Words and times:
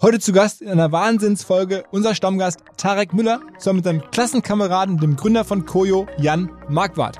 Heute 0.00 0.20
zu 0.20 0.32
Gast 0.32 0.62
in 0.62 0.68
einer 0.68 0.92
Wahnsinnsfolge 0.92 1.82
unser 1.90 2.14
Stammgast 2.14 2.60
Tarek 2.76 3.12
Müller 3.14 3.40
zusammen 3.58 3.78
mit 3.78 3.84
seinem 3.84 4.10
Klassenkameraden, 4.12 4.98
dem 4.98 5.16
Gründer 5.16 5.44
von 5.44 5.66
Koyo, 5.66 6.06
Jan 6.18 6.52
Marquardt. 6.68 7.18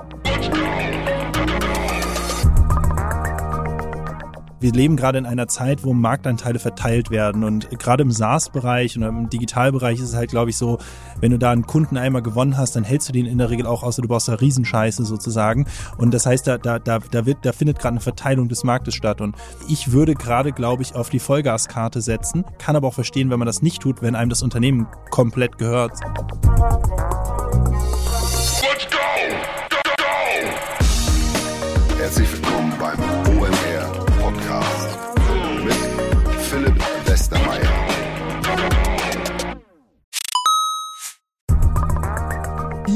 Wir 4.59 4.71
leben 4.71 4.97
gerade 4.97 5.17
in 5.17 5.25
einer 5.25 5.47
Zeit, 5.47 5.83
wo 5.83 5.93
Marktanteile 5.93 6.59
verteilt 6.59 7.11
werden 7.11 7.43
und 7.43 7.69
gerade 7.79 8.03
im 8.03 8.11
SaaS-Bereich 8.11 8.97
und 8.97 9.03
im 9.03 9.29
Digitalbereich 9.29 9.99
ist 9.99 10.09
es 10.09 10.15
halt, 10.15 10.29
glaube 10.29 10.49
ich, 10.49 10.57
so, 10.57 10.79
wenn 11.21 11.31
du 11.31 11.39
da 11.39 11.51
einen 11.51 11.65
Kunden 11.65 11.97
einmal 11.97 12.21
gewonnen 12.21 12.57
hast, 12.57 12.75
dann 12.75 12.83
hältst 12.83 13.09
du 13.09 13.13
den 13.13 13.25
in 13.25 13.37
der 13.37 13.49
Regel 13.49 13.65
auch, 13.65 13.83
außer 13.83 14.01
du 14.01 14.07
brauchst 14.07 14.27
da 14.27 14.33
Riesenscheiße 14.33 15.05
sozusagen 15.05 15.65
und 15.97 16.13
das 16.13 16.25
heißt, 16.25 16.47
da, 16.47 16.57
da, 16.57 16.79
da, 16.79 16.99
da, 16.99 17.25
wird, 17.25 17.39
da 17.43 17.51
findet 17.51 17.79
gerade 17.79 17.93
eine 17.93 18.01
Verteilung 18.01 18.49
des 18.49 18.63
Marktes 18.63 18.95
statt 18.95 19.21
und 19.21 19.35
ich 19.67 19.91
würde 19.91 20.15
gerade, 20.15 20.51
glaube 20.51 20.83
ich, 20.83 20.95
auf 20.95 21.09
die 21.09 21.19
Vollgaskarte 21.19 22.01
setzen, 22.01 22.45
kann 22.57 22.75
aber 22.75 22.87
auch 22.87 22.93
verstehen, 22.93 23.29
wenn 23.29 23.39
man 23.39 23.45
das 23.45 23.61
nicht 23.61 23.81
tut, 23.81 24.01
wenn 24.01 24.15
einem 24.15 24.29
das 24.29 24.41
Unternehmen 24.41 24.87
komplett 25.09 25.57
gehört. 25.57 25.93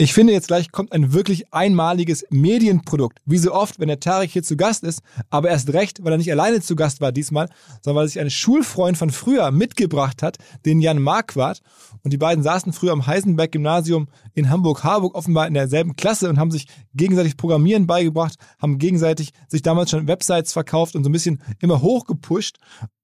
Ich 0.00 0.14
finde, 0.14 0.32
jetzt 0.32 0.46
gleich 0.46 0.70
kommt 0.70 0.92
ein 0.92 1.12
wirklich 1.12 1.52
einmaliges 1.52 2.24
Medienprodukt. 2.30 3.18
Wie 3.24 3.36
so 3.36 3.52
oft, 3.52 3.80
wenn 3.80 3.88
der 3.88 3.98
Tarek 3.98 4.30
hier 4.30 4.44
zu 4.44 4.56
Gast 4.56 4.84
ist, 4.84 5.02
aber 5.28 5.48
erst 5.48 5.72
recht, 5.72 6.04
weil 6.04 6.12
er 6.12 6.18
nicht 6.18 6.30
alleine 6.30 6.60
zu 6.60 6.76
Gast 6.76 7.00
war 7.00 7.10
diesmal, 7.10 7.48
sondern 7.82 8.02
weil 8.02 8.06
sich 8.06 8.20
ein 8.20 8.30
Schulfreund 8.30 8.96
von 8.96 9.10
früher 9.10 9.50
mitgebracht 9.50 10.22
hat, 10.22 10.36
den 10.64 10.80
Jan 10.80 11.02
Marquardt. 11.02 11.62
Und 12.04 12.12
die 12.12 12.16
beiden 12.16 12.44
saßen 12.44 12.72
früher 12.72 12.92
am 12.92 13.08
Heisenberg-Gymnasium 13.08 14.06
in 14.34 14.50
Hamburg-Harburg 14.50 15.16
offenbar 15.16 15.48
in 15.48 15.54
derselben 15.54 15.96
Klasse 15.96 16.28
und 16.28 16.38
haben 16.38 16.52
sich 16.52 16.68
gegenseitig 16.94 17.36
Programmieren 17.36 17.88
beigebracht, 17.88 18.36
haben 18.62 18.78
gegenseitig 18.78 19.32
sich 19.48 19.62
damals 19.62 19.90
schon 19.90 20.06
Websites 20.06 20.52
verkauft 20.52 20.94
und 20.94 21.02
so 21.02 21.10
ein 21.10 21.12
bisschen 21.12 21.42
immer 21.58 21.82
hochgepusht. 21.82 22.58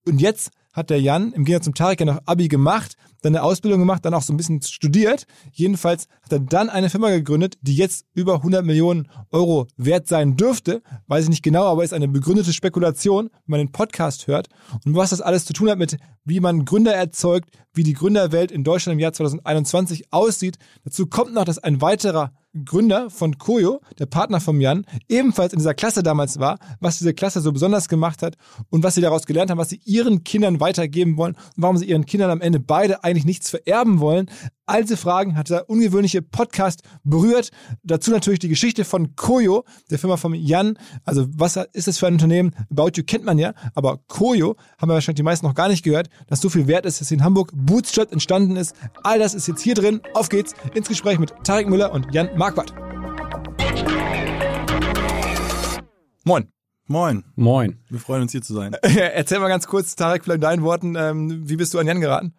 Und 0.06 0.21
jetzt 0.21 0.53
hat 0.72 0.91
der 0.91 1.00
Jan 1.00 1.32
im 1.32 1.44
Gegensatz 1.44 1.65
zum 1.65 1.75
Tarek 1.75 2.00
ja 2.00 2.06
noch 2.06 2.21
Abi 2.26 2.49
gemacht, 2.49 2.94
dann 3.25 3.35
eine 3.35 3.43
Ausbildung 3.43 3.81
gemacht, 3.81 4.05
dann 4.05 4.15
auch 4.15 4.23
so 4.23 4.33
ein 4.33 4.37
bisschen 4.37 4.61
studiert. 4.62 5.27
Jedenfalls 5.53 6.09
hat 6.23 6.33
er 6.33 6.41
dann 6.41 6.69
eine 6.69 6.91
Firma 6.91 7.11
gegründet, 7.11 7.57
die 7.62 7.75
jetzt 7.75 8.07
über 8.15 8.37
100 8.37 8.65
Millionen 8.65 9.09
Euro 9.31 9.67
wert 9.77 10.09
sein 10.09 10.37
dürfte. 10.37 10.83
Weiß 11.07 11.25
ich 11.25 11.31
nicht 11.31 11.43
genau, 11.43 11.65
aber 11.65 11.85
ist 11.85 11.95
eine 11.95 12.09
begründete 12.09 12.53
Spekulation, 12.53 13.31
wenn 13.47 13.59
man 13.59 13.61
den 13.61 13.73
Podcast 13.73 14.27
hört. 14.27 14.49
Und 14.85 14.95
was 14.95 15.11
das 15.11 15.21
alles 15.21 15.45
zu 15.47 15.55
tun 15.55 15.71
hat 15.71 15.79
mit, 15.79 15.97
wie 16.25 16.41
man 16.41 16.65
Gründer 16.65 16.95
erzeugt, 16.95 17.51
wie 17.73 17.83
die 17.83 17.95
Gründerwelt 17.95 18.53
in 18.53 18.65
Deutschland 18.65 18.95
im 18.95 19.01
Jahr 19.01 19.12
2021 19.12 20.12
aussieht. 20.12 20.59
Dazu 20.85 21.06
kommt 21.06 21.33
noch, 21.35 21.45
dass 21.45 21.59
ein 21.59 21.81
weiterer 21.81 22.33
Gründer 22.65 23.10
von 23.10 23.38
Koyo, 23.38 23.81
der 23.98 24.06
Partner 24.06 24.41
von 24.41 24.60
Jan, 24.60 24.87
ebenfalls 25.09 25.53
in 25.53 25.59
dieser 25.59 25.75
Klasse 25.75 26.03
damals 26.03 26.38
war, 26.38 26.59
was 26.81 26.98
diese 26.98 27.15
Klasse 27.15 27.41
so 27.41 27.53
besonders 27.53 27.88
gemacht 27.88 28.22
hat 28.22 28.37
und 28.70 28.82
was 28.82 28.94
sie 28.94 29.00
daraus 29.00 29.26
gelernt 29.26 29.50
haben, 29.50 29.59
was 29.59 29.70
sie 29.70 29.81
ihren 29.84 30.22
Kindern 30.22 30.60
weitergeben 30.60 31.16
wollen 31.16 31.34
und 31.34 31.62
warum 31.62 31.76
sie 31.76 31.87
ihren 31.87 32.06
Kindern 32.06 32.31
am 32.31 32.41
Ende 32.41 32.60
beide 32.60 33.03
eigentlich 33.03 33.25
nichts 33.25 33.50
vererben 33.50 33.98
wollen. 33.98 34.31
All 34.66 34.82
diese 34.82 34.97
Fragen 34.97 35.36
hat 35.36 35.50
der 35.50 35.69
ungewöhnliche 35.69 36.22
Podcast 36.22 36.82
berührt. 37.02 37.50
Dazu 37.82 38.10
natürlich 38.10 38.38
die 38.38 38.48
Geschichte 38.48 38.86
von 38.86 39.14
Koyo, 39.14 39.64
der 39.91 39.98
Firma 39.98 40.16
von 40.16 40.32
Jan. 40.32 40.78
Also 41.04 41.26
was 41.36 41.56
ist 41.75 41.86
das 41.86 41.98
für 41.98 42.06
ein 42.06 42.14
Unternehmen? 42.14 42.54
About 42.70 42.92
You 42.94 43.04
kennt 43.04 43.26
man 43.26 43.38
ja, 43.38 43.52
aber 43.75 43.98
Koyo 44.08 44.56
haben 44.78 44.88
wir 44.88 44.94
wahrscheinlich 44.94 45.16
die 45.16 45.22
meisten 45.22 45.44
noch 45.44 45.54
gar 45.54 45.69
nicht 45.69 45.82
gehört, 45.82 46.08
dass 46.28 46.41
so 46.41 46.48
viel 46.48 46.66
wert 46.66 46.86
ist, 46.86 46.98
dass 47.00 47.08
sie 47.08 47.16
in 47.16 47.25
Hamburg 47.25 47.52
Bootstrap 47.54 48.10
entstanden 48.10 48.56
ist. 48.56 48.75
All 49.02 49.19
das 49.19 49.34
ist 49.34 49.48
jetzt 49.48 49.60
hier 49.60 49.75
drin. 49.75 50.00
Auf 50.14 50.30
geht's 50.30 50.54
ins 50.72 50.88
Gespräch 50.88 51.19
mit 51.19 51.34
Tarek 51.44 51.69
Müller 51.69 51.92
und 51.92 52.14
Jan 52.14 52.31
Marquardt. 52.34 52.72
Moin. 56.25 56.48
Moin. 56.86 57.25
Moin. 57.36 57.78
Wir 57.91 58.00
freuen 58.00 58.22
uns 58.22 58.32
hier 58.32 58.41
zu 58.41 58.54
sein. 58.54 58.72
Erzähl 58.82 59.41
mal 59.41 59.48
ganz 59.48 59.66
kurz, 59.66 59.94
Tarek, 59.94 60.25
vielleicht 60.25 60.36
in 60.36 60.41
deinen 60.41 60.62
Worten, 60.62 60.96
ähm, 60.96 61.46
wie 61.48 61.56
bist 61.56 61.75
du 61.75 61.78
an 61.78 61.86
Jan 61.86 62.00
geraten? 62.00 62.34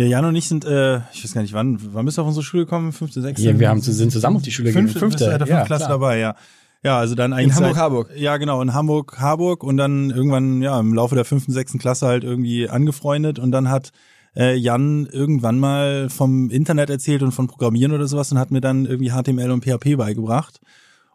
Ja, 0.00 0.06
Jan 0.06 0.24
und 0.24 0.34
ich 0.34 0.48
sind, 0.48 0.64
äh, 0.64 1.00
ich 1.12 1.22
weiß 1.22 1.34
gar 1.34 1.42
nicht 1.42 1.52
wann, 1.52 1.78
wann 1.92 2.06
bist 2.06 2.16
du 2.16 2.22
auf 2.22 2.28
unsere 2.28 2.42
Schule 2.42 2.64
gekommen? 2.64 2.90
Fünfte, 2.90 3.20
sechste? 3.20 3.46
Ja, 3.46 3.58
wir 3.58 3.68
haben, 3.68 3.82
sind 3.82 4.10
zusammen 4.10 4.36
auf 4.36 4.42
die 4.42 4.50
Schule 4.50 4.70
gegangen. 4.70 4.88
Fünfte, 4.88 4.98
fünfte, 4.98 5.28
fünfte 5.28 5.50
ja, 5.50 5.64
Klasse 5.66 5.84
klar. 5.84 5.98
dabei, 5.98 6.18
ja. 6.18 6.36
Ja, 6.82 6.98
also 6.98 7.14
dann 7.14 7.34
eigentlich. 7.34 7.48
In 7.48 7.54
Hamburg, 7.56 7.74
seit, 7.74 7.82
Harburg. 7.82 8.10
Ja, 8.16 8.36
genau, 8.38 8.62
in 8.62 8.72
Hamburg, 8.72 9.20
Harburg 9.20 9.62
und 9.62 9.76
dann 9.76 10.08
irgendwann, 10.08 10.62
ja, 10.62 10.80
im 10.80 10.94
Laufe 10.94 11.16
der 11.16 11.26
fünften, 11.26 11.52
sechsten 11.52 11.78
Klasse 11.78 12.06
halt 12.06 12.24
irgendwie 12.24 12.66
angefreundet 12.66 13.38
und 13.38 13.52
dann 13.52 13.68
hat 13.68 13.92
äh, 14.34 14.54
Jan 14.54 15.04
irgendwann 15.04 15.58
mal 15.58 16.08
vom 16.08 16.48
Internet 16.48 16.88
erzählt 16.88 17.22
und 17.22 17.32
von 17.32 17.46
Programmieren 17.46 17.92
oder 17.92 18.06
sowas 18.06 18.32
und 18.32 18.38
hat 18.38 18.50
mir 18.50 18.62
dann 18.62 18.86
irgendwie 18.86 19.10
HTML 19.10 19.50
und 19.50 19.66
PHP 19.66 19.98
beigebracht. 19.98 20.60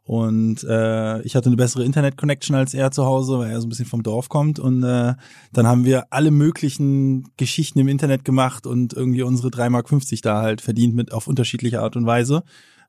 Und 0.05 0.63
äh, 0.63 1.21
ich 1.23 1.35
hatte 1.35 1.47
eine 1.47 1.55
bessere 1.55 1.83
Internet-Connection 1.83 2.55
als 2.55 2.75
er 2.75 2.91
zu 2.91 3.05
Hause, 3.05 3.39
weil 3.39 3.49
er 3.49 3.59
so 3.59 3.65
ein 3.65 3.69
bisschen 3.69 3.87
vom 3.87 4.03
Dorf 4.03 4.29
kommt. 4.29 4.59
Und 4.59 4.83
äh, 4.83 5.15
dann 5.51 5.67
haben 5.67 5.83
wir 5.83 6.05
alle 6.11 6.29
möglichen 6.29 7.31
Geschichten 7.37 7.79
im 7.79 7.87
Internet 7.87 8.23
gemacht 8.23 8.67
und 8.67 8.93
irgendwie 8.93 9.23
unsere 9.23 9.49
3,50 9.49 9.69
Mark 9.71 9.87
da 10.21 10.41
halt 10.43 10.61
verdient 10.61 10.93
mit 10.95 11.11
auf 11.11 11.27
unterschiedliche 11.27 11.81
Art 11.81 11.95
und 11.95 12.05
Weise. 12.05 12.43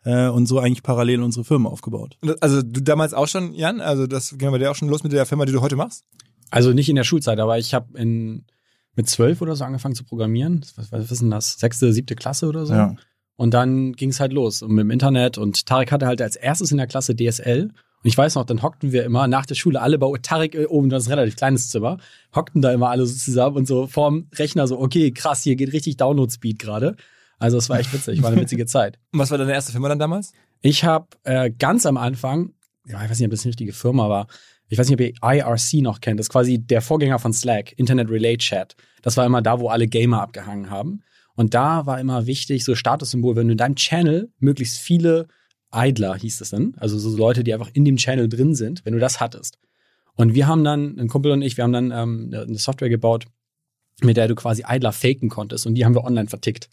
Äh, 0.04 0.28
und 0.28 0.44
so 0.44 0.58
eigentlich 0.58 0.82
parallel 0.82 1.22
unsere 1.22 1.44
Firma 1.44 1.70
aufgebaut. 1.70 2.18
Also 2.40 2.60
du 2.60 2.82
damals 2.82 3.14
auch 3.14 3.28
schon, 3.28 3.54
Jan? 3.54 3.80
Also 3.80 4.06
das 4.06 4.36
ging 4.36 4.50
bei 4.50 4.58
dir 4.58 4.70
auch 4.70 4.76
schon 4.76 4.88
los 4.88 5.02
mit 5.02 5.12
der 5.12 5.24
Firma, 5.24 5.46
die 5.46 5.52
du 5.52 5.62
heute 5.62 5.76
machst? 5.76 6.04
Also 6.50 6.74
nicht 6.74 6.90
in 6.90 6.96
der 6.96 7.04
Schulzeit, 7.04 7.40
aber 7.40 7.58
ich 7.58 7.72
habe 7.72 7.98
in 7.98 8.44
mit 8.94 9.08
zwölf 9.08 9.40
oder 9.42 9.56
so 9.56 9.64
angefangen 9.64 9.94
zu 9.94 10.04
programmieren. 10.04 10.64
Was, 10.76 10.92
was 10.92 11.10
ist 11.10 11.22
denn 11.22 11.30
das? 11.30 11.58
Sechste, 11.58 11.92
siebte 11.92 12.14
Klasse 12.14 12.46
oder 12.46 12.66
so? 12.66 12.74
Ja. 12.74 12.94
Und 13.36 13.52
dann 13.52 13.92
ging 13.92 14.10
es 14.10 14.20
halt 14.20 14.32
los 14.32 14.62
und 14.62 14.72
mit 14.72 14.84
dem 14.84 14.90
Internet. 14.90 15.38
Und 15.38 15.66
Tarek 15.66 15.92
hatte 15.92 16.06
halt 16.06 16.22
als 16.22 16.36
erstes 16.36 16.70
in 16.70 16.78
der 16.78 16.86
Klasse 16.86 17.14
DSL. 17.14 17.64
Und 17.64 18.08
ich 18.08 18.16
weiß 18.16 18.34
noch, 18.34 18.44
dann 18.44 18.62
hockten 18.62 18.92
wir 18.92 19.04
immer 19.04 19.26
nach 19.28 19.46
der 19.46 19.54
Schule 19.54 19.80
alle 19.80 19.98
bei 19.98 20.10
Tarek 20.22 20.54
äh, 20.54 20.66
oben, 20.66 20.88
das 20.88 21.04
ist 21.04 21.08
ein 21.08 21.14
relativ 21.18 21.36
kleines 21.36 21.70
Zimmer, 21.70 21.98
hockten 22.34 22.62
da 22.62 22.72
immer 22.72 22.90
alle 22.90 23.06
so 23.06 23.14
zusammen 23.16 23.56
und 23.56 23.66
so 23.66 23.86
vorm 23.86 24.28
Rechner 24.34 24.66
so, 24.66 24.78
okay, 24.78 25.10
krass, 25.10 25.42
hier 25.42 25.56
geht 25.56 25.72
richtig 25.72 25.96
Download-Speed 25.96 26.58
gerade. 26.58 26.96
Also 27.38 27.58
es 27.58 27.68
war 27.68 27.78
echt 27.78 27.92
witzig, 27.92 28.22
war 28.22 28.30
eine 28.30 28.40
witzige 28.40 28.66
Zeit. 28.66 28.98
Und 29.12 29.20
was 29.20 29.30
war 29.30 29.38
deine 29.38 29.52
erste 29.52 29.72
Firma 29.72 29.88
dann 29.88 29.98
damals? 29.98 30.32
Ich 30.62 30.84
habe 30.84 31.08
äh, 31.24 31.50
ganz 31.50 31.84
am 31.84 31.96
Anfang, 31.96 32.52
ja, 32.86 33.02
ich 33.04 33.10
weiß 33.10 33.18
nicht, 33.18 33.26
ob 33.26 33.32
das 33.32 33.42
eine 33.42 33.50
richtige 33.50 33.72
Firma 33.72 34.08
war, 34.08 34.26
ich 34.68 34.78
weiß 34.78 34.88
nicht, 34.88 34.94
ob 34.94 35.00
ihr 35.00 35.12
IRC 35.22 35.82
noch 35.82 36.00
kennt, 36.00 36.18
das 36.18 36.26
ist 36.26 36.32
quasi 36.32 36.58
der 36.58 36.80
Vorgänger 36.80 37.18
von 37.18 37.32
Slack, 37.32 37.78
Internet 37.78 38.10
Relay 38.10 38.36
Chat. 38.36 38.74
Das 39.02 39.16
war 39.16 39.26
immer 39.26 39.42
da, 39.42 39.60
wo 39.60 39.68
alle 39.68 39.86
Gamer 39.86 40.22
abgehangen 40.22 40.70
haben. 40.70 41.02
Und 41.36 41.54
da 41.54 41.86
war 41.86 42.00
immer 42.00 42.26
wichtig, 42.26 42.64
so 42.64 42.74
Statussymbol, 42.74 43.36
wenn 43.36 43.46
du 43.46 43.52
in 43.52 43.58
deinem 43.58 43.76
Channel 43.76 44.30
möglichst 44.38 44.78
viele 44.78 45.28
Idler, 45.72 46.16
hieß 46.16 46.38
das 46.38 46.50
dann, 46.50 46.74
also 46.78 46.98
so 46.98 47.14
Leute, 47.16 47.44
die 47.44 47.52
einfach 47.52 47.70
in 47.72 47.84
dem 47.84 47.96
Channel 47.96 48.28
drin 48.28 48.54
sind, 48.54 48.84
wenn 48.84 48.94
du 48.94 48.98
das 48.98 49.20
hattest. 49.20 49.58
Und 50.14 50.34
wir 50.34 50.46
haben 50.46 50.64
dann, 50.64 50.98
ein 50.98 51.08
Kumpel 51.08 51.30
und 51.32 51.42
ich, 51.42 51.56
wir 51.58 51.64
haben 51.64 51.72
dann 51.72 51.90
ähm, 51.90 52.30
eine 52.32 52.58
Software 52.58 52.88
gebaut, 52.88 53.26
mit 54.00 54.16
der 54.16 54.28
du 54.28 54.34
quasi 54.34 54.64
Idler 54.66 54.92
faken 54.92 55.28
konntest 55.28 55.66
und 55.66 55.74
die 55.74 55.84
haben 55.84 55.94
wir 55.94 56.04
online 56.04 56.28
vertickt. 56.28 56.68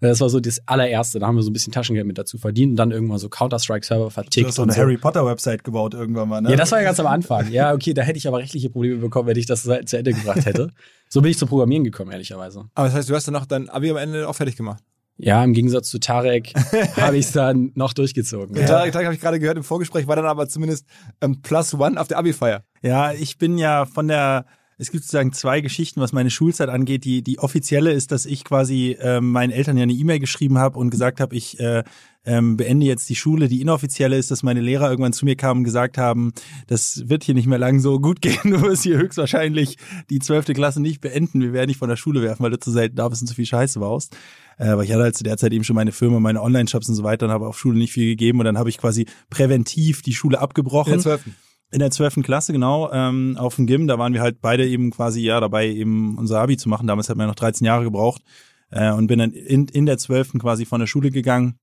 Das 0.00 0.20
war 0.20 0.30
so 0.30 0.40
das 0.40 0.66
allererste. 0.66 1.18
Da 1.18 1.26
haben 1.26 1.36
wir 1.36 1.42
so 1.42 1.50
ein 1.50 1.52
bisschen 1.52 1.74
Taschengeld 1.74 2.06
mit 2.06 2.16
dazu 2.16 2.38
verdient 2.38 2.70
und 2.70 2.76
dann 2.76 2.90
irgendwann 2.90 3.18
so 3.18 3.28
Counter-Strike-Server 3.28 4.10
vertickt. 4.10 4.44
Du 4.44 4.48
hast 4.48 4.54
so 4.56 4.62
eine 4.62 4.74
Harry 4.74 4.96
Potter-Website 4.96 5.62
gebaut 5.62 5.92
irgendwann 5.92 6.28
mal, 6.28 6.40
ne? 6.40 6.50
Ja, 6.50 6.56
das 6.56 6.72
war 6.72 6.78
ja 6.78 6.84
ganz 6.84 6.98
am 7.00 7.06
Anfang. 7.06 7.50
Ja, 7.52 7.74
okay, 7.74 7.92
da 7.92 8.00
hätte 8.02 8.16
ich 8.16 8.26
aber 8.26 8.38
rechtliche 8.38 8.70
Probleme 8.70 8.96
bekommen, 8.96 9.28
wenn 9.28 9.36
ich 9.36 9.44
das 9.44 9.62
zu 9.62 9.98
Ende 9.98 10.14
gebracht 10.14 10.46
hätte. 10.46 10.70
So 11.12 11.20
bin 11.20 11.32
ich 11.32 11.38
zum 11.38 11.48
Programmieren 11.48 11.82
gekommen, 11.82 12.12
ehrlicherweise. 12.12 12.66
Aber 12.74 12.86
das 12.86 12.94
heißt, 12.94 13.10
du 13.10 13.14
hast 13.16 13.26
dann 13.26 13.34
noch 13.34 13.44
dein 13.44 13.68
Abi 13.68 13.90
am 13.90 13.96
Ende 13.96 14.28
auch 14.28 14.34
fertig 14.34 14.56
gemacht. 14.56 14.82
Ja, 15.16 15.42
im 15.44 15.52
Gegensatz 15.52 15.90
zu 15.90 15.98
Tarek 15.98 16.54
habe 16.96 17.18
ich 17.18 17.26
es 17.26 17.32
dann 17.32 17.72
noch 17.74 17.92
durchgezogen. 17.92 18.56
Ja. 18.56 18.64
Tarek, 18.64 18.92
Tarek 18.92 19.06
habe 19.06 19.14
ich 19.14 19.20
gerade 19.20 19.38
gehört 19.40 19.56
im 19.56 19.64
Vorgespräch, 19.64 20.06
war 20.06 20.16
dann 20.16 20.24
aber 20.24 20.48
zumindest 20.48 20.86
ähm, 21.20 21.42
plus 21.42 21.74
one 21.74 22.00
auf 22.00 22.08
der 22.08 22.16
Abi-Feier. 22.18 22.62
Ja, 22.80 23.12
ich 23.12 23.36
bin 23.38 23.58
ja 23.58 23.84
von 23.86 24.08
der 24.08 24.46
es 24.80 24.90
gibt 24.90 25.04
sozusagen 25.04 25.34
zwei 25.34 25.60
Geschichten, 25.60 26.00
was 26.00 26.14
meine 26.14 26.30
Schulzeit 26.30 26.70
angeht. 26.70 27.04
Die, 27.04 27.22
die 27.22 27.38
offizielle 27.38 27.92
ist, 27.92 28.12
dass 28.12 28.24
ich 28.24 28.44
quasi 28.44 28.96
äh, 28.98 29.20
meinen 29.20 29.50
Eltern 29.50 29.76
ja 29.76 29.82
eine 29.82 29.92
E-Mail 29.92 30.20
geschrieben 30.20 30.56
habe 30.56 30.78
und 30.78 30.88
gesagt 30.88 31.20
habe, 31.20 31.36
ich 31.36 31.60
äh, 31.60 31.84
ähm, 32.24 32.56
beende 32.56 32.86
jetzt 32.86 33.06
die 33.10 33.14
Schule. 33.14 33.48
Die 33.48 33.60
inoffizielle 33.60 34.16
ist, 34.16 34.30
dass 34.30 34.42
meine 34.42 34.62
Lehrer 34.62 34.88
irgendwann 34.88 35.12
zu 35.12 35.26
mir 35.26 35.36
kamen 35.36 35.58
und 35.58 35.64
gesagt 35.64 35.98
haben, 35.98 36.32
das 36.66 37.10
wird 37.10 37.24
hier 37.24 37.34
nicht 37.34 37.46
mehr 37.46 37.58
lang 37.58 37.80
so 37.80 38.00
gut 38.00 38.20
gehen. 38.22 38.38
Du 38.44 38.62
wirst 38.62 38.82
hier 38.82 38.96
höchstwahrscheinlich 38.96 39.76
die 40.08 40.18
zwölfte 40.18 40.54
Klasse 40.54 40.80
nicht 40.80 41.02
beenden. 41.02 41.42
Wir 41.42 41.52
werden 41.52 41.68
dich 41.68 41.76
von 41.76 41.90
der 41.90 41.96
Schule 41.96 42.22
werfen, 42.22 42.42
weil 42.42 42.50
du 42.50 42.58
zu 42.58 42.70
selten 42.70 42.96
da 42.96 43.06
bist 43.06 43.20
und 43.20 43.28
zu 43.28 43.34
viel 43.34 43.46
Scheiße 43.46 43.80
baust. 43.80 44.16
Äh, 44.56 44.68
aber 44.68 44.82
ich 44.82 44.92
hatte 44.92 45.02
halt 45.02 45.16
zu 45.16 45.24
der 45.24 45.36
Zeit 45.36 45.52
eben 45.52 45.64
schon 45.64 45.76
meine 45.76 45.92
Firma, 45.92 46.20
meine 46.20 46.40
Online-Shops 46.40 46.88
und 46.88 46.94
so 46.94 47.02
weiter 47.02 47.26
und 47.26 47.32
habe 47.32 47.46
auf 47.46 47.58
Schule 47.58 47.76
nicht 47.76 47.92
viel 47.92 48.06
gegeben. 48.06 48.38
Und 48.38 48.46
dann 48.46 48.56
habe 48.56 48.70
ich 48.70 48.78
quasi 48.78 49.04
präventiv 49.28 50.00
die 50.00 50.14
Schule 50.14 50.40
abgebrochen. 50.40 50.94
In 50.94 51.02
der 51.02 51.18
12. 51.18 51.24
In 51.72 51.78
der 51.78 51.90
zwölften 51.90 52.22
Klasse, 52.22 52.52
genau, 52.52 52.90
ähm, 52.92 53.36
auf 53.38 53.56
dem 53.56 53.66
Gym, 53.66 53.86
da 53.86 53.98
waren 53.98 54.12
wir 54.12 54.22
halt 54.22 54.40
beide 54.40 54.66
eben 54.66 54.90
quasi 54.90 55.20
ja 55.20 55.38
dabei, 55.38 55.68
eben 55.68 56.18
unser 56.18 56.40
Abi 56.40 56.56
zu 56.56 56.68
machen. 56.68 56.88
Damals 56.88 57.08
hat 57.08 57.16
man 57.16 57.24
ja 57.24 57.28
noch 57.28 57.36
13 57.36 57.64
Jahre 57.64 57.84
gebraucht 57.84 58.22
äh, 58.70 58.90
und 58.90 59.06
bin 59.06 59.20
dann 59.20 59.32
in, 59.32 59.66
in 59.68 59.86
der 59.86 59.98
zwölften 59.98 60.40
quasi 60.40 60.64
von 60.64 60.80
der 60.80 60.88
Schule 60.88 61.10
gegangen. 61.10 61.58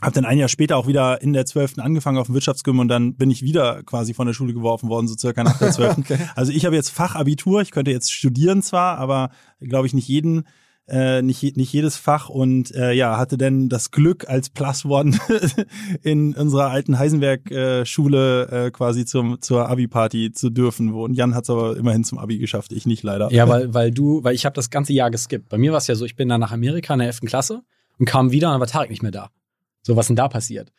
Hab 0.00 0.14
dann 0.14 0.24
ein 0.24 0.38
Jahr 0.38 0.48
später 0.48 0.78
auch 0.78 0.86
wieder 0.86 1.20
in 1.20 1.34
der 1.34 1.44
zwölften 1.44 1.82
angefangen 1.82 2.16
auf 2.16 2.26
dem 2.26 2.34
Wirtschaftsgym 2.34 2.78
und 2.78 2.88
dann 2.88 3.14
bin 3.16 3.30
ich 3.30 3.42
wieder 3.42 3.82
quasi 3.82 4.14
von 4.14 4.26
der 4.26 4.32
Schule 4.32 4.54
geworfen 4.54 4.88
worden, 4.88 5.06
so 5.06 5.16
circa 5.18 5.44
nach 5.44 5.58
der 5.58 5.70
zwölften. 5.72 6.00
okay. 6.00 6.18
Also 6.34 6.50
ich 6.50 6.64
habe 6.64 6.74
jetzt 6.74 6.88
Fachabitur, 6.88 7.60
ich 7.60 7.72
könnte 7.72 7.90
jetzt 7.90 8.10
studieren 8.10 8.62
zwar, 8.62 8.96
aber 8.96 9.30
glaube 9.60 9.86
ich 9.86 9.92
nicht 9.92 10.08
jeden 10.08 10.44
äh, 10.88 11.22
nicht, 11.22 11.56
nicht 11.56 11.72
jedes 11.72 11.96
Fach 11.96 12.28
und 12.28 12.74
äh, 12.74 12.92
ja, 12.92 13.16
hatte 13.16 13.38
denn 13.38 13.68
das 13.68 13.90
Glück 13.90 14.28
als 14.28 14.50
Plus 14.50 14.84
One 14.84 15.16
in 16.02 16.34
unserer 16.34 16.70
alten 16.70 16.98
Heisenberg-Schule 16.98 18.48
äh, 18.50 18.70
quasi 18.70 19.04
zum, 19.04 19.40
zur 19.40 19.68
Abi-Party 19.68 20.32
zu 20.32 20.50
dürfen. 20.50 20.92
Und 20.92 21.14
Jan 21.14 21.34
hat 21.34 21.44
es 21.44 21.50
aber 21.50 21.76
immerhin 21.76 22.04
zum 22.04 22.18
Abi 22.18 22.38
geschafft, 22.38 22.72
ich 22.72 22.86
nicht 22.86 23.02
leider. 23.02 23.32
Ja, 23.32 23.48
weil, 23.48 23.72
weil 23.74 23.90
du, 23.90 24.24
weil 24.24 24.34
ich 24.34 24.44
habe 24.44 24.54
das 24.54 24.70
ganze 24.70 24.92
Jahr 24.92 25.10
geskippt. 25.10 25.48
Bei 25.48 25.58
mir 25.58 25.70
war 25.70 25.78
es 25.78 25.86
ja 25.86 25.94
so, 25.94 26.04
ich 26.04 26.16
bin 26.16 26.28
dann 26.28 26.40
nach 26.40 26.52
Amerika 26.52 26.94
in 26.94 26.98
der 26.98 27.08
11. 27.08 27.20
Klasse 27.22 27.62
und 27.98 28.06
kam 28.06 28.32
wieder 28.32 28.48
und 28.48 28.54
dann 28.54 28.60
war 28.60 28.66
Tarek 28.66 28.90
nicht 28.90 29.02
mehr 29.02 29.12
da. 29.12 29.30
So, 29.82 29.96
was 29.96 30.08
denn 30.08 30.16
da 30.16 30.28
passiert? 30.28 30.72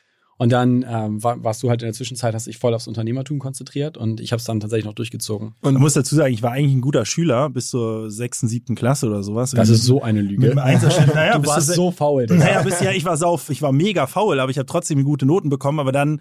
Und 0.43 0.51
dann 0.51 0.85
ähm, 0.85 1.23
war, 1.23 1.41
warst 1.41 1.63
du 1.63 1.69
halt 1.69 1.83
in 1.83 1.85
der 1.85 1.93
Zwischenzeit, 1.93 2.33
hast 2.33 2.47
dich 2.47 2.57
voll 2.57 2.73
aufs 2.73 2.89
Unternehmertum 2.89 3.39
konzentriert 3.39 3.95
und 3.95 4.19
ich 4.19 4.33
habe 4.33 4.41
es 4.41 4.43
dann 4.43 4.59
tatsächlich 4.59 4.83
noch 4.83 4.93
durchgezogen. 4.93 5.53
Und 5.61 5.79
muss 5.79 5.93
dazu 5.93 6.15
sagen, 6.15 6.33
ich 6.33 6.43
war 6.43 6.51
eigentlich 6.51 6.75
ein 6.75 6.81
guter 6.81 7.05
Schüler 7.05 7.49
bis 7.49 7.69
zur 7.69 8.11
sechsten, 8.11 8.49
siebten 8.49 8.75
Klasse 8.75 9.07
oder 9.07 9.23
sowas. 9.23 9.51
Das 9.51 9.69
ist 9.69 9.83
so 9.83 10.01
eine 10.01 10.19
Lüge. 10.19 10.53
naja, 10.53 11.37
du 11.37 11.47
warst 11.47 11.73
so 11.73 11.91
faul. 11.91 12.25
Naja, 12.25 12.61
bis 12.61 12.81
ja, 12.81 12.91
ich 12.91 13.05
war 13.05 13.15
sauf, 13.15 13.49
ich 13.51 13.61
war 13.61 13.71
mega 13.71 14.05
faul, 14.05 14.41
aber 14.41 14.51
ich 14.51 14.57
habe 14.57 14.65
trotzdem 14.65 15.01
gute 15.05 15.25
Noten 15.25 15.47
bekommen. 15.47 15.79
Aber 15.79 15.93
dann 15.93 16.19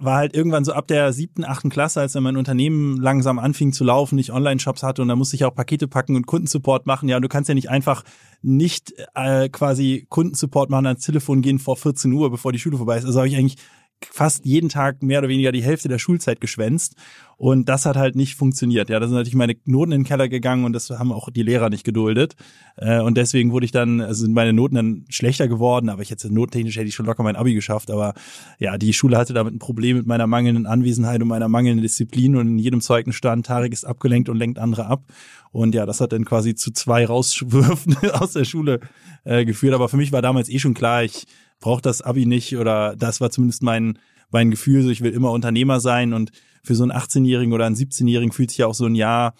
war 0.00 0.16
halt 0.16 0.34
irgendwann 0.34 0.64
so 0.64 0.72
ab 0.72 0.88
der 0.88 1.12
siebten, 1.12 1.44
achten 1.44 1.70
Klasse, 1.70 2.00
als 2.00 2.12
dann 2.12 2.22
mein 2.22 2.36
Unternehmen 2.36 2.96
langsam 2.96 3.38
anfing 3.38 3.72
zu 3.72 3.84
laufen, 3.84 4.18
ich 4.18 4.32
Online-Shops 4.32 4.82
hatte 4.82 5.02
und 5.02 5.08
da 5.08 5.16
musste 5.16 5.36
ich 5.36 5.44
auch 5.44 5.54
Pakete 5.54 5.88
packen 5.88 6.16
und 6.16 6.26
Kundensupport 6.26 6.86
machen. 6.86 7.08
Ja, 7.08 7.16
und 7.16 7.22
du 7.22 7.28
kannst 7.28 7.48
ja 7.48 7.54
nicht 7.54 7.70
einfach 7.70 8.02
nicht 8.40 8.94
äh, 9.14 9.48
quasi 9.48 10.06
Kundensupport 10.08 10.70
machen, 10.70 10.86
ans 10.86 11.04
Telefon 11.04 11.42
gehen 11.42 11.58
vor 11.58 11.76
14 11.76 12.12
Uhr, 12.12 12.30
bevor 12.30 12.52
die 12.52 12.58
Schule 12.58 12.76
vorbei 12.78 12.98
ist. 12.98 13.04
Also 13.04 13.18
habe 13.18 13.28
ich 13.28 13.36
eigentlich 13.36 13.56
fast 14.00 14.44
jeden 14.44 14.68
Tag 14.68 15.02
mehr 15.02 15.18
oder 15.18 15.28
weniger 15.28 15.52
die 15.52 15.62
Hälfte 15.62 15.88
der 15.88 15.98
Schulzeit 15.98 16.40
geschwänzt. 16.40 16.94
Und 17.38 17.68
das 17.68 17.86
hat 17.86 17.96
halt 17.96 18.16
nicht 18.16 18.34
funktioniert. 18.34 18.90
Ja, 18.90 18.98
da 18.98 19.06
sind 19.06 19.14
natürlich 19.14 19.36
meine 19.36 19.54
Noten 19.64 19.92
in 19.92 20.00
den 20.00 20.06
Keller 20.06 20.28
gegangen 20.28 20.64
und 20.64 20.72
das 20.72 20.90
haben 20.90 21.12
auch 21.12 21.30
die 21.30 21.44
Lehrer 21.44 21.70
nicht 21.70 21.84
geduldet. 21.84 22.34
Äh, 22.76 23.00
und 23.00 23.16
deswegen 23.16 23.52
wurde 23.52 23.64
ich 23.64 23.70
dann, 23.70 24.00
also 24.00 24.24
sind 24.24 24.34
meine 24.34 24.52
Noten 24.52 24.74
dann 24.74 25.04
schlechter 25.08 25.46
geworden, 25.46 25.88
aber 25.88 26.02
ich 26.02 26.10
hätte 26.10 26.34
notentechnisch 26.34 26.76
hätte 26.76 26.88
ich 26.88 26.96
schon 26.96 27.06
locker 27.06 27.22
mein 27.22 27.36
Abi 27.36 27.54
geschafft. 27.54 27.92
Aber 27.92 28.14
ja, 28.58 28.76
die 28.76 28.92
Schule 28.92 29.16
hatte 29.16 29.34
damit 29.34 29.54
ein 29.54 29.60
Problem 29.60 29.98
mit 29.98 30.06
meiner 30.06 30.26
mangelnden 30.26 30.66
Anwesenheit 30.66 31.22
und 31.22 31.28
meiner 31.28 31.46
mangelnden 31.46 31.80
Disziplin 31.80 32.34
und 32.34 32.48
in 32.48 32.58
jedem 32.58 32.80
Zeugnis 32.80 33.14
stand, 33.14 33.46
Tarek 33.46 33.72
ist 33.72 33.84
abgelenkt 33.84 34.28
und 34.28 34.36
lenkt 34.36 34.58
andere 34.58 34.86
ab. 34.86 35.04
Und 35.52 35.76
ja, 35.76 35.86
das 35.86 36.00
hat 36.00 36.12
dann 36.12 36.24
quasi 36.24 36.56
zu 36.56 36.72
zwei 36.72 37.06
Rausschwürfen 37.06 37.96
aus 38.14 38.32
der 38.32 38.44
Schule 38.46 38.80
äh, 39.22 39.44
geführt. 39.44 39.74
Aber 39.74 39.88
für 39.88 39.96
mich 39.96 40.10
war 40.10 40.22
damals 40.22 40.48
eh 40.48 40.58
schon 40.58 40.74
klar, 40.74 41.04
ich 41.04 41.26
brauche 41.60 41.82
das 41.82 42.02
Abi 42.02 42.26
nicht 42.26 42.56
oder 42.56 42.96
das 42.96 43.20
war 43.20 43.30
zumindest 43.30 43.62
mein, 43.62 43.96
mein 44.30 44.50
Gefühl, 44.50 44.82
so 44.82 44.90
ich 44.90 45.00
will 45.00 45.12
immer 45.12 45.32
Unternehmer 45.32 45.80
sein 45.80 46.12
und 46.12 46.32
für 46.62 46.74
so 46.74 46.82
einen 46.82 46.92
18-Jährigen 46.92 47.52
oder 47.52 47.66
einen 47.66 47.76
17-Jährigen 47.76 48.32
fühlt 48.32 48.50
sich 48.50 48.58
ja 48.58 48.66
auch 48.66 48.74
so 48.74 48.86
ein 48.86 48.94
Jahr 48.94 49.34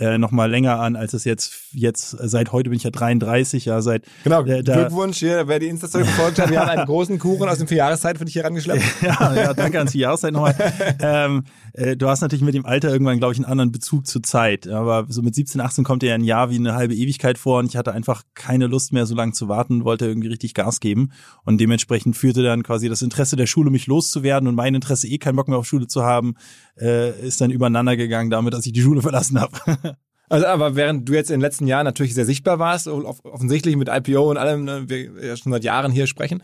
äh, 0.00 0.18
noch 0.18 0.30
mal 0.30 0.50
länger 0.50 0.80
an, 0.80 0.96
als 0.96 1.12
es 1.12 1.24
jetzt 1.24 1.52
jetzt 1.72 2.10
seit 2.10 2.52
heute 2.52 2.70
bin 2.70 2.76
ich 2.76 2.84
ja 2.84 2.90
33, 2.90 3.66
ja 3.66 3.82
seit 3.82 4.04
genau 4.24 4.44
äh, 4.44 4.62
da, 4.64 4.74
Glückwunsch 4.74 5.18
hier, 5.18 5.46
wer 5.46 5.58
die 5.58 5.66
Insta-Story 5.68 6.04
verfolgt 6.04 6.38
hat, 6.38 6.50
wir 6.50 6.60
haben 6.60 6.70
einen 6.70 6.86
großen 6.86 7.18
Kuchen 7.18 7.48
aus 7.48 7.58
dem 7.58 7.68
Vierjahreszeit 7.68 8.18
für 8.18 8.24
dich 8.24 8.34
hier 8.34 8.44
rangeschleppt. 8.44 8.82
ja, 9.02 9.34
ja, 9.34 9.54
danke 9.54 9.78
ans 9.78 9.92
Vierjahreszeit 9.92 10.32
nochmal. 10.32 10.54
ähm, 11.00 11.44
äh, 11.74 11.96
du 11.96 12.08
hast 12.08 12.22
natürlich 12.22 12.42
mit 12.42 12.54
dem 12.54 12.66
Alter 12.66 12.90
irgendwann, 12.90 13.18
glaube 13.18 13.34
ich, 13.34 13.38
einen 13.38 13.46
anderen 13.46 13.72
Bezug 13.72 14.06
zur 14.06 14.22
Zeit, 14.22 14.66
aber 14.68 15.06
so 15.08 15.22
mit 15.22 15.34
17, 15.34 15.60
18 15.60 15.84
kommt 15.84 16.02
dir 16.02 16.08
ja 16.08 16.14
ein 16.14 16.24
Jahr 16.24 16.50
wie 16.50 16.56
eine 16.56 16.74
halbe 16.74 16.94
Ewigkeit 16.94 17.38
vor 17.38 17.58
und 17.58 17.66
ich 17.66 17.76
hatte 17.76 17.92
einfach 17.92 18.22
keine 18.34 18.66
Lust 18.66 18.92
mehr, 18.92 19.06
so 19.06 19.14
lange 19.14 19.32
zu 19.32 19.48
warten, 19.48 19.84
wollte 19.84 20.06
irgendwie 20.06 20.28
richtig 20.28 20.54
Gas 20.54 20.80
geben 20.80 21.12
und 21.44 21.60
dementsprechend 21.60 22.16
führte 22.16 22.42
dann 22.42 22.62
quasi 22.62 22.88
das 22.88 23.02
Interesse 23.02 23.36
der 23.36 23.46
Schule, 23.46 23.70
mich 23.70 23.86
loszuwerden 23.86 24.48
und 24.48 24.54
mein 24.54 24.74
Interesse, 24.74 25.06
eh 25.08 25.18
keinen 25.18 25.36
Bock 25.36 25.48
mehr 25.48 25.58
auf 25.58 25.66
Schule 25.66 25.86
zu 25.86 26.02
haben, 26.02 26.34
äh, 26.80 27.26
ist 27.26 27.40
dann 27.40 27.50
übereinander 27.50 27.96
gegangen 27.96 28.30
damit, 28.30 28.54
dass 28.54 28.66
ich 28.66 28.72
die 28.72 28.82
Schule 28.82 29.02
verlassen 29.02 29.40
habe. 29.40 29.96
Also, 30.28 30.46
aber 30.46 30.76
während 30.76 31.08
du 31.08 31.12
jetzt 31.12 31.30
in 31.30 31.34
den 31.34 31.40
letzten 31.40 31.66
Jahren 31.66 31.84
natürlich 31.84 32.14
sehr 32.14 32.24
sichtbar 32.24 32.60
warst, 32.60 32.86
offensichtlich 32.86 33.76
mit 33.76 33.88
IPO 33.88 34.30
und 34.30 34.36
allem, 34.36 34.64
ne, 34.64 34.84
wir 34.86 35.26
ja 35.26 35.36
schon 35.36 35.50
seit 35.50 35.64
Jahren 35.64 35.90
hier 35.90 36.06
sprechen, 36.06 36.42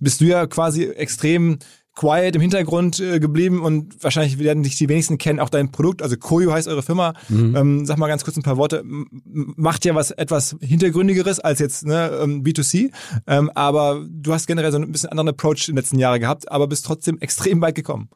bist 0.00 0.20
du 0.20 0.26
ja 0.26 0.46
quasi 0.46 0.84
extrem 0.84 1.58
quiet 1.94 2.34
im 2.34 2.42
Hintergrund 2.42 2.98
äh, 3.00 3.20
geblieben 3.20 3.62
und 3.62 4.02
wahrscheinlich 4.02 4.38
werden 4.38 4.62
dich 4.62 4.76
die 4.76 4.88
wenigsten 4.88 5.16
kennen, 5.16 5.40
auch 5.40 5.48
dein 5.48 5.70
Produkt, 5.70 6.02
also 6.02 6.16
Koyo 6.16 6.52
heißt 6.52 6.68
eure 6.68 6.82
Firma. 6.82 7.14
Mhm. 7.28 7.56
Ähm, 7.56 7.86
sag 7.86 7.98
mal 7.98 8.08
ganz 8.08 8.24
kurz 8.24 8.36
ein 8.36 8.42
paar 8.42 8.56
Worte. 8.56 8.82
Macht 8.84 9.84
ja 9.84 9.94
was 9.94 10.10
etwas 10.10 10.56
hintergründigeres 10.60 11.40
als 11.40 11.60
jetzt 11.60 11.86
ne, 11.86 12.10
ähm, 12.22 12.42
B2C, 12.42 12.90
ähm, 13.26 13.50
aber 13.54 14.04
du 14.08 14.32
hast 14.32 14.46
generell 14.46 14.72
so 14.72 14.78
ein 14.78 14.90
bisschen 14.90 15.10
anderen 15.10 15.28
Approach 15.28 15.68
in 15.68 15.74
den 15.74 15.76
letzten 15.76 15.98
Jahren 15.98 16.20
gehabt, 16.20 16.50
aber 16.50 16.66
bist 16.66 16.84
trotzdem 16.84 17.18
extrem 17.20 17.60
weit 17.60 17.76
gekommen. 17.76 18.08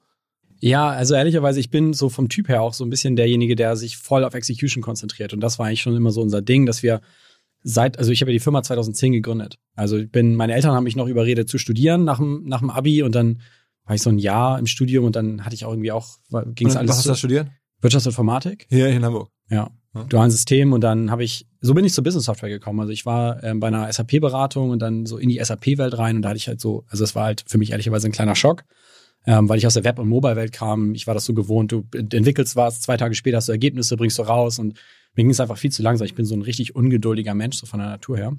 Ja, 0.60 0.88
also 0.88 1.14
ehrlicherweise, 1.14 1.60
ich 1.60 1.70
bin 1.70 1.92
so 1.92 2.08
vom 2.08 2.28
Typ 2.28 2.48
her 2.48 2.62
auch 2.62 2.74
so 2.74 2.84
ein 2.84 2.90
bisschen 2.90 3.16
derjenige, 3.16 3.54
der 3.54 3.76
sich 3.76 3.96
voll 3.96 4.24
auf 4.24 4.34
Execution 4.34 4.82
konzentriert. 4.82 5.32
Und 5.32 5.40
das 5.40 5.58
war 5.58 5.66
eigentlich 5.66 5.82
schon 5.82 5.96
immer 5.96 6.10
so 6.10 6.20
unser 6.20 6.42
Ding, 6.42 6.66
dass 6.66 6.82
wir 6.82 7.00
seit, 7.62 7.98
also 7.98 8.10
ich 8.10 8.20
habe 8.20 8.30
ja 8.30 8.34
die 8.34 8.42
Firma 8.42 8.62
2010 8.62 9.12
gegründet. 9.12 9.58
Also 9.74 9.98
ich 9.98 10.10
bin, 10.10 10.34
meine 10.34 10.54
Eltern 10.54 10.72
haben 10.72 10.84
mich 10.84 10.96
noch 10.96 11.06
überredet 11.06 11.48
zu 11.48 11.58
studieren 11.58 12.04
nach 12.04 12.18
dem, 12.18 12.44
nach 12.44 12.60
dem 12.60 12.70
Abi 12.70 13.02
und 13.02 13.14
dann 13.14 13.40
war 13.84 13.94
ich 13.94 14.02
so 14.02 14.10
ein 14.10 14.18
Jahr 14.18 14.58
im 14.58 14.66
Studium 14.66 15.04
und 15.04 15.16
dann 15.16 15.44
hatte 15.44 15.54
ich 15.54 15.64
auch 15.64 15.72
irgendwie 15.72 15.92
auch, 15.92 16.18
ging 16.54 16.68
es 16.68 16.76
alles. 16.76 16.90
Was 16.90 16.98
hast 16.98 17.06
du 17.06 17.14
studiert? 17.14 17.48
Wirtschaftsinformatik. 17.80 18.66
Hier 18.68 18.88
in 18.88 19.04
Hamburg. 19.04 19.30
Ja. 19.50 19.70
Dualen 20.08 20.30
System 20.30 20.72
und 20.72 20.82
dann 20.82 21.10
habe 21.10 21.24
ich, 21.24 21.46
so 21.60 21.74
bin 21.74 21.84
ich 21.84 21.92
zur 21.92 22.04
Business 22.04 22.26
Software 22.26 22.50
gekommen. 22.50 22.78
Also 22.80 22.92
ich 22.92 23.06
war 23.06 23.42
ähm, 23.42 23.58
bei 23.58 23.68
einer 23.68 23.90
SAP-Beratung 23.90 24.70
und 24.70 24.80
dann 24.80 25.06
so 25.06 25.16
in 25.16 25.28
die 25.28 25.42
SAP-Welt 25.42 25.96
rein 25.96 26.16
und 26.16 26.22
da 26.22 26.28
hatte 26.28 26.36
ich 26.36 26.46
halt 26.46 26.60
so, 26.60 26.84
also 26.88 27.02
es 27.02 27.14
war 27.14 27.24
halt 27.24 27.44
für 27.46 27.58
mich 27.58 27.70
ehrlicherweise 27.70 28.06
ein 28.06 28.12
kleiner 28.12 28.36
Schock 28.36 28.64
ähm, 29.28 29.46
weil 29.46 29.58
ich 29.58 29.66
aus 29.66 29.74
der 29.74 29.84
Web- 29.84 29.98
und 29.98 30.08
Mobile-Welt 30.08 30.52
kam. 30.52 30.94
Ich 30.94 31.06
war 31.06 31.12
das 31.12 31.26
so 31.26 31.34
gewohnt, 31.34 31.70
du 31.70 31.84
entwickelst 31.92 32.56
was, 32.56 32.80
zwei 32.80 32.96
Tage 32.96 33.14
später 33.14 33.36
hast 33.36 33.48
du 33.48 33.52
Ergebnisse, 33.52 33.98
bringst 33.98 34.18
du 34.18 34.22
raus 34.22 34.58
und 34.58 34.78
mir 35.14 35.24
ging 35.24 35.30
es 35.30 35.38
einfach 35.38 35.58
viel 35.58 35.70
zu 35.70 35.82
langsam. 35.82 36.06
Ich 36.06 36.14
bin 36.14 36.24
so 36.24 36.34
ein 36.34 36.40
richtig 36.40 36.74
ungeduldiger 36.74 37.34
Mensch, 37.34 37.58
so 37.58 37.66
von 37.66 37.78
der 37.78 37.90
Natur 37.90 38.16
her. 38.16 38.36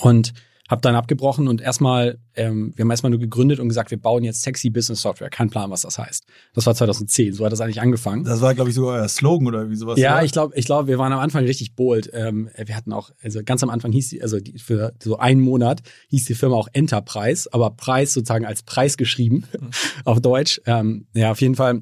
Und 0.00 0.32
habe 0.68 0.82
dann 0.82 0.94
abgebrochen 0.94 1.48
und 1.48 1.62
erstmal, 1.62 2.18
ähm, 2.34 2.72
wir 2.76 2.82
haben 2.84 2.90
erstmal 2.90 3.10
nur 3.10 3.18
gegründet 3.18 3.58
und 3.58 3.68
gesagt, 3.68 3.90
wir 3.90 4.00
bauen 4.00 4.22
jetzt 4.22 4.42
sexy 4.42 4.68
Business 4.68 5.00
Software. 5.00 5.30
Kein 5.30 5.48
Plan, 5.48 5.70
was 5.70 5.80
das 5.80 5.98
heißt. 5.98 6.26
Das 6.54 6.66
war 6.66 6.74
2010, 6.74 7.32
so 7.32 7.44
hat 7.44 7.52
das 7.52 7.62
eigentlich 7.62 7.80
angefangen. 7.80 8.24
Das 8.24 8.42
war, 8.42 8.54
glaube 8.54 8.68
ich, 8.68 8.76
sogar 8.76 9.00
euer 9.00 9.08
Slogan 9.08 9.48
oder 9.48 9.70
wie 9.70 9.76
sowas. 9.76 9.98
Ja, 9.98 10.16
oder? 10.16 10.24
ich 10.24 10.32
glaube, 10.32 10.54
ich 10.56 10.66
glaube, 10.66 10.86
wir 10.86 10.98
waren 10.98 11.12
am 11.12 11.20
Anfang 11.20 11.44
richtig 11.44 11.74
bold. 11.74 12.10
Ähm, 12.12 12.50
wir 12.54 12.76
hatten 12.76 12.92
auch, 12.92 13.10
also 13.22 13.40
ganz 13.42 13.62
am 13.62 13.70
Anfang 13.70 13.92
hieß 13.92 14.10
die, 14.10 14.22
also 14.22 14.40
die, 14.40 14.58
für 14.58 14.92
so 15.02 15.18
einen 15.18 15.40
Monat 15.40 15.80
hieß 16.08 16.26
die 16.26 16.34
Firma 16.34 16.56
auch 16.56 16.68
Enterprise, 16.72 17.48
aber 17.50 17.70
Preis 17.70 18.12
sozusagen 18.12 18.44
als 18.44 18.62
Preis 18.62 18.98
geschrieben 18.98 19.44
mhm. 19.58 19.70
auf 20.04 20.20
Deutsch. 20.20 20.60
Ähm, 20.66 21.06
ja, 21.14 21.30
auf 21.30 21.40
jeden 21.40 21.54
Fall 21.54 21.80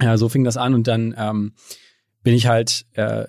Ja, 0.00 0.16
so 0.16 0.28
fing 0.28 0.44
das 0.44 0.56
an 0.56 0.74
und 0.74 0.86
dann 0.86 1.14
ähm, 1.18 1.52
bin 2.22 2.34
ich 2.34 2.46
halt 2.46 2.86
äh, 2.92 3.26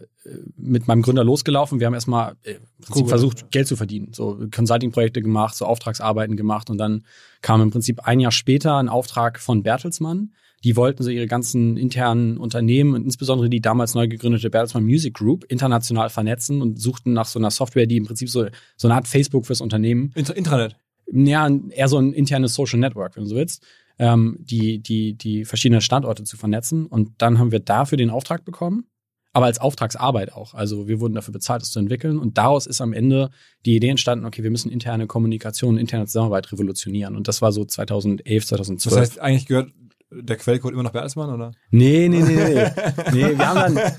mit 0.57 0.87
meinem 0.87 1.01
Gründer 1.01 1.23
losgelaufen. 1.23 1.79
Wir 1.79 1.87
haben 1.87 1.93
erstmal 1.93 2.35
äh, 2.43 2.55
Cool. 2.93 3.07
versucht, 3.07 3.51
Geld 3.51 3.67
zu 3.67 3.75
verdienen. 3.75 4.09
So 4.13 4.39
Consulting-Projekte 4.53 5.21
gemacht, 5.21 5.55
so 5.55 5.65
Auftragsarbeiten 5.65 6.35
gemacht 6.35 6.69
und 6.69 6.77
dann 6.77 7.03
kam 7.41 7.61
im 7.61 7.71
Prinzip 7.71 8.01
ein 8.07 8.19
Jahr 8.19 8.31
später 8.31 8.77
ein 8.77 8.89
Auftrag 8.89 9.39
von 9.39 9.63
Bertelsmann. 9.63 10.33
Die 10.63 10.75
wollten 10.75 11.03
so 11.03 11.11
ihre 11.11 11.27
ganzen 11.27 11.77
internen 11.77 12.37
Unternehmen 12.37 12.95
und 12.95 13.03
insbesondere 13.03 13.49
die 13.49 13.61
damals 13.61 13.93
neu 13.93 14.07
gegründete 14.07 14.49
Bertelsmann 14.49 14.83
Music 14.83 15.13
Group 15.13 15.45
international 15.47 16.09
vernetzen 16.09 16.61
und 16.61 16.81
suchten 16.81 17.13
nach 17.13 17.27
so 17.27 17.37
einer 17.37 17.51
Software, 17.51 17.85
die 17.85 17.97
im 17.97 18.05
Prinzip 18.05 18.29
so, 18.29 18.47
so 18.75 18.87
eine 18.87 18.95
Art 18.95 19.07
Facebook 19.07 19.45
fürs 19.45 19.61
Unternehmen 19.61 20.11
Inter 20.15 20.35
Intranet. 20.35 20.75
ja, 21.11 21.47
eher 21.69 21.87
so 21.87 21.99
ein 21.99 22.13
internes 22.13 22.55
Social 22.55 22.79
Network, 22.79 23.15
wenn 23.15 23.23
du 23.25 23.29
so 23.29 23.35
willst, 23.35 23.63
ähm, 23.99 24.37
die, 24.39 24.79
die, 24.79 25.13
die 25.13 25.45
verschiedenen 25.45 25.81
Standorte 25.81 26.23
zu 26.23 26.35
vernetzen. 26.35 26.87
Und 26.87 27.11
dann 27.19 27.37
haben 27.37 27.51
wir 27.51 27.59
dafür 27.59 27.97
den 27.99 28.09
Auftrag 28.09 28.43
bekommen, 28.43 28.85
aber 29.35 29.47
als 29.47 29.59
Auftragsarbeit 29.59 30.31
auch. 30.31 30.53
Also 30.53 30.87
wir 30.87 31.01
wurden 31.01 31.13
dafür 31.13 31.33
bezahlt, 31.33 31.61
das 31.61 31.71
zu 31.71 31.79
entwickeln. 31.79 32.19
Und 32.19 32.37
daraus 32.37 32.65
ist 32.65 32.79
am 32.79 32.93
Ende 32.93 33.31
die 33.65 33.75
Idee 33.75 33.89
entstanden, 33.89 34.25
okay, 34.25 34.43
wir 34.43 34.49
müssen 34.49 34.71
interne 34.71 35.07
Kommunikation, 35.07 35.77
interne 35.77 36.05
Zusammenarbeit 36.05 36.53
revolutionieren. 36.53 37.17
Und 37.17 37.27
das 37.27 37.41
war 37.41 37.51
so 37.51 37.65
2011, 37.65 38.45
2012. 38.45 38.93
Das 38.93 39.01
heißt, 39.01 39.19
eigentlich 39.19 39.45
gehört 39.45 39.73
der 40.11 40.37
Quellcode 40.37 40.73
immer 40.73 40.83
noch 40.83 40.91
Bertelsmann, 40.91 41.29
oder? 41.29 41.51
Nee, 41.71 42.07
nee, 42.09 42.21
nee, 42.21 42.35
nee. 42.35 42.71
nee 43.11 43.37
wir 43.37 43.47
haben 43.47 43.75
dann, 43.75 43.93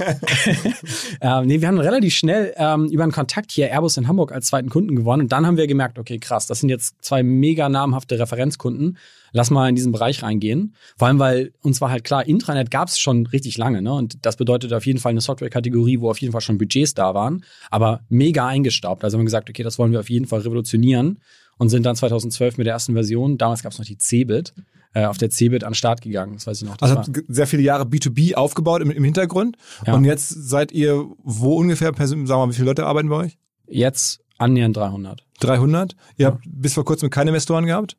ähm, 1.20 1.46
nee, 1.46 1.60
wir 1.60 1.68
haben 1.68 1.78
relativ 1.78 2.14
schnell 2.14 2.54
ähm, 2.56 2.86
über 2.86 3.02
einen 3.02 3.12
Kontakt 3.12 3.50
hier 3.50 3.70
Airbus 3.70 3.96
in 3.96 4.06
Hamburg 4.06 4.32
als 4.32 4.46
zweiten 4.46 4.68
Kunden 4.68 4.94
gewonnen. 4.94 5.22
Und 5.22 5.32
dann 5.32 5.46
haben 5.46 5.56
wir 5.56 5.66
gemerkt, 5.66 5.98
okay, 5.98 6.18
krass, 6.18 6.46
das 6.46 6.60
sind 6.60 6.68
jetzt 6.68 6.96
zwei 7.02 7.22
mega 7.22 7.68
namhafte 7.68 8.18
Referenzkunden. 8.18 8.98
Lass 9.32 9.50
mal 9.50 9.68
in 9.68 9.75
diesen 9.75 9.92
Bereich 9.92 10.22
reingehen. 10.22 10.75
Vor 10.96 11.08
allem, 11.08 11.18
weil 11.18 11.52
uns 11.60 11.80
war 11.80 11.90
halt 11.90 12.04
klar, 12.04 12.26
Intranet 12.26 12.70
gab 12.70 12.88
es 12.88 12.98
schon 12.98 13.26
richtig 13.26 13.58
lange. 13.58 13.82
Ne? 13.82 13.92
Und 13.92 14.25
das 14.25 14.36
bedeutet 14.36 14.72
auf 14.72 14.86
jeden 14.86 15.00
Fall 15.00 15.10
eine 15.10 15.20
Software-Kategorie, 15.20 16.00
wo 16.00 16.08
auf 16.08 16.18
jeden 16.18 16.32
Fall 16.32 16.40
schon 16.40 16.56
Budgets 16.56 16.94
da 16.94 17.14
waren, 17.14 17.44
aber 17.70 18.00
mega 18.08 18.46
eingestaubt. 18.46 19.02
Also 19.02 19.16
haben 19.16 19.22
wir 19.22 19.26
gesagt, 19.26 19.50
okay, 19.50 19.62
das 19.62 19.78
wollen 19.78 19.92
wir 19.92 20.00
auf 20.00 20.08
jeden 20.08 20.26
Fall 20.26 20.40
revolutionieren 20.40 21.18
und 21.58 21.68
sind 21.68 21.84
dann 21.86 21.96
2012 21.96 22.58
mit 22.58 22.66
der 22.66 22.75
ersten 22.75 22.92
Version, 22.94 23.38
damals 23.38 23.62
gab 23.62 23.72
es 23.72 23.78
noch 23.78 23.84
die 23.86 23.98
Cebit, 23.98 24.52
äh, 24.94 25.04
auf 25.06 25.18
der 25.18 25.30
Cebit 25.30 25.64
an 25.64 25.70
den 25.72 25.75
Start 25.75 26.00
gegangen. 26.00 26.34
Das 26.34 26.46
weiß 26.46 26.62
ich 26.62 26.68
noch. 26.68 26.76
Also 26.80 27.02
sehr 27.28 27.46
viele 27.46 27.62
Jahre 27.62 27.84
B2B 27.84 28.34
aufgebaut 28.34 28.82
im, 28.82 28.90
im 28.90 29.04
Hintergrund. 29.04 29.56
Ja. 29.86 29.94
Und 29.94 30.04
jetzt 30.04 30.28
seid 30.28 30.72
ihr 30.72 31.04
wo 31.22 31.56
ungefähr, 31.56 31.92
sagen 31.96 32.26
wir 32.28 32.36
mal, 32.36 32.48
wie 32.50 32.54
viele 32.54 32.66
Leute 32.66 32.86
arbeiten 32.86 33.08
bei 33.08 33.16
euch? 33.16 33.38
Jetzt 33.66 34.20
annähernd 34.38 34.76
300. 34.76 35.25
300? 35.40 35.96
Ihr 36.16 36.26
habt 36.26 36.44
bis 36.46 36.75
vor 36.75 36.84
kurzem 36.84 37.10
keine 37.10 37.30
Investoren 37.30 37.66
gehabt? 37.66 37.96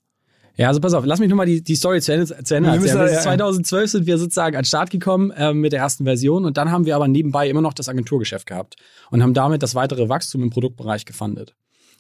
Ja, 0.56 0.70
also 0.70 0.80
pass 0.80 0.96
auf, 0.96 1.06
lass 1.06 1.20
mich 1.20 1.30
nochmal 1.30 1.46
die, 1.46 1.62
die 1.64 1.76
Story 1.76 2.02
zu 2.02 2.12
Ende, 2.14 2.26
zu 2.26 2.56
Ende 2.56 2.70
erzählen. 2.70 2.96
da- 2.98 3.06
ja, 3.08 3.14
ja. 3.14 3.20
2012 3.22 3.92
sind 3.92 4.08
wir 4.08 4.18
sozusagen 4.18 4.56
an 4.56 4.62
den 4.64 4.66
Start 4.66 4.90
gekommen 4.90 5.32
ähm, 5.38 5.60
mit 5.62 5.72
der 5.72 5.82
ersten 5.82 6.04
Version 6.04 6.46
und 6.46 6.58
dann 6.58 6.72
haben 6.72 6.88
wir 6.88 6.96
aber 6.96 7.08
nebenbei 7.08 7.48
immer 7.48 7.62
noch 7.62 7.74
das 7.74 7.90
Agenturgeschäft 7.90 8.48
gehabt 8.48 8.76
und 9.12 9.22
haben 9.22 9.36
damit 9.36 9.62
das 9.62 9.76
weitere 9.76 10.10
Wachstum 10.10 10.42
im 10.42 10.50
Produktbereich 10.50 11.06
gefundet. 11.06 11.54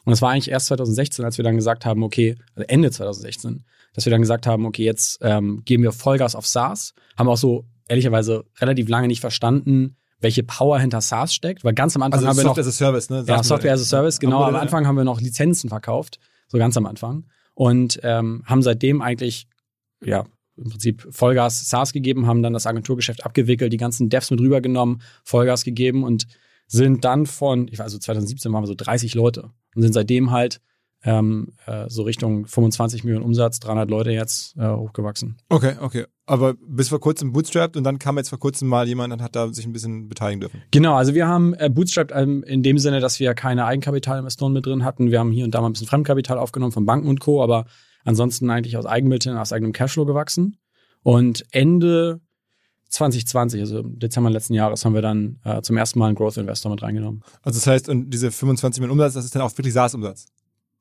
Und 0.07 0.11
das 0.11 0.21
war 0.21 0.29
eigentlich 0.29 0.49
erst 0.49 0.67
2016, 0.67 1.25
als 1.25 1.37
wir 1.37 1.43
dann 1.43 1.57
gesagt 1.57 1.85
haben, 1.85 2.01
okay, 2.01 2.37
also 2.55 2.65
Ende 2.69 2.91
2016, 2.91 3.65
dass 3.91 4.05
wir 4.05 4.11
dann 4.11 4.21
gesagt 4.21 4.47
haben, 4.47 4.65
okay, 4.65 4.85
jetzt 4.85 5.17
ähm, 5.21 5.63
geben 5.65 5.83
wir 5.83 5.91
Vollgas 5.91 6.33
auf 6.33 6.47
SaaS, 6.47 6.93
haben 7.17 7.27
auch 7.27 7.35
so 7.35 7.65
ehrlicherweise 7.89 8.45
relativ 8.61 8.87
lange 8.87 9.09
nicht 9.09 9.19
verstanden, 9.19 9.97
welche 10.21 10.43
Power 10.43 10.79
hinter 10.79 11.01
SaaS 11.01 11.33
steckt, 11.33 11.65
weil 11.65 11.73
ganz 11.73 11.97
am 11.97 12.03
Anfang 12.03 12.19
Also 12.19 12.29
haben 12.29 12.37
wir 12.37 12.45
noch 12.45 12.55
Software 12.55 12.67
as 12.67 12.73
a 12.73 12.85
Service, 12.85 13.09
ne? 13.09 13.25
ja, 13.27 13.43
Software 13.43 13.73
as 13.73 13.81
a 13.81 13.83
Service, 13.83 14.17
genau. 14.21 14.43
Am 14.43 14.55
Anfang 14.55 14.87
haben 14.87 14.95
wir 14.95 15.03
noch 15.03 15.19
Lizenzen 15.19 15.67
verkauft, 15.67 16.19
so 16.47 16.57
ganz 16.57 16.77
am 16.77 16.85
Anfang. 16.85 17.25
Und 17.53 17.99
ähm, 18.03 18.43
haben 18.45 18.61
seitdem 18.61 19.01
eigentlich, 19.01 19.49
ja, 20.01 20.23
im 20.55 20.69
Prinzip 20.69 21.05
Vollgas 21.11 21.69
SaaS 21.69 21.91
gegeben, 21.91 22.27
haben 22.27 22.43
dann 22.43 22.53
das 22.53 22.65
Agenturgeschäft 22.65 23.25
abgewickelt, 23.25 23.73
die 23.73 23.77
ganzen 23.77 24.07
Devs 24.07 24.31
mit 24.31 24.39
rübergenommen, 24.39 25.01
Vollgas 25.25 25.65
gegeben 25.65 26.05
und 26.05 26.27
sind 26.65 27.03
dann 27.03 27.25
von, 27.25 27.67
ich 27.67 27.77
weiß, 27.77 27.87
also 27.87 27.97
2017 27.97 28.53
waren 28.53 28.63
wir 28.63 28.67
so 28.67 28.75
30 28.75 29.13
Leute 29.15 29.51
und 29.77 29.83
sind 29.83 29.93
seitdem 29.93 30.31
halt 30.31 30.59
ähm, 31.03 31.53
äh, 31.67 31.85
so 31.87 32.01
Richtung 32.01 32.47
25 32.47 33.03
Millionen 33.03 33.23
Umsatz, 33.23 33.59
300 33.59 33.89
Leute 33.89 34.11
jetzt 34.11 34.57
äh, 34.57 34.67
hochgewachsen. 34.67 35.37
Okay, 35.49 35.75
okay. 35.79 36.05
Aber 36.25 36.55
bis 36.55 36.89
vor 36.89 36.99
kurzem 36.99 37.31
bootstrapped 37.31 37.77
und 37.77 37.83
dann 37.83 37.99
kam 37.99 38.17
jetzt 38.17 38.29
vor 38.29 38.39
kurzem 38.39 38.67
mal 38.67 38.87
jemand 38.87 39.13
und 39.13 39.21
hat 39.21 39.35
da 39.35 39.53
sich 39.53 39.65
ein 39.65 39.73
bisschen 39.73 40.09
beteiligen 40.09 40.41
dürfen. 40.41 40.63
Genau, 40.71 40.95
also 40.95 41.13
wir 41.13 41.27
haben 41.27 41.53
äh, 41.53 41.69
Bootstrapped 41.69 42.11
ähm, 42.15 42.43
in 42.43 42.63
dem 42.63 42.79
Sinne, 42.79 42.99
dass 42.99 43.19
wir 43.19 43.35
keine 43.35 43.65
Eigenkapitalinvestoren 43.65 44.51
mit 44.51 44.65
drin 44.65 44.83
hatten. 44.83 45.11
Wir 45.11 45.19
haben 45.19 45.31
hier 45.31 45.45
und 45.45 45.53
da 45.53 45.61
mal 45.61 45.69
ein 45.69 45.73
bisschen 45.73 45.87
Fremdkapital 45.87 46.39
aufgenommen 46.39 46.71
von 46.71 46.85
Banken 46.85 47.07
und 47.07 47.19
Co., 47.19 47.43
aber 47.43 47.65
ansonsten 48.03 48.49
eigentlich 48.49 48.75
aus 48.75 48.87
Eigenmitteln, 48.87 49.37
aus 49.37 49.53
eigenem 49.53 49.73
Cashflow 49.73 50.05
gewachsen. 50.05 50.57
Und 51.03 51.45
Ende 51.51 52.21
2020, 52.89 53.61
also 53.61 53.79
im 53.79 53.99
Dezember 53.99 54.29
letzten 54.29 54.53
Jahres, 54.53 54.85
haben 54.85 54.93
wir 54.93 55.01
dann 55.01 55.39
äh, 55.43 55.61
zum 55.61 55.77
ersten 55.77 55.99
Mal 55.99 56.07
einen 56.07 56.15
Growth 56.15 56.37
Investor 56.37 56.71
mit 56.71 56.81
reingenommen. 56.81 57.23
Also 57.41 57.59
das 57.59 57.67
heißt, 57.67 57.89
und 57.89 58.09
diese 58.11 58.31
25 58.31 58.81
Millionen 58.81 58.99
Umsatz, 58.99 59.13
das 59.13 59.25
ist 59.25 59.35
dann 59.35 59.41
auch 59.41 59.57
wirklich 59.57 59.73
SaaS-Umsatz. 59.73 60.27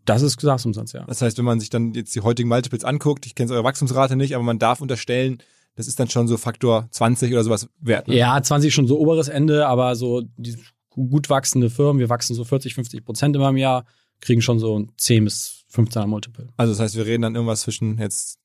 Das 0.04 0.22
ist 0.22 0.40
SaaS-Umsatz, 0.40 0.92
ja. 0.92 1.04
Das 1.04 1.20
heißt, 1.20 1.36
wenn 1.38 1.44
man 1.44 1.58
sich 1.58 1.68
dann 1.68 1.92
jetzt 1.94 2.14
die 2.14 2.20
heutigen 2.20 2.48
Multiples 2.48 2.84
anguckt, 2.84 3.26
ich 3.26 3.34
kenne 3.34 3.52
eure 3.52 3.64
Wachstumsrate 3.64 4.14
nicht, 4.16 4.34
aber 4.34 4.44
man 4.44 4.58
darf 4.58 4.80
unterstellen, 4.80 5.38
das 5.74 5.88
ist 5.88 6.00
dann 6.00 6.08
schon 6.08 6.28
so 6.28 6.36
Faktor 6.36 6.88
20 6.90 7.32
oder 7.32 7.44
sowas 7.44 7.68
wert. 7.80 8.08
Ne? 8.08 8.16
Ja, 8.16 8.40
20 8.40 8.72
schon 8.72 8.86
so 8.86 8.98
oberes 8.98 9.28
Ende, 9.28 9.66
aber 9.66 9.94
so 9.96 10.22
die 10.36 10.56
gut 10.90 11.28
wachsende 11.28 11.68
Firmen, 11.70 11.98
wir 12.00 12.08
wachsen 12.08 12.34
so 12.34 12.44
40, 12.44 12.74
50 12.74 13.04
Prozent 13.04 13.36
immer 13.36 13.50
im 13.50 13.56
Jahr, 13.58 13.84
kriegen 14.20 14.40
schon 14.40 14.58
so 14.58 14.78
ein 14.78 14.92
10 14.96 15.24
bis 15.24 15.64
15er 15.72 16.06
Multiple. 16.06 16.48
Also 16.56 16.72
das 16.72 16.80
heißt, 16.80 16.96
wir 16.96 17.04
reden 17.04 17.22
dann 17.22 17.34
irgendwas 17.34 17.60
zwischen 17.60 17.98
jetzt 17.98 18.38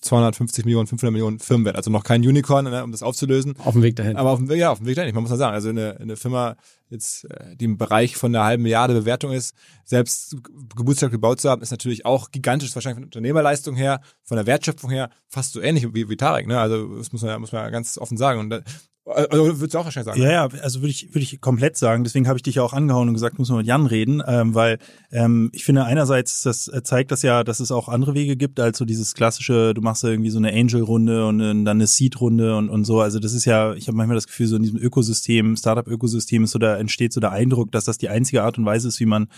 250 0.00 0.64
Millionen, 0.64 0.86
500 0.86 1.12
Millionen 1.12 1.38
Firmenwert. 1.38 1.76
Also 1.76 1.90
noch 1.90 2.04
kein 2.04 2.20
Unicorn, 2.26 2.64
ne, 2.66 2.84
um 2.84 2.92
das 2.92 3.02
aufzulösen. 3.02 3.54
Auf 3.64 3.74
dem 3.74 3.82
Weg 3.82 3.96
dahin. 3.96 4.16
Aber 4.16 4.30
auf 4.30 4.38
dem, 4.38 4.50
ja, 4.52 4.70
auf 4.70 4.78
dem 4.78 4.86
Weg 4.86 4.96
dahin, 4.96 5.14
man 5.14 5.22
muss 5.22 5.30
mal 5.30 5.36
sagen. 5.36 5.54
Also 5.54 5.70
eine, 5.70 5.96
eine 6.00 6.16
Firma, 6.16 6.56
jetzt, 6.88 7.24
äh, 7.30 7.56
die 7.56 7.64
im 7.64 7.78
Bereich 7.78 8.16
von 8.16 8.34
einer 8.34 8.44
halben 8.44 8.62
Milliarde 8.62 8.94
Bewertung 8.94 9.32
ist, 9.32 9.54
selbst 9.84 10.36
Geburtstag 10.76 11.10
gebaut 11.10 11.40
zu 11.40 11.50
haben, 11.50 11.62
ist 11.62 11.70
natürlich 11.72 12.06
auch 12.06 12.30
gigantisch, 12.30 12.74
wahrscheinlich 12.74 12.96
von 12.98 13.04
Unternehmerleistung 13.04 13.74
her, 13.76 14.00
von 14.24 14.36
der 14.36 14.46
Wertschöpfung 14.46 14.90
her, 14.90 15.10
fast 15.28 15.52
so 15.52 15.60
ähnlich 15.60 15.86
wie, 15.94 16.08
wie 16.08 16.16
Tarek, 16.16 16.46
ne? 16.46 16.60
Also 16.60 16.96
das 16.96 17.12
muss 17.12 17.22
man, 17.22 17.30
ja- 17.32 17.38
muss 17.38 17.52
man 17.52 17.62
ja 17.64 17.70
ganz 17.70 17.98
offen 17.98 18.16
sagen. 18.16 18.38
Und 18.40 18.62
also 19.08 19.60
würdest 19.60 19.74
du 19.74 19.78
auch 19.78 19.84
wahrscheinlich 19.84 20.14
sagen. 20.14 20.22
Ja, 20.22 20.30
ja, 20.30 20.48
also 20.62 20.80
würde 20.80 20.90
ich, 20.90 21.08
würde 21.14 21.20
ich 21.20 21.40
komplett 21.40 21.76
sagen. 21.76 22.04
Deswegen 22.04 22.28
habe 22.28 22.38
ich 22.38 22.42
dich 22.42 22.56
ja 22.56 22.62
auch 22.62 22.72
angehauen 22.72 23.08
und 23.08 23.14
gesagt, 23.14 23.38
muss 23.38 23.48
man 23.48 23.58
mit 23.58 23.66
Jan 23.66 23.86
reden, 23.86 24.22
ähm, 24.26 24.54
weil 24.54 24.78
ähm, 25.10 25.50
ich 25.52 25.64
finde 25.64 25.84
einerseits, 25.84 26.42
das 26.42 26.68
äh, 26.68 26.82
zeigt 26.82 27.10
das 27.10 27.22
ja, 27.22 27.44
dass 27.44 27.60
es 27.60 27.72
auch 27.72 27.88
andere 27.88 28.14
Wege 28.14 28.36
gibt, 28.36 28.60
als 28.60 28.78
so 28.78 28.84
dieses 28.84 29.14
klassische, 29.14 29.74
du 29.74 29.80
machst 29.80 30.04
da 30.04 30.08
irgendwie 30.08 30.30
so 30.30 30.38
eine 30.38 30.52
Angel-Runde 30.52 31.26
und 31.26 31.40
äh, 31.40 31.48
dann 31.48 31.68
eine 31.68 31.86
Seed-Runde 31.86 32.56
und, 32.56 32.68
und 32.68 32.84
so. 32.84 33.00
Also 33.00 33.18
das 33.18 33.32
ist 33.32 33.44
ja, 33.44 33.74
ich 33.74 33.88
habe 33.88 33.96
manchmal 33.96 34.16
das 34.16 34.26
Gefühl, 34.26 34.46
so 34.46 34.56
in 34.56 34.62
diesem 34.62 34.78
Ökosystem, 34.78 35.56
Startup-Ökosystem 35.56 36.44
ist 36.44 36.50
so, 36.50 36.58
da 36.58 36.76
entsteht 36.76 37.12
so 37.12 37.20
der 37.20 37.32
Eindruck, 37.32 37.72
dass 37.72 37.84
das 37.84 37.98
die 37.98 38.08
einzige 38.08 38.42
Art 38.42 38.58
und 38.58 38.66
Weise 38.66 38.88
ist, 38.88 39.00
wie 39.00 39.06
man 39.06 39.28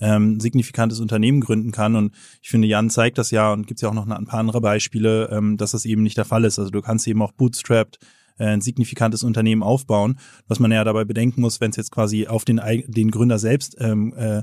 ähm, 0.00 0.40
signifikantes 0.40 1.00
Unternehmen 1.00 1.40
gründen 1.40 1.72
kann. 1.72 1.96
Und 1.96 2.14
ich 2.40 2.50
finde, 2.50 2.68
Jan 2.68 2.90
zeigt 2.90 3.18
das 3.18 3.30
ja 3.30 3.52
und 3.52 3.66
gibt 3.66 3.80
ja 3.82 3.88
auch 3.88 3.94
noch 3.94 4.06
ein 4.08 4.26
paar 4.26 4.40
andere 4.40 4.60
Beispiele, 4.60 5.28
ähm, 5.32 5.56
dass 5.56 5.72
das 5.72 5.84
eben 5.84 6.02
nicht 6.02 6.16
der 6.16 6.24
Fall 6.24 6.44
ist. 6.44 6.58
Also 6.58 6.70
du 6.70 6.80
kannst 6.80 7.06
eben 7.08 7.22
auch 7.22 7.32
bootstrapped 7.32 7.96
äh, 7.96 8.06
ein 8.46 8.60
signifikantes 8.60 9.22
Unternehmen 9.22 9.62
aufbauen. 9.62 10.18
Was 10.46 10.58
man 10.58 10.72
ja 10.72 10.84
dabei 10.84 11.04
bedenken 11.04 11.40
muss, 11.40 11.60
wenn 11.60 11.70
es 11.70 11.76
jetzt 11.76 11.90
quasi 11.90 12.26
auf 12.26 12.44
den, 12.44 12.60
den 12.86 13.10
Gründer 13.10 13.38
selbst 13.38 13.76
ähm, 13.80 14.14
äh, 14.16 14.42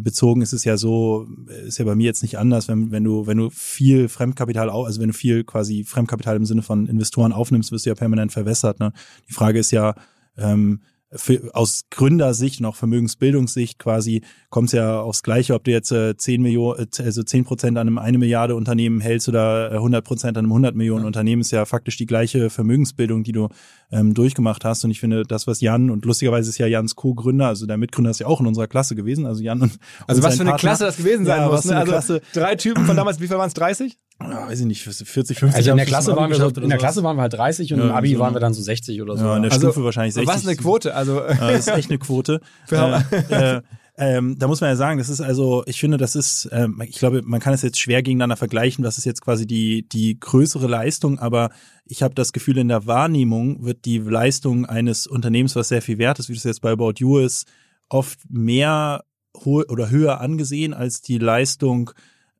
bezogen 0.00 0.40
ist, 0.40 0.52
ist 0.52 0.60
es 0.60 0.64
ja 0.64 0.76
so, 0.76 1.26
ist 1.66 1.78
ja 1.78 1.84
bei 1.84 1.94
mir 1.94 2.06
jetzt 2.06 2.22
nicht 2.22 2.38
anders, 2.38 2.68
wenn, 2.68 2.90
wenn 2.92 3.04
du, 3.04 3.26
wenn 3.26 3.36
du 3.36 3.50
viel 3.50 4.08
Fremdkapital, 4.08 4.70
also 4.70 5.00
wenn 5.00 5.08
du 5.08 5.14
viel 5.14 5.44
quasi 5.44 5.84
Fremdkapital 5.84 6.36
im 6.36 6.46
Sinne 6.46 6.62
von 6.62 6.86
Investoren 6.86 7.32
aufnimmst, 7.32 7.72
wirst 7.72 7.84
du 7.84 7.90
ja 7.90 7.94
permanent 7.94 8.32
verwässert. 8.32 8.80
Ne? 8.80 8.92
Die 9.28 9.34
Frage 9.34 9.58
ist 9.58 9.70
ja, 9.70 9.94
ähm, 10.38 10.80
für, 11.14 11.50
aus 11.54 11.84
Gründersicht 11.90 12.60
und 12.60 12.66
auch 12.66 12.76
Vermögensbildungssicht 12.76 13.78
quasi 13.78 14.22
kommt 14.50 14.68
es 14.68 14.72
ja 14.72 15.00
aufs 15.00 15.22
Gleiche, 15.22 15.54
ob 15.54 15.64
du 15.64 15.70
jetzt 15.70 15.92
äh, 15.92 16.16
10 16.16 16.42
Millionen, 16.42 16.86
äh, 16.98 17.02
also 17.02 17.22
10 17.22 17.44
Prozent 17.44 17.78
an 17.78 17.86
einem 17.86 17.98
eine 17.98 18.18
Milliarde 18.18 18.54
Unternehmen 18.54 19.00
hältst 19.00 19.28
oder 19.28 19.72
äh, 19.72 19.74
100 19.76 20.04
Prozent 20.04 20.36
an 20.36 20.44
einem 20.44 20.52
100 20.52 20.74
Millionen 20.74 21.04
Unternehmen, 21.04 21.42
ist 21.42 21.50
ja 21.50 21.64
faktisch 21.64 21.96
die 21.96 22.06
gleiche 22.06 22.50
Vermögensbildung, 22.50 23.24
die 23.24 23.32
du 23.32 23.48
ähm, 23.90 24.14
durchgemacht 24.14 24.64
hast. 24.64 24.84
Und 24.84 24.90
ich 24.90 25.00
finde, 25.00 25.24
das, 25.24 25.46
was 25.46 25.60
Jan, 25.60 25.90
und 25.90 26.04
lustigerweise 26.04 26.50
ist 26.50 26.58
ja 26.58 26.66
Jans 26.66 26.96
Co-Gründer, 26.96 27.46
also 27.48 27.66
der 27.66 27.76
Mitgründer 27.76 28.10
ist 28.10 28.20
ja 28.20 28.26
auch 28.26 28.40
in 28.40 28.46
unserer 28.46 28.66
Klasse 28.66 28.94
gewesen, 28.94 29.26
also 29.26 29.42
Jan 29.42 29.60
und 29.62 29.78
Also 30.06 30.20
und 30.20 30.26
was 30.26 30.36
für 30.36 30.42
eine 30.42 30.50
Partner. 30.50 30.68
Klasse 30.68 30.84
das 30.84 30.96
gewesen 30.96 31.24
sein 31.24 31.40
Ja, 31.42 31.48
muss. 31.48 31.64
Ne? 31.64 31.76
Also 31.76 31.92
Klasse. 31.92 32.22
drei 32.32 32.56
Typen 32.56 32.84
von 32.86 32.96
damals, 32.96 33.20
wie 33.20 33.28
viel 33.28 33.36
waren 33.36 33.48
es? 33.48 33.54
30? 33.54 33.98
Ja, 34.30 34.48
weiß 34.48 34.60
ich 34.60 34.66
nicht, 34.66 34.82
40, 34.82 35.06
50, 35.38 35.56
Also 35.56 35.70
in 35.70 35.76
der 35.76 35.86
Klasse 35.86 36.16
waren 36.16 36.30
wir 36.30 36.36
so, 36.36 36.48
in 36.48 36.68
der. 36.68 36.78
Klasse 36.78 37.02
waren 37.02 37.16
wir 37.16 37.22
halt 37.22 37.32
30 37.34 37.72
und 37.72 37.80
Ja, 37.80 37.86
im 37.86 37.92
Abi 37.92 38.14
so, 38.14 38.18
waren 38.18 38.32
ne? 38.32 38.36
wir 38.36 38.40
dann 38.40 38.54
so 38.54 38.62
60 38.62 39.00
oder 39.02 39.16
so. 39.16 39.24
Ja, 39.24 39.36
in 39.36 39.42
der 39.42 39.52
Also, 39.52 39.68
Stufe 39.68 39.84
wahrscheinlich 39.84 40.14
60. 40.14 40.34
Was 40.34 40.46
eine 40.46 40.56
Quote. 40.56 40.94
Also 40.94 41.20
das 41.20 41.66
ist 41.66 41.68
echt 41.68 41.90
eine 41.90 41.98
Quote. 41.98 42.40
äh, 42.70 43.56
äh, 43.56 43.62
ähm, 43.98 44.38
da 44.38 44.48
muss 44.48 44.60
man 44.60 44.70
ja 44.70 44.76
sagen, 44.76 44.98
das 44.98 45.10
ist 45.10 45.20
also, 45.20 45.62
ich 45.66 45.78
finde, 45.78 45.98
das 45.98 46.16
ist, 46.16 46.48
ähm, 46.50 46.82
ich 46.86 46.98
glaube, 46.98 47.20
man 47.24 47.40
kann 47.40 47.52
es 47.52 47.60
jetzt 47.62 47.78
schwer 47.78 48.02
gegeneinander 48.02 48.36
vergleichen, 48.36 48.84
was 48.84 48.96
ist 48.96 49.04
jetzt 49.04 49.20
quasi 49.20 49.46
die, 49.46 49.86
die 49.86 50.18
größere 50.18 50.66
Leistung, 50.66 51.18
aber 51.18 51.50
ich 51.84 52.02
habe 52.02 52.14
das 52.14 52.32
Gefühl, 52.32 52.56
in 52.56 52.68
der 52.68 52.86
Wahrnehmung 52.86 53.64
wird 53.64 53.84
die 53.84 53.98
Leistung 53.98 54.64
eines 54.64 55.06
Unternehmens, 55.06 55.56
was 55.56 55.68
sehr 55.68 55.82
viel 55.82 55.98
wert 55.98 56.18
ist, 56.18 56.30
wie 56.30 56.34
das 56.34 56.44
jetzt 56.44 56.62
bei 56.62 56.70
About 56.70 56.94
You 56.98 57.18
ist, 57.18 57.46
oft 57.90 58.18
mehr 58.30 59.04
oder 59.34 59.90
höher 59.90 60.20
angesehen 60.20 60.72
als 60.74 61.02
die 61.02 61.18
Leistung 61.18 61.90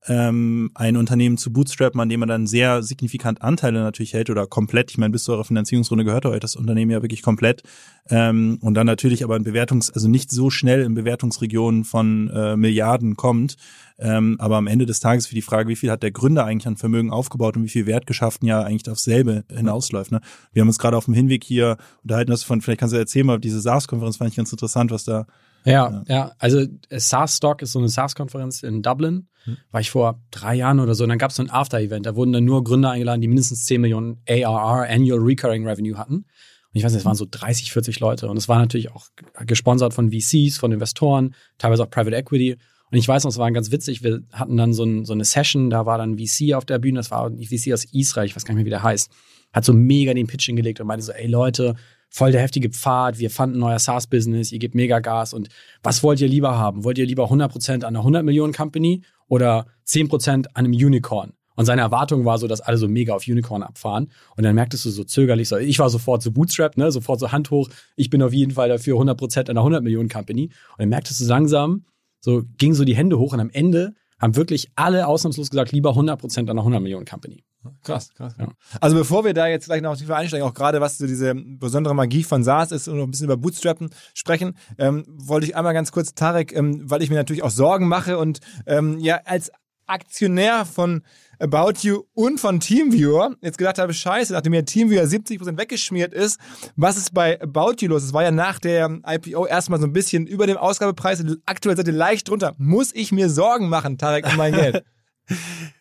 ähm, 0.08 0.70
ein 0.74 0.96
Unternehmen 0.96 1.36
zu 1.36 1.52
bootstrappen, 1.52 2.00
an 2.00 2.08
dem 2.08 2.20
man 2.20 2.28
dann 2.28 2.46
sehr 2.46 2.82
signifikant 2.82 3.42
Anteile 3.42 3.80
natürlich 3.80 4.14
hält 4.14 4.30
oder 4.30 4.46
komplett. 4.46 4.90
Ich 4.90 4.98
meine, 4.98 5.12
bis 5.12 5.24
zu 5.24 5.32
eurer 5.32 5.44
Finanzierungsrunde 5.44 6.04
gehört 6.04 6.26
euch 6.26 6.40
das 6.40 6.56
Unternehmen 6.56 6.90
ja 6.90 7.02
wirklich 7.02 7.22
komplett. 7.22 7.62
Ähm, 8.10 8.58
und 8.62 8.74
dann 8.74 8.86
natürlich 8.86 9.22
aber 9.22 9.36
in 9.36 9.44
Bewertungs-, 9.44 9.92
also 9.92 10.08
nicht 10.08 10.30
so 10.30 10.50
schnell 10.50 10.82
in 10.82 10.94
Bewertungsregionen 10.94 11.84
von 11.84 12.28
äh, 12.30 12.56
Milliarden 12.56 13.14
kommt. 13.16 13.56
Ähm, 13.98 14.36
aber 14.40 14.56
am 14.56 14.66
Ende 14.66 14.86
des 14.86 14.98
Tages 14.98 15.28
für 15.28 15.36
die 15.36 15.42
Frage, 15.42 15.68
wie 15.68 15.76
viel 15.76 15.90
hat 15.90 16.02
der 16.02 16.10
Gründer 16.10 16.44
eigentlich 16.44 16.66
an 16.66 16.76
Vermögen 16.76 17.12
aufgebaut 17.12 17.56
und 17.56 17.62
wie 17.62 17.68
viel 17.68 17.86
Wert 17.86 18.06
geschaffen, 18.08 18.46
ja 18.46 18.62
eigentlich 18.62 18.90
aufs 18.90 19.04
selbe 19.04 19.44
hinausläuft. 19.54 20.10
Ne? 20.10 20.20
Wir 20.52 20.62
haben 20.62 20.68
uns 20.68 20.80
gerade 20.80 20.96
auf 20.96 21.04
dem 21.04 21.14
Hinweg 21.14 21.44
hier 21.44 21.76
unterhalten, 22.02 22.32
dass 22.32 22.42
von, 22.42 22.60
vielleicht 22.60 22.80
kannst 22.80 22.94
du 22.94 22.98
erzählen 22.98 23.26
mal, 23.26 23.38
diese 23.38 23.60
SaaS-Konferenz 23.60 24.16
fand 24.16 24.30
ich 24.30 24.36
ganz 24.36 24.50
interessant, 24.50 24.90
was 24.90 25.04
da 25.04 25.26
ja, 25.64 25.72
ja, 25.72 26.04
ja. 26.08 26.32
Also 26.38 26.60
äh, 26.60 26.98
SaaS 26.98 27.36
Stock 27.36 27.62
ist 27.62 27.72
so 27.72 27.78
eine 27.78 27.88
SaaS-Konferenz 27.88 28.62
in 28.62 28.82
Dublin. 28.82 29.28
Hm. 29.44 29.56
War 29.70 29.80
ich 29.80 29.90
vor 29.90 30.20
drei 30.30 30.54
Jahren 30.54 30.80
oder 30.80 30.94
so. 30.94 31.04
Und 31.04 31.10
dann 31.10 31.18
gab 31.18 31.30
es 31.30 31.36
so 31.36 31.42
ein 31.42 31.50
After-Event. 31.50 32.06
Da 32.06 32.16
wurden 32.16 32.32
dann 32.32 32.44
nur 32.44 32.64
Gründer 32.64 32.90
eingeladen, 32.90 33.20
die 33.20 33.28
mindestens 33.28 33.64
10 33.66 33.80
Millionen 33.80 34.20
ARR, 34.28 34.88
Annual 34.88 35.20
Recurring 35.20 35.66
Revenue 35.66 35.96
hatten. 35.96 36.14
Und 36.14 36.78
ich 36.78 36.84
weiß 36.84 36.92
nicht, 36.92 37.00
es 37.00 37.04
waren 37.04 37.16
so 37.16 37.26
30, 37.30 37.72
40 37.72 38.00
Leute. 38.00 38.28
Und 38.28 38.36
es 38.36 38.48
war 38.48 38.58
natürlich 38.58 38.90
auch 38.92 39.08
gesponsert 39.46 39.94
von 39.94 40.10
VCs, 40.10 40.58
von 40.58 40.72
Investoren, 40.72 41.34
teilweise 41.58 41.82
auch 41.82 41.90
Private 41.90 42.16
Equity. 42.16 42.56
Und 42.90 42.98
ich 42.98 43.08
weiß 43.08 43.24
noch, 43.24 43.30
es 43.30 43.38
war 43.38 43.50
ganz 43.52 43.70
witzig. 43.70 44.02
Wir 44.02 44.22
hatten 44.32 44.56
dann 44.56 44.72
so, 44.72 44.84
ein, 44.84 45.04
so 45.04 45.14
eine 45.14 45.24
Session, 45.24 45.70
da 45.70 45.86
war 45.86 45.98
dann 45.98 46.18
VC 46.18 46.54
auf 46.54 46.64
der 46.64 46.78
Bühne. 46.78 46.98
Das 46.98 47.10
war 47.10 47.26
ein 47.26 47.38
VC 47.38 47.72
aus 47.72 47.84
Israel, 47.86 48.26
ich 48.26 48.36
weiß 48.36 48.44
gar 48.44 48.52
nicht 48.52 48.58
mehr, 48.58 48.66
wie 48.66 48.70
der 48.70 48.82
heißt. 48.82 49.10
Hat 49.52 49.64
so 49.64 49.72
mega 49.72 50.12
den 50.14 50.26
Pitch 50.26 50.46
hingelegt 50.46 50.80
und 50.80 50.86
meinte 50.86 51.04
so, 51.04 51.12
ey 51.12 51.26
Leute, 51.26 51.74
voll 52.12 52.30
der 52.30 52.42
heftige 52.42 52.68
Pfad, 52.68 53.18
wir 53.18 53.30
fanden 53.30 53.58
neuer 53.58 53.78
SaaS-Business, 53.78 54.52
ihr 54.52 54.58
gebt 54.58 54.74
mega 54.74 55.00
Gas 55.00 55.32
und 55.32 55.48
was 55.82 56.02
wollt 56.02 56.20
ihr 56.20 56.28
lieber 56.28 56.58
haben? 56.58 56.84
Wollt 56.84 56.98
ihr 56.98 57.06
lieber 57.06 57.24
100% 57.24 57.72
an 57.72 57.84
einer 57.84 58.00
100 58.00 58.22
Millionen 58.22 58.52
Company 58.52 59.02
oder 59.28 59.66
10% 59.86 60.28
an 60.28 60.46
einem 60.54 60.72
Unicorn? 60.72 61.32
Und 61.54 61.64
seine 61.64 61.82
Erwartung 61.82 62.24
war 62.24 62.38
so, 62.38 62.46
dass 62.46 62.60
alle 62.60 62.76
so 62.76 62.86
mega 62.86 63.14
auf 63.14 63.26
Unicorn 63.26 63.62
abfahren. 63.62 64.10
Und 64.36 64.44
dann 64.44 64.54
merktest 64.54 64.84
du 64.84 64.90
so 64.90 65.04
zögerlich, 65.04 65.48
so, 65.48 65.56
ich 65.56 65.78
war 65.78 65.90
sofort 65.90 66.22
so 66.22 66.32
Bootstrap, 66.32 66.76
ne, 66.76 66.90
sofort 66.92 67.20
so 67.20 67.32
Hand 67.32 67.50
hoch, 67.50 67.68
ich 67.96 68.10
bin 68.10 68.22
auf 68.22 68.32
jeden 68.32 68.52
Fall 68.52 68.68
dafür 68.68 68.98
100% 68.98 69.38
an 69.38 69.50
einer 69.50 69.60
100 69.60 69.82
Millionen 69.82 70.08
Company. 70.08 70.44
Und 70.44 70.78
dann 70.78 70.88
merktest 70.90 71.20
du 71.20 71.24
langsam, 71.24 71.84
so 72.20 72.42
ging 72.58 72.74
so 72.74 72.84
die 72.84 72.94
Hände 72.94 73.18
hoch 73.18 73.32
und 73.32 73.40
am 73.40 73.50
Ende 73.50 73.94
haben 74.18 74.36
wirklich 74.36 74.68
alle 74.76 75.06
ausnahmslos 75.06 75.50
gesagt, 75.50 75.72
lieber 75.72 75.90
100% 75.90 76.40
an 76.40 76.50
einer 76.50 76.60
100 76.60 76.82
Millionen 76.82 77.06
Company. 77.06 77.42
Krass, 77.82 78.12
krass. 78.14 78.34
Ja. 78.38 78.48
Also 78.80 78.96
bevor 78.96 79.24
wir 79.24 79.34
da 79.34 79.46
jetzt 79.46 79.66
gleich 79.66 79.82
noch 79.82 79.96
tiefer 79.96 80.16
einsteigen, 80.16 80.46
auch 80.46 80.54
gerade 80.54 80.80
was 80.80 80.98
so 80.98 81.06
diese 81.06 81.34
besondere 81.34 81.94
Magie 81.94 82.24
von 82.24 82.42
SaaS 82.44 82.72
ist 82.72 82.88
und 82.88 82.98
noch 82.98 83.04
ein 83.04 83.10
bisschen 83.10 83.26
über 83.26 83.36
Bootstrappen 83.36 83.90
sprechen, 84.14 84.56
ähm, 84.78 85.04
wollte 85.08 85.46
ich 85.46 85.56
einmal 85.56 85.74
ganz 85.74 85.92
kurz, 85.92 86.14
Tarek, 86.14 86.54
ähm, 86.54 86.90
weil 86.90 87.02
ich 87.02 87.10
mir 87.10 87.16
natürlich 87.16 87.42
auch 87.42 87.50
Sorgen 87.50 87.88
mache 87.88 88.18
und 88.18 88.40
ähm, 88.66 88.98
ja 88.98 89.20
als 89.24 89.50
Aktionär 89.86 90.64
von 90.64 91.02
About 91.38 91.80
You 91.82 92.04
und 92.14 92.38
von 92.38 92.60
Teamviewer 92.60 93.34
jetzt 93.40 93.58
gedacht 93.58 93.78
habe, 93.78 93.92
scheiße, 93.92 94.32
nachdem 94.32 94.52
mir 94.52 94.64
Teamviewer 94.64 95.02
70% 95.02 95.58
weggeschmiert 95.58 96.14
ist, 96.14 96.38
was 96.76 96.96
ist 96.96 97.12
bei 97.12 97.40
About 97.40 97.74
You 97.80 97.88
los? 97.88 98.04
Es 98.04 98.12
war 98.12 98.22
ja 98.22 98.30
nach 98.30 98.58
der 98.58 99.00
IPO 99.06 99.46
erstmal 99.46 99.80
so 99.80 99.86
ein 99.86 99.92
bisschen 99.92 100.26
über 100.26 100.46
dem 100.46 100.56
Ausgabepreis, 100.56 101.24
aktuell 101.46 101.76
seid 101.76 101.88
ihr 101.88 101.92
leicht 101.92 102.28
drunter. 102.28 102.54
Muss 102.58 102.94
ich 102.94 103.12
mir 103.12 103.28
Sorgen 103.28 103.68
machen, 103.68 103.98
Tarek, 103.98 104.26
um 104.26 104.36
mein 104.36 104.54
Geld? 104.54 104.84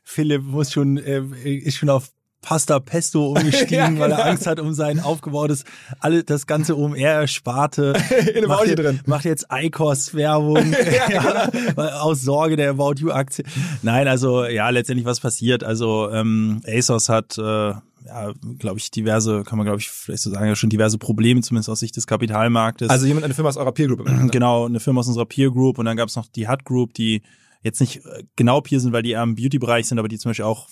Philipp 0.04 0.44
muss 0.44 0.72
schon, 0.72 0.98
äh, 0.98 1.22
ist 1.44 1.78
schon 1.78 1.90
auf 1.90 2.12
Pasta 2.42 2.80
Pesto 2.80 3.28
umgestiegen, 3.32 3.76
ja, 3.76 3.88
genau. 3.88 4.02
weil 4.02 4.12
er 4.12 4.18
genau. 4.18 4.30
Angst 4.30 4.48
hat 4.48 4.60
um 4.60 4.74
sein 4.74 5.00
aufgebautes, 5.00 5.64
alle, 6.00 6.24
das 6.24 6.48
ganze 6.48 6.78
OMR-Sparte. 6.78 7.94
In 8.36 8.48
macht, 8.48 8.68
jetzt, 8.68 8.80
drin. 8.80 9.00
macht 9.06 9.26
jetzt 9.26 9.48
ICOS-Werbung 9.52 10.74
ja, 11.12 11.48
genau. 11.48 11.82
aus 11.82 12.22
Sorge 12.22 12.56
der 12.56 12.72
About 12.72 12.96
You-Aktie. 12.98 13.46
Nein, 13.84 14.08
also 14.08 14.46
ja, 14.46 14.70
letztendlich 14.70 15.06
was 15.06 15.20
passiert. 15.20 15.64
Also 15.64 16.10
ähm, 16.12 16.62
ASOS 16.68 17.10
hat 17.10 17.38
äh, 17.38 17.74
ja, 18.04 18.34
glaube 18.58 18.80
ich, 18.80 18.90
diverse, 18.90 19.44
kann 19.44 19.60
man 19.60 19.66
glaube 19.66 19.80
ich 19.80 19.90
vielleicht 19.90 20.24
so 20.24 20.32
sagen, 20.32 20.48
ja 20.48 20.56
schon 20.56 20.72
diverse 20.72 20.98
Probleme, 20.98 21.42
zumindest 21.42 21.70
aus 21.70 21.80
Sicht 21.80 21.96
des 21.96 22.08
Kapitalmarktes. 22.08 22.90
Also 22.90 23.06
jemand, 23.06 23.26
eine 23.26 23.36
Firma 23.36 23.50
aus 23.50 23.58
eurer 23.58 23.72
Peer 23.72 23.88
Group. 23.88 24.10
Genau, 24.32 24.66
eine 24.66 24.80
Firma 24.80 25.02
aus 25.02 25.08
unserer 25.08 25.28
Peer 25.28 25.52
Group 25.52 25.78
und 25.78 25.86
dann 25.86 25.98
gab 25.98 26.10
es 26.10 26.16
noch 26.16 26.26
die 26.28 26.48
Hut 26.48 26.66
Group, 26.66 26.96
die 26.96 27.22
jetzt 27.62 27.80
nicht 27.80 28.06
äh, 28.06 28.24
genau 28.36 28.62
Peer 28.62 28.80
sind, 28.80 28.94
weil 28.94 29.04
die 29.04 29.12
eher 29.12 29.24
im 29.24 29.36
Beauty-Bereich 29.36 29.88
sind, 29.88 30.00
aber 30.00 30.08
die 30.08 30.18
zum 30.18 30.30
Beispiel 30.30 30.46
auch, 30.46 30.68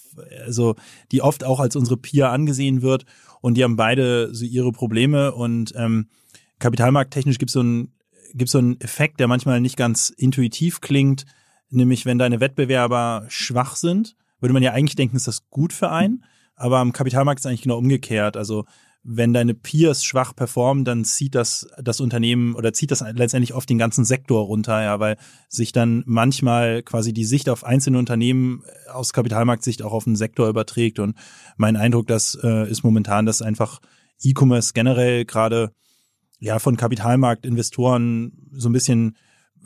also 0.46 0.76
die 1.12 1.22
oft 1.22 1.44
auch 1.44 1.60
als 1.60 1.76
unsere 1.76 1.98
Peer 1.98 2.32
angesehen 2.32 2.82
wird 2.82 3.06
und 3.42 3.56
die 3.56 3.64
haben 3.64 3.76
beide 3.76 4.34
so 4.34 4.46
ihre 4.46 4.72
Probleme 4.72 5.34
und 5.34 5.74
ähm, 5.76 6.10
kapitalmarkttechnisch 6.60 7.38
gibt 7.38 7.50
es 7.50 7.54
so 7.54 7.64
ein 7.64 7.94
gibt 8.34 8.50
so 8.50 8.60
einen 8.60 8.80
Effekt, 8.80 9.20
der 9.20 9.28
manchmal 9.28 9.62
nicht 9.62 9.78
ganz 9.78 10.10
intuitiv 10.10 10.82
klingt, 10.82 11.26
nämlich 11.70 12.06
wenn 12.06 12.20
deine 12.20 12.40
Wettbewerber 12.40 13.26
schwach 13.28 13.76
sind, 13.76 14.16
würde 14.40 14.54
man 14.54 14.64
ja 14.64 14.74
eigentlich 14.74 14.96
denken, 14.96 15.16
ist 15.16 15.28
das 15.28 15.50
gut 15.50 15.74
für 15.74 15.92
einen, 15.92 16.24
aber 16.56 16.80
am 16.80 16.94
Kapitalmarkt 16.94 17.40
ist 17.40 17.46
eigentlich 17.46 17.64
genau 17.64 17.78
umgekehrt. 17.78 18.38
Also 18.38 18.66
wenn 19.04 19.34
deine 19.34 19.54
Peers 19.54 20.04
schwach 20.04 20.36
performen, 20.36 20.84
dann 20.84 21.06
zieht 21.06 21.34
das 21.34 21.68
das 21.82 22.02
Unternehmen 22.02 22.56
oder 22.56 22.74
zieht 22.74 22.92
das 22.92 23.04
letztendlich 23.14 23.54
oft 23.54 23.70
den 23.70 23.78
ganzen 23.78 24.04
Sektor 24.04 24.46
runter, 24.46 24.82
ja, 24.84 25.00
weil 25.00 25.18
sich 25.48 25.72
dann 25.72 26.04
manchmal 26.06 26.84
quasi 26.84 27.14
die 27.14 27.26
Sicht 27.26 27.50
auf 27.50 27.64
einzelne 27.64 27.98
Unternehmen 27.98 28.64
aus 28.92 29.14
Kapitalmarktsicht 29.14 29.84
auch 29.84 29.94
auf 29.94 30.04
den 30.04 30.18
Sektor 30.18 30.50
überträgt. 30.50 31.00
Und 31.00 31.16
mein 31.56 31.78
Eindruck, 31.78 32.08
das 32.08 32.38
äh, 32.44 32.70
ist 32.70 32.84
momentan, 32.84 33.26
dass 33.26 33.42
einfach 33.42 33.80
E-Commerce 34.22 34.74
generell 34.74 35.24
gerade 35.24 35.72
ja 36.40 36.60
von 36.60 36.76
Kapitalmarktinvestoren 36.76 38.50
so 38.52 38.70
ein 38.70 38.74
bisschen 38.74 39.16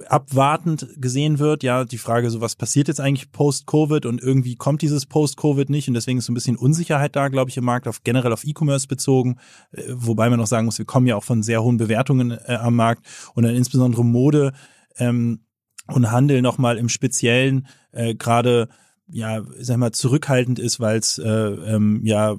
abwartend 0.08 0.88
gesehen 0.97 1.39
wird. 1.39 1.63
Ja, 1.63 1.86
die 1.86 1.97
Frage 1.97 2.29
so, 2.29 2.41
was 2.41 2.56
passiert 2.56 2.88
jetzt 2.88 2.99
eigentlich 2.99 3.32
post-Covid? 3.32 4.06
Und 4.06 4.21
irgendwie 4.21 4.56
kommt 4.56 4.82
dieses 4.82 5.06
post-Covid 5.06 5.69
nicht. 5.69 5.88
Und 5.88 5.93
deswegen 5.93 6.19
ist 6.19 6.25
so 6.25 6.32
ein 6.32 6.36
bisschen 6.36 6.56
Unsicherheit 6.56 7.15
da, 7.15 7.27
glaube 7.27 7.49
ich, 7.49 7.58
im 7.58 7.65
Markt, 7.65 7.88
auf 7.88 8.03
generell 8.03 8.34
auf 8.34 8.43
E-Commerce 8.43 8.88
bezogen, 8.88 9.38
äh, 9.71 9.84
wobei 9.89 10.29
man 10.29 10.39
auch 10.39 10.47
sagen 10.47 10.65
muss, 10.65 10.77
wir 10.77 10.86
kommen 10.86 11.08
ja 11.08 11.15
auch 11.15 11.23
von 11.23 11.43
sehr 11.43 11.63
hohen 11.63 11.77
Bewertungen 11.77 12.32
äh, 12.32 12.56
am 12.56 12.75
Markt. 12.75 13.06
Und 13.34 13.43
dann 13.43 13.56
insbesondere 13.56 14.03
Mode 14.03 14.53
ähm, 14.97 15.41
und 15.88 16.12
Handel 16.12 16.41
nochmal 16.41 16.77
im 16.77 16.89
Speziellen 16.89 17.67
äh, 17.91 18.15
gerade 18.15 18.69
ja, 19.08 19.43
sag 19.60 19.77
mal, 19.77 19.91
zurückhaltend 19.91 20.60
ist, 20.60 20.79
weil 20.79 20.97
es 20.97 21.17
äh, 21.19 21.29
ähm, 21.29 22.01
ja 22.03 22.36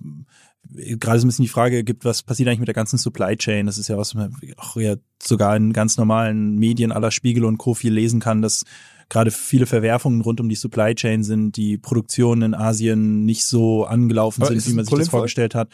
gerade 0.72 1.20
so 1.20 1.26
ein 1.26 1.28
bisschen 1.28 1.44
die 1.44 1.50
Frage 1.50 1.84
gibt, 1.84 2.04
was 2.04 2.22
passiert 2.22 2.48
eigentlich 2.48 2.60
mit 2.60 2.68
der 2.68 2.74
ganzen 2.74 2.98
Supply 2.98 3.36
Chain? 3.36 3.66
Das 3.66 3.78
ist 3.78 3.88
ja 3.88 3.96
was 3.96 4.14
man 4.14 4.34
auch 4.56 4.76
ja 4.76 4.96
sogar 5.22 5.56
in 5.56 5.72
ganz 5.72 5.96
normalen 5.96 6.56
Medien 6.56 6.92
aller 6.92 7.10
Spiegel 7.10 7.44
und 7.44 7.58
Co. 7.58 7.74
viel 7.74 7.92
lesen 7.92 8.20
kann, 8.20 8.42
dass 8.42 8.64
gerade 9.08 9.30
viele 9.30 9.66
Verwerfungen 9.66 10.20
rund 10.20 10.40
um 10.40 10.48
die 10.48 10.54
Supply 10.54 10.94
Chain 10.94 11.22
sind, 11.22 11.56
die 11.56 11.78
Produktionen 11.78 12.42
in 12.42 12.54
Asien 12.54 13.24
nicht 13.24 13.46
so 13.46 13.84
angelaufen 13.84 14.42
Aber 14.42 14.52
sind, 14.52 14.66
wie 14.66 14.74
man 14.74 14.84
sich 14.84 14.98
das 14.98 15.08
vorgestellt 15.08 15.54
hat. 15.54 15.68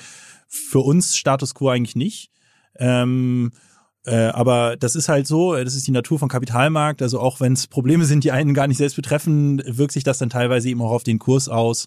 Für 0.48 0.81
uns 0.81 1.16
Status 1.16 1.55
quo 1.55 1.68
eigentlich 1.68 1.96
nicht. 1.96 2.31
Ähm, 2.76 3.53
äh, 4.05 4.26
aber 4.26 4.76
das 4.76 4.96
ist 4.96 5.09
halt 5.09 5.26
so, 5.26 5.55
das 5.55 5.74
ist 5.74 5.87
die 5.87 5.92
Natur 5.92 6.18
von 6.18 6.29
Kapitalmarkt. 6.29 7.03
Also 7.03 7.20
auch 7.20 7.40
wenn 7.40 7.53
es 7.53 7.66
Probleme 7.66 8.05
sind, 8.05 8.24
die 8.24 8.33
einen 8.33 8.55
gar 8.55 8.66
nicht 8.66 8.79
selbst 8.79 8.96
betreffen, 8.96 9.62
wirkt 9.64 9.92
sich 9.92 10.05
das 10.05 10.18
dann 10.18 10.31
teilweise 10.31 10.68
eben 10.68 10.83
auch 10.83 10.90
auf 10.90 11.05
den 11.05 11.18
Kurs 11.18 11.48
aus. 11.48 11.87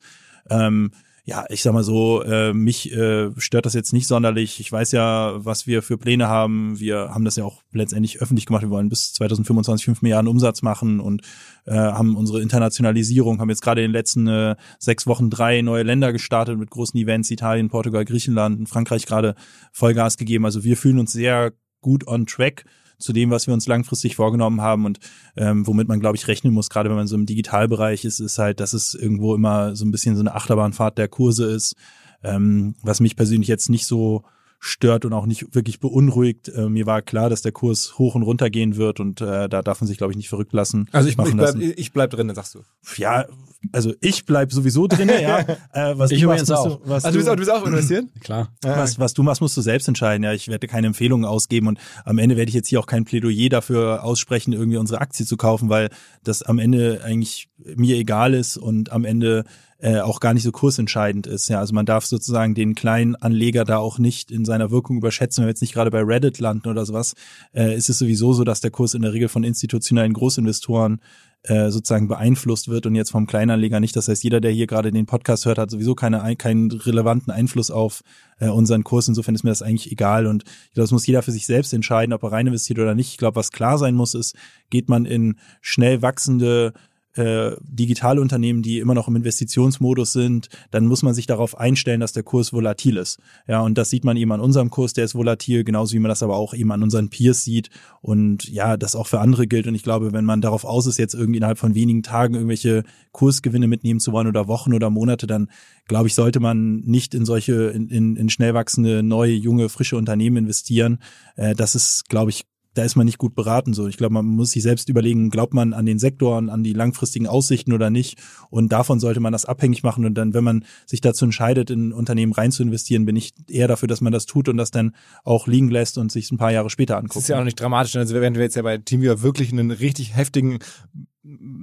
Ähm, 0.50 0.92
ja, 1.26 1.46
ich 1.48 1.62
sag 1.62 1.72
mal 1.74 1.86
so, 1.86 2.22
äh, 2.24 2.54
mich 2.54 2.92
äh, 2.92 3.30
stört 3.38 3.66
das 3.66 3.74
jetzt 3.74 3.94
nicht 3.94 4.08
sonderlich. 4.08 4.60
Ich 4.60 4.70
weiß 4.70 4.92
ja, 4.92 5.34
was 5.38 5.66
wir 5.68 5.82
für 5.82 5.98
Pläne 5.98 6.28
haben. 6.28 6.78
Wir 6.80 7.12
haben 7.14 7.24
das 7.24 7.38
ja 7.38 7.46
auch 7.46 7.64
letztendlich 7.72 8.22
öffentlich 8.22 8.46
gemacht. 8.46 8.64
Wir 8.64 8.70
wollen 8.70 8.90
bis 8.90 9.14
2025 9.14 9.86
fünf 9.86 10.02
Milliarden 10.02 10.28
Umsatz 10.28 10.62
machen 10.62 11.00
und 11.00 11.22
äh, 11.66 11.76
haben 11.76 12.18
unsere 12.18 12.42
Internationalisierung, 12.42 13.40
haben 13.40 13.50
jetzt 13.50 13.62
gerade 13.62 13.82
in 13.82 13.90
den 13.90 13.94
letzten 13.94 14.28
äh, 14.28 14.58
sechs 14.80 15.08
Wochen 15.08 15.30
drei 15.30 15.62
neue 15.62 15.84
Länder 15.84 16.12
gestartet 16.12 16.58
mit 16.58 16.70
großen 16.70 17.00
Events, 17.00 17.32
Italien, 17.32 17.70
Portugal, 17.70 18.04
Griechenland 18.04 18.60
und 18.60 18.68
Frankreich 18.68 19.06
gerade 19.06 19.36
Vollgas 19.72 20.18
gegeben. 20.18 20.44
Also 20.44 20.66
wir 20.66 20.76
fühlen 20.76 21.00
uns 21.00 21.14
sehr 21.14 21.54
gut 21.80 22.06
on 22.06 22.26
track 22.26 22.66
zu 23.04 23.14
dem, 23.14 23.30
was 23.30 23.48
wir 23.48 23.54
uns 23.54 23.68
langfristig 23.68 24.16
vorgenommen 24.16 24.62
haben 24.62 24.86
und 24.86 25.00
ähm, 25.36 25.68
womit 25.68 25.88
man, 25.88 26.00
glaube 26.00 26.18
ich, 26.18 26.28
rechnen 26.28 26.54
muss, 26.54 26.70
gerade 26.70 26.90
wenn 26.90 26.98
man 26.98 27.08
so 27.08 27.16
im 27.16 27.26
Digitalbereich 27.26 28.06
ist, 28.06 28.20
ist 28.20 28.40
halt, 28.40 28.60
dass 28.60 28.74
es 28.74 28.96
irgendwo 28.96 29.36
immer 29.36 29.76
so 29.76 29.86
ein 29.86 29.92
bisschen 29.92 30.16
so 30.16 30.22
eine 30.22 30.36
Achterbahnfahrt 30.36 30.98
der 30.98 31.08
Kurse 31.08 31.46
ist, 31.46 31.76
ähm, 32.24 32.76
was 32.82 33.00
mich 33.00 33.16
persönlich 33.16 33.48
jetzt 33.48 33.70
nicht 33.70 33.86
so 33.86 34.24
stört 34.66 35.04
und 35.04 35.12
auch 35.12 35.26
nicht 35.26 35.54
wirklich 35.54 35.82
beunruhigt. 35.82 36.48
Äh, 36.48 36.70
mir 36.70 36.86
war 36.86 37.02
klar, 37.02 37.30
dass 37.30 37.42
der 37.42 37.52
Kurs 37.52 38.00
hoch 38.00 38.16
und 38.16 38.24
runter 38.24 38.50
gehen 38.50 38.78
wird 38.78 39.02
und 39.02 39.20
äh, 39.20 39.50
da 39.50 39.62
darf 39.62 39.82
man 39.82 39.90
sich, 39.90 39.98
glaube 39.98 40.14
ich, 40.14 40.18
nicht 40.18 40.30
verrückt 40.30 40.54
lassen. 40.54 40.88
Also 40.94 41.10
ich, 41.10 41.18
ich, 41.18 41.36
bleib, 41.36 41.56
ich 41.60 41.92
bleib 41.92 42.12
drin, 42.12 42.34
sagst 42.34 42.56
du. 42.56 42.62
Ja, 42.96 43.26
also 43.74 43.94
ich 44.00 44.26
bleib 44.26 44.54
sowieso 44.54 44.88
drin, 44.88 45.10
ja. 45.10 45.40
Äh, 45.74 45.98
was 45.98 46.12
ich 46.12 46.22
du 46.22 46.28
machst, 46.28 46.52
auch. 46.52 46.80
Du, 46.80 46.90
was 46.90 47.04
also 47.04 47.18
du, 47.18 47.20
bist 47.20 47.30
auch, 47.30 47.36
du 47.36 47.40
bist 47.40 47.52
auch 47.52 47.66
investieren? 47.66 48.10
Klar. 48.22 48.54
Was, 48.62 49.00
was 49.00 49.14
du 49.14 49.24
machst, 49.24 49.42
musst 49.42 49.58
du 49.58 49.62
selbst 49.62 49.88
entscheiden. 49.88 50.24
Ja, 50.24 50.32
ich 50.32 50.48
werde 50.48 50.68
keine 50.68 50.88
Empfehlungen 50.88 51.26
ausgeben 51.26 51.68
und 51.68 51.80
am 52.06 52.18
Ende 52.18 52.38
werde 52.38 52.50
ich 52.50 52.56
jetzt 52.56 52.70
hier 52.70 52.80
auch 52.80 52.86
kein 52.86 53.06
Plädoyer 53.06 53.50
dafür 53.50 54.04
aussprechen, 54.04 54.54
irgendwie 54.54 54.78
unsere 54.78 55.02
Aktie 55.02 55.26
zu 55.26 55.36
kaufen, 55.36 55.70
weil 55.70 55.90
das 56.24 56.44
am 56.44 56.60
Ende 56.60 57.02
eigentlich 57.04 57.50
mir 57.76 57.98
egal 57.98 58.34
ist 58.34 58.58
und 58.58 58.92
am 58.92 59.04
Ende 59.04 59.44
äh, 59.84 60.00
auch 60.00 60.22
gar 60.22 60.34
nicht 60.34 60.44
so 60.44 60.52
kursentscheidend 60.54 61.28
ist. 61.28 61.50
Ja, 61.50 61.60
also 61.60 61.76
man 61.76 61.86
darf 61.86 62.06
sozusagen 62.06 62.56
den 62.56 62.74
kleinen 62.74 63.18
Anleger 63.18 63.66
da 63.66 63.80
auch 63.80 64.00
nicht 64.00 64.32
in 64.32 64.46
seiner 64.46 64.72
Wirkung 64.72 64.96
überschätzen. 64.96 65.42
Wenn 65.42 65.48
wir 65.48 65.52
jetzt 65.52 65.60
nicht 65.60 65.74
gerade 65.74 65.92
bei 65.92 66.02
Reddit 66.02 66.40
landen 66.40 66.70
oder 66.70 66.86
sowas, 66.86 67.16
äh, 67.54 67.76
ist 67.76 67.90
es 67.90 68.00
sowieso 68.00 68.32
so, 68.32 68.46
dass 68.46 68.62
der 68.62 68.72
Kurs 68.72 68.94
in 68.94 69.02
der 69.02 69.12
Regel 69.12 69.28
von 69.28 69.44
institutionellen 69.44 70.14
Großinvestoren 70.14 71.02
äh, 71.44 71.70
sozusagen 71.70 72.08
beeinflusst 72.08 72.70
wird 72.70 72.86
und 72.86 72.96
jetzt 72.96 73.12
vom 73.12 73.28
Kleinanleger 73.28 73.82
nicht. 73.82 73.94
Das 73.98 74.08
heißt, 74.08 74.24
jeder, 74.24 74.40
der 74.40 74.52
hier 74.52 74.68
gerade 74.68 74.90
den 74.90 75.06
Podcast 75.06 75.46
hört, 75.46 75.58
hat 75.58 75.70
sowieso 75.70 75.96
keine, 75.96 76.34
keinen 76.38 76.72
relevanten 76.72 77.34
Einfluss 77.34 77.70
auf 77.70 78.04
äh, 78.40 78.48
unseren 78.48 78.86
Kurs. 78.86 79.10
Insofern 79.10 79.36
ist 79.36 79.44
mir 79.44 79.52
das 79.52 79.62
eigentlich 79.62 79.92
egal 79.92 80.28
und 80.28 80.46
das 80.76 80.92
muss 80.92 81.06
jeder 81.06 81.24
für 81.24 81.34
sich 81.34 81.46
selbst 81.46 81.74
entscheiden, 81.74 82.14
ob 82.14 82.24
er 82.24 82.32
rein 82.32 82.48
investiert 82.48 82.80
oder 82.80 82.96
nicht. 82.96 83.10
Ich 83.10 83.18
glaube, 83.18 83.36
was 83.36 83.52
klar 83.52 83.78
sein 83.78 83.96
muss, 83.96 84.14
ist, 84.14 84.34
geht 84.70 84.88
man 84.88 85.04
in 85.04 85.36
schnell 85.60 86.02
wachsende 86.02 86.72
äh, 87.16 87.52
Digitalunternehmen, 87.62 88.64
die 88.64 88.80
immer 88.80 88.94
noch 88.94 89.08
im 89.08 89.16
Investitionsmodus 89.16 90.14
sind, 90.14 90.50
dann 90.72 90.88
muss 90.88 91.04
man 91.04 91.14
sich 91.14 91.28
darauf 91.28 91.58
einstellen, 91.58 92.00
dass 92.00 92.14
der 92.14 92.24
Kurs 92.24 92.54
volatil 92.54 92.98
ist. 92.98 93.20
Ja, 93.48 93.62
und 93.62 93.78
das 93.78 93.90
sieht 93.90 94.04
man 94.04 94.18
eben 94.18 94.32
an 94.32 94.40
unserem 94.40 94.70
Kurs, 94.70 94.94
der 94.94 95.06
ist 95.06 95.16
volatil, 95.16 95.64
genauso 95.64 95.94
wie 95.94 96.00
man 96.00 96.10
das 96.10 96.24
aber 96.24 96.38
auch 96.38 96.54
eben 96.54 96.72
an 96.72 96.84
unseren 96.84 97.10
Peers 97.10 97.44
sieht 97.44 97.70
und 98.02 98.50
ja, 98.50 98.78
das 98.78 98.96
auch 98.96 99.08
für 99.08 99.20
andere 99.20 99.48
gilt. 99.48 99.68
Und 99.68 99.76
ich 99.76 99.84
glaube, 99.84 100.14
wenn 100.14 100.26
man 100.26 100.42
darauf 100.42 100.66
aus 100.66 100.88
ist, 100.88 100.98
jetzt 100.98 101.14
irgendwie 101.14 101.38
innerhalb 101.38 101.58
von 101.58 101.76
wenigen 101.76 102.04
Tagen 102.04 102.34
irgendwelche 102.36 102.84
Kursgewinne 103.12 103.68
mitnehmen 103.68 104.00
zu 104.00 104.12
wollen 104.12 104.28
oder 104.28 104.48
Wochen 104.48 104.74
oder 104.74 104.90
Monate, 104.90 105.28
dann 105.28 105.50
glaube 105.88 106.08
ich, 106.08 106.16
sollte 106.16 106.40
man 106.40 106.78
nicht 106.78 107.14
in 107.14 107.26
solche, 107.26 107.70
in, 107.70 107.90
in, 107.90 108.16
in 108.16 108.30
schnell 108.30 108.54
wachsende, 108.54 109.04
neue, 109.04 109.34
junge, 109.34 109.70
frische 109.70 109.98
Unternehmen 109.98 110.38
investieren. 110.38 111.00
Äh, 111.36 111.56
das 111.56 111.76
ist, 111.76 112.10
glaube 112.10 112.32
ich, 112.32 112.46
da 112.74 112.84
ist 112.84 112.96
man 112.96 113.06
nicht 113.06 113.18
gut 113.18 113.36
beraten. 113.36 113.74
So, 113.74 113.88
ich 113.88 113.98
glaube, 113.98 114.14
man 114.14 114.26
muss 114.26 114.52
sich 114.52 114.64
selbst 114.64 114.90
überlegen, 114.90 115.30
glaubt 115.30 115.54
man 115.54 115.74
an 115.74 115.86
den 115.86 116.00
Sektoren, 116.00 116.50
an 116.50 116.64
die 116.64 116.74
langfristigen 116.74 117.28
Aussichten 117.28 117.74
oder 117.74 117.90
nicht. 117.90 118.18
Und 118.50 118.72
davon 118.72 119.00
sollte 119.00 119.20
man 119.20 119.32
das 119.32 119.46
abhängig 119.46 119.84
machen. 119.84 120.06
Und 120.06 120.16
dann, 120.16 120.34
wenn 120.34 120.44
man 120.44 120.66
sich 120.86 121.02
dazu 121.02 121.26
entscheidet, 121.26 121.70
in 121.70 121.94
Unternehmen 121.94 122.34
rein 122.34 122.52
zu 122.52 122.64
investieren, 122.64 123.06
bin 123.06 123.16
ich 123.16 123.34
eher 123.48 123.68
dafür, 123.68 123.88
dass 123.88 124.02
man 124.02 124.14
das 124.14 124.26
tut 124.26 124.50
und 124.50 124.58
das 124.58 124.72
dann 124.72 124.96
auch 125.24 125.48
liegen 125.48 125.70
lässt 125.70 125.98
und 125.98 126.12
sich 126.12 126.32
ein 126.32 126.38
paar 126.38 126.52
Jahre 126.52 126.70
später 126.70 126.98
anguckt. 126.98 127.16
Das 127.16 127.24
ist 127.24 127.30
ja 127.30 127.40
auch 127.40 127.44
nicht 127.44 127.60
dramatisch. 127.60 127.96
Also 127.96 128.16
wenn 128.16 128.36
wir 128.36 128.42
jetzt 128.42 128.56
ja 128.56 128.62
bei 128.62 128.78
TeamViewer 128.78 129.22
wirklich 129.22 129.52
einen 129.52 129.72
richtig 129.72 130.16
heftigen 130.16 130.60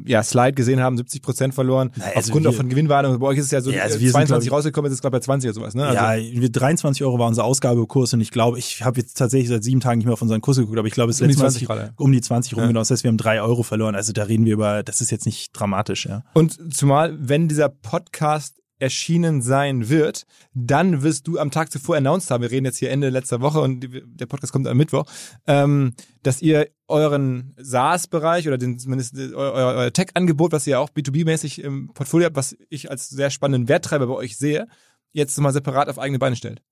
ja, 0.06 0.22
Slide 0.22 0.54
gesehen 0.54 0.80
haben, 0.80 0.96
70 0.96 1.20
Prozent 1.20 1.54
verloren, 1.54 1.90
naja, 1.96 2.12
also 2.16 2.28
aufgrund 2.28 2.44
wir, 2.44 2.50
auch 2.50 2.54
von 2.54 2.68
Gewinnwarnung. 2.68 3.18
Bei 3.18 3.26
euch 3.26 3.38
ist 3.38 3.46
es 3.46 3.50
ja 3.50 3.60
so 3.60 3.70
ja, 3.70 3.82
also 3.82 3.98
22 3.98 4.44
sind, 4.44 4.52
rausgekommen, 4.52 4.88
jetzt 4.88 4.94
ist 4.94 4.98
es 4.98 5.00
glaube 5.02 5.18
bei 5.18 5.20
20 5.20 5.50
oder 5.50 5.54
sowas. 5.54 5.74
Ne? 5.74 5.84
Also, 5.86 6.02
ja, 6.02 6.48
23 6.48 7.04
Euro 7.04 7.18
war 7.18 7.28
unser 7.28 7.44
Ausgabekurs 7.44 8.14
und 8.14 8.20
ich 8.20 8.30
glaube, 8.30 8.58
ich 8.58 8.82
habe 8.82 8.98
jetzt 8.98 9.18
tatsächlich 9.18 9.50
seit 9.50 9.62
sieben 9.62 9.80
Tagen 9.80 9.98
nicht 9.98 10.06
mehr 10.06 10.14
auf 10.14 10.22
unseren 10.22 10.40
Kurs 10.40 10.56
geguckt, 10.56 10.78
aber 10.78 10.88
ich 10.88 10.94
glaube, 10.94 11.10
es 11.10 11.16
ist 11.16 11.22
um 11.22 11.28
die 11.28 11.36
20 11.36 11.68
Mal 11.68 11.92
um 11.96 12.12
die 12.12 12.20
20 12.20 12.54
rum, 12.54 12.62
ja. 12.62 12.66
genau. 12.68 12.80
Das 12.80 12.90
heißt, 12.90 13.04
wir 13.04 13.08
haben 13.08 13.18
drei 13.18 13.42
Euro 13.42 13.62
verloren. 13.62 13.94
Also 13.94 14.12
da 14.12 14.22
reden 14.22 14.46
wir 14.46 14.54
über, 14.54 14.82
das 14.82 15.00
ist 15.00 15.10
jetzt 15.10 15.26
nicht 15.26 15.50
dramatisch, 15.52 16.06
ja. 16.06 16.22
Und 16.32 16.74
zumal, 16.74 17.16
wenn 17.20 17.48
dieser 17.48 17.68
Podcast 17.68 18.59
erschienen 18.80 19.42
sein 19.42 19.88
wird, 19.88 20.24
dann 20.54 21.02
wirst 21.02 21.26
du 21.28 21.38
am 21.38 21.50
Tag 21.50 21.70
zuvor 21.70 21.96
announced 21.96 22.30
haben, 22.30 22.42
wir 22.42 22.50
reden 22.50 22.66
jetzt 22.66 22.78
hier 22.78 22.90
Ende 22.90 23.08
letzter 23.10 23.40
Woche 23.40 23.60
und 23.60 23.86
der 24.04 24.26
Podcast 24.26 24.52
kommt 24.52 24.66
am 24.66 24.76
Mittwoch, 24.76 25.04
ähm, 25.46 25.94
dass 26.22 26.42
ihr 26.42 26.68
euren 26.88 27.54
SaaS-Bereich 27.58 28.48
oder 28.48 28.58
den, 28.58 28.78
zumindest 28.78 29.16
euer, 29.16 29.52
euer 29.52 29.92
Tech-Angebot, 29.92 30.52
was 30.52 30.66
ihr 30.66 30.80
auch 30.80 30.90
B2B-mäßig 30.90 31.60
im 31.62 31.92
Portfolio 31.94 32.26
habt, 32.26 32.36
was 32.36 32.56
ich 32.68 32.90
als 32.90 33.08
sehr 33.08 33.30
spannenden 33.30 33.68
Werttreiber 33.68 34.06
bei 34.06 34.14
euch 34.14 34.36
sehe, 34.36 34.66
jetzt 35.12 35.38
mal 35.38 35.52
separat 35.52 35.88
auf 35.88 35.98
eigene 35.98 36.18
Beine 36.18 36.36
stellt. 36.36 36.62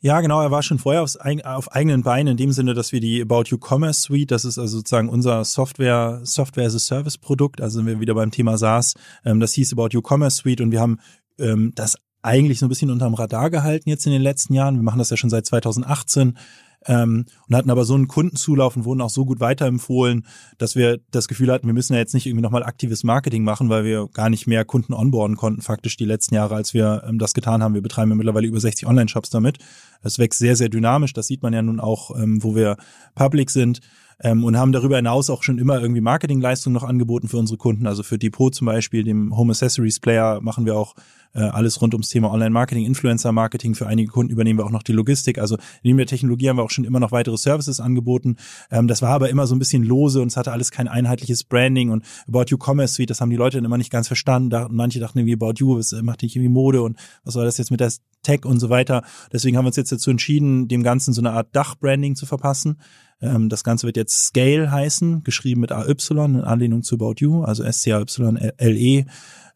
Ja, 0.00 0.20
genau, 0.20 0.42
er 0.42 0.50
war 0.50 0.62
schon 0.62 0.78
vorher 0.78 1.02
aufs, 1.02 1.16
auf 1.16 1.72
eigenen 1.72 2.02
Beinen 2.02 2.32
in 2.32 2.36
dem 2.36 2.52
Sinne, 2.52 2.74
dass 2.74 2.92
wir 2.92 3.00
die 3.00 3.22
About 3.22 3.44
You 3.46 3.58
Commerce 3.58 4.02
Suite, 4.02 4.30
das 4.30 4.44
ist 4.44 4.58
also 4.58 4.78
sozusagen 4.78 5.08
unser 5.08 5.44
Software, 5.44 6.20
Software 6.24 6.66
as 6.66 6.74
a 6.74 6.78
Service 6.78 7.18
Produkt, 7.18 7.60
also 7.60 7.78
sind 7.78 7.86
wir 7.86 8.00
wieder 8.00 8.14
beim 8.14 8.30
Thema 8.30 8.58
SaaS, 8.58 8.94
ähm, 9.24 9.40
das 9.40 9.52
hieß 9.52 9.72
About 9.72 9.88
You 9.92 10.02
Commerce 10.06 10.36
Suite 10.36 10.60
und 10.60 10.72
wir 10.72 10.80
haben 10.80 10.98
ähm, 11.38 11.72
das 11.74 11.96
eigentlich 12.22 12.58
so 12.58 12.66
ein 12.66 12.70
bisschen 12.70 12.90
unterm 12.90 13.14
Radar 13.14 13.50
gehalten 13.50 13.90
jetzt 13.90 14.06
in 14.06 14.12
den 14.12 14.22
letzten 14.22 14.54
Jahren. 14.54 14.76
Wir 14.76 14.82
machen 14.82 14.98
das 14.98 15.10
ja 15.10 15.16
schon 15.16 15.30
seit 15.30 15.44
2018 15.44 16.38
ähm, 16.86 17.26
und 17.48 17.56
hatten 17.56 17.70
aber 17.70 17.84
so 17.84 17.94
einen 17.94 18.08
Kundenzulauf 18.08 18.76
und 18.76 18.84
wurden 18.84 19.00
auch 19.00 19.10
so 19.10 19.24
gut 19.24 19.40
weiterempfohlen, 19.40 20.26
dass 20.58 20.76
wir 20.76 21.00
das 21.10 21.28
Gefühl 21.28 21.50
hatten, 21.52 21.66
wir 21.66 21.74
müssen 21.74 21.92
ja 21.94 21.98
jetzt 21.98 22.14
nicht 22.14 22.26
irgendwie 22.26 22.42
nochmal 22.42 22.62
aktives 22.62 23.04
Marketing 23.04 23.44
machen, 23.44 23.68
weil 23.68 23.84
wir 23.84 24.08
gar 24.12 24.30
nicht 24.30 24.46
mehr 24.46 24.64
Kunden 24.64 24.94
onboarden 24.94 25.36
konnten, 25.36 25.62
faktisch 25.62 25.96
die 25.96 26.04
letzten 26.04 26.34
Jahre, 26.34 26.54
als 26.54 26.74
wir 26.74 27.04
ähm, 27.06 27.18
das 27.18 27.34
getan 27.34 27.62
haben. 27.62 27.74
Wir 27.74 27.82
betreiben 27.82 28.10
ja 28.10 28.16
mittlerweile 28.16 28.46
über 28.46 28.60
60 28.60 28.86
Online-Shops 28.86 29.30
damit. 29.30 29.58
Es 30.02 30.18
wächst 30.18 30.38
sehr, 30.38 30.56
sehr 30.56 30.68
dynamisch. 30.68 31.12
Das 31.12 31.26
sieht 31.26 31.42
man 31.42 31.52
ja 31.52 31.62
nun 31.62 31.80
auch, 31.80 32.16
ähm, 32.16 32.42
wo 32.42 32.54
wir 32.54 32.76
public 33.14 33.50
sind 33.50 33.80
ähm, 34.20 34.44
und 34.44 34.56
haben 34.56 34.72
darüber 34.72 34.96
hinaus 34.96 35.30
auch 35.30 35.42
schon 35.42 35.58
immer 35.58 35.80
irgendwie 35.80 36.00
Marketingleistungen 36.00 36.74
noch 36.74 36.84
angeboten 36.84 37.28
für 37.28 37.38
unsere 37.38 37.58
Kunden. 37.58 37.86
Also 37.86 38.02
für 38.02 38.18
Depot 38.18 38.54
zum 38.54 38.66
Beispiel, 38.66 39.04
dem 39.04 39.36
Home 39.36 39.52
Accessories 39.52 40.00
Player, 40.00 40.40
machen 40.40 40.66
wir 40.66 40.76
auch 40.76 40.94
äh, 41.34 41.40
alles 41.40 41.80
rund 41.82 41.94
ums 41.94 42.08
Thema 42.08 42.30
Online-Marketing, 42.32 42.86
Influencer-Marketing. 42.86 43.74
Für 43.74 43.86
einige 43.86 44.10
Kunden 44.10 44.32
übernehmen 44.32 44.58
wir 44.58 44.66
auch 44.66 44.70
noch 44.70 44.82
die 44.82 44.92
Logistik. 44.92 45.38
Also 45.38 45.58
neben 45.82 45.98
der 45.98 46.06
Technologie 46.06 46.48
haben 46.48 46.56
wir 46.56 46.62
auch 46.62 46.70
schon 46.70 46.84
immer 46.84 47.00
noch 47.00 47.12
weitere 47.12 47.36
Services 47.36 47.80
angeboten. 47.80 48.36
Ähm, 48.70 48.86
das 48.86 49.02
war 49.02 49.10
aber 49.10 49.28
immer 49.30 49.46
so 49.46 49.54
ein 49.54 49.58
bisschen 49.58 49.82
lose 49.82 50.20
und 50.20 50.28
es 50.28 50.36
hatte 50.36 50.52
alles 50.52 50.70
kein 50.70 50.88
einheitliches 50.88 51.44
Branding 51.44 51.90
und 51.90 52.04
About 52.28 52.44
You 52.48 52.58
Commerce 52.58 52.94
Suite, 52.94 53.10
das 53.10 53.20
haben 53.20 53.30
die 53.30 53.36
Leute 53.36 53.58
dann 53.58 53.64
immer 53.64 53.78
nicht 53.78 53.90
ganz 53.90 54.06
verstanden. 54.06 54.50
Da, 54.50 54.68
manche 54.70 55.00
dachten 55.00 55.18
irgendwie 55.18 55.34
About 55.34 55.54
You, 55.58 55.76
was 55.76 55.92
macht 56.02 56.22
nicht 56.22 56.36
irgendwie 56.36 56.52
Mode 56.52 56.82
und 56.82 56.96
was 57.24 57.34
soll 57.34 57.44
das 57.44 57.58
jetzt 57.58 57.70
mit 57.70 57.80
der 57.80 57.92
Tech 58.22 58.44
und 58.44 58.58
so 58.58 58.70
weiter. 58.70 59.02
Deswegen 59.32 59.56
haben 59.56 59.64
wir 59.64 59.68
uns 59.68 59.76
jetzt 59.76 59.92
dazu 59.92 60.10
entschieden, 60.10 60.68
dem 60.68 60.82
Ganzen 60.82 61.12
so 61.12 61.20
eine 61.20 61.32
Art 61.32 61.48
Dach-Branding 61.54 62.16
zu 62.16 62.26
verpassen. 62.26 62.78
Ähm, 63.24 63.48
das 63.48 63.64
Ganze 63.64 63.86
wird 63.86 63.96
jetzt 63.96 64.26
Scale 64.26 64.70
heißen, 64.70 65.24
geschrieben 65.24 65.60
mit 65.60 65.72
AY 65.72 65.94
in 66.08 66.40
Anlehnung 66.42 66.82
zu 66.82 66.96
About 66.96 67.14
You, 67.18 67.42
also 67.42 67.62
S-C-A-Y-L-E. 67.62 69.04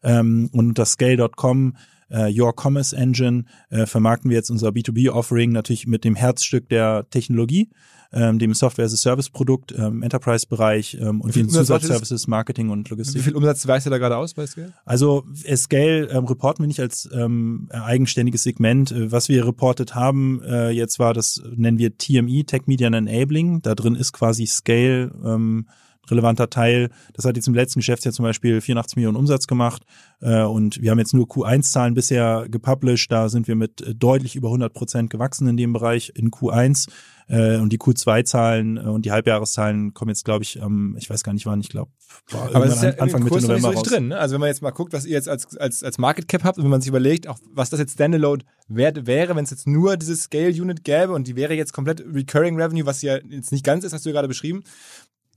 Ähm, 0.01 0.49
und 0.53 0.67
unter 0.69 0.85
scale.com 0.85 1.75
äh, 2.09 2.31
Your 2.37 2.53
Commerce 2.55 2.95
Engine 2.95 3.45
äh, 3.69 3.85
vermarkten 3.85 4.29
wir 4.29 4.37
jetzt 4.37 4.49
unser 4.49 4.69
B2B-Offering 4.69 5.51
natürlich 5.51 5.87
mit 5.87 6.03
dem 6.03 6.15
Herzstück 6.15 6.69
der 6.69 7.07
Technologie, 7.09 7.69
ähm, 8.11 8.39
dem 8.39 8.53
Software 8.53 8.85
as 8.85 8.93
a 8.93 8.97
Service 8.97 9.29
Produkt, 9.29 9.73
ähm, 9.77 10.01
Enterprise-Bereich 10.01 10.97
ähm, 10.99 11.21
und 11.21 11.35
den 11.35 11.49
Zusatzservices, 11.49 12.27
Marketing 12.27 12.69
und 12.69 12.89
Logistik. 12.89 13.21
Wie 13.21 13.23
viel 13.23 13.35
Umsatz 13.35 13.67
weist 13.67 13.85
ihr 13.85 13.91
da 13.91 13.97
gerade 13.97 14.17
aus 14.17 14.33
bei 14.33 14.47
Scale? 14.47 14.73
Also 14.85 15.25
äh, 15.43 15.55
Scale 15.55 16.09
ähm, 16.09 16.25
reporten 16.25 16.63
wir 16.63 16.67
nicht 16.67 16.79
als 16.79 17.07
ähm, 17.13 17.69
eigenständiges 17.71 18.43
Segment. 18.43 18.91
Äh, 18.91 19.11
was 19.11 19.29
wir 19.29 19.45
reportet 19.45 19.93
haben 19.93 20.41
äh, 20.43 20.69
jetzt 20.71 20.97
war, 20.99 21.13
das 21.13 21.41
nennen 21.55 21.77
wir 21.77 21.97
TME, 21.97 22.45
Tech 22.45 22.63
Media 22.65 22.87
and 22.87 22.95
Enabling. 22.95 23.61
Da 23.61 23.75
drin 23.75 23.95
ist 23.95 24.11
quasi 24.13 24.47
Scale 24.47 25.11
ähm, 25.23 25.67
relevanter 26.11 26.49
Teil. 26.49 26.89
Das 27.13 27.25
hat 27.25 27.35
jetzt 27.35 27.47
im 27.47 27.53
letzten 27.53 27.79
Geschäftsjahr 27.79 28.13
zum 28.13 28.23
Beispiel 28.23 28.61
84 28.61 28.95
Millionen 28.95 29.17
Umsatz 29.17 29.47
gemacht 29.47 29.83
äh, 30.21 30.43
und 30.43 30.81
wir 30.81 30.91
haben 30.91 30.99
jetzt 30.99 31.13
nur 31.13 31.25
Q1-Zahlen 31.25 31.93
bisher 31.93 32.45
gepublished. 32.49 33.11
Da 33.11 33.29
sind 33.29 33.47
wir 33.47 33.55
mit 33.55 33.81
äh, 33.81 33.95
deutlich 33.95 34.35
über 34.35 34.49
100 34.49 34.73
Prozent 34.73 35.09
gewachsen 35.09 35.47
in 35.47 35.57
dem 35.57 35.73
Bereich 35.73 36.11
in 36.15 36.31
Q1 36.31 36.89
äh, 37.29 37.57
und 37.57 37.71
die 37.71 37.77
Q2-Zahlen 37.77 38.77
äh, 38.77 38.81
und 38.81 39.05
die 39.05 39.11
Halbjahreszahlen 39.11 39.93
kommen 39.93 40.09
jetzt, 40.09 40.25
glaube 40.25 40.43
ich, 40.43 40.57
ähm, 40.57 40.95
ich 40.97 41.09
weiß 41.09 41.23
gar 41.23 41.33
nicht 41.33 41.45
wann, 41.45 41.61
ich 41.61 41.69
glaube, 41.69 41.91
aber 42.31 42.65
es 42.65 42.75
ist 42.75 42.83
ja 42.83 42.89
Anfang 42.97 43.23
Mitte 43.23 43.41
November 43.41 43.73
raus. 43.73 43.83
drin. 43.83 44.07
Ne? 44.09 44.17
Also 44.17 44.33
wenn 44.33 44.41
man 44.41 44.49
jetzt 44.49 44.61
mal 44.61 44.71
guckt, 44.71 44.93
was 44.93 45.05
ihr 45.05 45.13
jetzt 45.13 45.29
als 45.29 45.55
als 45.57 45.83
als 45.83 45.97
Market 45.99 46.27
Cap 46.27 46.43
habt 46.43 46.57
und 46.57 46.63
wenn 46.63 46.71
man 46.71 46.81
sich 46.81 46.89
überlegt, 46.89 47.27
auch 47.27 47.37
was 47.53 47.69
das 47.69 47.79
jetzt 47.79 47.93
Standalone 47.93 48.43
wert 48.67 49.05
wäre, 49.05 49.35
wenn 49.35 49.43
es 49.43 49.51
jetzt 49.51 49.67
nur 49.67 49.95
dieses 49.95 50.23
Scale 50.23 50.49
Unit 50.49 50.83
gäbe 50.83 51.13
und 51.13 51.27
die 51.27 51.35
wäre 51.35 51.53
jetzt 51.53 51.71
komplett 51.71 52.01
Recurring 52.01 52.59
Revenue, 52.59 52.85
was 52.85 53.01
ja 53.01 53.17
jetzt 53.17 53.51
nicht 53.51 53.63
ganz 53.63 53.83
ist, 53.83 53.93
hast 53.93 54.05
du 54.05 54.09
ja 54.09 54.13
gerade 54.13 54.27
beschrieben, 54.27 54.63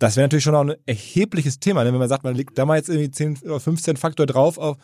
das 0.02 0.16
wäre 0.16 0.24
natürlich 0.24 0.44
schon 0.44 0.54
auch 0.54 0.64
ein 0.64 0.74
erhebliches 0.84 1.60
Thema, 1.60 1.84
ne? 1.84 1.92
wenn 1.92 1.98
man 2.00 2.08
sagt, 2.08 2.24
man 2.24 2.34
legt 2.34 2.58
da 2.58 2.64
mal 2.64 2.76
jetzt 2.76 2.88
irgendwie 2.88 3.10
10 3.10 3.38
oder 3.44 3.60
15 3.60 3.96
Faktor 3.96 4.26
drauf, 4.26 4.58
auf, 4.58 4.76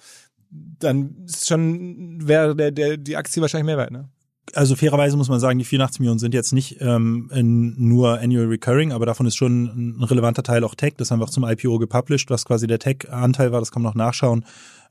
dann 0.51 1.25
ist 1.27 1.49
schon, 1.49 2.27
wäre 2.27 2.55
der, 2.55 2.71
der, 2.71 2.97
die 2.97 3.17
Aktie 3.17 3.43
wahrscheinlich 3.43 3.67
mehr 3.67 3.79
wert, 3.79 3.91
ne? 3.91 4.09
also 4.55 4.77
fairerweise 4.77 5.17
muss 5.17 5.29
man 5.29 5.41
sagen, 5.41 5.59
die 5.59 5.65
84 5.65 6.01
Millionen 6.01 6.19
sind 6.19 6.35
jetzt 6.35 6.53
nicht 6.53 6.79
ähm, 6.81 7.29
nur 7.77 8.19
Annual 8.19 8.47
Recurring, 8.47 8.93
aber 8.93 9.07
davon 9.07 9.27
ist 9.27 9.37
schon 9.37 9.99
ein 9.99 10.05
relevanter 10.05 10.43
Teil 10.43 10.65
auch 10.65 10.75
Tech. 10.75 10.95
Das 10.97 11.11
haben 11.11 11.21
wir 11.21 11.25
auch 11.25 11.31
zum 11.31 11.45
IPO 11.45 11.79
gepublished, 11.79 12.31
was 12.31 12.45
quasi 12.45 12.67
der 12.67 12.79
Tech-Anteil 12.79 13.53
war, 13.53 13.61
das 13.61 13.71
kann 13.71 13.83
man 13.83 13.91
noch 13.91 13.97
nachschauen. 13.97 14.45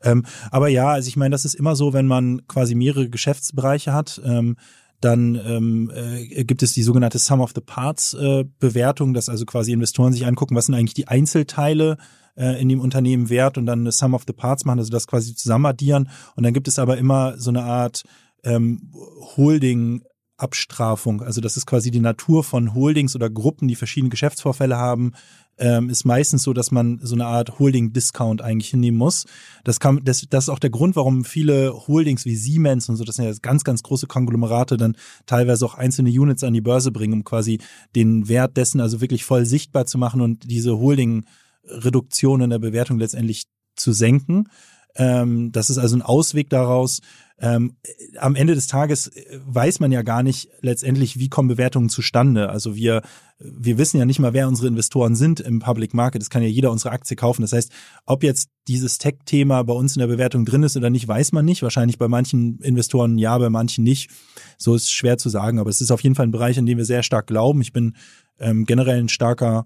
Ähm, 0.04 0.26
aber 0.52 0.68
ja, 0.68 0.90
also 0.90 1.08
ich 1.08 1.18
meine, 1.18 1.32
das 1.32 1.44
ist 1.46 1.56
immer 1.56 1.76
so, 1.76 1.94
wenn 1.94 2.06
man 2.06 2.46
quasi 2.48 2.76
mehrere 2.76 3.10
Geschäftsbereiche 3.10 3.94
hat. 3.94 4.22
Ähm, 4.24 4.58
dann 5.01 5.36
ähm, 5.36 5.91
äh, 5.93 6.43
gibt 6.43 6.63
es 6.63 6.73
die 6.73 6.83
sogenannte 6.83 7.19
Sum 7.19 7.41
of 7.41 7.51
the 7.53 7.62
Parts 7.62 8.13
äh, 8.13 8.45
Bewertung, 8.60 9.13
dass 9.13 9.29
also 9.29 9.45
quasi 9.45 9.71
Investoren 9.71 10.13
sich 10.13 10.25
angucken, 10.25 10.55
was 10.55 10.65
sind 10.65 10.75
eigentlich 10.75 10.95
die 10.95 11.07
Einzelteile 11.07 11.97
äh, 12.36 12.60
in 12.62 12.69
dem 12.69 12.79
Unternehmen 12.79 13.29
wert 13.29 13.57
und 13.57 13.65
dann 13.65 13.81
eine 13.81 13.91
Sum 13.91 14.13
of 14.13 14.23
the 14.25 14.33
Parts 14.33 14.65
machen, 14.65 14.79
also 14.79 14.91
das 14.91 15.07
quasi 15.07 15.36
zusammen 15.36 15.67
addieren. 15.67 16.10
Und 16.36 16.43
dann 16.43 16.53
gibt 16.53 16.67
es 16.67 16.79
aber 16.79 16.97
immer 16.97 17.38
so 17.38 17.49
eine 17.49 17.63
Art 17.63 18.03
ähm, 18.43 18.91
Holding 19.36 20.03
Abstrafung. 20.38 21.21
Also 21.23 21.41
das 21.41 21.57
ist 21.57 21.65
quasi 21.65 21.91
die 21.91 21.99
Natur 21.99 22.43
von 22.43 22.73
Holdings 22.75 23.15
oder 23.15 23.29
Gruppen, 23.29 23.67
die 23.67 23.75
verschiedene 23.75 24.10
Geschäftsvorfälle 24.10 24.77
haben, 24.77 25.13
ähm, 25.58 25.89
ist 25.89 26.06
meistens 26.06 26.43
so, 26.43 26.54
dass 26.54 26.72
man 26.72 27.00
so 27.02 27.15
eine 27.15 27.26
Art 27.26 27.60
Holding-Discount 27.60 28.41
eigentlich 28.41 28.70
hinnehmen 28.70 28.98
muss. 28.98 29.26
Das, 29.63 29.80
kann, 29.80 30.02
das, 30.04 30.26
das 30.30 30.46
ist 30.46 30.50
auch 30.50 30.60
der 30.60 30.70
Grund, 30.70 30.96
warum 30.96 31.26
viele 31.26 31.74
Holdings 31.88 32.26
wie 32.26 32.36
Siemens 32.36 32.89
und 32.89 32.96
so, 32.96 33.04
das 33.04 33.15
sind 33.15 33.26
ja 33.26 33.34
ganz, 33.41 33.63
ganz 33.63 33.84
große 33.84 34.08
Konglomerate, 34.08 34.78
dann 34.78 34.96
teilweise 35.26 35.65
auch 35.65 35.76
einzelne 35.76 36.10
Units 36.10 36.43
an 36.43 36.54
die 36.54 36.62
Börse 36.62 36.91
bringen, 36.91 37.13
um 37.13 37.24
quasi 37.24 37.60
den 37.96 38.28
Wert 38.28 38.58
dessen 38.58 38.82
also 38.82 39.02
wirklich 39.02 39.26
voll 39.26 39.46
sichtbar 39.46 39.86
zu 39.86 39.98
machen 39.98 40.22
und 40.22 40.50
diese 40.50 40.78
Holding-Reduktion 40.78 42.41
in 42.41 42.50
der 42.50 42.60
Bewertung 42.60 43.00
letztendlich 43.00 43.46
zu 43.76 43.93
senken. 43.93 44.50
Ähm, 44.97 45.51
das 45.51 45.69
ist 45.69 45.77
also 45.77 45.95
ein 45.95 46.01
Ausweg 46.01 46.49
daraus. 46.49 47.01
Ähm, 47.39 47.77
am 48.17 48.33
Ende 48.33 48.55
des 48.55 48.65
Tages 48.65 49.10
äh, 49.10 49.39
weiß 49.45 49.79
man 49.79 49.91
ja 49.91 50.01
gar 50.01 50.23
nicht 50.23 50.49
letztendlich, 50.62 51.19
wie 51.19 51.29
kommen 51.29 51.47
Bewertungen 51.47 51.88
zustande. 51.88 52.49
Also 52.49 52.75
wir, 52.75 53.03
wir 53.38 53.77
wissen 53.77 53.99
ja 53.99 54.05
nicht 54.05 54.17
mal, 54.17 54.33
wer 54.33 54.47
unsere 54.47 54.67
Investoren 54.67 55.15
sind 55.15 55.39
im 55.39 55.60
Public 55.60 55.93
Market. 55.93 56.19
Das 56.19 56.31
kann 56.31 56.41
ja 56.41 56.47
jeder 56.47 56.71
unsere 56.71 56.91
Aktie 56.91 57.15
kaufen. 57.15 57.43
Das 57.43 57.53
heißt, 57.53 57.71
ob 58.07 58.23
jetzt 58.23 58.49
dieses 58.67 58.97
Tech-Thema 58.97 59.63
bei 59.63 59.73
uns 59.73 59.95
in 59.95 59.99
der 59.99 60.07
Bewertung 60.07 60.45
drin 60.45 60.63
ist 60.63 60.75
oder 60.75 60.89
nicht, 60.89 61.07
weiß 61.07 61.31
man 61.31 61.45
nicht. 61.45 61.62
Wahrscheinlich 61.62 61.99
bei 61.99 62.07
manchen 62.07 62.57
Investoren 62.62 63.19
ja, 63.19 63.38
bei 63.38 63.51
manchen 63.51 63.83
nicht. 63.83 64.10
So 64.57 64.73
ist 64.73 64.91
schwer 64.91 65.19
zu 65.19 65.29
sagen. 65.29 65.60
Aber 65.60 65.69
es 65.69 65.79
ist 65.79 65.91
auf 65.91 66.01
jeden 66.01 66.15
Fall 66.15 66.25
ein 66.25 66.31
Bereich, 66.31 66.57
in 66.57 66.65
dem 66.65 66.79
wir 66.79 66.86
sehr 66.86 67.03
stark 67.03 67.27
glauben. 67.27 67.62
Ich 67.62 67.71
bin 67.71 67.95
ähm, 68.39 68.65
generell 68.65 68.97
ein 68.97 69.10
starker, 69.10 69.65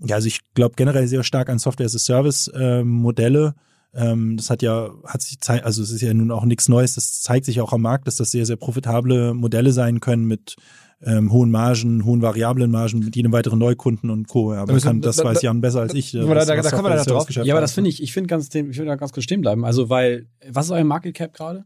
ja, 0.00 0.16
also 0.16 0.26
ich 0.26 0.40
glaube 0.54 0.74
generell 0.74 1.06
sehr 1.06 1.22
stark 1.22 1.50
an 1.50 1.60
Software 1.60 1.86
as 1.86 1.94
a 1.94 2.00
Service 2.00 2.48
äh. 2.48 2.82
Ähm, 3.92 4.36
das 4.36 4.50
hat 4.50 4.62
ja, 4.62 4.90
hat 5.04 5.20
sich 5.22 5.40
Zeit, 5.40 5.64
also 5.64 5.82
es 5.82 5.90
ist 5.90 6.00
ja 6.00 6.14
nun 6.14 6.30
auch 6.30 6.44
nichts 6.44 6.68
Neues, 6.68 6.94
das 6.94 7.22
zeigt 7.22 7.44
sich 7.44 7.60
auch 7.60 7.72
am 7.72 7.82
Markt, 7.82 8.06
dass 8.06 8.16
das 8.16 8.30
sehr, 8.30 8.46
sehr 8.46 8.56
profitable 8.56 9.34
Modelle 9.34 9.72
sein 9.72 9.98
können 10.00 10.26
mit 10.26 10.56
ähm, 11.02 11.32
hohen 11.32 11.50
Margen, 11.50 12.04
hohen 12.04 12.20
variablen 12.20 12.70
Margen 12.70 12.98
mit 12.98 13.16
jedem 13.16 13.32
weiteren 13.32 13.58
Neukunden 13.58 14.10
und 14.10 14.28
Co. 14.28 14.52
Ja, 14.52 14.66
müssen- 14.66 14.86
kann, 14.86 15.00
das 15.00 15.16
da- 15.16 15.24
weiß 15.24 15.38
da- 15.40 15.44
Jan 15.46 15.60
besser 15.62 15.80
als 15.80 15.94
ich. 15.94 16.12
da- 16.12 16.28
was- 16.28 16.46
da- 16.46 16.54
da 16.56 16.62
was 16.62 16.70
kommen 16.72 16.84
wir 16.84 16.90
Software 16.90 16.90
dann 16.90 16.98
as 16.98 17.06
a 17.08 17.10
drauf. 17.10 17.46
Ja, 17.46 17.54
aber 17.54 17.60
das 17.62 17.72
finde 17.72 17.88
ich, 17.90 18.02
ich 18.02 18.12
finde 18.12 18.28
ganz, 18.28 18.54
ich 18.54 18.78
will 18.78 18.84
da 18.86 18.96
ganz 18.96 19.12
kurz 19.12 19.24
stehen 19.24 19.40
bleiben. 19.40 19.64
Also, 19.64 19.88
weil, 19.88 20.26
was 20.48 20.66
ist 20.66 20.72
euer 20.72 20.84
Market 20.84 21.14
Cap 21.14 21.32
gerade? 21.32 21.64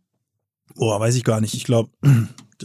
Oh, 0.76 0.98
weiß 0.98 1.16
ich 1.16 1.24
gar 1.24 1.40
nicht. 1.40 1.52
Ich 1.54 1.64
glaube, 1.64 1.90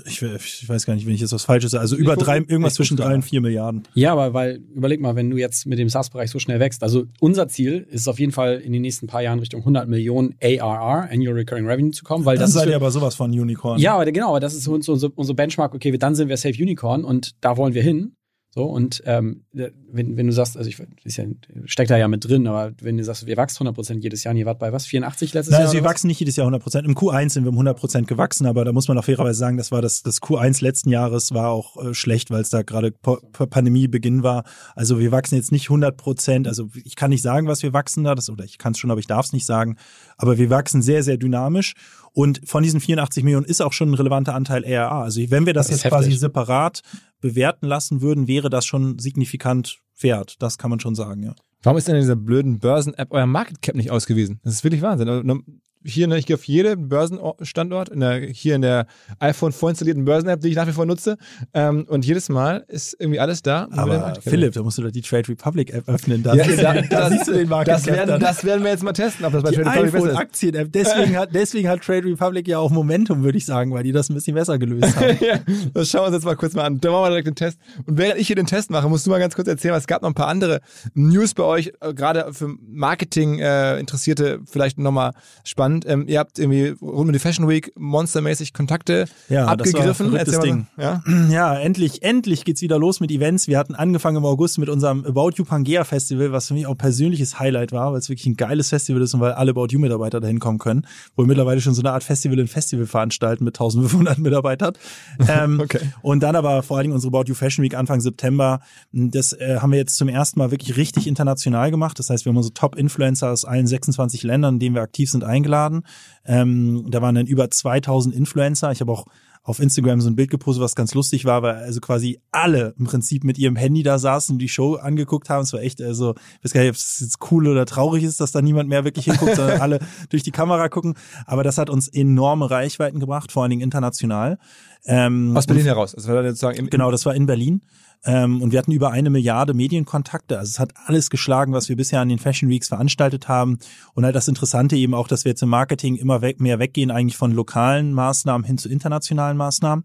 ich, 0.06 0.22
ich 0.22 0.70
weiß 0.70 0.86
gar 0.86 0.94
nicht, 0.94 1.06
wenn 1.06 1.14
ich 1.14 1.22
jetzt 1.22 1.32
was 1.34 1.46
Falsches 1.46 1.72
sage. 1.72 1.82
Also 1.82 1.96
über 1.96 2.16
drei, 2.16 2.38
irgendwas 2.38 2.76
zwischen 2.76 2.98
drei 2.98 3.14
und 3.14 3.24
vier 3.24 3.42
Milliarden. 3.42 3.84
Ja, 3.94 4.12
aber 4.12 4.34
weil, 4.34 4.62
überleg 4.76 5.02
mal, 5.02 5.16
wenn 5.16 5.30
du 5.30 5.38
jetzt 5.38 5.66
mit 5.66 5.80
dem 5.80 5.90
SaaS-Bereich 5.90 6.30
so 6.30 6.40
schnell 6.40 6.60
wächst, 6.60 6.84
also 6.84 7.06
unser 7.20 7.48
Ziel 7.48 7.88
ist 7.90 8.08
auf 8.08 8.20
jeden 8.20 8.32
Fall 8.32 8.60
in 8.60 8.74
den 8.74 8.82
nächsten 8.82 9.08
paar 9.08 9.22
Jahren 9.22 9.40
Richtung 9.40 9.62
100 9.62 9.88
Millionen 9.88 10.36
ARR, 10.42 11.10
Annual 11.12 11.36
Recurring 11.36 11.68
Revenue 11.68 11.92
zu 11.92 12.04
kommen, 12.04 12.26
weil 12.26 12.36
Dann 12.36 12.44
das 12.44 12.50
ist 12.52 12.56
seid 12.56 12.66
für, 12.66 12.72
ihr 12.72 12.76
aber 12.76 12.92
sowas 12.92 13.16
von 13.16 13.32
Unicorn. 13.32 13.80
Ja, 13.80 13.96
aber 13.96 14.12
genau, 14.12 14.30
aber 14.30 14.40
das 14.40 14.54
ist 14.54 14.68
uns 14.68 14.88
unsere, 14.90 15.12
unsere 15.14 15.36
Benchmark, 15.36 15.74
okay, 15.74 15.98
dann 15.98 16.16
sind 16.16 16.30
wir 16.30 16.38
Safe 16.38 16.56
Unicorn 16.62 17.04
und 17.04 17.36
da 17.42 17.58
wollen 17.58 17.74
wir 17.74 17.84
hin. 17.84 18.14
So, 18.52 18.66
und 18.66 19.04
ähm, 19.06 19.44
wenn, 19.52 20.18
wenn 20.18 20.26
du 20.26 20.34
sagst, 20.34 20.58
also 20.58 20.68
ich 20.68 20.82
ist 21.04 21.18
ja, 21.18 21.26
steckt 21.66 21.92
da 21.92 21.98
ja 21.98 22.08
mit 22.08 22.28
drin, 22.28 22.48
aber 22.48 22.74
wenn 22.82 22.98
du 22.98 23.04
sagst, 23.04 23.28
wir 23.28 23.38
wachsen 23.38 23.68
100% 23.68 24.02
jedes 24.02 24.24
Jahr 24.24 24.32
und 24.34 24.38
ihr 24.40 24.48
wart 24.48 24.58
bei 24.58 24.74
was, 24.74 24.88
84 24.88 25.36
letztes 25.36 25.52
Na, 25.52 25.60
Jahr? 25.60 25.68
also 25.68 25.78
wir 25.78 25.84
was? 25.84 25.92
wachsen 25.92 26.08
nicht 26.08 26.20
jedes 26.20 26.36
Jahr 26.36 26.46
100 26.46 26.64
Prozent. 26.64 26.88
Im 26.88 26.96
Q1 26.96 27.30
sind 27.30 27.44
wir 27.44 27.50
um 27.50 27.56
100 27.56 27.78
Prozent 27.78 28.08
gewachsen, 28.08 28.48
aber 28.48 28.66
da 28.66 28.72
muss 28.72 28.88
man 28.88 28.98
auch 28.98 29.06
fairerweise 29.06 29.38
sagen, 29.38 29.58
das 29.58 29.72
war 29.72 29.84
das, 29.84 30.02
das 30.02 30.20
Q1 30.20 30.64
letzten 30.64 30.90
Jahres 30.90 31.32
war 31.32 31.50
auch 31.50 31.78
äh, 31.78 31.94
schlecht, 31.94 32.32
weil 32.32 32.42
es 32.42 32.50
da 32.50 32.64
gerade 32.64 32.92
Pandemiebeginn 32.92 34.24
war. 34.24 34.44
Also 34.76 35.00
wir 35.00 35.12
wachsen 35.12 35.36
jetzt 35.36 35.52
nicht 35.52 35.66
100 35.66 35.96
Prozent. 35.96 36.48
Also 36.48 36.70
ich 36.74 36.96
kann 36.96 37.12
nicht 37.12 37.22
sagen, 37.22 37.46
was 37.48 37.62
wir 37.62 37.74
wachsen 37.74 38.04
da, 38.04 38.16
das, 38.16 38.32
oder 38.32 38.46
ich 38.46 38.58
kann 38.58 38.72
es 38.72 38.80
schon, 38.80 38.90
aber 38.90 39.00
ich 39.00 39.08
darf 39.08 39.28
es 39.28 39.34
nicht 39.34 39.46
sagen. 39.46 39.78
Aber 40.18 40.40
wir 40.40 40.50
wachsen 40.50 40.82
sehr, 40.82 41.04
sehr 41.04 41.18
dynamisch. 41.18 41.74
Und 42.14 42.42
von 42.46 42.64
diesen 42.64 42.80
84 42.80 43.24
Millionen 43.24 43.46
ist 43.46 43.62
auch 43.62 43.74
schon 43.74 43.92
ein 43.92 43.94
relevanter 43.94 44.34
Anteil 44.34 44.66
ARA. 44.66 45.04
Also 45.04 45.22
wenn 45.30 45.46
wir 45.46 45.54
das, 45.54 45.68
Das 45.68 45.84
jetzt 45.84 45.90
quasi 45.90 46.06
heftig. 46.06 46.20
separat 46.20 46.82
bewerten 47.22 47.68
lassen 47.68 48.02
würden, 48.02 48.28
wäre 48.28 48.50
das 48.50 48.66
schon 48.66 49.00
signifikant 49.00 49.80
wert. 50.02 50.36
Das 50.40 50.58
kann 50.58 50.70
man 50.70 50.80
schon 50.80 50.96
sagen, 50.96 51.24
ja. 51.24 51.34
Warum 51.62 51.78
ist 51.78 51.88
denn 51.88 51.96
in 51.96 52.02
dieser 52.02 52.16
blöden 52.16 52.60
Börsen-App 52.60 53.10
euer 53.12 53.26
Market 53.26 53.62
Cap 53.62 53.76
nicht 53.76 53.92
ausgewiesen? 53.92 54.40
Das 54.44 54.54
ist 54.54 54.64
wirklich 54.64 54.82
Wahnsinn. 54.82 55.10
Also, 55.10 55.24
ne, 55.24 55.40
Hier, 55.86 56.08
ne, 56.08 56.18
ich 56.18 56.26
gehe 56.26 56.36
auf 56.36 56.44
jeden 56.44 56.90
Börsenstandort, 56.90 57.88
in 57.88 58.02
der, 58.02 58.20
hier 58.20 58.56
in 58.56 58.62
der 58.62 58.86
iPhone 59.20 59.54
vorinstallierten 59.54 60.04
Börsen-App, 60.04 60.42
die 60.42 60.50
ich 60.50 60.56
nach 60.56 60.68
wie 60.68 60.74
vor 60.74 60.86
nutze. 60.86 61.18
Ähm, 61.54 61.86
und 61.88 62.06
jedes 62.06 62.28
Mal 62.28 62.66
ist 62.68 62.98
irgendwie 63.00 63.22
alles 63.22 63.44
da. 63.44 63.70
Aber 63.72 64.14
Philipp, 64.22 64.54
da 64.54 64.62
musst 64.62 64.78
du 64.78 64.82
doch 64.82 64.92
die 64.92 65.02
Trade 65.02 65.30
Republic 65.30 65.74
App 65.74 65.88
öffnen. 65.88 66.22
Da, 66.24 66.34
Ja, 66.34 66.46
da, 66.48 66.82
da 66.82 67.10
siehst 67.10 67.30
du 67.30 67.32
den 67.32 67.48
Market 67.48 67.74
das, 67.76 67.84
Cap 67.84 67.96
werden, 67.96 68.10
dann. 68.10 68.20
das 68.20 68.44
werden 68.44 68.64
wir 68.66 68.72
jetzt 68.72 68.84
mal 68.84 68.92
testen, 68.92 69.26
ob 69.26 69.32
das 69.32 69.42
bei 69.42 69.52
die 69.52 69.56
Trade 69.56 69.70
Republic 69.70 69.92
besser 69.94 70.06
ist. 70.06 70.12
iPhone-Aktien-App. 70.12 70.72
Deswegen 70.74 71.18
hat, 71.18 71.30
deswegen 71.34 71.70
hat 71.70 71.82
Trade 71.82 72.06
Republic 72.06 72.48
ja 72.50 72.60
auch 72.60 72.72
Momentum, 72.72 73.24
würde 73.24 73.38
ich 73.38 73.46
sagen, 73.46 73.74
weil 73.74 73.84
die 73.84 73.94
das 73.94 74.10
ein 74.10 74.16
bisschen 74.16 74.36
besser 74.36 74.60
gelöst 74.60 74.98
haben. 74.98 75.18
ja, 75.22 75.40
das 75.74 75.90
schauen 75.90 76.02
wir 76.02 76.08
uns 76.08 76.16
jetzt 76.16 76.26
mal 76.26 76.36
kurz 76.36 76.56
mal 76.56 76.66
an. 76.66 76.82
Dann 76.82 76.92
machen 76.92 77.04
wir 77.04 77.10
direkt 77.10 77.28
den 77.28 77.36
Test. 77.36 77.58
Und 77.86 77.98
während 77.98 78.20
ich 78.20 78.28
hier 78.28 78.36
den 78.36 78.48
Test 78.48 78.70
mache, 78.70 78.90
musst 78.90 79.06
du 79.06 79.12
mal 79.12 79.20
ganz 79.20 79.34
kurz 79.34 79.48
erzählen, 79.48 79.76
es 79.76 79.88
gab 79.90 80.02
noch 80.04 80.10
ein 80.10 80.14
paar 80.14 80.28
andere 80.30 80.62
News 80.94 81.34
bei 81.34 81.44
euch, 81.44 81.74
äh, 81.82 81.94
gerade 81.94 82.34
für 82.34 82.56
Marketing 82.66 83.40
äh, 83.40 83.78
Interessierte 83.80 84.40
vielleicht 84.50 84.78
nochmal 84.78 85.12
spannend. 85.44 85.86
Ähm, 85.88 86.06
ihr 86.08 86.20
habt 86.20 86.40
irgendwie 86.40 86.70
rund 86.82 87.10
um 87.10 87.12
die 87.12 87.20
Fashion 87.20 87.50
Week 87.50 87.74
monstermäßig 87.78 88.54
Kontakte 88.54 89.06
Ja, 89.28 89.56
das 89.56 89.74
war 89.74 89.82
abgegriffen. 89.82 90.12
verrücktes 90.12 90.36
Erzähl 90.36 90.50
Ding. 90.50 90.68
Ja? 90.78 91.04
Ja, 91.30 91.60
endlich, 91.60 92.04
endlich 92.04 92.46
geht's 92.46 92.62
wieder 92.62 92.80
los 92.80 93.00
mit 93.00 93.12
Events. 93.12 93.48
Wir 93.48 93.58
hatten 93.58 93.76
angefangen 93.76 94.18
im 94.18 94.26
August 94.26 94.58
mit 94.60 94.70
unserem 94.70 95.06
About 95.06 95.32
You 95.36 95.44
Pangea 95.44 95.84
Festival, 95.84 96.32
was 96.32 96.48
für 96.48 96.54
mich 96.54 96.66
auch 96.68 96.78
persönliches 96.78 97.40
Highlight 97.40 97.72
war, 97.72 97.92
weil 97.92 98.00
es 98.00 98.10
wirklich 98.10 98.28
ein 98.28 98.36
geiles 98.36 98.70
Festival 98.70 99.02
ist 99.02 99.14
und 99.14 99.20
weil 99.20 99.34
alle 99.34 99.52
About 99.52 99.68
You 99.72 99.80
Mitarbeiter 99.80 100.20
dahin 100.20 100.40
kommen 100.40 100.60
können, 100.60 100.86
wo 101.16 101.24
wir 101.24 101.28
mittlerweile 101.28 101.62
schon 101.62 101.74
so 101.74 101.82
eine 101.82 101.92
Art 101.92 102.04
Festival 102.04 102.38
in 102.40 102.48
Festival 102.48 102.86
veranstalten 102.86 103.44
mit 103.44 103.56
1500 103.56 104.18
Mitarbeitern. 104.20 104.74
Ähm, 105.28 105.60
Okay. 105.60 105.80
Und 106.02 106.22
dann 106.22 106.36
aber 106.36 106.64
vor 106.64 106.78
allen 106.78 106.86
Dingen 106.86 106.94
unsere 106.94 107.10
About 107.16 107.28
You 107.28 107.36
Fashion 107.36 107.64
Week 107.64 107.76
Anfang 107.76 108.00
September. 108.02 108.60
Das 108.92 109.34
äh, 109.34 109.58
haben 109.60 109.72
wir 109.72 109.79
jetzt 109.80 109.98
zum 109.98 110.08
ersten 110.08 110.40
Mal 110.40 110.52
wirklich 110.52 110.78
richtig 110.78 111.08
international 111.08 111.72
gemacht. 111.72 112.00
Das 112.00 112.10
heißt, 112.10 112.26
wir 112.26 112.32
haben 112.32 112.38
unsere 112.38 112.54
Top-Influencer 112.54 113.32
aus 113.32 113.46
allen 113.46 113.68
26 113.68 114.24
Ländern, 114.24 114.56
in 114.56 114.60
denen 114.60 114.76
wir 114.76 114.82
aktiv 114.82 115.10
sind, 115.10 115.24
eingeladen. 115.24 115.84
Ähm, 116.26 116.86
da 116.90 117.02
waren 117.02 117.16
dann 117.16 117.26
über 117.26 117.50
2000 117.50 118.14
Influencer. 118.14 118.72
Ich 118.72 118.82
habe 118.82 118.92
auch 118.92 119.06
auf 119.50 119.60
Instagram 119.60 120.00
so 120.00 120.10
ein 120.10 120.16
Bild 120.16 120.30
gepostet, 120.30 120.64
was 120.64 120.76
ganz 120.76 120.94
lustig 120.94 121.26
war, 121.26 121.42
weil 121.42 121.56
also 121.56 121.80
quasi 121.80 122.20
alle 122.32 122.76
im 122.78 122.86
Prinzip 122.86 123.24
mit 123.24 123.38
ihrem 123.38 123.56
Handy 123.56 123.84
da 123.84 123.98
saßen 123.98 124.34
und 124.34 124.40
die 124.40 124.50
Show 124.50 124.76
angeguckt 124.76 125.30
haben. 125.30 125.42
Es 125.42 125.54
war 125.54 125.62
echt, 125.62 125.82
also, 125.82 126.14
ich 126.14 126.46
weiß 126.46 126.54
gar 126.54 126.62
nicht, 126.62 126.70
ob 126.70 126.76
es 126.76 127.00
jetzt 127.00 127.18
cool 127.32 127.48
oder 127.48 127.66
traurig 127.66 128.04
ist, 128.04 128.20
dass 128.20 128.32
da 128.32 128.42
niemand 128.42 128.70
mehr 128.70 128.84
wirklich 128.84 129.06
hinguckt, 129.06 129.36
sondern 129.36 129.62
alle 129.62 129.80
durch 130.10 130.24
die 130.24 130.32
Kamera 130.32 130.70
gucken. 130.70 130.94
Aber 131.26 131.44
das 131.44 131.58
hat 131.58 131.70
uns 131.70 131.88
enorme 131.88 132.52
Reichweiten 132.52 133.00
gebracht, 133.00 133.32
vor 133.32 133.42
allen 133.42 133.50
Dingen 133.50 133.64
international. 133.64 134.38
Ähm, 134.86 135.36
Aus 135.36 135.48
Berlin 135.48 135.66
heraus. 135.66 135.94
Das 135.94 136.08
war 136.08 136.22
sozusagen 136.24 136.58
im, 136.58 136.70
Genau, 136.70 136.92
das 136.92 137.06
war 137.06 137.16
in 137.16 137.26
Berlin. 137.26 137.62
Ähm, 138.06 138.42
und 138.42 138.52
wir 138.52 138.60
hatten 138.60 138.72
über 138.72 138.92
eine 138.92 139.10
Milliarde 139.10 139.54
Medienkontakte. 139.54 140.40
Also 140.40 140.50
es 140.50 140.60
hat 140.60 140.74
alles 140.86 141.10
geschlagen, 141.10 141.54
was 141.54 141.68
wir 141.68 141.76
bisher 141.76 142.00
an 142.00 142.10
den 142.10 142.20
Fashion 142.20 142.50
Weeks 142.50 142.70
veranstaltet 142.70 143.28
haben. 143.28 143.60
Und 143.94 144.06
halt 144.06 144.16
das 144.16 144.28
Interessante 144.28 144.76
eben 144.76 144.94
auch, 144.94 145.08
dass 145.08 145.26
wir 145.26 145.32
jetzt 145.32 145.44
im 145.44 145.50
Marketing 145.50 145.96
immer 145.96 146.22
weg, 146.22 146.40
mehr 146.40 146.60
weggehen 146.60 146.92
eigentlich 146.92 147.18
von 147.18 147.32
lokalen 147.32 147.94
Maßnahmen 147.94 148.46
hin 148.46 148.58
zu 148.58 148.70
internationalen 148.70 149.38
Maßnahmen. 149.38 149.84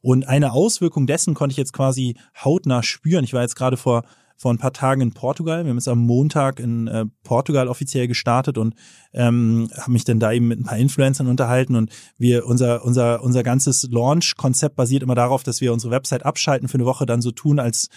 Und 0.00 0.26
eine 0.28 0.52
Auswirkung 0.52 1.06
dessen 1.06 1.34
konnte 1.34 1.52
ich 1.52 1.58
jetzt 1.58 1.72
quasi 1.72 2.16
hautnah 2.44 2.82
spüren. 2.82 3.24
Ich 3.24 3.32
war 3.32 3.42
jetzt 3.42 3.56
gerade 3.56 3.76
vor 3.76 4.02
vor 4.42 4.52
ein 4.52 4.58
paar 4.58 4.72
Tagen 4.72 5.00
in 5.02 5.12
Portugal. 5.12 5.62
Wir 5.62 5.70
haben 5.70 5.76
jetzt 5.76 5.86
am 5.86 6.00
Montag 6.00 6.58
in 6.58 6.88
äh, 6.88 7.06
Portugal 7.22 7.68
offiziell 7.68 8.08
gestartet 8.08 8.58
und 8.58 8.74
ähm, 9.12 9.70
habe 9.78 9.92
mich 9.92 10.04
dann 10.04 10.18
da 10.18 10.32
eben 10.32 10.48
mit 10.48 10.58
ein 10.58 10.64
paar 10.64 10.78
Influencern 10.78 11.28
unterhalten 11.28 11.76
und 11.76 11.92
wir 12.18 12.44
unser 12.44 12.84
unser 12.84 13.22
unser 13.22 13.44
ganzes 13.44 13.88
Launch-Konzept 13.88 14.74
basiert 14.74 15.04
immer 15.04 15.14
darauf, 15.14 15.44
dass 15.44 15.60
wir 15.60 15.72
unsere 15.72 15.92
Website 15.92 16.26
abschalten 16.26 16.66
für 16.66 16.74
eine 16.74 16.86
Woche, 16.86 17.06
dann 17.06 17.22
so 17.22 17.30
tun, 17.30 17.60
als 17.60 17.88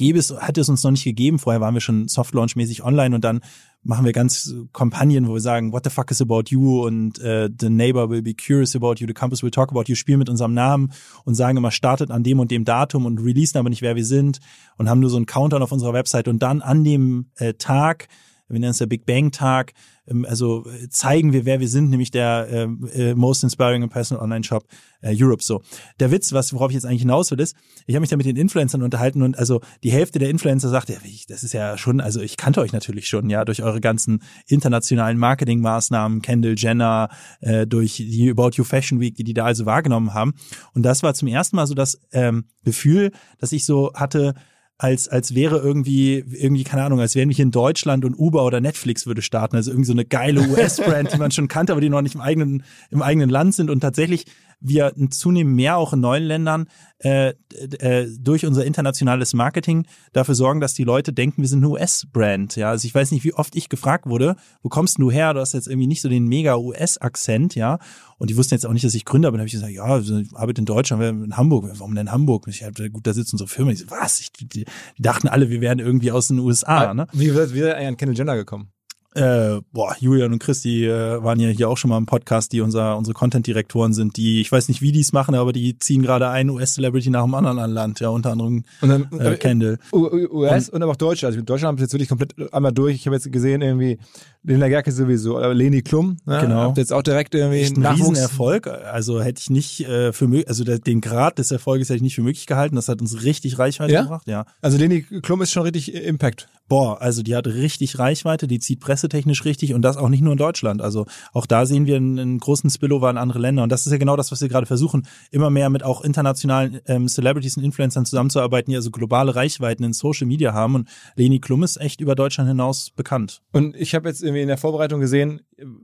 gäbe 0.00 0.18
es, 0.18 0.34
hätte 0.40 0.62
es 0.62 0.70
uns 0.70 0.82
noch 0.82 0.92
nicht 0.92 1.04
gegeben. 1.04 1.38
Vorher 1.38 1.60
waren 1.60 1.74
wir 1.74 1.82
schon 1.82 2.08
Soft-Launch-mäßig 2.08 2.82
online 2.82 3.14
und 3.14 3.22
dann 3.22 3.40
machen 3.82 4.06
wir 4.06 4.12
ganz 4.12 4.54
Kampagnen, 4.72 5.28
wo 5.28 5.34
wir 5.34 5.40
sagen, 5.42 5.72
what 5.72 5.84
the 5.84 5.90
fuck 5.90 6.10
is 6.10 6.22
about 6.22 6.44
you? 6.48 6.86
Und 6.86 7.18
äh, 7.18 7.50
the 7.60 7.68
neighbor 7.68 8.08
will 8.08 8.22
be 8.22 8.32
curious 8.32 8.74
about 8.74 8.94
you, 8.98 9.06
the 9.06 9.12
campus 9.12 9.42
will 9.42 9.50
talk 9.50 9.70
about 9.70 9.84
you, 9.88 9.94
spielen 9.94 10.18
mit 10.18 10.30
unserem 10.30 10.54
Namen 10.54 10.92
und 11.24 11.34
sagen 11.34 11.58
immer, 11.58 11.70
startet 11.70 12.10
an 12.10 12.22
dem 12.22 12.40
und 12.40 12.50
dem 12.50 12.64
Datum 12.64 13.04
und 13.04 13.18
releasen 13.18 13.58
aber 13.58 13.68
nicht, 13.68 13.82
wer 13.82 13.94
wir 13.94 14.06
sind 14.06 14.40
und 14.78 14.88
haben 14.88 15.00
nur 15.00 15.10
so 15.10 15.16
einen 15.16 15.26
Countdown 15.26 15.62
auf 15.62 15.70
unserer 15.70 15.92
Website. 15.92 16.28
Und 16.28 16.42
dann 16.42 16.62
an 16.62 16.82
dem 16.82 17.26
äh, 17.36 17.52
Tag 17.52 18.08
wir 18.50 18.60
nennen 18.60 18.72
es 18.72 18.78
der 18.78 18.86
Big 18.86 19.06
Bang 19.06 19.30
Tag, 19.30 19.72
ähm, 20.10 20.26
also 20.28 20.66
äh, 20.66 20.88
zeigen 20.88 21.32
wir, 21.32 21.44
wer 21.44 21.60
wir 21.60 21.68
sind, 21.68 21.90
nämlich 21.90 22.10
der 22.10 22.48
äh, 22.50 23.10
äh, 23.10 23.14
Most 23.14 23.44
Inspiring 23.44 23.82
and 23.82 23.92
Personal 23.92 24.22
Online 24.22 24.44
Shop 24.44 24.66
äh, 25.00 25.14
Europe. 25.16 25.42
So, 25.42 25.62
der 25.98 26.10
Witz, 26.10 26.32
was 26.32 26.52
worauf 26.52 26.70
ich 26.70 26.74
jetzt 26.74 26.86
eigentlich 26.86 27.02
hinaus 27.02 27.30
will, 27.30 27.40
ist, 27.40 27.56
ich 27.86 27.94
habe 27.94 28.00
mich 28.00 28.10
da 28.10 28.16
mit 28.16 28.26
den 28.26 28.36
Influencern 28.36 28.82
unterhalten 28.82 29.22
und 29.22 29.38
also 29.38 29.60
die 29.82 29.92
Hälfte 29.92 30.18
der 30.18 30.30
Influencer 30.30 30.68
sagt, 30.68 30.88
ja, 30.88 30.96
das 31.28 31.44
ist 31.44 31.52
ja 31.52 31.78
schon, 31.78 32.00
also 32.00 32.20
ich 32.20 32.36
kannte 32.36 32.60
euch 32.60 32.72
natürlich 32.72 33.08
schon, 33.08 33.30
ja, 33.30 33.44
durch 33.44 33.62
eure 33.62 33.80
ganzen 33.80 34.22
internationalen 34.46 35.18
Marketingmaßnahmen, 35.18 36.22
Kendall 36.22 36.54
Jenner, 36.56 37.08
äh, 37.40 37.66
durch 37.66 37.96
die 37.96 38.30
About 38.30 38.50
You 38.54 38.64
Fashion 38.64 39.00
Week, 39.00 39.14
die 39.14 39.24
die 39.24 39.34
da 39.34 39.44
also 39.44 39.66
wahrgenommen 39.66 40.14
haben. 40.14 40.34
Und 40.74 40.82
das 40.82 41.02
war 41.02 41.14
zum 41.14 41.28
ersten 41.28 41.56
Mal 41.56 41.66
so 41.66 41.74
das 41.74 42.00
ähm, 42.12 42.44
Gefühl, 42.64 43.12
dass 43.38 43.52
ich 43.52 43.64
so 43.64 43.92
hatte, 43.94 44.34
als, 44.80 45.08
als 45.08 45.34
wäre 45.34 45.58
irgendwie, 45.58 46.24
irgendwie, 46.32 46.64
keine 46.64 46.84
Ahnung, 46.84 47.00
als 47.00 47.14
wären 47.14 47.28
wir 47.28 47.36
hier 47.36 47.42
in 47.42 47.50
Deutschland 47.50 48.06
und 48.06 48.14
Uber 48.14 48.46
oder 48.46 48.62
Netflix 48.62 49.06
würde 49.06 49.20
starten. 49.20 49.54
Also 49.54 49.70
irgendwie 49.70 49.86
so 49.86 49.92
eine 49.92 50.06
geile 50.06 50.40
US-Brand, 50.48 51.12
die 51.12 51.18
man 51.18 51.30
schon 51.30 51.48
kannte, 51.48 51.72
aber 51.72 51.82
die 51.82 51.90
noch 51.90 52.00
nicht 52.00 52.14
im 52.14 52.22
eigenen, 52.22 52.62
im 52.90 53.02
eigenen 53.02 53.28
Land 53.28 53.54
sind 53.54 53.68
und 53.68 53.80
tatsächlich 53.80 54.24
wir 54.60 54.92
zunehmend 55.10 55.56
mehr 55.56 55.76
auch 55.76 55.92
in 55.92 56.00
neuen 56.00 56.24
Ländern 56.24 56.68
äh, 56.98 57.32
äh, 57.78 58.06
durch 58.18 58.44
unser 58.44 58.64
internationales 58.64 59.32
Marketing 59.32 59.86
dafür 60.12 60.34
sorgen, 60.34 60.60
dass 60.60 60.74
die 60.74 60.84
Leute 60.84 61.12
denken, 61.12 61.40
wir 61.40 61.48
sind 61.48 61.60
eine 61.60 61.70
US-Brand. 61.70 62.56
Ja, 62.56 62.70
also 62.70 62.86
ich 62.86 62.94
weiß 62.94 63.10
nicht, 63.10 63.24
wie 63.24 63.32
oft 63.32 63.56
ich 63.56 63.68
gefragt 63.68 64.06
wurde, 64.06 64.36
wo 64.62 64.68
kommst 64.68 64.98
du 64.98 65.10
her? 65.10 65.32
Du 65.32 65.40
hast 65.40 65.54
jetzt 65.54 65.66
irgendwie 65.66 65.86
nicht 65.86 66.02
so 66.02 66.08
den 66.08 66.26
mega 66.26 66.56
US-Akzent, 66.56 67.54
ja. 67.54 67.78
Und 68.18 68.28
die 68.28 68.36
wussten 68.36 68.54
jetzt 68.54 68.66
auch 68.66 68.72
nicht, 68.72 68.84
dass 68.84 68.94
ich 68.94 69.06
Gründer 69.06 69.30
bin. 69.30 69.38
Da 69.38 69.42
habe 69.42 69.46
ich 69.46 69.54
gesagt, 69.54 69.72
ja, 69.72 69.98
ich 69.98 70.36
arbeite 70.36 70.60
in 70.60 70.66
Deutschland, 70.66 71.02
in 71.02 71.36
Hamburg. 71.38 71.70
Warum 71.72 71.94
denn 71.94 72.12
Hamburg? 72.12 72.46
Ich 72.48 72.62
hab, 72.62 72.74
gut, 72.74 73.06
da 73.06 73.14
sitzt 73.14 73.32
unsere 73.32 73.48
Firma. 73.48 73.70
Ich 73.70 73.78
so, 73.78 73.90
was? 73.90 74.20
Ich, 74.20 74.32
die, 74.32 74.46
die 74.46 74.66
dachten 74.98 75.26
alle, 75.26 75.48
wir 75.48 75.62
wären 75.62 75.78
irgendwie 75.78 76.12
aus 76.12 76.28
den 76.28 76.38
USA. 76.38 76.92
Ne? 76.92 77.06
Wie, 77.12 77.30
wie 77.30 77.34
seid 77.34 77.52
ihr 77.54 77.76
an 77.78 77.96
Kendall 77.96 78.16
Jenner 78.16 78.36
gekommen? 78.36 78.70
Äh, 79.14 79.60
boah, 79.72 79.96
Julian 79.98 80.32
und 80.32 80.38
Christi 80.38 80.86
äh, 80.86 81.22
waren 81.22 81.40
ja 81.40 81.48
hier 81.48 81.68
auch 81.68 81.76
schon 81.76 81.88
mal 81.88 81.98
im 81.98 82.06
Podcast, 82.06 82.52
die 82.52 82.60
unser, 82.60 82.96
unsere 82.96 83.12
Content-Direktoren 83.14 83.92
sind, 83.92 84.16
die, 84.16 84.40
ich 84.40 84.52
weiß 84.52 84.68
nicht, 84.68 84.82
wie 84.82 84.92
die 84.92 85.00
es 85.00 85.12
machen, 85.12 85.34
aber 85.34 85.52
die 85.52 85.76
ziehen 85.80 86.02
gerade 86.02 86.28
einen 86.28 86.50
US-Celebrity 86.50 87.10
nach 87.10 87.24
dem 87.24 87.34
anderen 87.34 87.58
an 87.58 87.72
Land, 87.72 87.98
ja, 87.98 88.08
unter 88.08 88.30
anderem 88.30 88.62
Und 88.80 88.88
dann 88.88 89.08
äh, 89.18 89.34
Kendall. 89.36 89.78
U- 89.92 90.06
U- 90.06 90.42
US 90.42 90.68
und, 90.68 90.80
aber 90.80 90.92
auch 90.92 90.96
Deutsche. 90.96 91.26
Also 91.26 91.40
Deutschland 91.42 91.70
haben 91.72 91.78
sie 91.78 91.84
jetzt 91.84 91.92
wirklich 91.92 92.08
komplett 92.08 92.52
einmal 92.54 92.72
durch. 92.72 92.94
Ich 92.94 93.06
habe 93.06 93.16
jetzt 93.16 93.30
gesehen, 93.32 93.62
irgendwie 93.62 93.98
Lena 94.42 94.68
Gerke 94.68 94.90
sowieso, 94.90 95.36
aber 95.38 95.52
Leni 95.52 95.82
Klum, 95.82 96.16
ne? 96.24 96.38
Genau. 96.40 96.60
Habt 96.62 96.78
jetzt 96.78 96.92
auch 96.92 97.02
direkt 97.02 97.34
irgendwie 97.34 97.60
Echt 97.60 97.76
ein 97.76 97.82
Nachwuchs. 97.82 98.10
Riesenerfolg. 98.10 98.66
Also 98.66 99.20
hätte 99.22 99.40
ich 99.40 99.50
nicht 99.50 99.80
äh, 99.86 100.12
für 100.12 100.28
möglich, 100.28 100.48
also 100.48 100.64
der, 100.64 100.78
den 100.78 101.00
Grad 101.02 101.38
des 101.38 101.50
Erfolges 101.50 101.88
hätte 101.88 101.96
ich 101.96 102.02
nicht 102.02 102.14
für 102.14 102.22
möglich 102.22 102.46
gehalten. 102.46 102.76
Das 102.76 102.88
hat 102.88 103.00
uns 103.02 103.22
richtig 103.22 103.58
Reichweite 103.58 103.92
Ja? 103.92 104.02
gebracht, 104.02 104.26
ja. 104.26 104.46
Also 104.62 104.78
Leni 104.78 105.02
Klum 105.02 105.42
ist 105.42 105.52
schon 105.52 105.64
richtig 105.64 105.94
Impact. 105.94 106.48
Boah, 106.68 107.02
also 107.02 107.22
die 107.24 107.34
hat 107.34 107.48
richtig 107.48 107.98
Reichweite, 107.98 108.46
die 108.46 108.60
zieht 108.60 108.78
pressetechnisch 108.78 109.44
richtig 109.44 109.74
und 109.74 109.82
das 109.82 109.96
auch 109.96 110.08
nicht 110.08 110.22
nur 110.22 110.32
in 110.32 110.38
Deutschland. 110.38 110.80
Also 110.80 111.04
auch 111.32 111.46
da 111.46 111.66
sehen 111.66 111.84
wir 111.86 111.96
einen, 111.96 112.16
einen 112.18 112.38
großen 112.38 112.70
Spillover 112.70 113.10
in 113.10 113.18
andere 113.18 113.40
Länder. 113.40 113.64
Und 113.64 113.72
das 113.72 113.86
ist 113.86 113.92
ja 113.92 113.98
genau 113.98 114.14
das, 114.16 114.30
was 114.30 114.40
wir 114.40 114.48
gerade 114.48 114.66
versuchen, 114.66 115.06
immer 115.32 115.50
mehr 115.50 115.68
mit 115.68 115.82
auch 115.82 116.00
internationalen 116.02 116.80
ähm, 116.86 117.08
Celebrities 117.08 117.56
und 117.56 117.64
Influencern 117.64 118.06
zusammenzuarbeiten, 118.06 118.70
die 118.70 118.76
also 118.76 118.92
globale 118.92 119.34
Reichweiten 119.34 119.82
in 119.82 119.92
Social 119.92 120.28
Media 120.28 120.54
haben. 120.54 120.76
Und 120.76 120.88
Leni 121.16 121.40
Klum 121.40 121.64
ist 121.64 121.76
echt 121.80 122.00
über 122.00 122.14
Deutschland 122.14 122.48
hinaus 122.48 122.90
bekannt. 122.90 123.42
Und 123.52 123.74
ich 123.74 123.96
habe 123.96 124.08
jetzt 124.08 124.22
irgendwie 124.30 124.42
in 124.42 124.48
der 124.48 124.56
Vorbereitung 124.56 125.00
gesehen, 125.00 125.42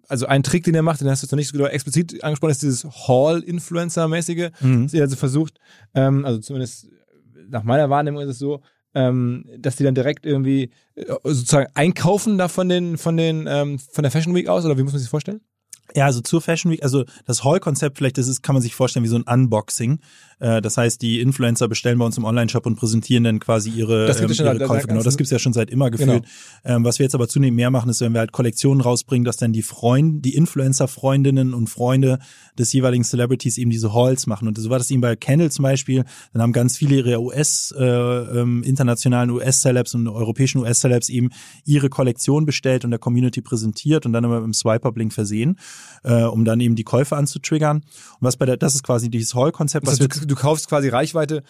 also 0.09 0.26
ein 0.26 0.42
Trick, 0.42 0.64
den 0.64 0.74
er 0.74 0.82
macht, 0.82 1.00
den 1.00 1.09
hast 1.11 1.22
du 1.22 1.26
jetzt 1.26 1.32
noch 1.32 1.37
nicht 1.37 1.48
so 1.48 1.56
genau 1.56 1.68
explizit 1.68 2.22
angesprochen, 2.24 2.52
ist 2.52 2.62
dieses 2.62 2.85
Hall-Influencer-mäßige, 2.85 4.50
Mhm. 4.61 4.85
dass 4.85 4.94
er 4.94 5.02
also 5.02 5.16
versucht, 5.16 5.59
ähm, 5.94 6.24
also 6.24 6.38
zumindest 6.40 6.88
nach 7.48 7.62
meiner 7.62 7.90
Wahrnehmung 7.90 8.22
ist 8.22 8.28
es 8.30 8.38
so, 8.38 8.61
ähm, 8.94 9.44
dass 9.59 9.76
die 9.76 9.85
dann 9.85 9.94
direkt 9.94 10.24
irgendwie 10.26 10.70
äh, 10.94 11.04
sozusagen 11.24 11.70
einkaufen 11.74 12.38
da 12.38 12.48
von 12.48 12.68
den, 12.68 12.96
von 12.98 13.16
den, 13.16 13.46
ähm, 13.48 13.78
von 13.78 14.02
der 14.02 14.11
Fashion 14.11 14.35
Week 14.35 14.48
aus, 14.48 14.64
oder 14.64 14.78
wie 14.78 14.82
muss 14.82 14.92
man 14.92 14.98
sich 14.98 15.06
das 15.06 15.11
vorstellen? 15.11 15.40
Ja, 15.94 16.06
also 16.06 16.20
zur 16.20 16.40
Fashion 16.40 16.72
Week, 16.72 16.82
also 16.82 17.04
das 17.26 17.44
Hall-Konzept 17.44 17.98
vielleicht, 17.98 18.18
das 18.18 18.26
ist, 18.26 18.42
kann 18.42 18.54
man 18.54 18.62
sich 18.62 18.74
vorstellen 18.74 19.04
wie 19.04 19.09
so 19.09 19.16
ein 19.16 19.22
Unboxing. 19.22 20.00
Äh, 20.38 20.61
das 20.61 20.77
heißt, 20.77 21.01
die 21.01 21.20
Influencer 21.20 21.68
bestellen 21.68 21.99
bei 21.99 22.05
uns 22.05 22.18
im 22.18 22.25
Online-Shop 22.25 22.66
und 22.66 22.77
präsentieren 22.77 23.25
dann 23.25 23.40
quasi 23.40 23.70
ihre, 23.70 24.07
Das 24.07 24.20
ähm, 24.20 24.31
ihre 24.31 24.59
Käufe. 24.61 24.87
Genau, 24.87 25.03
das 25.03 25.16
gibt's 25.16 25.31
ja 25.31 25.38
schon 25.38 25.53
seit 25.53 25.70
immer 25.70 25.90
gefühlt. 25.90 26.25
Ähm, 26.64 26.85
was 26.85 26.99
wir 26.99 27.05
jetzt 27.05 27.14
aber 27.14 27.29
zunehmend 27.29 27.57
mehr 27.57 27.70
machen, 27.70 27.88
ist, 27.90 28.01
wenn 28.01 28.12
wir 28.12 28.20
halt 28.20 28.33
Kollektionen 28.33 28.81
rausbringen, 28.81 29.25
dass 29.25 29.37
dann 29.37 29.53
die 29.53 29.62
Freunde, 29.62 30.20
die 30.20 30.35
Influencer-Freundinnen 30.35 31.55
und 31.55 31.68
Freunde 31.68 32.18
des 32.59 32.72
jeweiligen 32.72 33.05
Celebrities 33.05 33.59
eben 33.59 33.70
diese 33.70 33.94
Halls 33.94 34.27
machen. 34.27 34.49
Und 34.49 34.59
so 34.59 34.68
war 34.70 34.79
das 34.79 34.90
eben 34.90 35.01
bei 35.01 35.16
Kendall 35.16 35.51
zum 35.51 35.62
Beispiel. 35.62 36.05
Dann 36.33 36.42
haben 36.42 36.53
ganz 36.53 36.77
viele 36.77 36.96
ihre 36.96 37.20
US, 37.20 37.75
äh, 37.77 37.85
ähm, 37.85 38.62
internationalen 38.62 39.31
US-Celebs 39.31 39.94
und 39.94 40.09
europäischen 40.09 40.59
US-Celebs 40.59 41.09
eben 41.09 41.31
ihre 41.64 41.88
Kollektion 41.88 42.46
bestellt 42.46 42.85
und 42.85 42.90
der 42.90 42.99
Community 42.99 43.40
präsentiert 43.40 44.07
und 44.07 44.12
dann 44.12 44.25
immer 44.25 44.37
mit 44.37 44.44
dem 44.44 44.55
Swiper-Link 44.55 45.12
versehen, 45.12 45.59
äh, 46.05 46.22
um 46.22 46.44
dann 46.44 46.61
eben 46.61 46.77
die 46.77 46.85
Käufe 46.85 47.16
anzutriggern. 47.16 47.79
Und 47.79 47.85
was 48.20 48.37
bei 48.37 48.46
der, 48.46 48.57
das 48.57 48.75
ist 48.75 48.83
quasi 48.83 49.11
dieses 49.11 49.35
Hall-Konzept, 49.35 49.87
was 49.87 50.01
wir 50.01 50.09
du, 50.26 50.34
kaufst 50.34 50.68
quasi 50.68 50.88
Reichweite 50.88 51.42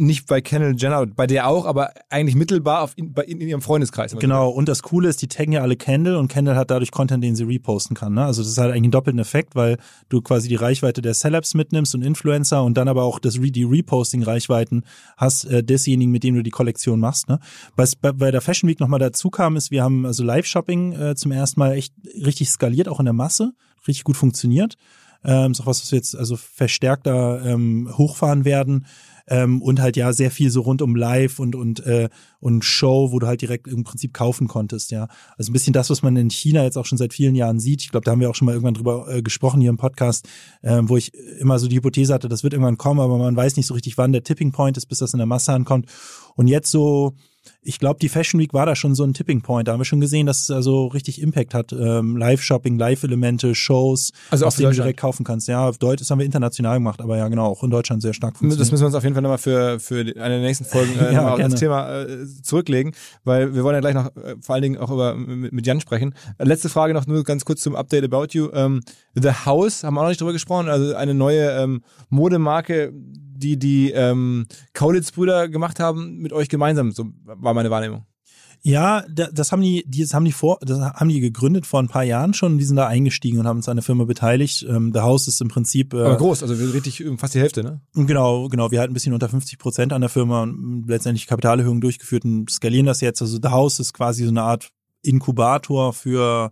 nicht 0.00 0.26
bei 0.26 0.40
Kendall 0.40 0.74
Jenner, 0.76 1.06
bei 1.06 1.26
der 1.26 1.46
auch, 1.46 1.66
aber 1.66 1.92
eigentlich 2.08 2.34
mittelbar 2.34 2.82
auf 2.82 2.94
in, 2.96 3.12
bei, 3.12 3.22
in, 3.24 3.40
ihrem 3.40 3.60
Freundeskreis. 3.60 4.16
Genau, 4.18 4.48
und 4.48 4.68
das 4.68 4.82
Coole 4.82 5.08
ist, 5.08 5.20
die 5.20 5.28
taggen 5.28 5.52
ja 5.52 5.60
alle 5.60 5.76
Kendall 5.76 6.16
und 6.16 6.28
Kendall 6.28 6.56
hat 6.56 6.70
dadurch 6.70 6.90
Content, 6.90 7.22
den 7.22 7.36
sie 7.36 7.44
reposten 7.44 7.94
kann. 7.94 8.14
Ne? 8.14 8.24
Also 8.24 8.42
das 8.42 8.56
halt 8.56 8.70
eigentlich 8.70 8.84
einen 8.84 8.92
doppelten 8.92 9.18
Effekt, 9.18 9.54
weil 9.54 9.76
du 10.08 10.22
quasi 10.22 10.48
die 10.48 10.56
Reichweite 10.56 11.02
der 11.02 11.12
Celebs 11.12 11.54
mitnimmst 11.54 11.94
und 11.94 12.02
Influencer 12.02 12.64
und 12.64 12.74
dann 12.78 12.88
aber 12.88 13.04
auch 13.04 13.18
das, 13.18 13.34
die 13.34 13.64
Reposting-Reichweiten 13.64 14.84
hast 15.18 15.44
äh, 15.44 15.62
desjenigen, 15.62 16.10
mit 16.10 16.24
dem 16.24 16.34
du 16.34 16.42
die 16.42 16.50
Kollektion 16.50 16.98
machst. 16.98 17.28
Ne? 17.28 17.38
Was 17.76 17.94
bei, 17.94 18.12
bei 18.12 18.30
der 18.30 18.40
Fashion 18.40 18.70
Week 18.70 18.80
nochmal 18.80 19.00
dazu 19.00 19.28
kam, 19.28 19.56
ist, 19.56 19.70
wir 19.70 19.84
haben 19.84 20.06
also 20.06 20.24
Live-Shopping 20.24 20.92
äh, 20.92 21.14
zum 21.14 21.30
ersten 21.30 21.60
Mal 21.60 21.72
echt 21.72 21.92
richtig 22.24 22.48
skaliert, 22.48 22.88
auch 22.88 23.00
in 23.00 23.06
der 23.06 23.12
Masse, 23.12 23.52
richtig 23.86 24.04
gut 24.04 24.16
funktioniert. 24.16 24.76
Ähm, 25.24 25.52
ist 25.52 25.60
auch 25.60 25.66
was, 25.66 25.82
was 25.82 25.92
wir 25.92 25.98
jetzt 25.98 26.16
also 26.16 26.36
verstärkter 26.36 27.44
ähm, 27.44 27.88
hochfahren 27.96 28.44
werden. 28.44 28.86
Ähm, 29.28 29.62
und 29.62 29.80
halt 29.80 29.96
ja 29.96 30.12
sehr 30.12 30.32
viel 30.32 30.50
so 30.50 30.62
rund 30.62 30.82
um 30.82 30.96
Live 30.96 31.38
und 31.38 31.54
und 31.54 31.86
äh, 31.86 32.08
und 32.40 32.64
Show, 32.64 33.12
wo 33.12 33.20
du 33.20 33.28
halt 33.28 33.42
direkt 33.42 33.68
im 33.68 33.84
Prinzip 33.84 34.12
kaufen 34.12 34.48
konntest, 34.48 34.90
ja. 34.90 35.06
Also 35.36 35.50
ein 35.50 35.52
bisschen 35.52 35.72
das, 35.72 35.88
was 35.88 36.02
man 36.02 36.16
in 36.16 36.30
China 36.30 36.64
jetzt 36.64 36.76
auch 36.76 36.86
schon 36.86 36.98
seit 36.98 37.14
vielen 37.14 37.36
Jahren 37.36 37.60
sieht. 37.60 37.82
Ich 37.82 37.90
glaube, 37.90 38.04
da 38.04 38.10
haben 38.10 38.20
wir 38.20 38.28
auch 38.28 38.34
schon 38.34 38.46
mal 38.46 38.52
irgendwann 38.52 38.74
drüber 38.74 39.06
äh, 39.08 39.22
gesprochen 39.22 39.60
hier 39.60 39.70
im 39.70 39.76
Podcast, 39.76 40.28
ähm, 40.64 40.88
wo 40.88 40.96
ich 40.96 41.14
immer 41.38 41.60
so 41.60 41.68
die 41.68 41.76
Hypothese 41.76 42.12
hatte, 42.12 42.28
das 42.28 42.42
wird 42.42 42.54
irgendwann 42.54 42.78
kommen, 42.78 42.98
aber 42.98 43.18
man 43.18 43.36
weiß 43.36 43.56
nicht 43.56 43.66
so 43.66 43.74
richtig, 43.74 43.96
wann 43.98 44.12
der 44.12 44.24
Tipping 44.24 44.50
Point 44.50 44.76
ist, 44.76 44.86
bis 44.86 44.98
das 44.98 45.12
in 45.12 45.18
der 45.18 45.26
Masse 45.26 45.52
ankommt. 45.52 45.86
Und 46.34 46.48
jetzt 46.48 46.70
so 46.70 47.14
ich 47.62 47.78
glaube, 47.78 47.98
die 48.00 48.08
Fashion 48.08 48.40
Week 48.40 48.54
war 48.54 48.64
da 48.64 48.74
schon 48.74 48.94
so 48.94 49.04
ein 49.04 49.12
Tipping 49.12 49.42
Point. 49.42 49.68
Da 49.68 49.72
haben 49.72 49.80
wir 49.80 49.84
schon 49.84 50.00
gesehen, 50.00 50.26
dass 50.26 50.42
es 50.42 50.50
also 50.50 50.86
richtig 50.86 51.20
Impact 51.20 51.52
hat. 51.52 51.72
Ähm, 51.72 52.16
Live-Shopping, 52.16 52.78
Live-Elemente, 52.78 53.54
Shows, 53.54 54.12
Also 54.30 54.44
auch 54.44 54.48
was 54.48 54.54
für 54.56 54.62
du 54.62 54.70
direkt 54.70 54.98
kaufen 54.98 55.24
kannst. 55.24 55.46
Ja, 55.46 55.68
auf 55.68 55.76
Deutsch, 55.76 56.00
das 56.00 56.10
haben 56.10 56.20
wir 56.20 56.24
international 56.24 56.78
gemacht, 56.78 57.00
aber 57.02 57.18
ja, 57.18 57.28
genau, 57.28 57.46
auch 57.46 57.62
in 57.62 57.70
Deutschland 57.70 58.00
sehr 58.00 58.14
stark 58.14 58.32
Das 58.34 58.38
funktioniert. 58.40 58.72
müssen 58.72 58.82
wir 58.82 58.86
uns 58.86 58.94
auf 58.94 59.02
jeden 59.02 59.14
Fall 59.14 59.22
nochmal 59.22 59.38
für, 59.38 59.78
für 59.78 60.00
eine 60.00 60.14
der 60.14 60.40
nächsten 60.40 60.64
Folgen 60.64 60.98
äh, 60.98 61.12
Ja, 61.20 61.34
als 61.34 61.54
Thema 61.56 62.02
äh, 62.04 62.26
zurücklegen, 62.42 62.92
weil 63.24 63.54
wir 63.54 63.62
wollen 63.62 63.74
ja 63.74 63.80
gleich 63.80 63.94
noch 63.94 64.14
äh, 64.16 64.36
vor 64.40 64.54
allen 64.54 64.62
Dingen 64.62 64.78
auch 64.78 64.90
über 64.90 65.14
mit, 65.14 65.52
mit 65.52 65.66
Jan 65.66 65.80
sprechen. 65.80 66.14
Äh, 66.38 66.44
Letzte 66.44 66.70
Frage 66.70 66.94
noch 66.94 67.06
nur 67.06 67.24
ganz 67.24 67.44
kurz 67.44 67.60
zum 67.60 67.76
Update 67.76 68.04
About 68.04 68.28
You. 68.30 68.48
Ähm, 68.54 68.80
The 69.14 69.30
House, 69.44 69.84
haben 69.84 69.94
wir 69.94 70.00
auch 70.00 70.04
noch 70.04 70.10
nicht 70.10 70.20
drüber 70.20 70.32
gesprochen, 70.32 70.68
also 70.68 70.94
eine 70.94 71.12
neue 71.14 71.50
ähm, 71.50 71.82
Modemarke, 72.08 72.92
die 72.94 73.58
die 73.58 73.90
ähm, 73.92 74.46
Kaulitz-Brüder 74.74 75.48
gemacht 75.48 75.80
haben 75.80 76.18
mit 76.18 76.32
euch 76.32 76.48
gemeinsam, 76.48 76.92
so 76.92 77.06
war 77.50 77.54
meine 77.54 77.70
Wahrnehmung. 77.70 78.04
Ja, 78.62 79.04
da- 79.10 79.30
das 79.32 79.52
haben 79.52 79.62
die, 79.62 79.84
die 79.88 80.02
das 80.02 80.12
haben 80.12 80.26
die 80.26 80.32
vor, 80.32 80.58
das 80.60 80.78
haben 80.80 81.08
die 81.08 81.20
gegründet 81.20 81.64
vor 81.64 81.80
ein 81.80 81.88
paar 81.88 82.04
Jahren 82.04 82.34
schon. 82.34 82.58
Die 82.58 82.64
sind 82.64 82.76
da 82.76 82.86
eingestiegen 82.86 83.38
und 83.38 83.46
haben 83.46 83.56
uns 83.56 83.68
an 83.70 83.76
der 83.78 83.82
Firma 83.82 84.04
beteiligt. 84.04 84.66
Ähm, 84.68 84.90
The 84.92 85.00
House 85.00 85.28
ist 85.28 85.40
im 85.40 85.48
Prinzip 85.48 85.94
äh, 85.94 86.02
Aber 86.02 86.16
groß, 86.18 86.42
also 86.42 86.54
richtig 86.72 87.00
ähm, 87.00 87.16
fast 87.16 87.34
die 87.34 87.40
Hälfte, 87.40 87.62
ne? 87.64 87.80
Genau, 87.94 88.48
genau. 88.48 88.70
Wir 88.70 88.80
halten 88.80 88.90
ein 88.92 88.94
bisschen 88.94 89.14
unter 89.14 89.30
50 89.30 89.58
Prozent 89.58 89.92
an 89.94 90.02
der 90.02 90.10
Firma 90.10 90.42
und 90.42 90.84
letztendlich 90.88 91.26
Kapitalerhöhung 91.26 91.80
durchgeführt 91.80 92.26
und 92.26 92.50
skalieren 92.50 92.84
das 92.86 93.00
jetzt. 93.00 93.22
Also 93.22 93.38
The 93.42 93.48
House 93.48 93.80
ist 93.80 93.94
quasi 93.94 94.24
so 94.24 94.30
eine 94.30 94.42
Art 94.42 94.68
Inkubator 95.02 95.94
für 95.94 96.50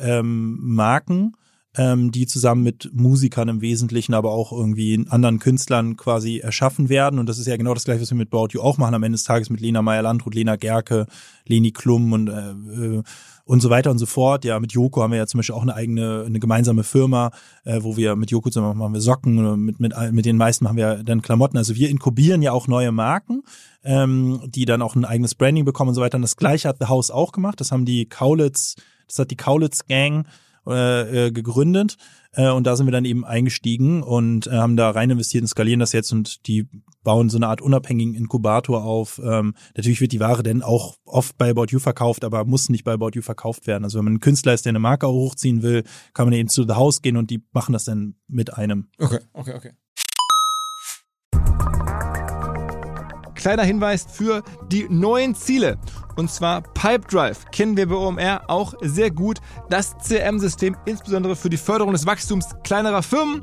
ähm, 0.00 0.58
Marken, 0.60 1.32
ähm, 1.76 2.12
die 2.12 2.26
zusammen 2.26 2.62
mit 2.62 2.90
Musikern 2.92 3.48
im 3.48 3.60
Wesentlichen, 3.60 4.12
aber 4.12 4.32
auch 4.32 4.52
irgendwie 4.52 5.06
anderen 5.08 5.38
Künstlern 5.38 5.96
quasi 5.96 6.38
erschaffen 6.38 6.88
werden. 6.88 7.18
Und 7.18 7.28
das 7.28 7.38
ist 7.38 7.46
ja 7.46 7.56
genau 7.56 7.72
das 7.72 7.84
gleiche, 7.84 8.02
was 8.02 8.10
wir 8.10 8.18
mit 8.18 8.32
About 8.32 8.48
You 8.50 8.60
auch 8.60 8.76
machen 8.76 8.94
am 8.94 9.02
Ende 9.02 9.16
des 9.16 9.24
Tages 9.24 9.48
mit 9.48 9.60
Lena 9.60 9.80
Meyer-Landrut, 9.80 10.34
Lena 10.34 10.56
Gerke, 10.56 11.06
Leni 11.46 11.72
Klum 11.72 12.12
und 12.12 12.28
äh, 12.28 12.50
äh, 12.50 13.02
und 13.44 13.60
so 13.60 13.70
weiter 13.70 13.90
und 13.90 13.98
so 13.98 14.06
fort. 14.06 14.44
Ja, 14.44 14.60
mit 14.60 14.72
Joko 14.72 15.02
haben 15.02 15.10
wir 15.10 15.18
ja 15.18 15.26
zum 15.26 15.38
Beispiel 15.38 15.54
auch 15.54 15.62
eine 15.62 15.74
eigene, 15.74 16.24
eine 16.26 16.38
gemeinsame 16.38 16.84
Firma, 16.84 17.32
äh, 17.64 17.82
wo 17.82 17.96
wir 17.96 18.16
mit 18.16 18.30
Joko 18.30 18.50
zusammen 18.50 18.78
machen 18.78 18.94
wir 18.94 19.00
Socken, 19.00 19.38
oder 19.38 19.56
mit, 19.56 19.80
mit, 19.80 19.94
mit 20.12 20.26
den 20.26 20.36
meisten 20.36 20.64
machen 20.64 20.76
wir 20.76 21.02
dann 21.02 21.22
Klamotten. 21.22 21.56
Also 21.56 21.74
wir 21.74 21.90
inkubieren 21.90 22.42
ja 22.42 22.52
auch 22.52 22.68
neue 22.68 22.92
Marken, 22.92 23.42
ähm, 23.82 24.42
die 24.46 24.64
dann 24.64 24.80
auch 24.80 24.94
ein 24.94 25.04
eigenes 25.04 25.34
Branding 25.34 25.64
bekommen 25.64 25.88
und 25.88 25.94
so 25.94 26.00
weiter. 26.00 26.16
Und 26.16 26.22
das 26.22 26.36
gleiche 26.36 26.68
hat 26.68 26.76
The 26.80 26.86
House 26.86 27.10
auch 27.10 27.32
gemacht. 27.32 27.60
Das 27.60 27.72
haben 27.72 27.84
die 27.84 28.06
Kaulitz, 28.06 28.76
das 29.08 29.18
hat 29.18 29.30
die 29.30 29.36
Kaulitz 29.36 29.86
Gang 29.86 30.26
äh, 30.66 31.26
äh, 31.26 31.30
gegründet 31.32 31.96
äh, 32.34 32.50
und 32.50 32.66
da 32.66 32.76
sind 32.76 32.86
wir 32.86 32.92
dann 32.92 33.04
eben 33.04 33.24
eingestiegen 33.24 34.02
und 34.02 34.46
äh, 34.46 34.52
haben 34.52 34.76
da 34.76 34.90
rein 34.90 35.10
investiert 35.10 35.42
und 35.42 35.48
skalieren 35.48 35.80
das 35.80 35.92
jetzt 35.92 36.12
und 36.12 36.46
die 36.46 36.68
bauen 37.02 37.30
so 37.30 37.36
eine 37.36 37.48
Art 37.48 37.60
unabhängigen 37.60 38.14
Inkubator 38.14 38.84
auf. 38.84 39.20
Ähm, 39.24 39.54
natürlich 39.76 40.00
wird 40.00 40.12
die 40.12 40.20
Ware 40.20 40.42
dann 40.42 40.62
auch 40.62 40.96
oft 41.04 41.36
bei 41.36 41.50
About 41.50 41.66
You 41.70 41.78
verkauft, 41.78 42.24
aber 42.24 42.44
muss 42.44 42.68
nicht 42.68 42.84
bei 42.84 42.92
About 42.92 43.10
You 43.14 43.22
verkauft 43.22 43.66
werden. 43.66 43.84
Also 43.84 43.98
wenn 43.98 44.04
man 44.04 44.14
ein 44.14 44.20
Künstler 44.20 44.54
ist, 44.54 44.64
der 44.64 44.70
eine 44.70 44.78
Marke 44.78 45.06
auch 45.06 45.12
hochziehen 45.12 45.62
will, 45.62 45.84
kann 46.14 46.26
man 46.26 46.32
eben 46.34 46.48
zu 46.48 46.62
The 46.62 46.74
House 46.74 47.02
gehen 47.02 47.16
und 47.16 47.30
die 47.30 47.44
machen 47.52 47.72
das 47.72 47.84
dann 47.84 48.14
mit 48.28 48.54
einem. 48.54 48.88
Okay, 48.98 49.18
okay, 49.32 49.54
okay. 49.54 49.72
Kleiner 53.34 53.64
Hinweis 53.64 54.06
für 54.08 54.44
die 54.70 54.86
neuen 54.88 55.34
Ziele. 55.34 55.76
Und 56.16 56.30
zwar 56.30 56.62
Pipedrive 56.62 57.46
kennen 57.52 57.76
wir 57.76 57.88
bei 57.88 57.94
OMR 57.94 58.42
auch 58.48 58.74
sehr 58.80 59.10
gut. 59.10 59.38
Das 59.70 59.96
CRM-System 59.98 60.76
insbesondere 60.84 61.36
für 61.36 61.50
die 61.50 61.56
Förderung 61.56 61.92
des 61.92 62.06
Wachstums 62.06 62.48
kleinerer 62.64 63.02
Firmen. 63.02 63.42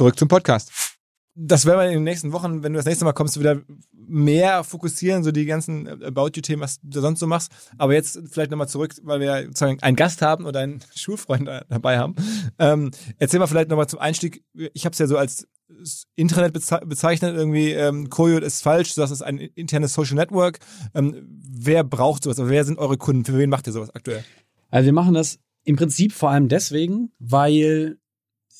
Zurück 0.00 0.18
zum 0.18 0.28
Podcast. 0.28 0.72
das 1.34 1.66
werden 1.66 1.80
wir 1.80 1.88
in 1.88 1.92
den 1.92 2.04
nächsten 2.04 2.32
Wochen, 2.32 2.62
wenn 2.62 2.72
du 2.72 2.78
das 2.78 2.86
nächste 2.86 3.04
Mal 3.04 3.12
kommst, 3.12 3.38
wieder 3.38 3.60
mehr 3.92 4.64
fokussieren, 4.64 5.22
so 5.22 5.30
die 5.30 5.44
ganzen 5.44 5.86
About 6.02 6.30
You-Themen, 6.36 6.62
was 6.62 6.80
du 6.82 7.02
sonst 7.02 7.20
so 7.20 7.26
machst. 7.26 7.52
Aber 7.76 7.92
jetzt 7.92 8.18
vielleicht 8.30 8.50
nochmal 8.50 8.66
zurück, 8.66 8.94
weil 9.02 9.20
wir 9.20 9.42
sozusagen 9.42 9.78
einen 9.82 9.96
Gast 9.96 10.22
haben 10.22 10.46
oder 10.46 10.60
einen 10.60 10.80
Schulfreund 10.96 11.50
dabei 11.68 11.98
haben. 11.98 12.14
Ähm, 12.58 12.92
erzähl 13.18 13.40
mal 13.40 13.46
vielleicht 13.46 13.68
nochmal 13.68 13.88
zum 13.88 13.98
Einstieg. 13.98 14.42
Ich 14.72 14.86
habe 14.86 14.94
es 14.94 14.98
ja 15.00 15.06
so 15.06 15.18
als 15.18 15.46
Intranet 16.16 16.54
bezeichnet, 16.54 17.36
irgendwie 17.36 17.72
ähm, 17.72 18.08
Koyo 18.08 18.38
ist 18.38 18.62
falsch, 18.62 18.94
das 18.94 19.10
ist 19.10 19.20
ein 19.20 19.36
internes 19.36 19.92
Social 19.92 20.16
Network. 20.16 20.60
Ähm, 20.94 21.28
wer 21.28 21.84
braucht 21.84 22.22
sowas? 22.22 22.38
wer 22.40 22.64
sind 22.64 22.78
eure 22.78 22.96
Kunden? 22.96 23.26
Für 23.26 23.36
wen 23.36 23.50
macht 23.50 23.66
ihr 23.66 23.74
sowas 23.74 23.94
aktuell? 23.94 24.24
Also 24.70 24.86
wir 24.86 24.94
machen 24.94 25.12
das 25.12 25.38
im 25.64 25.76
Prinzip 25.76 26.12
vor 26.12 26.30
allem 26.30 26.48
deswegen, 26.48 27.12
weil 27.18 27.99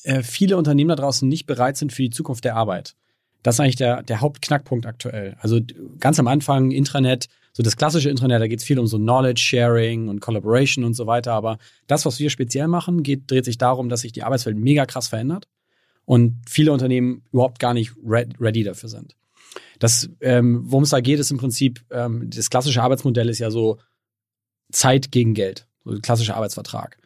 äh, 0.03 0.23
viele 0.23 0.57
Unternehmen 0.57 0.89
da 0.89 0.95
draußen 0.95 1.27
nicht 1.27 1.45
bereit 1.45 1.77
sind 1.77 1.93
für 1.93 2.03
die 2.03 2.09
Zukunft 2.09 2.43
der 2.43 2.55
Arbeit. 2.55 2.95
Das 3.43 3.55
ist 3.55 3.59
eigentlich 3.59 3.75
der, 3.75 4.03
der 4.03 4.21
Hauptknackpunkt 4.21 4.85
aktuell. 4.85 5.35
Also 5.39 5.59
ganz 5.99 6.19
am 6.19 6.27
Anfang 6.27 6.71
Intranet, 6.71 7.27
so 7.53 7.63
das 7.63 7.75
klassische 7.75 8.09
Intranet, 8.09 8.41
da 8.41 8.47
geht 8.47 8.59
es 8.59 8.65
viel 8.65 8.79
um 8.79 8.87
so 8.87 8.97
Knowledge 8.97 9.41
Sharing 9.41 10.09
und 10.09 10.19
Collaboration 10.19 10.85
und 10.85 10.93
so 10.93 11.07
weiter. 11.07 11.33
Aber 11.33 11.57
das, 11.87 12.05
was 12.05 12.19
wir 12.19 12.29
speziell 12.29 12.67
machen, 12.67 13.03
geht, 13.03 13.29
dreht 13.29 13.45
sich 13.45 13.57
darum, 13.57 13.89
dass 13.89 14.01
sich 14.01 14.11
die 14.11 14.23
Arbeitswelt 14.23 14.57
mega 14.57 14.85
krass 14.85 15.07
verändert 15.07 15.47
und 16.05 16.41
viele 16.47 16.71
Unternehmen 16.71 17.23
überhaupt 17.31 17.59
gar 17.59 17.73
nicht 17.73 17.93
ready 18.03 18.63
dafür 18.63 18.89
sind. 18.89 19.15
Das, 19.79 20.09
ähm, 20.21 20.61
worum 20.65 20.83
es 20.83 20.91
da 20.91 21.01
geht, 21.01 21.19
ist 21.19 21.31
im 21.31 21.37
Prinzip, 21.37 21.83
ähm, 21.89 22.29
das 22.29 22.49
klassische 22.51 22.83
Arbeitsmodell 22.83 23.29
ist 23.29 23.39
ja 23.39 23.49
so 23.49 23.79
Zeit 24.71 25.11
gegen 25.11 25.33
Geld, 25.33 25.67
so 25.83 25.99
klassischer 25.99 26.35
Arbeitsvertrag. 26.35 26.97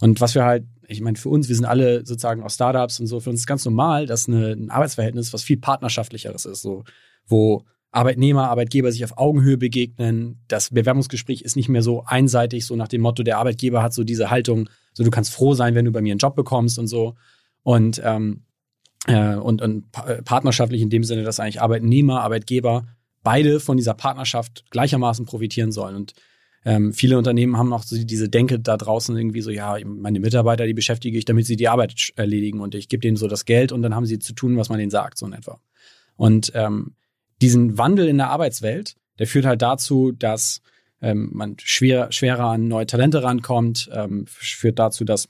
Und 0.00 0.20
was 0.20 0.34
wir 0.34 0.44
halt 0.44 0.64
ich 0.88 1.00
meine, 1.00 1.16
für 1.16 1.28
uns, 1.28 1.48
wir 1.48 1.56
sind 1.56 1.64
alle 1.64 2.04
sozusagen 2.06 2.42
auch 2.42 2.50
Startups 2.50 3.00
und 3.00 3.06
so, 3.06 3.20
für 3.20 3.30
uns 3.30 3.40
ist 3.40 3.46
ganz 3.46 3.64
normal, 3.64 4.06
dass 4.06 4.28
eine, 4.28 4.52
ein 4.52 4.70
Arbeitsverhältnis 4.70 5.32
was 5.32 5.42
viel 5.42 5.58
partnerschaftlicheres 5.58 6.44
ist, 6.44 6.62
so, 6.62 6.84
wo 7.26 7.64
Arbeitnehmer, 7.92 8.48
Arbeitgeber 8.48 8.90
sich 8.90 9.04
auf 9.04 9.18
Augenhöhe 9.18 9.58
begegnen. 9.58 10.40
Das 10.48 10.70
Bewerbungsgespräch 10.70 11.42
ist 11.42 11.56
nicht 11.56 11.68
mehr 11.68 11.82
so 11.82 12.04
einseitig, 12.06 12.64
so 12.66 12.74
nach 12.74 12.88
dem 12.88 13.02
Motto, 13.02 13.22
der 13.22 13.38
Arbeitgeber 13.38 13.82
hat 13.82 13.92
so 13.92 14.02
diese 14.02 14.30
Haltung, 14.30 14.68
so 14.94 15.04
du 15.04 15.10
kannst 15.10 15.32
froh 15.32 15.52
sein, 15.52 15.74
wenn 15.74 15.84
du 15.84 15.92
bei 15.92 16.00
mir 16.00 16.12
einen 16.12 16.18
Job 16.18 16.34
bekommst 16.34 16.78
und 16.78 16.86
so. 16.86 17.14
Und, 17.62 18.00
ähm, 18.02 18.44
äh, 19.06 19.34
und, 19.34 19.60
und 19.60 19.84
äh, 20.06 20.22
partnerschaftlich 20.22 20.80
in 20.80 20.88
dem 20.88 21.04
Sinne, 21.04 21.22
dass 21.22 21.38
eigentlich 21.38 21.60
Arbeitnehmer, 21.60 22.22
Arbeitgeber 22.22 22.86
beide 23.22 23.60
von 23.60 23.76
dieser 23.76 23.94
Partnerschaft 23.94 24.64
gleichermaßen 24.70 25.26
profitieren 25.26 25.70
sollen. 25.70 25.94
Und 25.94 26.14
ähm, 26.64 26.92
viele 26.92 27.18
Unternehmen 27.18 27.56
haben 27.56 27.72
auch 27.72 27.82
so 27.82 27.96
diese 27.96 28.28
Denke 28.28 28.60
da 28.60 28.76
draußen 28.76 29.16
irgendwie 29.16 29.40
so, 29.40 29.50
ja, 29.50 29.76
meine 29.84 30.20
Mitarbeiter, 30.20 30.66
die 30.66 30.74
beschäftige 30.74 31.18
ich, 31.18 31.24
damit 31.24 31.46
sie 31.46 31.56
die 31.56 31.68
Arbeit 31.68 32.12
erledigen 32.16 32.60
und 32.60 32.74
ich 32.74 32.88
gebe 32.88 33.00
denen 33.00 33.16
so 33.16 33.26
das 33.26 33.44
Geld 33.44 33.72
und 33.72 33.82
dann 33.82 33.94
haben 33.94 34.06
sie 34.06 34.18
zu 34.18 34.32
tun, 34.32 34.56
was 34.56 34.68
man 34.68 34.78
denen 34.78 34.90
sagt, 34.90 35.18
so 35.18 35.26
in 35.26 35.32
etwa. 35.32 35.60
Und 36.16 36.52
ähm, 36.54 36.94
diesen 37.40 37.78
Wandel 37.78 38.06
in 38.08 38.18
der 38.18 38.30
Arbeitswelt, 38.30 38.94
der 39.18 39.26
führt 39.26 39.44
halt 39.44 39.62
dazu, 39.62 40.12
dass 40.12 40.60
ähm, 41.00 41.30
man 41.32 41.56
schwer, 41.58 42.12
schwerer 42.12 42.44
an 42.44 42.68
neue 42.68 42.86
Talente 42.86 43.24
rankommt, 43.24 43.90
ähm, 43.92 44.24
führt 44.28 44.78
dazu, 44.78 45.04
dass, 45.04 45.28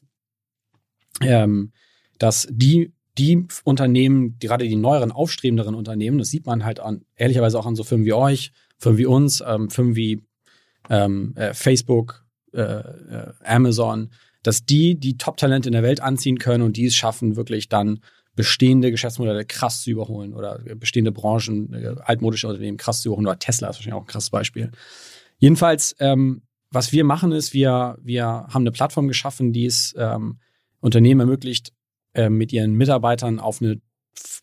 ähm, 1.23 1.73
dass 2.19 2.47
die 2.51 2.93
die 3.19 3.47
Unternehmen, 3.65 4.39
gerade 4.39 4.67
die 4.67 4.77
neueren, 4.77 5.13
aufstrebenderen 5.13 5.75
Unternehmen, 5.75 6.19
das 6.19 6.31
sieht 6.31 6.47
man 6.47 6.65
halt 6.65 6.81
an, 6.81 7.05
ehrlicherweise 7.15 7.59
auch 7.59 7.67
an 7.67 7.77
so 7.77 7.85
Firmen 7.85 8.07
wie 8.07 8.15
euch, 8.15 8.53
Firmen 8.79 8.99
wie 8.99 9.07
uns, 9.07 9.43
ähm, 9.47 9.69
Firmen 9.69 9.97
wie 9.97 10.23
ähm, 10.91 11.33
äh, 11.37 11.55
Facebook, 11.55 12.25
äh, 12.53 12.61
äh, 12.61 13.33
Amazon, 13.45 14.11
dass 14.43 14.65
die 14.65 14.99
die 14.99 15.17
Top-Talente 15.17 15.69
in 15.69 15.73
der 15.73 15.83
Welt 15.83 16.01
anziehen 16.01 16.39
können 16.39 16.63
und 16.63 16.77
die 16.77 16.87
es 16.87 16.95
schaffen, 16.95 17.37
wirklich 17.37 17.69
dann 17.69 18.01
bestehende 18.35 18.91
Geschäftsmodelle 18.91 19.45
krass 19.45 19.83
zu 19.83 19.91
überholen 19.91 20.35
oder 20.35 20.59
bestehende 20.77 21.13
Branchen, 21.13 21.73
äh, 21.73 21.95
altmodische 22.03 22.49
Unternehmen 22.49 22.79
krass 22.79 23.03
zu 23.03 23.09
überholen. 23.09 23.27
Oder 23.27 23.39
Tesla 23.39 23.69
ist 23.69 23.77
wahrscheinlich 23.77 23.95
auch 23.95 24.05
ein 24.05 24.07
krasses 24.07 24.31
Beispiel. 24.31 24.71
Jedenfalls, 25.39 25.95
ähm, 25.99 26.43
was 26.71 26.93
wir 26.93 27.05
machen, 27.05 27.33
ist, 27.33 27.53
wir, 27.53 27.99
wir 28.03 28.25
haben 28.25 28.63
eine 28.63 28.73
Plattform 28.73 29.09
geschaffen, 29.09 29.53
die 29.53 29.67
es 29.67 29.95
ähm, 29.99 30.39
Unternehmen 30.81 31.21
ermöglicht, 31.21 31.73
äh, 32.15 32.31
mit 32.31 32.53
ihren 32.53 32.75
Mitarbeitern 32.75 33.39
auf 33.39 33.61
eine 33.61 33.81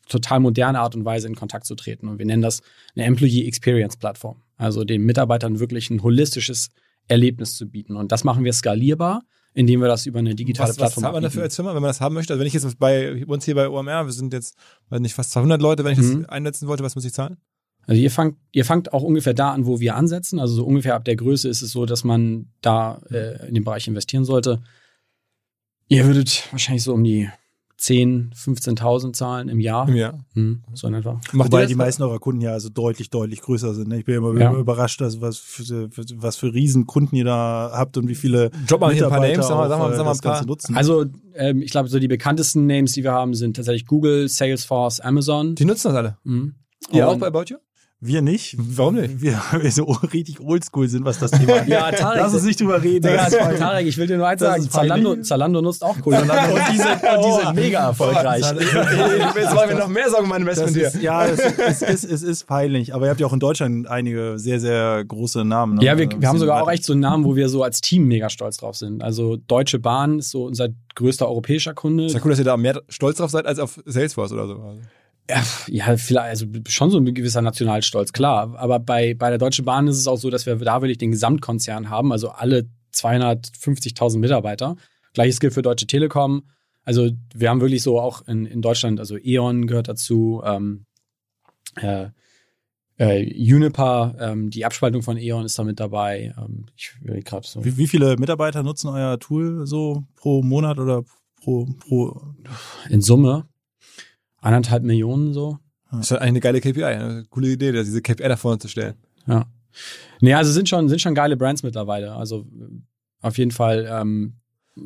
total 0.09 0.39
moderne 0.39 0.79
Art 0.79 0.95
und 0.95 1.05
Weise 1.05 1.27
in 1.27 1.35
Kontakt 1.35 1.65
zu 1.65 1.75
treten. 1.75 2.07
Und 2.07 2.19
wir 2.19 2.25
nennen 2.25 2.41
das 2.41 2.61
eine 2.95 3.05
Employee 3.05 3.47
Experience 3.47 3.97
Plattform. 3.97 4.41
Also 4.57 4.83
den 4.83 5.03
Mitarbeitern 5.03 5.59
wirklich 5.59 5.89
ein 5.89 6.03
holistisches 6.03 6.69
Erlebnis 7.07 7.55
zu 7.55 7.67
bieten. 7.69 7.95
Und 7.95 8.11
das 8.11 8.23
machen 8.23 8.43
wir 8.43 8.53
skalierbar, 8.53 9.21
indem 9.53 9.81
wir 9.81 9.87
das 9.87 10.05
über 10.05 10.19
eine 10.19 10.35
digitale 10.35 10.69
was, 10.69 10.77
Plattform 10.77 11.03
Was 11.03 11.03
zahlt 11.03 11.13
man 11.13 11.23
dafür 11.23 11.43
als 11.43 11.55
Firma, 11.55 11.73
wenn 11.73 11.81
man 11.81 11.89
das 11.89 12.01
haben 12.01 12.15
möchte? 12.15 12.33
Also 12.33 12.39
wenn 12.39 12.47
ich 12.47 12.53
jetzt 12.53 12.79
bei 12.79 13.25
uns 13.25 13.45
hier 13.45 13.55
bei 13.55 13.69
OMR, 13.69 14.05
wir 14.05 14.11
sind 14.11 14.33
jetzt, 14.33 14.55
weiß 14.89 14.99
nicht, 14.99 15.13
fast 15.13 15.31
200 15.31 15.61
Leute, 15.61 15.83
wenn 15.83 15.93
ich 15.93 15.99
mhm. 15.99 16.23
das 16.23 16.29
einsetzen 16.29 16.67
wollte, 16.67 16.83
was 16.83 16.95
muss 16.95 17.05
ich 17.05 17.13
zahlen? 17.13 17.37
Also 17.87 18.01
ihr 18.01 18.11
fangt, 18.11 18.37
ihr 18.51 18.65
fangt 18.65 18.93
auch 18.93 19.01
ungefähr 19.01 19.33
da 19.33 19.51
an, 19.51 19.65
wo 19.65 19.79
wir 19.79 19.95
ansetzen. 19.95 20.39
Also 20.39 20.55
so 20.55 20.65
ungefähr 20.65 20.93
ab 20.93 21.05
der 21.05 21.15
Größe 21.15 21.49
ist 21.49 21.63
es 21.63 21.71
so, 21.71 21.85
dass 21.85 22.03
man 22.03 22.51
da 22.61 23.01
äh, 23.09 23.47
in 23.47 23.55
den 23.55 23.63
Bereich 23.63 23.87
investieren 23.87 24.25
sollte. 24.25 24.61
Ihr 25.87 26.05
würdet 26.05 26.47
wahrscheinlich 26.51 26.83
so 26.83 26.93
um 26.93 27.03
die 27.03 27.29
10, 27.79 28.33
15.000 28.35 29.13
zahlen 29.13 29.47
im 29.47 29.61
Jahr. 29.61 29.87
Im 29.87 29.95
Jahr. 29.95 30.19
Hm, 30.33 30.63
so 30.73 30.87
in 30.87 30.95
etwa. 30.95 31.21
Macht 31.31 31.47
Wobei 31.47 31.65
die 31.65 31.75
meisten 31.75 32.03
eurer 32.03 32.19
Kunden 32.19 32.41
ja 32.41 32.51
also 32.51 32.67
deutlich, 32.67 33.09
deutlich 33.09 33.41
größer 33.41 33.73
sind. 33.73 33.87
Ne? 33.87 33.99
Ich 33.99 34.05
bin 34.05 34.15
immer 34.15 34.37
ja. 34.37 34.53
überrascht, 34.53 34.99
dass 34.99 35.21
was 35.21 35.37
für, 35.37 35.89
was 36.15 36.35
für 36.35 36.53
Riesenkunden 36.53 37.17
ihr 37.17 37.23
da 37.23 37.71
habt 37.73 37.95
und 37.95 38.09
wie 38.09 38.15
viele 38.15 38.49
Drop 38.67 38.81
mal 38.81 38.93
hier 38.93 39.05
ein 39.05 39.09
paar 39.09 39.21
Names, 39.21 39.47
sag 39.47 39.55
mal, 39.55 39.69
sag 39.69 39.79
mal, 39.79 39.95
sag 39.95 40.05
mal 40.05 40.11
ein 40.11 40.19
paar. 40.19 40.45
Nutzen. 40.45 40.75
Also 40.75 41.05
ähm, 41.35 41.61
ich 41.61 41.71
glaube, 41.71 41.87
so 41.87 41.99
die 41.99 42.09
bekanntesten 42.09 42.65
Names, 42.65 42.91
die 42.91 43.03
wir 43.03 43.13
haben, 43.13 43.33
sind 43.33 43.55
tatsächlich 43.55 43.85
Google, 43.85 44.27
Salesforce, 44.27 44.99
Amazon. 44.99 45.55
Die 45.55 45.63
nutzen 45.63 45.87
das 45.87 45.95
alle. 45.95 46.17
Mhm. 46.25 46.55
Ihr 46.91 47.07
auch 47.07 47.17
bei 47.17 47.27
About 47.27 47.45
You? 47.47 47.57
Wir 48.01 48.21
nicht. 48.21 48.55
Warum 48.57 48.95
nicht? 48.95 49.21
Wir, 49.21 49.41
wir 49.59 49.71
so 49.71 49.83
richtig 49.83 50.39
oldschool 50.39 50.87
sind, 50.87 51.03
was 51.03 51.19
das 51.19 51.31
Thema 51.31 51.55
angeht. 51.59 51.67
ja, 51.67 51.91
Tarek. 51.91 52.21
Lass 52.21 52.33
uns 52.33 52.43
nicht 52.45 52.61
drüber 52.61 52.81
reden. 52.81 53.05
Digga, 53.05 53.29
Tarek, 53.29 53.87
ich 53.87 53.97
will 53.97 54.07
dir 54.07 54.15
nur 54.15 54.25
eins 54.25 54.39
sagen. 54.39 54.69
Zalando, 54.69 55.17
Zalando 55.17 55.61
nutzt 55.61 55.83
auch 55.83 55.97
cool. 56.05 56.13
und, 56.15 56.23
die 56.23 56.77
sind, 56.77 56.87
und 56.87 57.25
die 57.25 57.43
sind 57.43 57.55
mega 57.55 57.87
erfolgreich. 57.87 58.41
Jetzt 59.35 59.53
machen 59.53 59.69
wir 59.69 59.77
noch 59.77 59.89
mehr 59.89 60.09
Sorgen 60.09 60.23
um 60.23 60.29
mein 60.29 60.41
Investment 60.43 60.77
hier. 60.77 60.91
ja, 61.01 61.25
es, 61.25 61.39
es, 61.39 61.81
ist, 61.81 62.03
es 62.05 62.23
ist 62.23 62.47
peinlich. 62.47 62.95
Aber 62.95 63.05
ihr 63.05 63.09
habt 63.09 63.19
ja 63.19 63.27
auch 63.27 63.33
in 63.33 63.41
Deutschland 63.41 63.87
einige 63.87 64.39
sehr, 64.39 64.61
sehr 64.61 65.03
große 65.03 65.43
Namen. 65.43 65.75
Ne? 65.75 65.83
Ja, 65.83 65.97
wir, 65.97 66.09
wir 66.09 66.27
haben 66.29 66.39
sogar 66.39 66.63
auch 66.63 66.71
echt 66.71 66.85
so 66.85 66.93
einen 66.93 67.01
Namen, 67.01 67.25
wo 67.25 67.35
wir 67.35 67.49
so 67.49 67.63
als 67.63 67.81
Team 67.81 68.07
mega 68.07 68.29
stolz 68.29 68.55
drauf 68.55 68.77
sind. 68.77 69.03
Also 69.03 69.35
Deutsche 69.35 69.77
Bahn 69.77 70.19
ist 70.19 70.31
so 70.31 70.45
unser 70.45 70.69
größter 70.95 71.27
europäischer 71.27 71.73
Kunde. 71.73 72.05
Ist 72.05 72.15
ja 72.15 72.21
cool, 72.23 72.29
dass 72.29 72.39
ihr 72.39 72.45
da 72.45 72.55
mehr 72.55 72.81
stolz 72.87 73.17
drauf 73.17 73.31
seid 73.31 73.45
als 73.45 73.59
auf 73.59 73.81
Salesforce 73.85 74.31
oder 74.31 74.47
so. 74.47 74.79
Ja, 75.67 75.97
vielleicht, 75.97 76.29
also 76.29 76.45
schon 76.67 76.89
so 76.89 76.97
ein 76.97 77.13
gewisser 77.13 77.41
Nationalstolz, 77.41 78.13
klar. 78.13 78.55
Aber 78.57 78.79
bei, 78.79 79.13
bei 79.13 79.29
der 79.29 79.37
Deutschen 79.37 79.65
Bahn 79.65 79.87
ist 79.87 79.97
es 79.97 80.07
auch 80.07 80.17
so, 80.17 80.29
dass 80.29 80.45
wir 80.45 80.55
da 80.55 80.81
wirklich 80.81 80.97
den 80.97 81.11
Gesamtkonzern 81.11 81.89
haben, 81.89 82.11
also 82.11 82.29
alle 82.29 82.67
250.000 82.93 84.17
Mitarbeiter. 84.17 84.75
Gleiches 85.13 85.39
gilt 85.39 85.53
für 85.53 85.61
Deutsche 85.61 85.87
Telekom. 85.87 86.43
Also 86.83 87.11
wir 87.35 87.49
haben 87.49 87.61
wirklich 87.61 87.83
so 87.83 87.99
auch 87.99 88.27
in, 88.27 88.45
in 88.45 88.61
Deutschland, 88.61 88.99
also 88.99 89.17
E.ON 89.17 89.67
gehört 89.67 89.87
dazu, 89.87 90.41
ähm, 90.43 90.85
äh, 91.75 92.07
äh, 92.97 93.53
Uniper, 93.53 94.15
ähm, 94.19 94.49
die 94.49 94.65
Abspaltung 94.65 95.03
von 95.03 95.17
E.ON 95.17 95.45
ist 95.45 95.57
da 95.59 95.63
mit 95.63 95.79
dabei. 95.79 96.33
Ähm, 96.37 96.65
ich 96.75 96.93
will 97.01 97.21
gerade 97.21 97.47
so. 97.47 97.63
Wie, 97.63 97.77
wie 97.77 97.87
viele 97.87 98.17
Mitarbeiter 98.17 98.63
nutzen 98.63 98.89
euer 98.89 99.19
Tool 99.19 99.67
so 99.67 100.03
pro 100.15 100.41
Monat 100.41 100.79
oder 100.79 101.03
pro, 101.41 101.67
pro? 101.79 102.33
In 102.89 103.01
Summe 103.01 103.47
anderthalb 104.41 104.83
Millionen 104.83 105.33
so. 105.33 105.57
Das 105.91 106.01
ist 106.01 106.11
halt 106.11 106.21
eigentlich 106.21 106.43
eine 106.45 106.59
geile 106.59 106.61
KPI, 106.61 106.83
eine 106.83 107.25
coole 107.29 107.47
Idee, 107.47 107.71
diese 107.71 108.01
KPI 108.01 108.27
da 108.27 108.35
vorne 108.35 108.59
zu 108.59 108.67
stellen. 108.67 108.95
Ja. 109.27 109.45
Nee, 110.21 110.33
also 110.33 110.51
sind 110.51 110.69
schon, 110.69 110.87
sind 110.89 111.01
schon 111.01 111.15
geile 111.15 111.37
Brands 111.37 111.63
mittlerweile. 111.63 112.13
Also 112.13 112.45
auf 113.21 113.37
jeden 113.37 113.51
Fall 113.51 113.87
ähm, 113.89 114.33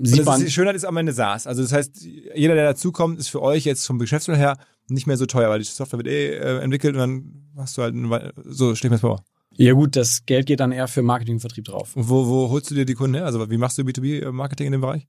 sieht 0.01 0.25
man. 0.25 0.39
Die 0.39 0.51
Schönheit 0.51 0.75
ist 0.75 0.85
am 0.85 0.97
Ende 0.97 1.13
SaaS. 1.13 1.47
Also 1.47 1.61
das 1.61 1.73
heißt, 1.73 2.05
jeder, 2.35 2.55
der 2.55 2.65
dazukommt, 2.65 3.19
ist 3.19 3.29
für 3.29 3.41
euch 3.41 3.65
jetzt 3.65 3.85
vom 3.85 3.99
Geschäftsmodell 3.99 4.41
her 4.41 4.57
nicht 4.87 5.07
mehr 5.07 5.17
so 5.17 5.25
teuer, 5.25 5.49
weil 5.49 5.59
die 5.59 5.65
Software 5.65 5.99
wird 5.99 6.07
eh 6.07 6.35
äh, 6.35 6.59
entwickelt 6.59 6.95
und 6.95 6.99
dann 6.99 7.53
hast 7.57 7.77
du 7.77 7.81
halt, 7.81 7.95
eine, 7.95 8.33
so 8.45 8.75
stell 8.75 8.87
ich 8.87 8.91
mir 8.91 8.95
das 8.95 9.01
vor. 9.01 9.23
Ja 9.55 9.73
gut, 9.73 9.95
das 9.95 10.25
Geld 10.25 10.47
geht 10.47 10.59
dann 10.59 10.71
eher 10.71 10.87
für 10.87 11.03
Marketing 11.03 11.35
und 11.35 11.39
Vertrieb 11.39 11.65
drauf. 11.65 11.95
Und 11.95 12.09
wo, 12.09 12.27
wo 12.27 12.49
holst 12.49 12.71
du 12.71 12.75
dir 12.75 12.85
die 12.85 12.95
Kunden 12.95 13.15
her? 13.15 13.25
Also 13.25 13.49
wie 13.49 13.57
machst 13.57 13.77
du 13.77 13.83
B2B-Marketing 13.83 14.67
in 14.67 14.71
dem 14.71 14.81
Bereich? 14.81 15.05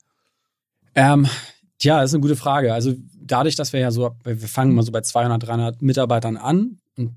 Ähm, 0.94 1.26
Tja, 1.78 2.00
das 2.00 2.10
ist 2.10 2.14
eine 2.14 2.22
gute 2.22 2.36
Frage. 2.36 2.72
Also 2.72 2.94
dadurch, 3.24 3.56
dass 3.56 3.72
wir 3.72 3.80
ja 3.80 3.90
so, 3.90 4.14
wir 4.24 4.36
fangen 4.36 4.74
mal 4.74 4.82
so 4.82 4.92
bei 4.92 5.00
200, 5.00 5.46
300 5.46 5.82
Mitarbeitern 5.82 6.36
an 6.36 6.78
und 6.96 7.14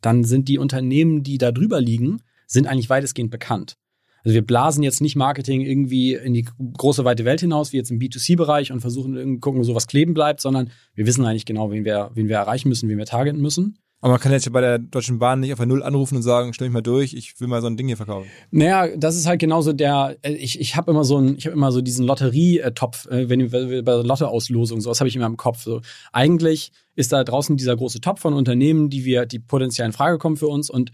dann 0.00 0.24
sind 0.24 0.48
die 0.48 0.58
Unternehmen, 0.58 1.22
die 1.22 1.38
da 1.38 1.52
drüber 1.52 1.80
liegen, 1.80 2.22
sind 2.46 2.66
eigentlich 2.66 2.90
weitestgehend 2.90 3.30
bekannt. 3.30 3.76
Also 4.22 4.34
wir 4.34 4.46
blasen 4.46 4.82
jetzt 4.82 5.00
nicht 5.00 5.16
Marketing 5.16 5.62
irgendwie 5.62 6.14
in 6.14 6.34
die 6.34 6.46
große 6.76 7.04
weite 7.04 7.24
Welt 7.24 7.40
hinaus, 7.40 7.72
wie 7.72 7.78
jetzt 7.78 7.90
im 7.90 7.98
B2C-Bereich 7.98 8.70
und 8.70 8.80
versuchen 8.80 9.16
irgendwie 9.16 9.40
gucken, 9.40 9.64
so 9.64 9.74
was 9.74 9.86
kleben 9.86 10.12
bleibt, 10.12 10.40
sondern 10.40 10.70
wir 10.94 11.06
wissen 11.06 11.24
eigentlich 11.24 11.46
genau, 11.46 11.70
wen 11.70 11.84
wir, 11.84 12.10
wen 12.14 12.28
wir 12.28 12.36
erreichen 12.36 12.68
müssen, 12.68 12.88
wen 12.88 12.98
wir 12.98 13.06
targeten 13.06 13.40
müssen. 13.40 13.78
Aber 14.02 14.12
man 14.12 14.20
kann 14.20 14.32
jetzt 14.32 14.50
bei 14.50 14.62
der 14.62 14.78
Deutschen 14.78 15.18
Bahn 15.18 15.40
nicht 15.40 15.52
auf 15.52 15.58
der 15.58 15.66
Null 15.66 15.82
anrufen 15.82 16.16
und 16.16 16.22
sagen, 16.22 16.54
stell 16.54 16.68
mich 16.68 16.72
mal 16.72 16.80
durch, 16.80 17.12
ich 17.12 17.38
will 17.38 17.48
mal 17.48 17.60
so 17.60 17.66
ein 17.66 17.76
Ding 17.76 17.86
hier 17.86 17.98
verkaufen. 17.98 18.28
Naja, 18.50 18.96
das 18.96 19.16
ist 19.16 19.26
halt 19.26 19.40
genauso 19.40 19.74
der, 19.74 20.16
äh, 20.22 20.32
ich, 20.32 20.58
ich 20.58 20.76
habe 20.76 20.90
immer 20.90 21.04
so 21.04 21.18
ein, 21.18 21.36
ich 21.36 21.46
habe 21.46 21.54
immer 21.54 21.70
so 21.70 21.82
diesen 21.82 22.06
Lotterietopf, 22.06 23.06
äh, 23.06 23.28
wenn 23.28 23.40
wir 23.40 23.50
bei 23.84 23.92
der 23.92 24.04
Lottoauslosung, 24.04 24.80
sowas 24.80 25.00
habe 25.00 25.08
ich 25.08 25.16
immer 25.16 25.26
im 25.26 25.36
Kopf. 25.36 25.62
So. 25.62 25.82
Eigentlich 26.12 26.72
ist 26.96 27.12
da 27.12 27.22
draußen 27.24 27.58
dieser 27.58 27.76
große 27.76 28.00
Topf 28.00 28.20
von 28.20 28.32
Unternehmen, 28.32 28.88
die 28.88 29.04
wir, 29.04 29.26
die 29.26 29.38
potenziell 29.38 29.86
in 29.86 29.92
Frage 29.92 30.16
kommen 30.16 30.36
für 30.36 30.48
uns 30.48 30.70
und 30.70 30.92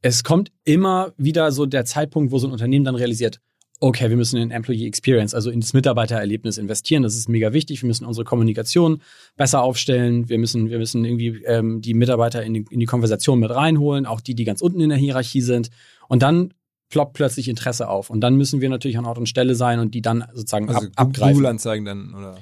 es 0.00 0.24
kommt 0.24 0.50
immer 0.64 1.12
wieder 1.16 1.52
so 1.52 1.66
der 1.66 1.84
Zeitpunkt, 1.84 2.32
wo 2.32 2.38
so 2.38 2.48
ein 2.48 2.52
Unternehmen 2.52 2.84
dann 2.84 2.94
realisiert, 2.94 3.40
okay, 3.80 4.10
wir 4.10 4.16
müssen 4.16 4.38
in 4.38 4.50
Employee 4.50 4.86
Experience, 4.86 5.34
also 5.34 5.50
in 5.50 5.60
das 5.60 5.72
Mitarbeitererlebnis 5.72 6.58
investieren. 6.58 7.02
Das 7.02 7.14
ist 7.14 7.28
mega 7.28 7.52
wichtig. 7.52 7.82
Wir 7.82 7.86
müssen 7.86 8.04
unsere 8.04 8.24
Kommunikation 8.24 9.02
besser 9.36 9.62
aufstellen. 9.62 10.28
Wir 10.28 10.38
müssen, 10.38 10.68
wir 10.68 10.78
müssen 10.78 11.04
irgendwie 11.04 11.42
ähm, 11.44 11.80
die 11.80 11.94
Mitarbeiter 11.94 12.42
in 12.42 12.54
die, 12.54 12.64
in 12.70 12.80
die 12.80 12.86
Konversation 12.86 13.38
mit 13.38 13.50
reinholen, 13.50 14.06
auch 14.06 14.20
die, 14.20 14.34
die 14.34 14.44
ganz 14.44 14.60
unten 14.60 14.80
in 14.80 14.88
der 14.88 14.98
Hierarchie 14.98 15.42
sind. 15.42 15.70
Und 16.08 16.22
dann 16.22 16.54
ploppt 16.90 17.14
plötzlich 17.14 17.48
Interesse 17.48 17.88
auf. 17.88 18.10
Und 18.10 18.20
dann 18.20 18.36
müssen 18.36 18.60
wir 18.60 18.68
natürlich 18.68 18.98
an 18.98 19.04
Ort 19.04 19.18
und 19.18 19.28
Stelle 19.28 19.54
sein 19.54 19.78
und 19.78 19.94
die 19.94 20.02
dann 20.02 20.24
sozusagen 20.32 20.68
Also 20.68 20.88
ab, 20.88 20.92
abgreifen. 20.96 21.34
Google-Anzeigen 21.34 21.84
dann, 21.84 22.14
oder? 22.14 22.38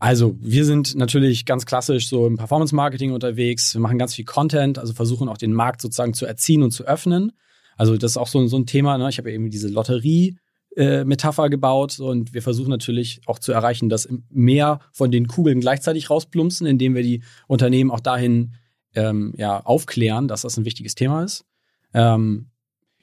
Also, 0.00 0.36
wir 0.40 0.64
sind 0.64 0.96
natürlich 0.96 1.46
ganz 1.46 1.66
klassisch 1.66 2.08
so 2.08 2.26
im 2.26 2.36
Performance-Marketing 2.36 3.12
unterwegs. 3.12 3.74
Wir 3.74 3.80
machen 3.80 3.96
ganz 3.96 4.14
viel 4.14 4.24
Content, 4.24 4.78
also 4.78 4.92
versuchen 4.92 5.28
auch 5.28 5.38
den 5.38 5.52
Markt 5.52 5.80
sozusagen 5.80 6.14
zu 6.14 6.26
erziehen 6.26 6.62
und 6.62 6.72
zu 6.72 6.84
öffnen. 6.84 7.32
Also, 7.76 7.96
das 7.96 8.12
ist 8.12 8.16
auch 8.16 8.26
so, 8.26 8.46
so 8.48 8.56
ein 8.56 8.66
Thema. 8.66 8.98
Ne? 8.98 9.08
Ich 9.08 9.18
habe 9.18 9.30
ja 9.30 9.36
eben 9.36 9.50
diese 9.50 9.68
Lotterie 9.68 10.36
äh, 10.76 11.04
Metapher 11.04 11.50
gebaut 11.50 12.00
und 12.00 12.34
wir 12.34 12.42
versuchen 12.42 12.70
natürlich 12.70 13.20
auch 13.26 13.38
zu 13.38 13.52
erreichen, 13.52 13.88
dass 13.88 14.08
mehr 14.30 14.80
von 14.92 15.10
den 15.10 15.28
Kugeln 15.28 15.60
gleichzeitig 15.60 16.10
rausplumpsen, 16.10 16.66
indem 16.66 16.94
wir 16.94 17.02
die 17.02 17.22
Unternehmen 17.46 17.90
auch 17.90 18.00
dahin 18.00 18.54
ähm, 18.94 19.34
ja, 19.36 19.60
aufklären, 19.60 20.28
dass 20.28 20.42
das 20.42 20.56
ein 20.56 20.64
wichtiges 20.64 20.94
Thema 20.94 21.24
ist. 21.24 21.44
Ähm, 21.92 22.50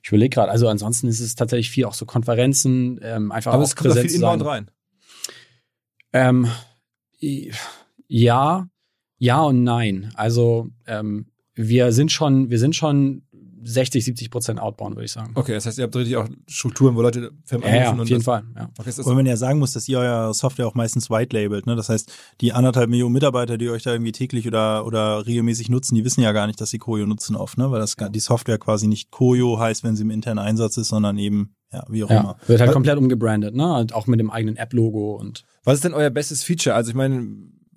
ich 0.03 0.09
überlege 0.09 0.33
gerade, 0.33 0.51
also 0.51 0.67
ansonsten 0.67 1.07
ist 1.07 1.19
es 1.19 1.35
tatsächlich 1.35 1.69
viel 1.69 1.85
auch 1.85 1.93
so 1.93 2.05
Konferenzen, 2.05 2.99
ähm, 3.03 3.31
einfach 3.31 3.53
Aber 3.53 3.63
auch 3.63 3.67
es 3.67 3.75
kommt 3.75 3.91
da 3.91 3.93
viel 3.93 4.03
präsent 4.03 4.21
sein. 4.21 4.33
Inbound 4.33 4.49
rein. 4.49 4.71
Ähm, 6.13 6.47
ja, 8.07 8.67
ja 9.17 9.41
und 9.41 9.63
nein. 9.63 10.11
Also 10.15 10.69
ähm, 10.87 11.27
wir 11.53 11.91
sind 11.91 12.11
schon, 12.11 12.49
wir 12.49 12.59
sind 12.59 12.75
schon 12.75 13.23
60, 13.63 14.03
70 14.05 14.29
Prozent 14.31 14.59
outbound, 14.59 14.95
würde 14.95 15.05
ich 15.05 15.11
sagen. 15.11 15.31
Okay, 15.35 15.53
das 15.53 15.65
heißt, 15.65 15.77
ihr 15.77 15.83
habt 15.83 15.95
richtig 15.95 16.17
auch 16.17 16.27
Strukturen, 16.47 16.95
wo 16.95 17.01
Leute 17.01 17.31
Firmen 17.45 17.67
Ja, 17.67 17.75
ja, 17.75 17.81
anrufen 17.81 17.95
auf 17.95 18.01
und 18.01 18.09
jeden 18.09 18.19
das, 18.19 18.25
Fall. 18.25 18.43
Ja. 18.55 18.69
Okay, 18.77 18.91
Wobei 18.97 19.13
man 19.15 19.25
ja 19.25 19.37
sagen 19.37 19.59
muss, 19.59 19.73
dass 19.73 19.87
ihr 19.87 19.99
eure 19.99 20.33
Software 20.33 20.67
auch 20.67 20.75
meistens 20.75 21.09
white 21.09 21.35
labelt. 21.35 21.65
Ne? 21.67 21.75
Das 21.75 21.89
heißt, 21.89 22.11
die 22.41 22.53
anderthalb 22.53 22.89
Millionen 22.89 23.13
Mitarbeiter, 23.13 23.57
die 23.57 23.69
euch 23.69 23.83
da 23.83 23.91
irgendwie 23.93 24.11
täglich 24.11 24.47
oder, 24.47 24.85
oder 24.85 25.25
regelmäßig 25.25 25.69
nutzen, 25.69 25.95
die 25.95 26.03
wissen 26.05 26.21
ja 26.21 26.31
gar 26.31 26.47
nicht, 26.47 26.59
dass 26.61 26.69
sie 26.71 26.77
Koyo 26.79 27.05
nutzen 27.05 27.35
oft, 27.35 27.57
ne? 27.57 27.71
weil 27.71 27.79
das 27.79 27.97
gar- 27.97 28.09
die 28.09 28.19
Software 28.19 28.57
quasi 28.57 28.87
nicht 28.87 29.11
Koyo 29.11 29.59
heißt, 29.59 29.83
wenn 29.83 29.95
sie 29.95 30.03
im 30.03 30.11
internen 30.11 30.39
Einsatz 30.39 30.77
ist, 30.77 30.89
sondern 30.89 31.17
eben, 31.17 31.55
ja, 31.71 31.83
wie 31.89 32.03
auch 32.03 32.09
Ja, 32.09 32.19
immer. 32.21 32.35
wird 32.47 32.59
halt 32.59 32.67
Weil- 32.69 32.73
komplett 32.73 32.97
umgebrandet, 32.97 33.55
ne? 33.55 33.75
Und 33.77 33.93
auch 33.93 34.07
mit 34.07 34.19
dem 34.19 34.29
eigenen 34.29 34.57
App-Logo 34.57 35.15
und 35.15 35.43
was 35.63 35.75
ist 35.75 35.83
denn 35.83 35.93
euer 35.93 36.09
bestes 36.09 36.43
Feature? 36.43 36.75
Also 36.75 36.89
ich 36.89 36.95
meine, 36.95 37.27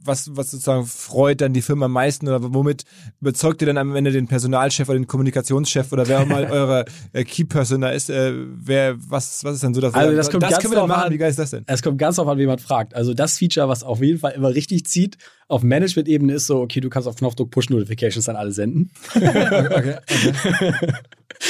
was, 0.04 0.36
was 0.36 0.50
sozusagen 0.50 0.86
freut 0.86 1.40
dann 1.40 1.52
die 1.52 1.62
Firma 1.62 1.86
am 1.86 1.92
meisten 1.92 2.28
oder 2.28 2.54
womit 2.54 2.84
überzeugt 3.20 3.62
ihr 3.62 3.66
dann 3.66 3.78
am 3.78 3.94
Ende 3.96 4.12
den 4.12 4.28
Personalchef 4.28 4.88
oder 4.88 4.98
den 4.98 5.06
Kommunikationschef 5.06 5.92
oder 5.92 6.06
wer 6.08 6.20
auch 6.20 6.26
mal 6.26 6.44
eure 6.50 6.84
äh, 7.12 7.24
Key-Person 7.24 7.80
da 7.80 7.90
ist? 7.90 8.10
Äh, 8.10 8.32
wer, 8.34 8.96
was, 8.98 9.44
was 9.44 9.54
ist 9.54 9.62
denn 9.62 9.74
so 9.74 9.80
das? 9.80 9.94
Also 9.94 10.16
das 10.16 10.30
kommt 10.30 10.42
das 10.42 10.50
ganz 10.50 10.62
können 10.62 10.72
wir 10.72 10.80
dann 10.80 10.88
drauf 10.88 10.96
machen. 10.96 11.06
an. 11.06 11.12
Wie 11.12 11.18
geil 11.18 11.30
ist 11.30 11.38
das 11.38 11.50
denn? 11.50 11.64
es 11.66 11.82
kommt 11.82 11.98
ganz 11.98 12.18
auf 12.18 12.28
an, 12.28 12.36
wie 12.36 12.42
jemand 12.42 12.60
fragt. 12.60 12.94
Also 12.94 13.14
das 13.14 13.38
Feature, 13.38 13.68
was 13.68 13.82
auf 13.82 14.00
jeden 14.02 14.18
Fall 14.18 14.32
immer 14.32 14.54
richtig 14.54 14.86
zieht, 14.86 15.16
auf 15.48 15.62
Management-Ebene 15.62 16.34
ist 16.34 16.46
so, 16.46 16.60
okay, 16.60 16.80
du 16.80 16.88
kannst 16.88 17.08
auf 17.08 17.16
Knopfdruck 17.16 17.50
Push-Notifications 17.50 18.28
an 18.28 18.36
alle 18.36 18.52
senden. 18.52 18.90
Okay, 19.74 19.96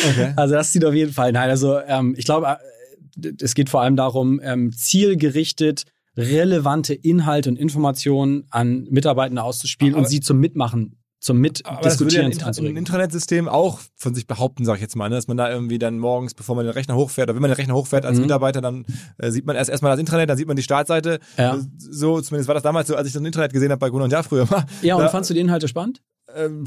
okay. 0.09 0.33
Also 0.37 0.55
das 0.55 0.73
zieht 0.73 0.85
auf 0.85 0.95
jeden 0.95 1.13
Fall. 1.13 1.33
Nein, 1.33 1.51
also 1.51 1.79
ähm, 1.81 2.15
ich 2.17 2.25
glaube, 2.25 2.47
äh, 2.47 3.33
es 3.41 3.55
geht 3.55 3.69
vor 3.69 3.83
allem 3.83 3.97
darum, 3.97 4.41
ähm, 4.43 4.73
zielgerichtet 4.73 5.85
relevante 6.17 6.95
Inhalte 6.95 7.49
und 7.51 7.59
Informationen 7.59 8.45
an 8.51 8.87
Mitarbeitende 8.91 9.43
auszuspielen 9.43 9.95
Aber- 9.95 10.03
und 10.05 10.09
sie 10.09 10.21
zum 10.21 10.39
Mitmachen, 10.39 10.99
zum 11.21 11.37
ja 11.37 11.41
Mitdiskutieren 11.41 12.31
ein 12.33 12.43
anzuregen. 12.43 12.77
Intranetsystem 12.77 13.49
auch 13.49 13.81
von 13.97 14.15
sich 14.15 14.27
behaupten, 14.27 14.65
sag 14.65 14.77
ich 14.77 14.81
jetzt 14.83 14.95
mal, 14.95 15.09
ne? 15.09 15.15
dass 15.17 15.27
man 15.27 15.37
da 15.39 15.51
irgendwie 15.51 15.79
dann 15.79 15.99
morgens, 15.99 16.35
bevor 16.35 16.55
man 16.55 16.67
den 16.67 16.73
Rechner 16.75 16.97
hochfährt, 16.97 17.29
oder 17.29 17.35
wenn 17.35 17.41
man 17.43 17.51
den 17.51 17.57
Rechner 17.57 17.75
hochfährt 17.75 18.05
als 18.05 18.17
Mhm. 18.19 18.25
Mitarbeiter, 18.25 18.61
dann 18.61 18.85
äh, 19.19 19.31
sieht 19.31 19.47
man 19.47 19.57
erst 19.57 19.71
erstmal 19.71 19.93
das 19.93 20.01
Intranet, 20.01 20.29
dann 20.29 20.37
sieht 20.37 20.47
man 20.47 20.57
die 20.57 20.63
Startseite. 20.63 21.21
Ja. 21.39 21.57
Äh, 21.57 21.61
So, 21.79 22.21
zumindest 22.21 22.49
war 22.49 22.55
das 22.55 22.63
damals 22.63 22.89
so, 22.89 22.95
als 22.97 23.07
ich 23.09 23.15
das 23.15 23.23
Internet 23.23 23.53
gesehen 23.53 23.71
habe 23.71 23.79
bei 23.81 23.89
Gruner 23.91 24.05
und 24.05 24.11
Jahr 24.13 24.23
früher 24.25 24.47
mal. 24.51 24.67
Ja, 24.83 24.97
und 24.97 25.03
Da- 25.03 25.09
fandst 25.09 25.31
du 25.31 25.35
die 25.35 25.41
Inhalte 25.41 25.67
spannend? 25.69 26.03
Ähm, 26.35 26.65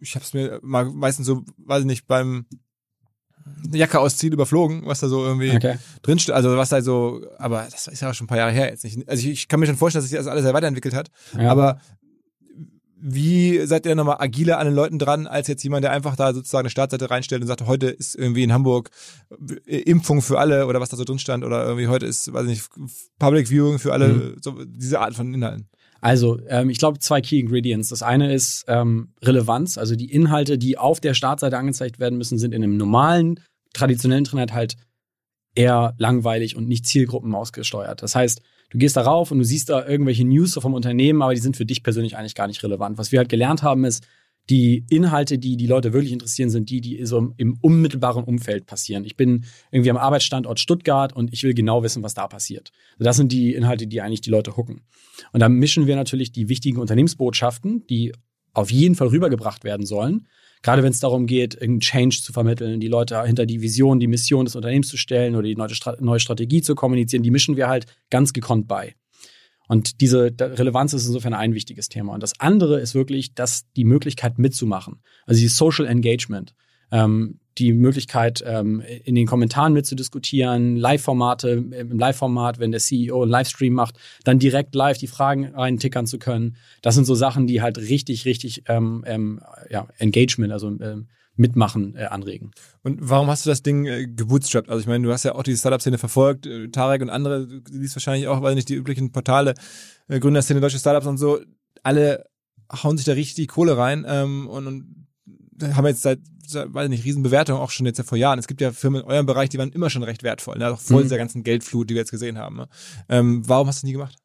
ich 0.00 0.14
habe 0.16 0.24
es 0.24 0.32
mir 0.34 0.58
mal 0.62 0.84
meistens 0.86 1.26
so, 1.26 1.42
weiß 1.58 1.80
ich 1.80 1.86
nicht, 1.86 2.06
beim 2.06 2.46
Jacke 3.72 3.98
ausziehen 4.00 4.32
überflogen, 4.32 4.82
was 4.86 5.00
da 5.00 5.08
so 5.08 5.24
irgendwie 5.24 5.50
Okay. 5.56 5.76
drin 6.02 6.18
steht. 6.18 6.34
Also 6.34 6.56
was 6.56 6.68
da 6.70 6.82
so, 6.82 7.22
aber 7.38 7.66
das 7.70 7.86
ist 7.86 8.00
ja 8.02 8.12
schon 8.14 8.24
ein 8.24 8.28
paar 8.28 8.38
Jahre 8.38 8.52
her 8.52 8.68
jetzt 8.70 8.84
nicht. 8.84 9.08
Also 9.08 9.22
ich, 9.22 9.30
ich 9.30 9.48
kann 9.48 9.60
mir 9.60 9.66
schon 9.66 9.76
vorstellen, 9.76 10.02
dass 10.02 10.10
sich 10.10 10.18
das 10.18 10.26
alles 10.26 10.42
sehr 10.44 10.54
weiterentwickelt 10.54 10.94
hat. 10.94 11.08
Ja. 11.38 11.50
Aber 11.50 11.80
wie 13.04 13.66
seid 13.66 13.84
ihr 13.84 13.96
nochmal 13.96 14.18
agiler 14.20 14.58
an 14.58 14.66
den 14.66 14.74
Leuten 14.76 14.98
dran, 15.00 15.26
als 15.26 15.48
jetzt 15.48 15.64
jemand, 15.64 15.82
der 15.82 15.90
einfach 15.90 16.14
da 16.14 16.32
sozusagen 16.32 16.62
eine 16.62 16.70
Startseite 16.70 17.10
reinstellt 17.10 17.42
und 17.42 17.48
sagt, 17.48 17.66
heute 17.66 17.88
ist 17.88 18.14
irgendwie 18.14 18.44
in 18.44 18.52
Hamburg 18.52 18.90
äh, 19.66 19.78
Impfung 19.78 20.22
für 20.22 20.38
alle 20.38 20.66
oder 20.66 20.80
was 20.80 20.90
da 20.90 20.96
so 20.96 21.02
drin 21.02 21.18
stand 21.18 21.42
oder 21.44 21.64
irgendwie 21.64 21.88
heute 21.88 22.06
ist, 22.06 22.32
weiß 22.32 22.42
ich 22.44 22.48
nicht, 22.50 22.70
Public 23.18 23.48
Viewing 23.48 23.80
für 23.80 23.92
alle, 23.92 24.08
Mhm. 24.08 24.36
so 24.40 24.64
diese 24.64 25.00
Art 25.00 25.14
von 25.14 25.34
Inhalten. 25.34 25.68
Also, 26.02 26.40
ähm, 26.48 26.68
ich 26.68 26.78
glaube, 26.78 26.98
zwei 26.98 27.20
Key 27.20 27.38
Ingredients. 27.38 27.88
Das 27.88 28.02
eine 28.02 28.34
ist 28.34 28.64
ähm, 28.66 29.14
Relevanz, 29.22 29.78
also 29.78 29.94
die 29.94 30.10
Inhalte, 30.10 30.58
die 30.58 30.76
auf 30.76 30.98
der 30.98 31.14
Startseite 31.14 31.56
angezeigt 31.56 32.00
werden 32.00 32.18
müssen, 32.18 32.38
sind 32.38 32.52
in 32.52 32.64
einem 32.64 32.76
normalen, 32.76 33.38
traditionellen 33.72 34.24
Internet 34.24 34.52
halt 34.52 34.76
eher 35.54 35.94
langweilig 35.98 36.56
und 36.56 36.66
nicht 36.66 36.86
Zielgruppen 36.86 37.32
ausgesteuert. 37.36 38.02
Das 38.02 38.16
heißt, 38.16 38.42
du 38.70 38.78
gehst 38.78 38.96
darauf 38.96 39.30
und 39.30 39.38
du 39.38 39.44
siehst 39.44 39.68
da 39.68 39.86
irgendwelche 39.86 40.24
News 40.24 40.54
vom 40.54 40.74
Unternehmen, 40.74 41.22
aber 41.22 41.34
die 41.34 41.40
sind 41.40 41.56
für 41.56 41.66
dich 41.66 41.84
persönlich 41.84 42.16
eigentlich 42.16 42.34
gar 42.34 42.48
nicht 42.48 42.64
relevant. 42.64 42.98
Was 42.98 43.12
wir 43.12 43.20
halt 43.20 43.28
gelernt 43.28 43.62
haben, 43.62 43.84
ist, 43.84 44.04
die 44.50 44.84
Inhalte, 44.90 45.38
die 45.38 45.56
die 45.56 45.66
Leute 45.66 45.92
wirklich 45.92 46.12
interessieren, 46.12 46.50
sind 46.50 46.68
die, 46.68 46.80
die 46.80 47.04
so 47.06 47.32
im- 47.36 47.58
unmittelbaren 47.60 48.24
Umfeld 48.24 48.66
passieren. 48.66 49.04
Ich 49.04 49.16
bin 49.16 49.44
irgendwie 49.70 49.90
am 49.90 49.96
Arbeitsstandort 49.96 50.58
Stuttgart 50.58 51.12
und 51.14 51.32
ich 51.32 51.42
will 51.44 51.54
genau 51.54 51.82
wissen, 51.82 52.02
was 52.02 52.14
da 52.14 52.26
passiert. 52.26 52.72
Das 52.98 53.16
sind 53.16 53.32
die 53.32 53.54
Inhalte, 53.54 53.86
die 53.86 54.00
eigentlich 54.00 54.20
die 54.20 54.30
Leute 54.30 54.56
hooken. 54.56 54.82
Und 55.32 55.40
dann 55.40 55.54
mischen 55.54 55.86
wir 55.86 55.96
natürlich 55.96 56.32
die 56.32 56.48
wichtigen 56.48 56.78
Unternehmensbotschaften, 56.78 57.86
die 57.86 58.12
auf 58.52 58.70
jeden 58.70 58.94
Fall 58.94 59.08
rübergebracht 59.08 59.64
werden 59.64 59.86
sollen. 59.86 60.26
Gerade 60.62 60.82
wenn 60.82 60.92
es 60.92 61.00
darum 61.00 61.26
geht, 61.26 61.54
irgendeinen 61.54 61.80
Change 61.80 62.20
zu 62.22 62.32
vermitteln, 62.32 62.78
die 62.80 62.88
Leute 62.88 63.22
hinter 63.24 63.46
die 63.46 63.62
Vision, 63.62 63.98
die 63.98 64.06
Mission 64.06 64.44
des 64.44 64.54
Unternehmens 64.54 64.88
zu 64.88 64.96
stellen 64.96 65.34
oder 65.34 65.48
die 65.48 65.56
neue 65.56 66.20
Strategie 66.20 66.62
zu 66.62 66.74
kommunizieren, 66.74 67.22
die 67.22 67.30
mischen 67.30 67.56
wir 67.56 67.68
halt 67.68 67.86
ganz 68.10 68.32
gekonnt 68.32 68.68
bei. 68.68 68.94
Und 69.68 70.00
diese 70.00 70.32
Relevanz 70.38 70.92
ist 70.92 71.06
insofern 71.06 71.34
ein 71.34 71.54
wichtiges 71.54 71.88
Thema. 71.88 72.12
Und 72.14 72.22
das 72.22 72.38
andere 72.40 72.80
ist 72.80 72.94
wirklich, 72.94 73.34
dass 73.34 73.64
die 73.76 73.84
Möglichkeit 73.84 74.38
mitzumachen, 74.38 75.00
also 75.26 75.40
die 75.40 75.48
Social 75.48 75.86
Engagement, 75.86 76.54
ähm, 76.90 77.38
die 77.58 77.72
Möglichkeit, 77.72 78.42
ähm, 78.46 78.82
in 79.04 79.14
den 79.14 79.26
Kommentaren 79.26 79.72
mitzudiskutieren, 79.72 80.76
Live-Formate, 80.76 81.50
im 81.50 81.98
Live-Format, 81.98 82.58
wenn 82.58 82.70
der 82.70 82.80
CEO 82.80 83.22
einen 83.22 83.30
Livestream 83.30 83.74
macht, 83.74 83.96
dann 84.24 84.38
direkt 84.38 84.74
live 84.74 84.98
die 84.98 85.06
Fragen 85.06 85.46
reintickern 85.46 86.06
zu 86.06 86.18
können. 86.18 86.56
Das 86.80 86.94
sind 86.94 87.04
so 87.04 87.14
Sachen, 87.14 87.46
die 87.46 87.60
halt 87.60 87.78
richtig, 87.78 88.24
richtig 88.24 88.64
ähm, 88.68 89.04
ähm, 89.06 89.40
ja, 89.70 89.86
Engagement, 89.98 90.52
also 90.52 90.68
ähm, 90.68 91.08
Mitmachen 91.34 91.94
äh, 91.96 92.04
anregen. 92.04 92.50
Und 92.82 92.98
warum 93.00 93.28
hast 93.28 93.46
du 93.46 93.50
das 93.50 93.62
Ding 93.62 93.86
äh, 93.86 94.06
gebootstrapped? 94.06 94.68
Also 94.68 94.80
ich 94.80 94.86
meine, 94.86 95.06
du 95.06 95.12
hast 95.12 95.24
ja 95.24 95.34
auch 95.34 95.42
die 95.42 95.56
Startup-Szene 95.56 95.98
verfolgt, 95.98 96.46
äh, 96.46 96.68
Tarek 96.68 97.02
und 97.02 97.10
andere, 97.10 97.46
du 97.46 97.78
liest 97.78 97.96
wahrscheinlich 97.96 98.28
auch, 98.28 98.42
weil 98.42 98.54
nicht 98.54 98.68
die 98.68 98.74
üblichen 98.74 99.12
Portale, 99.12 99.54
äh, 100.08 100.20
Gründerszene, 100.20 100.60
deutsche 100.60 100.78
Startups 100.78 101.06
und 101.06 101.18
so, 101.18 101.40
alle 101.82 102.26
hauen 102.82 102.96
sich 102.96 103.06
da 103.06 103.12
richtig 103.12 103.34
die 103.36 103.46
Kohle 103.46 103.76
rein 103.76 104.04
ähm, 104.06 104.46
und, 104.48 104.66
und 104.66 105.06
haben 105.74 105.86
jetzt 105.86 106.02
seit, 106.02 106.20
seit 106.46 106.72
weiß 106.72 106.88
nicht, 106.88 107.04
Riesenbewertung 107.04 107.58
auch 107.58 107.70
schon 107.70 107.86
jetzt 107.86 107.98
ja 107.98 108.04
vor 108.04 108.18
Jahren. 108.18 108.38
Es 108.38 108.46
gibt 108.48 108.60
ja 108.60 108.72
Firmen 108.72 109.02
in 109.02 109.06
eurem 109.06 109.26
Bereich, 109.26 109.48
die 109.48 109.58
waren 109.58 109.72
immer 109.72 109.90
schon 109.90 110.02
recht 110.02 110.22
wertvoll, 110.22 110.58
ne? 110.58 110.70
auch 110.72 110.80
vor 110.80 110.98
Mhm. 110.98 111.04
dieser 111.04 111.18
ganzen 111.18 111.44
Geldflut, 111.44 111.88
die 111.88 111.94
wir 111.94 112.00
jetzt 112.00 112.10
gesehen 112.10 112.38
haben. 112.38 112.56
Ne? 112.56 112.68
Ähm, 113.08 113.42
warum 113.48 113.68
hast 113.68 113.78
du 113.78 113.80
das 113.80 113.88
nie 113.88 113.92
gemacht? 113.92 114.16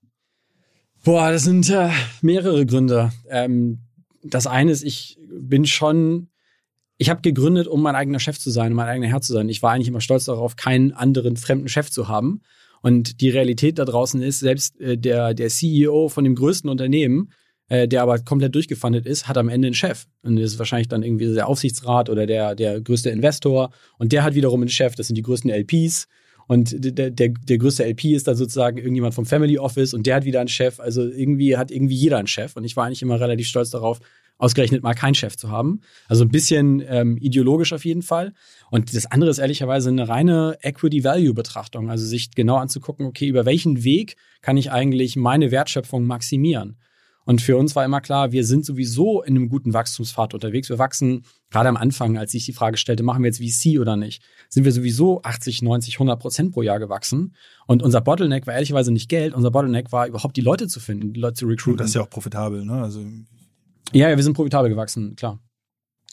Boah, 1.03 1.31
das 1.31 1.43
sind 1.43 1.69
äh, 1.69 1.89
mehrere 2.21 2.65
Gründe. 2.65 3.11
Ähm, 3.29 3.79
das 4.23 4.47
eine 4.47 4.71
ist, 4.71 4.83
ich 4.83 5.17
bin 5.29 5.65
schon, 5.65 6.29
ich 6.97 7.09
habe 7.09 7.21
gegründet, 7.21 7.67
um 7.67 7.81
mein 7.81 7.95
eigener 7.95 8.19
Chef 8.19 8.39
zu 8.39 8.49
sein, 8.49 8.71
um 8.71 8.77
mein 8.77 8.87
eigener 8.87 9.07
Herr 9.07 9.21
zu 9.21 9.33
sein. 9.33 9.49
Ich 9.49 9.61
war 9.61 9.71
eigentlich 9.71 9.87
immer 9.87 10.01
stolz 10.01 10.25
darauf, 10.25 10.55
keinen 10.55 10.91
anderen 10.91 11.37
fremden 11.37 11.67
Chef 11.67 11.91
zu 11.91 12.07
haben. 12.07 12.41
Und 12.81 13.21
die 13.21 13.29
Realität 13.29 13.79
da 13.79 13.85
draußen 13.85 14.21
ist, 14.21 14.39
selbst 14.39 14.79
äh, 14.79 14.97
der, 14.97 15.33
der 15.33 15.49
CEO 15.49 16.09
von 16.09 16.23
dem 16.23 16.35
größten 16.35 16.69
Unternehmen, 16.69 17.31
äh, 17.69 17.87
der 17.87 18.01
aber 18.01 18.19
komplett 18.19 18.55
durchgefundet 18.55 19.05
ist, 19.05 19.27
hat 19.27 19.37
am 19.37 19.49
Ende 19.49 19.67
einen 19.67 19.75
Chef. 19.75 20.05
Und 20.23 20.37
das 20.37 20.53
ist 20.53 20.59
wahrscheinlich 20.59 20.87
dann 20.87 21.03
irgendwie 21.03 21.33
der 21.33 21.47
Aufsichtsrat 21.47 22.09
oder 22.09 22.25
der, 22.25 22.55
der 22.55 22.81
größte 22.81 23.09
Investor. 23.09 23.71
Und 23.97 24.11
der 24.11 24.23
hat 24.23 24.35
wiederum 24.35 24.61
einen 24.61 24.69
Chef, 24.69 24.95
das 24.95 25.07
sind 25.07 25.15
die 25.15 25.23
größten 25.23 25.51
LPs. 25.51 26.07
Und 26.47 26.73
der, 26.77 27.11
der, 27.11 27.29
der 27.29 27.57
größte 27.57 27.83
LP 27.83 28.05
ist 28.05 28.27
dann 28.27 28.37
sozusagen 28.37 28.77
irgendjemand 28.77 29.13
vom 29.13 29.25
Family 29.25 29.59
Office 29.59 29.93
und 29.93 30.07
der 30.07 30.15
hat 30.15 30.25
wieder 30.25 30.39
einen 30.39 30.47
Chef. 30.47 30.79
Also 30.79 31.03
irgendwie 31.03 31.57
hat 31.57 31.71
irgendwie 31.71 31.95
jeder 31.95 32.17
einen 32.17 32.27
Chef. 32.27 32.55
Und 32.55 32.63
ich 32.63 32.77
war 32.77 32.85
eigentlich 32.85 33.01
immer 33.01 33.19
relativ 33.19 33.47
stolz 33.47 33.69
darauf, 33.69 33.99
ausgerechnet 34.37 34.83
mal 34.83 34.93
keinen 34.93 35.15
Chef 35.15 35.35
zu 35.35 35.49
haben. 35.49 35.81
Also 36.07 36.23
ein 36.23 36.29
bisschen 36.29 36.83
ähm, 36.87 37.17
ideologisch 37.17 37.73
auf 37.73 37.85
jeden 37.85 38.01
Fall. 38.01 38.33
Und 38.69 38.95
das 38.95 39.05
andere 39.07 39.29
ist 39.29 39.39
ehrlicherweise 39.39 39.89
eine 39.89 40.07
reine 40.07 40.57
Equity-Value-Betrachtung. 40.61 41.89
Also 41.89 42.05
sich 42.05 42.31
genau 42.31 42.57
anzugucken, 42.57 43.05
okay, 43.05 43.27
über 43.27 43.45
welchen 43.45 43.83
Weg 43.83 44.15
kann 44.41 44.57
ich 44.57 44.71
eigentlich 44.71 45.15
meine 45.15 45.51
Wertschöpfung 45.51 46.05
maximieren? 46.05 46.77
Und 47.27 47.41
für 47.41 47.57
uns 47.57 47.75
war 47.75 47.83
immer 47.83 47.99
klar, 47.99 48.31
wir 48.31 48.45
sind 48.45 48.63
sowieso 48.63 49.21
in 49.21 49.35
einem 49.35 49.49
guten 49.49 49.73
Wachstumspfad 49.73 50.33
unterwegs. 50.33 50.69
Wir 50.69 50.79
wachsen 50.79 51.25
gerade 51.49 51.67
am 51.67 51.75
Anfang, 51.75 52.17
als 52.17 52.33
ich 52.33 52.45
die 52.45 52.53
Frage 52.53 52.77
stellte, 52.77 53.03
machen 53.03 53.21
wir 53.21 53.29
jetzt 53.29 53.43
VC 53.43 53.81
oder 53.81 53.97
nicht, 53.97 54.23
sind 54.47 54.63
wir 54.63 54.71
sowieso 54.71 55.21
80, 55.23 55.61
90, 55.61 55.95
100 55.95 56.21
Prozent 56.21 56.53
pro 56.53 56.61
Jahr 56.61 56.79
gewachsen. 56.79 57.35
Und 57.65 57.83
unser 57.83 57.99
Bottleneck 57.99 58.47
war 58.47 58.53
ehrlicherweise 58.53 58.93
nicht 58.93 59.09
Geld. 59.09 59.33
Unser 59.33 59.51
Bottleneck 59.51 59.91
war 59.91 60.07
überhaupt 60.07 60.37
die 60.37 60.41
Leute 60.41 60.69
zu 60.69 60.79
finden, 60.79 61.11
die 61.11 61.19
Leute 61.19 61.33
zu 61.33 61.47
recruiten. 61.47 61.79
Das 61.79 61.87
ist 61.87 61.95
ja 61.95 62.01
auch 62.01 62.09
profitabel, 62.09 62.63
ne? 62.63 62.81
Also 62.81 63.01
ja, 63.93 64.09
ja, 64.09 64.15
wir 64.15 64.23
sind 64.23 64.33
profitabel 64.33 64.69
gewachsen, 64.69 65.15
klar. 65.15 65.39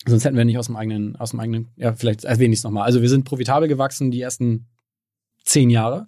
Sonst 0.06 0.24
hätten 0.24 0.36
wir 0.36 0.44
nicht 0.44 0.58
aus 0.58 0.66
dem 0.66 0.76
eigenen, 0.76 1.16
aus 1.16 1.30
dem 1.30 1.40
eigenen, 1.40 1.72
ja, 1.76 1.94
vielleicht 1.94 2.24
erwähne 2.24 2.52
ich 2.52 2.60
es 2.60 2.64
nochmal. 2.64 2.84
Also 2.84 3.00
wir 3.00 3.08
sind 3.08 3.24
profitabel 3.24 3.68
gewachsen 3.68 4.10
die 4.10 4.20
ersten 4.20 4.66
zehn 5.44 5.70
Jahre. 5.70 6.06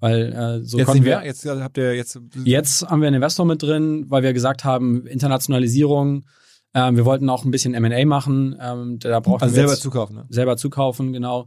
Weil 0.00 0.32
äh, 0.32 0.62
so 0.62 0.76
jetzt 0.76 0.86
konnten 0.86 1.04
wir. 1.04 1.18
mehr? 1.18 1.26
Jetzt 1.26 1.46
habt 1.46 1.78
ihr 1.78 1.94
jetzt. 1.94 2.20
Jetzt 2.44 2.82
haben 2.86 3.00
wir 3.00 3.08
einen 3.08 3.16
Investor 3.16 3.46
mit 3.46 3.62
drin, 3.62 4.04
weil 4.08 4.22
wir 4.22 4.32
gesagt 4.32 4.64
haben, 4.64 5.06
Internationalisierung. 5.06 6.26
Ähm, 6.74 6.96
wir 6.96 7.04
wollten 7.04 7.30
auch 7.30 7.44
ein 7.44 7.50
bisschen 7.50 7.72
M&A 7.72 8.04
machen. 8.04 8.54
Ähm, 8.60 8.98
da 8.98 9.20
brauchen 9.20 9.40
Also 9.40 9.54
wir 9.54 9.62
selber 9.62 9.80
zukaufen, 9.80 10.16
ne? 10.16 10.26
selber 10.28 10.56
zukaufen, 10.56 11.12
genau. 11.12 11.46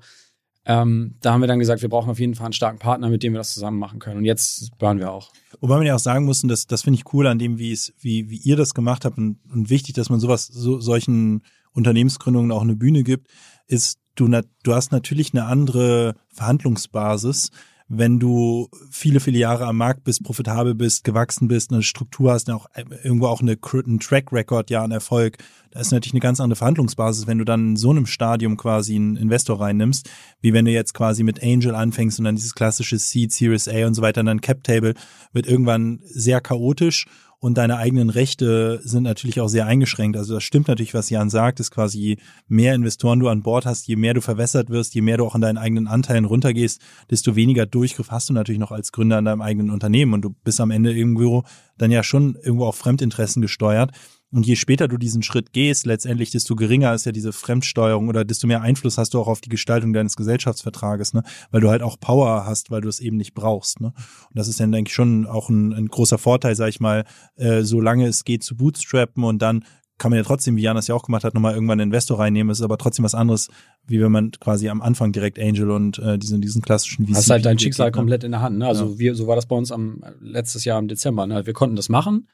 Ähm, 0.70 1.16
da 1.22 1.32
haben 1.32 1.40
wir 1.40 1.48
dann 1.48 1.60
gesagt, 1.60 1.82
wir 1.82 1.88
brauchen 1.88 2.10
auf 2.10 2.20
jeden 2.20 2.36
Fall 2.36 2.48
einen 2.48 2.54
starken 2.54 2.78
Partner, 2.78 3.10
mit 3.10 3.24
dem 3.24 3.32
wir 3.32 3.38
das 3.38 3.54
zusammen 3.54 3.80
machen 3.80 4.00
können. 4.00 4.18
Und 4.18 4.26
jetzt 4.26 4.78
bauen 4.78 5.00
wir 5.00 5.12
auch. 5.12 5.32
Wobei 5.62 5.78
man 5.78 5.86
ja 5.86 5.96
auch 5.96 6.00
sagen 6.00 6.26
muss, 6.26 6.44
und 6.44 6.50
das, 6.50 6.68
das 6.68 6.82
finde 6.82 7.00
ich 7.00 7.14
cool 7.14 7.26
an 7.26 7.40
dem, 7.40 7.58
wie 7.58 7.72
es, 7.72 7.94
wie, 8.00 8.30
wie 8.30 8.36
ihr 8.38 8.58
das 8.58 8.74
gemacht 8.74 9.06
habt 9.06 9.18
und, 9.18 9.40
und 9.50 9.70
wichtig, 9.70 9.96
dass 9.96 10.10
man 10.10 10.20
sowas, 10.20 10.46
so, 10.46 10.82
solchen 10.82 11.42
Unternehmensgründungen 11.72 12.52
auch 12.52 12.64
eine 12.64 12.76
Bühne 12.76 13.04
gibt, 13.04 13.28
ist, 13.68 14.00
du, 14.16 14.28
du 14.28 14.74
hast 14.74 14.92
natürlich 14.92 15.34
eine 15.34 15.46
andere 15.46 16.16
Verhandlungsbasis, 16.34 17.52
wenn 17.90 18.20
du 18.20 18.70
viele, 18.92 19.20
viele 19.20 19.40
Jahre 19.40 19.66
am 19.66 19.78
Markt 19.78 20.04
bist, 20.04 20.24
profitabel 20.24 20.76
bist, 20.76 21.04
gewachsen 21.06 21.48
bist, 21.48 21.72
eine 21.72 21.84
Struktur 21.84 22.32
hast, 22.32 22.50
auch 22.50 22.68
irgendwo 23.04 23.28
auch 23.28 23.42
eine, 23.42 23.58
einen 23.86 24.00
Track 24.00 24.34
Record, 24.34 24.70
ja, 24.70 24.84
an 24.84 24.92
Erfolg. 24.92 25.38
Da 25.72 25.80
ist 25.80 25.92
natürlich 25.92 26.14
eine 26.14 26.20
ganz 26.20 26.42
andere 26.42 26.58
Verhandlungsbasis, 26.58 27.28
wenn 27.28 27.38
du 27.38 27.46
dann 27.46 27.70
in 27.70 27.76
so 27.78 27.92
einem 27.92 28.06
Stadium 28.06 28.58
quasi 28.58 28.96
einen 28.96 29.16
Investor 29.16 29.62
reinnimmst, 29.62 30.10
wie 30.42 30.54
wenn 30.54 30.66
du 30.66 30.72
jetzt 30.72 30.94
quasi 30.94 31.24
mit 31.24 31.42
Angel 31.42 31.76
anfängst 31.76 32.20
und 32.20 32.26
dann 32.26 32.36
dieses 32.36 32.56
klassische 32.56 32.98
Seed, 32.98 33.32
Series 33.32 33.70
A 33.70 33.88
und 33.88 33.94
so 33.94 34.02
weiter, 34.02 34.24
dann 34.24 34.42
Cap 34.42 34.64
Table 34.64 34.94
wird 35.32 35.48
irgendwann 35.48 36.00
sehr 36.04 36.42
chaotisch 36.42 37.06
und 37.40 37.58
deine 37.58 37.78
eigenen 37.78 38.10
Rechte 38.10 38.80
sind 38.84 39.04
natürlich 39.04 39.40
auch 39.42 39.48
sehr 39.48 39.68
eingeschränkt. 39.68 40.18
Also 40.18 40.34
das 40.34 40.44
stimmt 40.44 40.68
natürlich, 40.68 40.94
was 40.96 41.10
Jan 41.10 41.30
sagt, 41.30 41.60
ist 41.60 41.70
quasi 41.70 42.00
je 42.00 42.18
mehr 42.48 42.74
Investoren 42.74 43.20
du 43.20 43.28
an 43.28 43.44
Bord 43.44 43.66
hast, 43.66 43.88
je 43.88 43.96
mehr 43.96 44.16
du 44.16 44.22
verwässert 44.22 44.70
wirst, 44.70 44.96
je 44.96 45.02
mehr 45.02 45.18
du 45.18 45.26
auch 45.26 45.36
an 45.36 45.42
deinen 45.42 45.60
eigenen 45.60 45.88
Anteilen 45.88 46.26
runtergehst, 46.26 46.82
desto 47.12 47.36
weniger 47.36 47.68
Durchgriff 47.68 48.10
hast 48.10 48.30
du 48.30 48.34
natürlich 48.34 48.60
noch 48.60 48.72
als 48.72 48.92
Gründer 48.92 49.18
an 49.18 49.26
deinem 49.26 49.42
eigenen 49.42 49.70
Unternehmen 49.70 50.14
und 50.14 50.22
du 50.22 50.32
bist 50.44 50.60
am 50.60 50.72
Ende 50.72 50.94
irgendwo 50.94 51.44
dann 51.78 51.92
ja 51.92 52.04
schon 52.04 52.36
irgendwo 52.42 52.66
auf 52.66 52.76
Fremdinteressen 52.76 53.42
gesteuert. 53.42 53.92
Und 54.38 54.46
je 54.46 54.56
später 54.56 54.88
du 54.88 54.98
diesen 54.98 55.24
Schritt 55.24 55.52
gehst, 55.52 55.88
letztendlich, 55.88 56.30
desto 56.30 56.56
geringer 56.56 56.94
ist 56.94 57.08
ja 57.08 57.12
diese 57.12 57.34
Fremdsteuerung 57.34 58.08
oder 58.08 58.24
desto 58.24 58.46
mehr 58.46 58.62
Einfluss 58.62 59.00
hast 59.00 59.16
du 59.16 59.20
auch 59.20 59.28
auf 59.28 59.42
die 59.42 59.50
Gestaltung 59.50 59.94
deines 59.94 60.16
Gesellschaftsvertrages, 60.16 61.16
ne? 61.16 61.24
Weil 61.50 61.62
du 61.62 61.72
halt 61.72 61.82
auch 61.82 62.00
Power 62.00 62.46
hast, 62.46 62.70
weil 62.70 62.82
du 62.82 62.88
es 62.88 63.00
eben 63.00 63.18
nicht 63.18 63.34
brauchst, 63.34 63.82
ne? 63.82 63.88
Und 63.88 64.36
das 64.36 64.48
ist 64.48 64.60
dann, 64.60 64.72
denke 64.72 64.90
ich, 64.90 64.94
schon 64.94 65.26
auch 65.26 65.50
ein, 65.50 65.74
ein 65.74 65.88
großer 65.88 66.20
Vorteil, 66.20 66.56
sag 66.56 66.70
ich 66.70 66.80
mal, 66.80 67.06
äh, 67.36 67.64
solange 67.64 68.06
es 68.06 68.26
geht 68.26 68.44
zu 68.44 68.56
bootstrappen 68.56 69.24
und 69.24 69.42
dann 69.42 69.64
kann 69.98 70.12
man 70.12 70.18
ja 70.18 70.24
trotzdem, 70.24 70.56
wie 70.56 70.62
Jan 70.62 70.76
das 70.76 70.86
ja 70.86 70.94
auch 70.94 71.02
gemacht 71.02 71.24
hat, 71.24 71.34
nochmal 71.34 71.56
irgendwann 71.56 71.80
einen 71.80 71.90
Investor 71.90 72.20
reinnehmen. 72.20 72.52
Es 72.52 72.60
ist 72.60 72.64
aber 72.64 72.78
trotzdem 72.78 73.06
was 73.06 73.16
anderes, 73.16 73.48
wie 73.88 74.00
wenn 74.00 74.12
man 74.12 74.30
quasi 74.40 74.70
am 74.70 74.84
Anfang 74.84 75.14
direkt 75.14 75.40
Angel 75.40 75.72
und 75.72 75.98
äh, 75.98 76.20
diesen, 76.20 76.42
diesen 76.42 76.62
klassischen 76.62 77.08
VC 77.08 77.16
Hast 77.16 77.30
halt 77.32 77.44
dein 77.44 77.58
geht, 77.58 77.64
Schicksal 77.64 77.88
ne? 77.88 77.92
komplett 77.94 78.24
in 78.24 78.34
der 78.34 78.42
Hand. 78.42 78.60
Ne? 78.60 78.68
Also 78.68 78.86
Ja. 78.86 79.00
wir, 79.00 79.16
so 79.16 79.26
war 79.26 79.36
das 79.36 79.48
bei 79.48 79.56
uns 79.56 79.72
am 79.72 80.04
letztes 80.22 80.64
Jahr 80.64 80.78
im 80.78 80.88
Dezember. 80.88 81.26
Ne? 81.26 81.48
Wir 81.48 81.54
konnten 81.54 81.76
das 81.76 81.90
machen. 81.90 82.28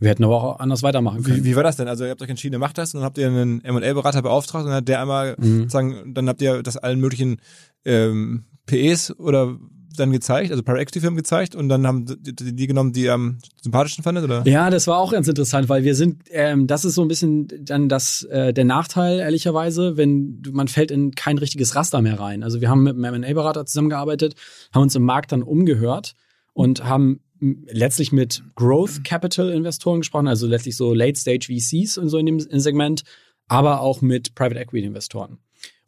Wir 0.00 0.10
hätten 0.10 0.24
aber 0.24 0.36
auch 0.42 0.60
anders 0.60 0.82
weitermachen 0.82 1.22
können. 1.22 1.38
Wie, 1.38 1.50
wie 1.50 1.56
war 1.56 1.62
das 1.64 1.76
denn? 1.76 1.88
Also 1.88 2.04
ihr 2.04 2.10
habt 2.10 2.22
euch 2.22 2.30
entschieden, 2.30 2.54
ihr 2.54 2.58
macht 2.60 2.78
das 2.78 2.94
und 2.94 3.00
dann 3.00 3.04
habt 3.04 3.18
ihr 3.18 3.26
einen 3.26 3.64
M&A-Berater 3.64 4.22
beauftragt 4.22 4.62
und 4.64 4.70
dann 4.70 4.76
hat 4.78 4.88
der 4.88 5.00
einmal 5.00 5.34
Mhm. 5.38 5.60
sozusagen, 5.62 6.14
dann 6.14 6.28
habt 6.28 6.40
ihr 6.42 6.62
das 6.62 6.76
allen 6.76 7.00
möglichen 7.00 7.40
ähm, 7.84 8.44
PEs 8.66 9.18
oder 9.18 9.56
dann 9.96 10.12
gezeigt, 10.12 10.52
also 10.52 10.62
Private 10.62 10.82
Equity 10.82 11.00
Firmen 11.00 11.16
gezeigt 11.16 11.56
und 11.56 11.68
dann 11.68 11.84
haben 11.84 12.06
die, 12.06 12.32
die, 12.32 12.54
die 12.54 12.66
genommen, 12.68 12.92
die 12.92 13.02
ihr 13.02 13.14
am 13.14 13.38
sympathischsten 13.60 14.04
fandet, 14.04 14.22
oder? 14.22 14.46
Ja, 14.46 14.70
das 14.70 14.86
war 14.86 14.98
auch 14.98 15.10
ganz 15.10 15.26
interessant, 15.26 15.68
weil 15.68 15.82
wir 15.82 15.96
sind, 15.96 16.22
ähm, 16.30 16.68
das 16.68 16.84
ist 16.84 16.94
so 16.94 17.02
ein 17.02 17.08
bisschen 17.08 17.48
dann 17.62 17.88
das 17.88 18.22
äh, 18.30 18.52
der 18.52 18.64
Nachteil 18.64 19.18
ehrlicherweise, 19.18 19.96
wenn 19.96 20.40
man 20.52 20.68
fällt 20.68 20.92
in 20.92 21.12
kein 21.16 21.38
richtiges 21.38 21.74
Raster 21.74 22.00
mehr 22.00 22.20
rein. 22.20 22.44
Also 22.44 22.60
wir 22.60 22.68
haben 22.70 22.84
mit 22.84 22.94
einem 22.94 23.22
M&A-Berater 23.24 23.66
zusammengearbeitet, 23.66 24.34
haben 24.72 24.82
uns 24.82 24.94
im 24.94 25.02
Markt 25.02 25.32
dann 25.32 25.42
umgehört 25.42 26.14
und 26.52 26.84
haben 26.84 27.18
letztlich 27.40 28.12
mit 28.12 28.42
Growth 28.54 29.04
Capital 29.04 29.50
Investoren 29.50 30.00
gesprochen, 30.00 30.28
also 30.28 30.46
letztlich 30.46 30.76
so 30.76 30.94
Late 30.94 31.18
Stage 31.18 31.46
VCs 31.52 31.98
und 31.98 32.08
so 32.08 32.18
in 32.18 32.26
dem 32.26 32.40
Segment, 32.40 33.02
aber 33.46 33.80
auch 33.80 34.02
mit 34.02 34.34
Private 34.34 34.60
Equity 34.60 34.86
Investoren. 34.86 35.38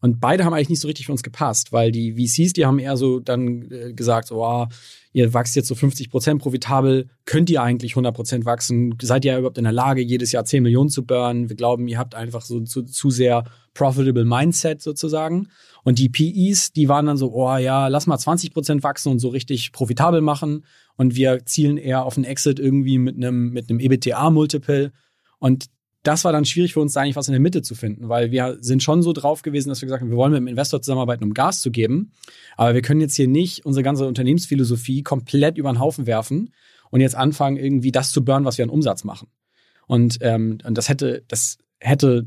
Und 0.03 0.18
beide 0.18 0.44
haben 0.44 0.55
eigentlich 0.55 0.70
nicht 0.70 0.80
so 0.80 0.88
richtig 0.88 1.07
für 1.07 1.12
uns 1.12 1.22
gepasst, 1.22 1.72
weil 1.72 1.92
die 1.92 2.12
VCs, 2.14 2.55
die 2.55 2.64
haben 2.64 2.78
eher 2.78 2.96
so 2.96 3.20
dann 3.20 3.70
äh, 3.70 3.92
gesagt, 3.92 4.28
so, 4.28 4.42
oh, 4.42 4.66
ihr 5.12 5.34
wachst 5.34 5.57
jetzt 5.57 5.68
so 5.68 5.74
50 5.74 6.11
Prozent 6.11 6.40
profitabel, 6.40 7.11
könnt 7.26 7.51
ihr 7.51 7.62
eigentlich 7.62 7.92
100 7.92 8.14
Prozent 8.14 8.44
wachsen? 8.46 8.94
Seid 9.03 9.24
ihr 9.24 9.36
überhaupt 9.36 9.59
in 9.59 9.64
der 9.64 9.72
Lage, 9.72 10.01
jedes 10.01 10.32
Jahr 10.32 10.44
10 10.44 10.62
Millionen 10.62 10.88
zu 10.88 11.05
burnen? 11.05 11.51
Wir 11.51 11.57
glauben, 11.57 11.86
ihr 11.86 11.98
habt 11.98 12.14
einfach 12.14 12.40
so 12.42 12.61
zu, 12.61 12.82
zu 12.82 13.11
sehr 13.11 13.44
profitable 13.74 14.24
Mindset 14.24 14.80
sozusagen. 14.80 15.48
Und 15.84 15.98
die 15.98 16.09
PEs, 16.09 16.72
die 16.72 16.88
waren 16.88 17.07
dann 17.07 17.16
so, 17.16 17.32
oh 17.32 17.57
ja, 17.57 17.88
lass 17.88 18.07
mal 18.07 18.18
20 18.18 18.53
Prozent 18.53 18.82
wachsen 18.82 19.12
und 19.12 19.18
so 19.18 19.28
richtig 19.28 19.72
profitabel 19.72 20.22
machen. 20.22 20.64
Und 21.01 21.16
wir 21.16 21.46
zielen 21.46 21.78
eher 21.78 22.05
auf 22.05 22.18
einen 22.18 22.26
Exit 22.26 22.59
irgendwie 22.59 22.98
mit 22.98 23.16
einem, 23.16 23.53
mit 23.53 23.70
einem 23.70 23.80
EBTA-Multiple. 23.80 24.92
Und 25.38 25.70
das 26.03 26.24
war 26.24 26.32
dann 26.32 26.44
schwierig 26.44 26.74
für 26.74 26.80
uns, 26.80 26.92
da 26.92 27.01
eigentlich 27.01 27.16
was 27.16 27.26
in 27.26 27.32
der 27.32 27.40
Mitte 27.40 27.62
zu 27.62 27.74
finden, 27.74 28.11
weil 28.11 28.32
wir 28.32 28.59
sind 28.61 28.82
schon 28.82 29.01
so 29.01 29.14
drauf 29.14 29.40
gewesen, 29.40 29.70
dass 29.70 29.80
wir 29.80 29.86
gesagt 29.86 30.03
haben, 30.03 30.11
wir 30.11 30.18
wollen 30.18 30.32
mit 30.32 30.42
dem 30.42 30.46
Investor 30.46 30.82
zusammenarbeiten, 30.82 31.24
um 31.24 31.32
Gas 31.32 31.62
zu 31.62 31.70
geben. 31.70 32.12
Aber 32.59 32.74
wir 32.74 32.82
können 32.82 33.01
jetzt 33.01 33.16
hier 33.16 33.28
nicht 33.28 33.64
unsere 33.64 33.82
ganze 33.82 34.07
Unternehmensphilosophie 34.07 35.03
komplett 35.03 35.57
über 35.57 35.72
den 35.72 35.80
Haufen 35.80 36.07
werfen 36.07 36.53
und 36.90 37.01
jetzt 37.01 37.16
anfangen, 37.16 37.57
irgendwie 37.57 37.92
das 37.92 38.12
zu 38.12 38.22
burnen, 38.22 38.44
was 38.44 38.59
wir 38.59 38.66
an 38.66 38.70
Umsatz 38.70 39.03
machen. 39.03 39.28
Und, 39.86 40.18
ähm, 40.20 40.59
und 40.64 40.76
das 40.76 40.90
hätte, 40.90 41.24
das 41.28 41.57
hätte, 41.78 42.26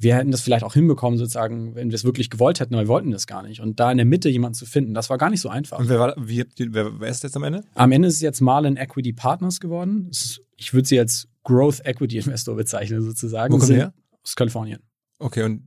wir 0.00 0.14
hätten 0.16 0.30
das 0.30 0.40
vielleicht 0.42 0.64
auch 0.64 0.74
hinbekommen, 0.74 1.18
sozusagen, 1.18 1.74
wenn 1.74 1.90
wir 1.90 1.94
es 1.96 2.04
wirklich 2.04 2.30
gewollt 2.30 2.60
hätten, 2.60 2.74
aber 2.74 2.84
wir 2.84 2.88
wollten 2.88 3.10
das 3.10 3.26
gar 3.26 3.42
nicht. 3.42 3.60
Und 3.60 3.80
da 3.80 3.90
in 3.90 3.96
der 3.98 4.06
Mitte 4.06 4.28
jemanden 4.28 4.54
zu 4.54 4.64
finden, 4.66 4.94
das 4.94 5.10
war 5.10 5.18
gar 5.18 5.28
nicht 5.30 5.40
so 5.40 5.48
einfach. 5.48 5.78
Und 5.78 5.88
wer 5.88 5.98
war, 5.98 6.14
wie 6.18 6.44
wer, 6.58 7.00
wer 7.00 7.08
ist 7.08 7.22
jetzt 7.24 7.36
am 7.36 7.42
Ende? 7.42 7.64
Am 7.74 7.90
Ende 7.92 8.08
ist 8.08 8.14
es 8.14 8.20
jetzt 8.20 8.40
Marlin 8.40 8.76
Equity 8.76 9.12
Partners 9.12 9.58
geworden. 9.60 10.10
Ich 10.56 10.72
würde 10.72 10.86
sie 10.86 10.98
als 10.98 11.26
Growth 11.44 11.80
Equity 11.84 12.18
Investor 12.18 12.54
bezeichnen, 12.56 13.02
sozusagen. 13.02 13.52
Wo 13.52 13.58
kommen 13.58 13.74
her? 13.74 13.92
Aus 14.22 14.36
Kalifornien. 14.36 14.78
Okay, 15.18 15.42
und 15.42 15.62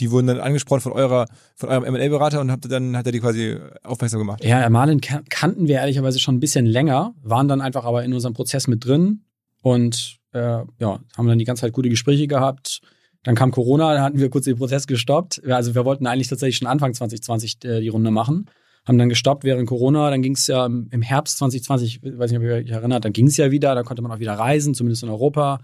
die 0.00 0.10
wurden 0.10 0.28
dann 0.28 0.40
angesprochen 0.40 0.80
von 0.80 0.92
eurer, 0.92 1.26
von 1.56 1.68
eurem 1.68 1.84
M&A-Berater 1.84 2.40
und 2.40 2.50
habt 2.52 2.70
dann, 2.70 2.96
hat 2.96 3.06
er 3.06 3.12
die 3.12 3.20
quasi 3.20 3.56
aufmerksam 3.82 4.20
gemacht. 4.20 4.44
Ja, 4.44 4.68
Marlin 4.70 5.00
kan- 5.00 5.24
kannten 5.28 5.66
wir 5.68 5.76
ehrlicherweise 5.76 6.18
schon 6.20 6.36
ein 6.36 6.40
bisschen 6.40 6.66
länger, 6.66 7.14
waren 7.22 7.48
dann 7.48 7.60
einfach 7.60 7.84
aber 7.84 8.04
in 8.04 8.12
unserem 8.14 8.32
Prozess 8.34 8.68
mit 8.68 8.84
drin 8.84 9.24
und 9.60 10.18
äh, 10.32 10.38
ja, 10.78 11.00
haben 11.16 11.26
dann 11.26 11.38
die 11.38 11.44
ganze 11.44 11.62
Zeit 11.62 11.72
gute 11.72 11.88
Gespräche 11.88 12.26
gehabt. 12.28 12.80
Dann 13.28 13.34
kam 13.34 13.50
Corona, 13.50 13.92
da 13.92 14.00
hatten 14.00 14.18
wir 14.18 14.30
kurz 14.30 14.46
den 14.46 14.56
Prozess 14.56 14.86
gestoppt. 14.86 15.42
Also 15.46 15.74
wir 15.74 15.84
wollten 15.84 16.06
eigentlich 16.06 16.28
tatsächlich 16.28 16.56
schon 16.56 16.66
Anfang 16.66 16.94
2020 16.94 17.62
äh, 17.62 17.80
die 17.82 17.88
Runde 17.88 18.10
machen, 18.10 18.46
haben 18.86 18.96
dann 18.96 19.10
gestoppt 19.10 19.44
während 19.44 19.68
Corona. 19.68 20.08
Dann 20.08 20.22
ging 20.22 20.32
es 20.32 20.46
ja 20.46 20.64
im 20.64 21.02
Herbst 21.02 21.36
2020, 21.36 22.00
ich 22.02 22.18
weiß 22.18 22.30
nicht, 22.30 22.38
ob 22.38 22.46
ihr 22.46 22.54
euch 22.54 22.70
erinnert, 22.70 23.04
dann 23.04 23.12
ging 23.12 23.26
es 23.26 23.36
ja 23.36 23.50
wieder, 23.50 23.74
da 23.74 23.82
konnte 23.82 24.00
man 24.00 24.10
auch 24.12 24.18
wieder 24.18 24.32
reisen, 24.32 24.72
zumindest 24.72 25.02
in 25.02 25.10
Europa. 25.10 25.60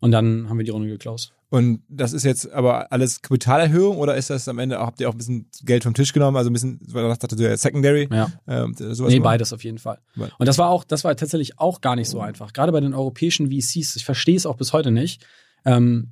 Und 0.00 0.10
dann 0.10 0.48
haben 0.48 0.58
wir 0.58 0.64
die 0.64 0.72
Runde 0.72 0.88
geclosed. 0.88 1.32
Und 1.50 1.84
das 1.88 2.14
ist 2.14 2.24
jetzt 2.24 2.50
aber 2.50 2.90
alles 2.90 3.22
Kapitalerhöhung 3.22 3.98
oder 3.98 4.16
ist 4.16 4.30
das 4.30 4.48
am 4.48 4.58
Ende, 4.58 4.80
auch, 4.80 4.86
habt 4.86 5.00
ihr 5.00 5.08
auch 5.08 5.14
ein 5.14 5.18
bisschen 5.18 5.48
Geld 5.62 5.84
vom 5.84 5.94
Tisch 5.94 6.12
genommen, 6.12 6.36
also 6.36 6.50
ein 6.50 6.52
bisschen, 6.52 6.80
weil 6.88 7.04
du 7.04 7.10
sagtest, 7.10 7.40
ja, 7.40 7.56
Secondary, 7.56 8.08
Ja. 8.10 8.32
ähm, 8.48 8.74
sowas 8.76 9.12
Nee, 9.12 9.20
beides 9.20 9.52
auf 9.52 9.62
jeden 9.62 9.78
Fall. 9.78 10.00
Beide. 10.16 10.32
Und 10.36 10.46
das 10.48 10.58
war 10.58 10.68
auch, 10.68 10.82
das 10.82 11.04
war 11.04 11.14
tatsächlich 11.14 11.60
auch 11.60 11.80
gar 11.80 11.94
nicht 11.94 12.08
so 12.10 12.18
einfach. 12.18 12.52
Gerade 12.52 12.72
bei 12.72 12.80
den 12.80 12.92
europäischen 12.92 13.52
VCs, 13.52 13.94
ich 13.94 14.04
verstehe 14.04 14.34
es 14.34 14.46
auch 14.46 14.56
bis 14.56 14.72
heute 14.72 14.90
nicht, 14.90 15.24
ähm, 15.64 16.10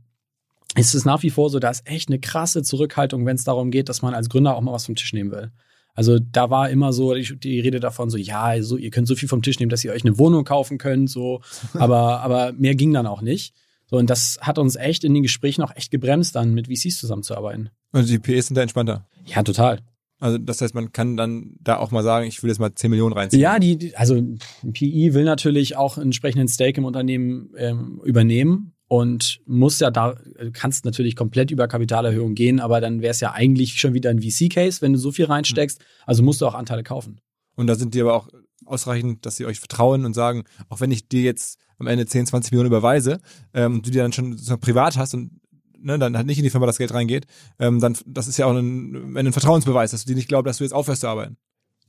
ist 0.77 0.95
es 0.95 1.05
nach 1.05 1.23
wie 1.23 1.31
vor 1.31 1.51
so, 1.51 1.59
da 1.59 1.70
ist 1.70 1.87
echt 1.87 2.09
eine 2.09 2.18
krasse 2.18 2.62
Zurückhaltung, 2.62 3.27
wenn 3.27 3.37
es 3.37 3.45
darum 3.45 3.70
geht, 3.70 3.89
dass 3.89 4.03
man 4.03 4.14
als 4.14 4.29
Gründer 4.29 4.57
auch 4.57 4.61
mal 4.61 4.73
was 4.73 4.87
vom 4.87 4.95
Tisch 4.95 5.12
nehmen 5.12 5.31
will. 5.31 5.51
Also 5.95 6.18
da 6.18 6.49
war 6.49 6.70
immer 6.70 6.93
so 6.93 7.12
die, 7.14 7.39
die 7.39 7.61
Rede 7.61 7.81
davon, 7.81 8.09
so 8.09 8.16
ja, 8.16 8.62
so, 8.62 8.79
ihr 8.79 8.91
könnt 8.91 9.09
so 9.09 9.14
viel 9.14 9.29
vom 9.29 9.43
Tisch 9.43 9.59
nehmen, 9.61 9.68
dass 9.68 9.85
ihr 9.85 9.93
euch 9.93 10.05
eine 10.05 10.18
Wohnung 10.18 10.45
kaufen 10.45 10.79
könnt, 10.79 11.11
so, 11.11 11.43
aber, 11.75 12.20
aber 12.20 12.53
mehr 12.53 12.75
ging 12.75 12.93
dann 12.93 13.07
auch 13.07 13.20
nicht. 13.20 13.55
So, 13.87 13.99
und 13.99 14.09
das 14.09 14.39
hat 14.41 14.59
uns 14.59 14.77
echt 14.77 15.05
in 15.05 15.12
den 15.12 15.23
Gesprächen 15.23 15.62
auch 15.62 15.77
echt 15.77 15.91
gebremst, 15.91 16.35
dann 16.35 16.55
mit 16.55 16.68
VCs 16.68 16.99
zusammenzuarbeiten. 16.99 17.68
Und 17.93 18.09
die 18.09 18.18
PEs 18.18 18.47
sind 18.47 18.57
da 18.57 18.62
entspannter. 18.62 19.07
Ja, 19.27 19.43
total. 19.43 19.81
Also 20.18 20.39
das 20.39 20.61
heißt, 20.61 20.75
man 20.75 20.93
kann 20.93 21.16
dann 21.16 21.57
da 21.61 21.77
auch 21.77 21.91
mal 21.91 22.05
sagen, 22.05 22.27
ich 22.27 22.43
will 22.43 22.49
jetzt 22.49 22.61
mal 22.61 22.73
10 22.73 22.91
Millionen 22.91 23.12
reinziehen. 23.12 23.43
Ja, 23.43 23.59
die, 23.59 23.95
also 23.97 24.14
ein 24.14 24.39
PI 24.73 25.14
will 25.14 25.25
natürlich 25.25 25.77
auch 25.77 25.97
einen 25.97 26.07
entsprechenden 26.07 26.49
Stake 26.49 26.81
im 26.81 26.85
Unternehmen 26.85 27.51
ähm, 27.59 28.01
übernehmen. 28.05 28.72
Und 28.93 29.40
musst 29.47 29.80
ja 29.80 29.90
da, 29.90 30.16
du 30.38 30.53
kannst 30.53 30.84
natürlich 30.84 31.16
komplett 31.16 31.51
über 31.51 31.66
Kapitalerhöhung 31.66 32.34
gehen, 32.34 32.61
aber 32.61 32.78
dann 32.82 33.01
wäre 33.01 33.12
es 33.12 33.20
ja 33.20 33.32
eigentlich 33.32 33.80
schon 33.80 33.95
wieder 33.95 34.11
ein 34.11 34.20
VC-Case, 34.20 34.82
wenn 34.82 34.93
du 34.93 34.99
so 34.99 35.12
viel 35.12 35.24
reinsteckst. 35.24 35.80
Also 36.05 36.22
musst 36.22 36.43
du 36.43 36.47
auch 36.47 36.53
Anteile 36.53 36.82
kaufen. 36.82 37.18
Und 37.57 37.68
da 37.68 37.74
sind 37.74 37.95
die 37.95 38.03
aber 38.03 38.12
auch 38.12 38.28
ausreichend, 38.66 39.24
dass 39.24 39.36
sie 39.36 39.47
euch 39.47 39.61
vertrauen 39.61 40.05
und 40.05 40.12
sagen, 40.12 40.45
auch 40.68 40.82
wenn 40.82 40.90
ich 40.90 41.09
dir 41.09 41.22
jetzt 41.22 41.59
am 41.78 41.86
Ende 41.86 42.05
10, 42.05 42.26
20 42.26 42.53
Millionen 42.53 42.66
überweise 42.66 43.20
ähm, 43.55 43.76
und 43.76 43.86
du 43.86 43.90
dir 43.90 44.03
dann 44.03 44.12
schon 44.12 44.36
privat 44.61 44.99
hast 44.99 45.14
und 45.14 45.40
ne, 45.78 45.99
dann 45.99 46.14
halt 46.14 46.26
nicht 46.26 46.36
in 46.36 46.45
die 46.45 46.51
Firma 46.51 46.66
das 46.66 46.76
Geld 46.76 46.93
reingeht, 46.93 47.24
ähm, 47.59 47.80
dann 47.80 47.97
das 48.05 48.28
ist 48.28 48.36
ja 48.36 48.45
auch 48.45 48.55
ein, 48.55 49.16
ein 49.16 49.32
Vertrauensbeweis, 49.32 49.93
dass 49.93 50.05
du 50.05 50.09
dir 50.09 50.16
nicht 50.16 50.28
glaubst, 50.28 50.51
dass 50.51 50.59
du 50.59 50.64
jetzt 50.64 50.74
aufhörst 50.74 51.01
zu 51.01 51.09
arbeiten. 51.09 51.38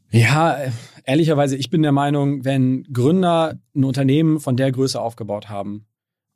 Ja, 0.09 0.53
äh, 0.53 0.71
ehrlicherweise, 1.03 1.57
ich 1.57 1.69
bin 1.69 1.81
der 1.81 1.91
Meinung, 1.91 2.45
wenn 2.45 2.83
Gründer 2.93 3.59
ein 3.75 3.83
Unternehmen 3.83 4.39
von 4.39 4.55
der 4.55 4.71
Größe 4.71 5.01
aufgebaut 5.01 5.49
haben, 5.49 5.85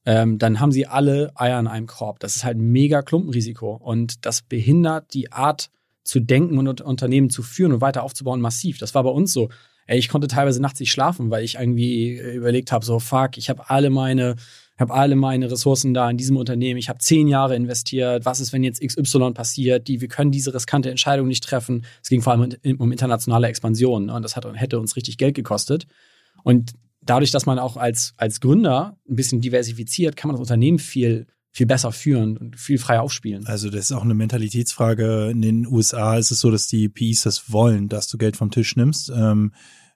ähm, 0.08 0.38
dann 0.38 0.62
haben 0.62 0.72
sie 0.72 0.88
alle 0.88 1.34
Eier 1.36 1.60
in 1.60 1.68
einem 1.68 1.86
Korb. 1.86 2.22
Das 2.22 2.38
ist 2.38 2.46
halt 2.46 2.58
ein 2.58 2.72
mega 2.72 3.02
Klumpenrisiko 3.02 3.74
und 3.76 4.26
das 4.26 4.42
behindert 4.42 5.14
die 5.14 5.34
Art 5.34 5.70
zu 6.06 6.22
denken 6.22 6.58
und 6.58 6.80
Unternehmen 6.80 7.30
zu 7.30 7.44
führen 7.44 7.74
und 7.74 7.82
weiter 7.82 8.04
aufzubauen 8.04 8.40
massiv. 8.40 8.78
Das 8.78 8.96
war 8.96 9.04
bei 9.04 9.10
uns 9.10 9.34
so. 9.34 9.50
Ich 9.86 10.08
konnte 10.08 10.30
teilweise 10.30 10.62
nachts 10.62 10.80
nicht 10.80 10.94
schlafen, 10.94 11.30
weil 11.30 11.44
ich 11.44 11.56
irgendwie 11.56 12.18
äh, 12.18 12.36
überlegt 12.36 12.72
habe, 12.72 12.86
so 12.86 13.00
fuck, 13.00 13.38
ich 13.38 13.50
habe 13.50 13.70
alle 13.70 13.90
meine 13.90 14.38
habe 14.80 14.94
alle 14.94 15.16
meine 15.16 15.52
Ressourcen 15.52 15.94
da 15.94 16.10
in 16.10 16.18
diesem 16.18 16.38
Unternehmen. 16.38 16.78
Ich 16.78 16.88
habe 16.88 17.00
zehn 17.00 17.28
Jahre 17.28 17.56
investiert. 17.56 18.26
Was 18.26 18.40
ist, 18.40 18.54
wenn 18.54 18.64
jetzt 18.64 18.80
XY 18.80 19.32
passiert? 19.34 19.88
Die, 19.88 20.02
wir 20.02 20.08
können 20.08 20.30
diese 20.32 20.54
riskante 20.54 20.92
Entscheidung 20.92 21.28
nicht 21.28 21.44
treffen. 21.44 21.84
Es 22.04 22.10
ging 22.10 22.22
vor 22.22 22.34
allem 22.34 22.56
um 22.78 22.92
internationale 22.92 23.48
Expansion 23.48 24.06
ne? 24.06 24.14
und 24.14 24.22
das 24.22 24.36
hat, 24.36 24.46
hätte 24.54 24.80
uns 24.80 24.96
richtig 24.96 25.18
Geld 25.18 25.34
gekostet. 25.34 25.88
Und 26.44 26.74
dadurch, 27.10 27.32
dass 27.32 27.46
man 27.46 27.60
auch 27.60 27.78
als, 27.78 28.14
als 28.18 28.40
Gründer 28.40 28.98
ein 29.10 29.16
bisschen 29.16 29.42
diversifiziert, 29.42 30.16
kann 30.16 30.30
man 30.30 30.36
das 30.36 30.42
Unternehmen 30.42 30.80
viel 30.80 31.28
viel 31.58 31.66
besser 31.66 31.92
führen 31.92 32.38
und 32.38 32.56
viel 32.56 32.78
freier 32.78 33.02
aufspielen. 33.02 33.48
Also 33.48 33.72
das 33.72 33.86
ist 33.86 33.92
auch 33.92 34.04
eine 34.04 34.14
Mentalitätsfrage. 34.14 35.30
In 35.32 35.42
den 35.42 35.66
USA 35.66 36.16
ist 36.16 36.30
es 36.30 36.40
so, 36.40 36.52
dass 36.52 36.68
die 36.68 36.88
PIs 36.88 37.24
das 37.24 37.52
wollen, 37.52 37.90
dass 37.90 38.08
du 38.08 38.20
Geld 38.20 38.38
vom 38.38 38.52
Tisch 38.52 38.76
nimmst. 38.76 39.10
Ähm, 39.10 39.54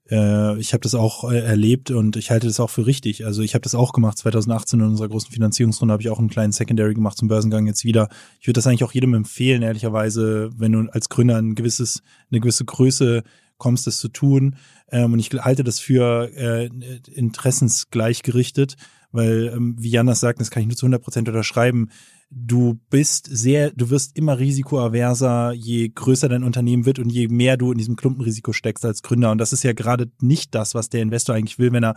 äh, 0.10 0.60
ich 0.60 0.74
habe 0.74 0.82
das 0.82 0.96
auch 0.96 1.32
äh, 1.32 1.40
erlebt 1.40 1.92
und 1.92 2.16
ich 2.16 2.32
halte 2.32 2.48
das 2.48 2.60
auch 2.60 2.72
für 2.72 2.88
richtig. 2.88 3.26
Also 3.26 3.44
ich 3.44 3.54
habe 3.54 3.62
das 3.62 3.76
auch 3.76 3.94
gemacht 3.94 4.18
2018 4.18 4.80
in 4.80 4.88
unserer 4.88 5.10
großen 5.10 5.32
Finanzierungsrunde 5.32 5.94
habe 5.94 6.02
ich 6.02 6.10
auch 6.10 6.18
einen 6.18 6.30
kleinen 6.30 6.52
Secondary 6.52 6.96
gemacht 6.96 7.18
zum 7.18 7.28
Börsengang 7.28 7.68
jetzt 7.68 7.86
wieder. 7.86 8.10
Ich 8.40 8.48
würde 8.48 8.58
das 8.58 8.66
eigentlich 8.66 8.84
auch 8.84 8.94
jedem 8.94 9.14
empfehlen, 9.14 9.62
ehrlicherweise, 9.62 10.50
wenn 10.58 10.72
du 10.72 10.90
als 10.92 11.10
Gründer 11.10 11.38
ein 11.38 11.54
gewisses, 11.54 12.02
eine 12.32 12.40
gewisse 12.40 12.66
Größe 12.66 13.22
kommst, 13.62 13.88
das 13.88 14.00
zu 14.00 14.10
tun. 14.10 14.56
Ähm, 14.92 15.14
und 15.14 15.20
ich 15.20 15.30
halte 15.32 15.64
das 15.64 15.80
für 15.80 16.30
äh, 16.36 16.70
interessensgleichgerichtet, 17.14 18.76
weil, 19.12 19.54
ähm, 19.56 19.76
wie 19.78 19.92
Jan 19.92 20.08
das 20.08 20.20
sagt, 20.20 20.42
das 20.42 20.52
kann 20.52 20.64
ich 20.64 20.68
nur 20.68 20.76
zu 20.76 20.88
100 20.88 21.02
Prozent 21.02 21.30
unterschreiben, 21.30 21.90
du 22.32 22.80
bist 22.90 23.28
sehr, 23.30 23.72
du 23.72 23.90
wirst 23.90 24.18
immer 24.18 24.40
risikoaverser, 24.40 25.52
je 25.52 25.90
größer 25.90 26.30
dein 26.30 26.44
Unternehmen 26.44 26.86
wird 26.86 26.98
und 26.98 27.12
je 27.12 27.28
mehr 27.28 27.58
du 27.58 27.72
in 27.72 27.78
diesem 27.78 27.96
Klumpenrisiko 27.96 28.54
steckst 28.54 28.84
als 28.84 29.04
Gründer. 29.04 29.32
Und 29.32 29.38
das 29.38 29.54
ist 29.54 29.64
ja 29.64 29.74
gerade 29.74 30.10
nicht 30.22 30.56
das, 30.56 30.74
was 30.74 30.90
der 30.90 31.02
Investor 31.02 31.36
eigentlich 31.36 31.60
will, 31.60 31.72
wenn 31.72 31.84
er 31.84 31.96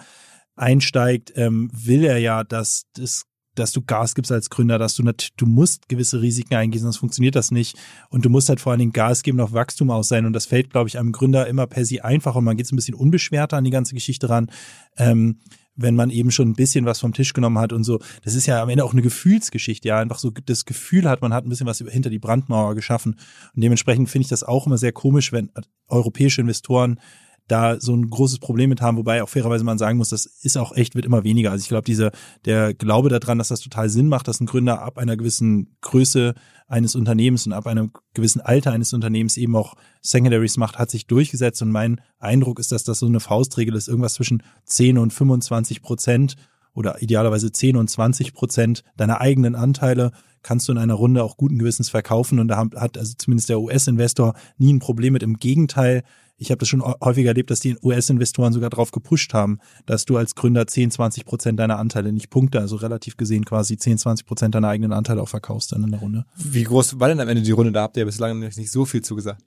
einsteigt, 0.56 1.32
ähm, 1.36 1.70
will 1.72 2.04
er 2.04 2.18
ja, 2.18 2.44
dass 2.44 2.84
das 2.94 3.24
dass 3.55 3.72
du 3.72 3.82
Gas 3.82 4.14
gibst 4.14 4.32
als 4.32 4.50
Gründer, 4.50 4.78
dass 4.78 4.94
du 4.94 5.02
natürlich, 5.02 5.34
du 5.36 5.46
musst 5.46 5.88
gewisse 5.88 6.20
Risiken 6.20 6.55
eingehen, 6.55 6.82
sonst 6.82 6.96
funktioniert 6.96 7.36
das 7.36 7.50
nicht. 7.50 7.76
Und 8.09 8.24
du 8.24 8.30
musst 8.30 8.48
halt 8.48 8.61
vor 8.61 8.72
allen 8.72 8.80
Dingen 8.80 8.92
Gas 8.92 9.22
geben 9.22 9.40
auf 9.40 9.52
Wachstum 9.52 9.90
aus 9.90 10.09
sein. 10.09 10.26
Und 10.26 10.32
das 10.32 10.46
fällt, 10.46 10.70
glaube 10.70 10.88
ich, 10.88 10.98
einem 10.98 11.12
Gründer 11.12 11.46
immer 11.46 11.66
per 11.66 11.84
se 11.84 12.05
einfacher 12.05 12.36
und 12.36 12.44
man 12.44 12.57
geht 12.57 12.66
so 12.66 12.74
ein 12.74 12.76
bisschen 12.76 12.94
unbeschwerter 12.94 13.57
an 13.57 13.64
die 13.64 13.70
ganze 13.70 13.94
Geschichte 13.94 14.28
ran. 14.28 14.50
Ähm, 14.96 15.38
wenn 15.76 15.96
man 15.96 16.11
eben 16.11 16.30
schon 16.30 16.50
ein 16.50 16.55
bisschen 16.55 16.84
was 16.84 17.00
vom 17.00 17.12
Tisch 17.12 17.32
genommen 17.32 17.59
hat 17.59 17.72
und 17.72 17.84
so. 17.84 18.00
Das 18.22 18.34
ist 18.34 18.46
ja 18.46 18.62
am 18.62 18.68
Ende 18.68 18.84
auch 18.84 18.92
eine 18.92 19.02
Gefühlsgeschichte, 19.02 19.88
ja, 19.88 19.98
einfach 19.98 20.18
so 20.18 20.30
das 20.30 20.64
Gefühl 20.64 21.09
hat, 21.09 21.20
man 21.20 21.34
hat 21.34 21.44
ein 21.44 21.48
bisschen 21.48 21.66
was 21.66 21.78
hinter 21.78 22.11
die 22.11 22.18
Brandmauer 22.18 22.74
geschaffen. 22.74 23.18
Und 23.55 23.62
dementsprechend 23.62 24.09
finde 24.09 24.24
ich 24.24 24.28
das 24.28 24.44
auch 24.44 24.66
immer 24.66 24.78
sehr 24.78 24.92
komisch, 24.92 25.32
wenn 25.32 25.50
europäische 25.88 26.40
Investoren 26.40 27.00
da 27.49 27.78
so 27.78 27.95
ein 27.95 28.09
großes 28.09 28.38
Problem 28.38 28.70
mit 28.70 28.80
haben, 28.80 28.97
wobei 28.97 29.22
auch 29.22 29.28
fairerweise 29.28 29.64
man 29.64 29.78
sagen 29.78 29.99
muss, 29.99 30.09
das 30.09 30.24
ist 30.24 30.57
auch 30.57 30.74
echt, 30.74 30.95
wird 30.95 31.05
immer 31.05 31.24
weniger. 31.24 31.51
Also 31.51 31.62
ich 31.62 31.68
glaube, 31.68 31.84
dieser, 31.84 32.11
der 32.45 32.72
Glaube 32.72 33.11
daran, 33.11 33.38
dass 33.38 33.49
das 33.49 33.61
total 33.61 33.88
Sinn 33.90 34.09
macht, 34.09 34.28
dass 34.28 34.40
ein 34.40 34.47
Gründer 34.47 34.82
ab 34.82 34.97
einer 34.99 35.16
gewissen 35.16 35.76
Größe 35.82 36.34
eines 36.66 36.95
Unternehmens 36.95 37.47
und 37.47 37.53
ab 37.53 37.66
einem 37.66 37.92
gewissen 38.14 38.40
Alter 38.40 38.72
eines 38.72 38.95
Unternehmens 38.95 39.36
eben 39.36 39.55
auch 39.57 39.74
Secondaries 40.01 40.57
macht, 40.57 40.78
hat 40.78 40.90
sich 40.90 41.07
durchgesetzt. 41.07 41.61
Und 41.61 41.70
mein 41.70 42.01
Eindruck 42.18 42.59
ist, 42.59 42.72
dass 42.72 42.84
das 42.84 42.99
so 42.99 43.07
eine 43.07 43.20
Faustregel 43.20 43.74
ist, 43.74 43.88
irgendwas 43.88 44.14
zwischen 44.14 44.42
10 44.64 44.97
und 44.97 45.12
25 45.12 45.82
Prozent 45.82 46.36
oder 46.72 47.03
idealerweise 47.03 47.53
10 47.53 47.76
und 47.76 47.88
20 47.88 48.32
Prozent 48.32 48.82
deiner 48.97 49.20
eigenen 49.20 49.55
Anteile 49.55 50.12
kannst 50.42 50.68
du 50.68 50.72
in 50.72 50.78
einer 50.78 50.95
Runde 50.95 51.24
auch 51.24 51.36
guten 51.36 51.59
Gewissens 51.59 51.88
verkaufen. 51.88 52.38
Und 52.38 52.49
da 52.49 52.68
hat 52.76 52.99
also 52.99 53.14
zumindest 53.16 53.49
der 53.49 53.61
US-Investor 53.61 54.34
nie 54.59 54.72
ein 54.72 54.78
Problem 54.78 55.14
mit. 55.14 55.22
Im 55.22 55.38
Gegenteil, 55.38 56.03
ich 56.37 56.51
habe 56.51 56.59
das 56.59 56.68
schon 56.68 56.82
häufiger 56.82 57.28
erlebt, 57.28 57.51
dass 57.51 57.61
die 57.61 57.76
US-Investoren 57.82 58.53
sogar 58.53 58.70
darauf 58.70 58.91
gepusht 58.91 59.35
haben, 59.35 59.59
dass 59.87 60.05
du 60.05 60.16
als 60.16 60.35
Gründer 60.35 60.66
10, 60.66 60.91
20 60.91 61.24
Prozent 61.24 61.61
deiner 61.61 61.78
Anteile 61.78 62.12
nicht 62.12 62.30
Punkte, 62.30 62.61
also 62.61 62.76
relativ 62.76 63.16
gesehen 63.16 63.45
quasi 63.45 63.76
10, 63.76 63.99
20 63.99 64.26
Prozent 64.26 64.55
deiner 64.55 64.68
eigenen 64.68 64.93
Anteile 64.93 65.22
auch 65.22 65.28
verkaufst 65.28 65.72
dann 65.72 65.85
in 65.85 65.91
der 65.91 66.01
Runde. 66.01 66.24
Wie 66.37 66.64
groß 66.64 66.99
war 66.99 67.09
denn 67.09 67.20
am 67.20 67.28
Ende 67.28 67.43
die 67.43 67.53
Runde? 67.53 67.72
Da 67.72 67.82
habt 67.82 67.97
ihr 67.97 68.05
bislang 68.05 68.41
nicht 68.41 68.70
so 68.70 68.85
viel 68.85 69.03
zugesagt. 69.03 69.43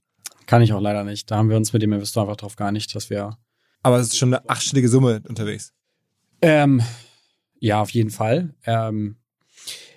Kann 0.46 0.62
ich 0.62 0.72
auch 0.72 0.82
leider 0.82 1.04
nicht. 1.04 1.30
Da 1.30 1.38
haben 1.38 1.50
wir 1.50 1.58
uns 1.58 1.74
mit 1.74 1.82
dem 1.82 1.92
Investor 1.92 2.24
einfach 2.24 2.38
drauf 2.38 2.56
geeinigt, 2.56 2.96
dass 2.96 3.10
wir. 3.10 3.38
Aber 3.84 4.00
es 4.00 4.08
ist 4.08 4.18
schon 4.18 4.34
eine 4.34 4.50
achtstellige 4.50 4.88
Summe 4.88 5.22
unterwegs. 5.28 5.74
Ähm, 6.42 6.82
ja, 7.60 7.82
auf 7.82 7.90
jeden 7.90 8.12
Fall. 8.12 8.56
Ähm, 8.66 9.18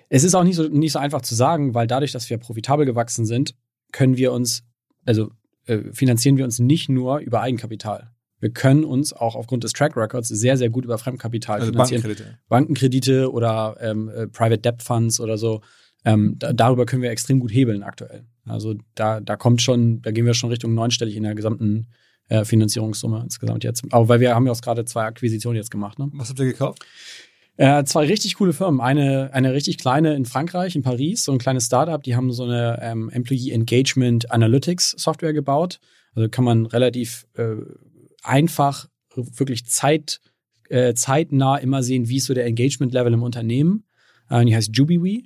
es 0.08 0.24
ist 0.24 0.34
auch 0.34 0.42
nicht 0.42 0.56
so, 0.56 0.66
nicht 0.66 0.92
so 0.92 0.98
einfach 0.98 1.22
zu 1.22 1.36
sagen, 1.36 1.74
weil 1.74 1.86
dadurch, 1.86 2.10
dass 2.10 2.28
wir 2.28 2.38
profitabel 2.38 2.84
gewachsen 2.84 3.26
sind, 3.26 3.54
können 3.92 4.16
wir 4.16 4.32
uns, 4.32 4.64
also 5.04 5.30
äh, 5.66 5.78
finanzieren 5.92 6.36
wir 6.36 6.44
uns 6.44 6.58
nicht 6.58 6.88
nur 6.88 7.18
über 7.18 7.40
Eigenkapital. 7.40 8.10
Wir 8.40 8.50
können 8.50 8.84
uns 8.84 9.12
auch 9.12 9.36
aufgrund 9.36 9.64
des 9.64 9.72
Track 9.72 9.96
Records 9.96 10.28
sehr, 10.28 10.56
sehr 10.56 10.70
gut 10.70 10.84
über 10.84 10.98
Fremdkapital 10.98 11.60
also 11.60 11.72
finanzieren. 11.72 12.02
Bankenkredite. 12.02 12.38
Bankenkredite 12.48 13.32
oder 13.32 13.76
ähm, 13.80 14.08
äh, 14.08 14.26
Private 14.26 14.58
Debt 14.58 14.82
Funds 14.82 15.20
oder 15.20 15.36
so. 15.36 15.60
Ähm, 16.04 16.36
da, 16.38 16.52
darüber 16.54 16.86
können 16.86 17.02
wir 17.02 17.10
extrem 17.10 17.40
gut 17.40 17.52
hebeln 17.52 17.82
aktuell. 17.82 18.24
Also 18.46 18.74
da, 18.94 19.20
da 19.20 19.36
kommt 19.36 19.60
schon, 19.60 20.00
da 20.00 20.10
gehen 20.10 20.24
wir 20.24 20.34
schon 20.34 20.48
Richtung 20.50 20.74
neunstellig 20.74 21.16
in 21.16 21.22
der 21.22 21.34
gesamten 21.34 21.88
äh, 22.28 22.44
Finanzierungssumme 22.44 23.20
insgesamt 23.22 23.64
jetzt. 23.64 23.84
Aber 23.90 24.08
weil 24.08 24.20
wir 24.20 24.34
haben 24.34 24.46
ja 24.46 24.52
auch 24.52 24.60
gerade 24.60 24.84
zwei 24.86 25.04
Akquisitionen 25.04 25.56
jetzt 25.56 25.70
gemacht. 25.70 25.98
Ne? 25.98 26.08
Was 26.14 26.30
habt 26.30 26.38
ihr 26.38 26.46
gekauft? 26.46 26.84
Äh, 27.60 27.84
zwei 27.84 28.06
richtig 28.06 28.36
coole 28.36 28.54
Firmen. 28.54 28.80
Eine, 28.80 29.34
eine 29.34 29.52
richtig 29.52 29.76
kleine 29.76 30.14
in 30.14 30.24
Frankreich, 30.24 30.76
in 30.76 30.82
Paris, 30.82 31.24
so 31.24 31.32
ein 31.32 31.36
kleines 31.36 31.66
Startup, 31.66 32.02
die 32.02 32.16
haben 32.16 32.32
so 32.32 32.44
eine 32.44 32.78
ähm, 32.80 33.10
Employee 33.10 33.50
Engagement 33.50 34.30
Analytics 34.30 34.92
Software 34.92 35.34
gebaut. 35.34 35.78
Also 36.14 36.30
kann 36.30 36.46
man 36.46 36.64
relativ 36.64 37.26
äh, 37.34 37.56
einfach, 38.22 38.88
wirklich 39.14 39.66
zeit, 39.66 40.22
äh, 40.70 40.94
zeitnah 40.94 41.58
immer 41.58 41.82
sehen, 41.82 42.08
wie 42.08 42.16
ist 42.16 42.24
so 42.24 42.32
der 42.32 42.46
Engagement-Level 42.46 43.12
im 43.12 43.22
Unternehmen. 43.22 43.84
Äh, 44.30 44.42
die 44.46 44.56
heißt 44.56 44.74
JubiWee. 44.74 45.24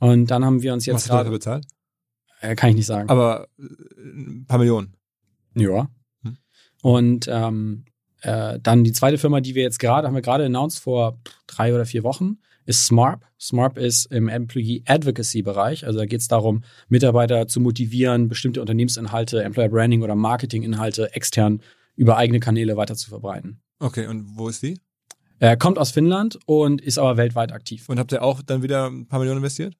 Und 0.00 0.30
dann 0.30 0.44
haben 0.44 0.60
wir 0.60 0.74
uns 0.74 0.84
jetzt. 0.84 0.96
Was 0.96 1.02
hast 1.04 1.10
du 1.10 1.16
dafür 1.16 1.32
bezahlt? 1.32 1.66
Äh, 2.42 2.56
kann 2.56 2.68
ich 2.68 2.76
nicht 2.76 2.86
sagen. 2.86 3.08
Aber 3.08 3.48
äh, 3.58 3.62
ein 4.02 4.44
paar 4.46 4.58
Millionen. 4.58 4.96
Ja. 5.54 5.88
Hm. 6.24 6.36
Und 6.82 7.26
ähm, 7.30 7.86
äh, 8.22 8.58
dann 8.62 8.84
die 8.84 8.92
zweite 8.92 9.18
Firma, 9.18 9.40
die 9.40 9.54
wir 9.54 9.62
jetzt 9.62 9.78
gerade, 9.78 10.06
haben 10.06 10.14
wir 10.14 10.22
gerade 10.22 10.44
announced 10.44 10.82
vor 10.82 11.18
drei 11.46 11.74
oder 11.74 11.86
vier 11.86 12.02
Wochen, 12.02 12.38
ist 12.66 12.86
Smart. 12.86 13.22
Smart 13.38 13.78
ist 13.78 14.06
im 14.06 14.28
Employee 14.28 14.82
Advocacy 14.86 15.42
Bereich. 15.42 15.86
Also 15.86 15.98
da 15.98 16.06
geht 16.06 16.20
es 16.20 16.28
darum, 16.28 16.62
Mitarbeiter 16.88 17.48
zu 17.48 17.60
motivieren, 17.60 18.28
bestimmte 18.28 18.60
Unternehmensinhalte, 18.60 19.42
Employer 19.42 19.68
Branding 19.68 20.02
oder 20.02 20.14
Marketinginhalte 20.14 21.14
extern 21.14 21.62
über 21.96 22.16
eigene 22.16 22.40
Kanäle 22.40 22.76
weiter 22.76 22.94
zu 22.94 23.08
verbreiten. 23.08 23.60
Okay, 23.78 24.06
und 24.06 24.36
wo 24.36 24.48
ist 24.48 24.62
die? 24.62 24.78
Er 25.38 25.56
kommt 25.56 25.78
aus 25.78 25.90
Finnland 25.90 26.38
und 26.46 26.82
ist 26.82 26.98
aber 26.98 27.16
weltweit 27.16 27.52
aktiv. 27.52 27.88
Und 27.88 27.98
habt 27.98 28.12
ihr 28.12 28.22
auch 28.22 28.42
dann 28.42 28.62
wieder 28.62 28.88
ein 28.88 29.06
paar 29.06 29.18
Millionen 29.18 29.38
investiert? 29.38 29.74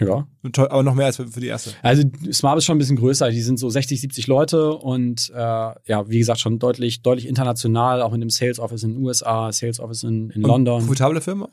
Ja. 0.00 0.26
Aber 0.68 0.82
noch 0.82 0.94
mehr 0.94 1.06
als 1.06 1.16
für, 1.16 1.26
die 1.26 1.46
erste. 1.46 1.72
Also 1.82 2.02
Smart 2.32 2.58
ist 2.58 2.64
schon 2.64 2.76
ein 2.76 2.78
bisschen 2.78 2.96
größer. 2.96 3.30
Die 3.30 3.40
sind 3.40 3.58
so 3.58 3.68
60, 3.70 4.00
70 4.00 4.26
Leute 4.26 4.72
und 4.72 5.30
äh, 5.34 5.38
ja, 5.38 6.08
wie 6.08 6.18
gesagt, 6.18 6.40
schon 6.40 6.58
deutlich, 6.58 7.02
deutlich 7.02 7.26
international, 7.26 8.02
auch 8.02 8.12
in 8.12 8.20
dem 8.20 8.30
Sales 8.30 8.58
Office 8.58 8.82
in 8.82 8.94
den 8.94 9.04
USA, 9.04 9.52
Sales 9.52 9.80
Office 9.80 10.02
in, 10.02 10.30
in 10.30 10.42
London. 10.42 10.84
Profitable 10.84 11.20
Firma? 11.20 11.48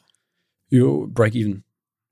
Jo, 0.70 1.08
break 1.08 1.36
even. 1.36 1.64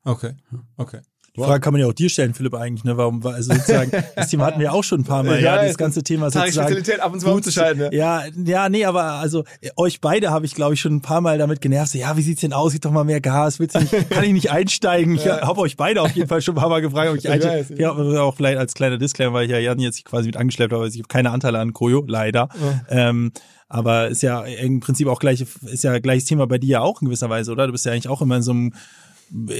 Okay. 0.03 0.33
Okay. 0.77 0.99
Die 1.35 1.41
Frage 1.41 1.59
kann 1.59 1.73
man 1.73 1.81
ja 1.81 1.87
auch 1.87 1.93
dir 1.93 2.09
stellen, 2.09 2.33
Philipp, 2.33 2.53
eigentlich, 2.55 2.83
ne? 2.83 2.97
Warum, 2.97 3.25
also 3.25 3.53
sozusagen, 3.53 3.91
das 4.15 4.29
Thema 4.29 4.45
hatten 4.47 4.59
wir 4.59 4.73
auch 4.73 4.83
schon 4.83 5.01
ein 5.01 5.03
paar 5.03 5.23
Mal, 5.23 5.41
ja, 5.41 5.57
ja 5.57 5.67
das 5.67 5.77
ganze 5.77 6.03
Thema 6.03 6.31
sozusagen. 6.31 6.51
Spezialität 6.51 6.99
ab 6.99 7.13
und 7.13 7.19
zu 7.19 7.27
mal 7.27 7.33
umzuschalten, 7.33 7.83
ne? 7.83 7.89
Ja, 7.93 8.23
ja, 8.45 8.69
nee, 8.69 8.85
aber 8.85 9.03
also 9.03 9.43
euch 9.75 10.01
beide 10.01 10.31
habe 10.31 10.45
ich, 10.45 10.55
glaube 10.55 10.73
ich, 10.73 10.81
schon 10.81 10.95
ein 10.95 11.01
paar 11.01 11.21
Mal 11.21 11.37
damit 11.37 11.61
genervt. 11.61 11.91
So, 11.91 11.97
ja, 11.97 12.17
wie 12.17 12.21
sieht's 12.21 12.41
denn 12.41 12.53
aus? 12.53 12.71
Sieht 12.71 12.85
doch 12.85 12.91
mal 12.91 13.03
mehr 13.03 13.21
Gas, 13.21 13.59
willst 13.59 13.75
du 13.75 13.79
nicht, 13.79 13.91
kann 14.09 14.23
ich 14.23 14.33
nicht 14.33 14.51
einsteigen? 14.51 15.15
Ich 15.15 15.25
ja. 15.25 15.41
habe 15.41 15.59
euch 15.61 15.77
beide 15.77 16.01
auf 16.01 16.11
jeden 16.11 16.27
Fall 16.27 16.41
schon 16.41 16.55
ein 16.55 16.61
paar 16.61 16.69
Mal 16.69 16.81
gefragt, 16.81 17.09
ob 17.09 17.17
ich 17.17 17.29
einsteige. 17.29 17.75
Ja, 17.81 17.91
auch 17.91 18.35
vielleicht 18.35 18.57
als 18.57 18.73
kleiner 18.73 18.97
Disclaimer, 18.97 19.33
weil 19.33 19.45
ich 19.45 19.51
ja 19.51 19.59
Jan 19.59 19.79
jetzt 19.79 20.03
quasi 20.05 20.27
mit 20.27 20.37
angeschleppt 20.37 20.73
habe, 20.73 20.83
also 20.83 20.95
ich 20.95 21.01
habe 21.01 21.07
keine 21.07 21.31
Anteile 21.31 21.59
an 21.59 21.73
Koyo, 21.73 22.03
leider. 22.07 22.49
Ja. 22.61 23.09
Ähm, 23.09 23.31
aber 23.67 24.07
ist 24.07 24.23
ja 24.23 24.41
im 24.41 24.79
Prinzip 24.79 25.07
auch 25.07 25.19
gleich, 25.19 25.41
ist 25.41 25.83
ja 25.83 25.99
gleiches 25.99 26.25
Thema 26.25 26.47
bei 26.47 26.57
dir 26.57 26.69
ja 26.69 26.81
auch 26.81 27.01
in 27.01 27.05
gewisser 27.05 27.29
Weise, 27.29 27.51
oder? 27.51 27.67
Du 27.67 27.71
bist 27.71 27.85
ja 27.85 27.91
eigentlich 27.91 28.07
auch 28.07 28.21
immer 28.21 28.37
in 28.37 28.41
so 28.41 28.51
einem 28.51 28.73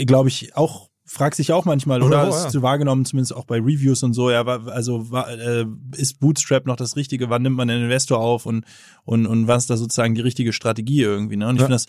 glaube 0.05 0.29
ich, 0.29 0.55
auch 0.55 0.88
fragt 1.09 1.35
sich 1.35 1.51
auch 1.51 1.65
manchmal, 1.65 2.03
oder? 2.03 2.23
Oh, 2.23 2.31
Hast 2.31 2.45
ja. 2.45 2.51
du 2.51 2.61
wahrgenommen, 2.61 3.03
zumindest 3.03 3.35
auch 3.35 3.45
bei 3.45 3.57
Reviews 3.57 4.03
und 4.03 4.13
so, 4.13 4.29
ja, 4.29 4.43
also 4.45 5.07
äh, 5.15 5.65
ist 5.97 6.19
Bootstrap 6.19 6.67
noch 6.67 6.75
das 6.75 6.95
Richtige? 6.95 7.29
Wann 7.31 7.41
nimmt 7.41 7.57
man 7.57 7.69
einen 7.69 7.85
Investor 7.85 8.19
auf 8.19 8.45
und, 8.45 8.63
und, 9.05 9.25
und 9.25 9.47
was 9.47 9.63
ist 9.63 9.69
da 9.71 9.77
sozusagen 9.77 10.13
die 10.13 10.21
richtige 10.21 10.53
Strategie 10.53 11.01
irgendwie? 11.01 11.35
Ne? 11.35 11.47
Und 11.47 11.55
ich 11.55 11.61
Ja. 11.61 11.65
finde 11.65 11.75
das, 11.75 11.85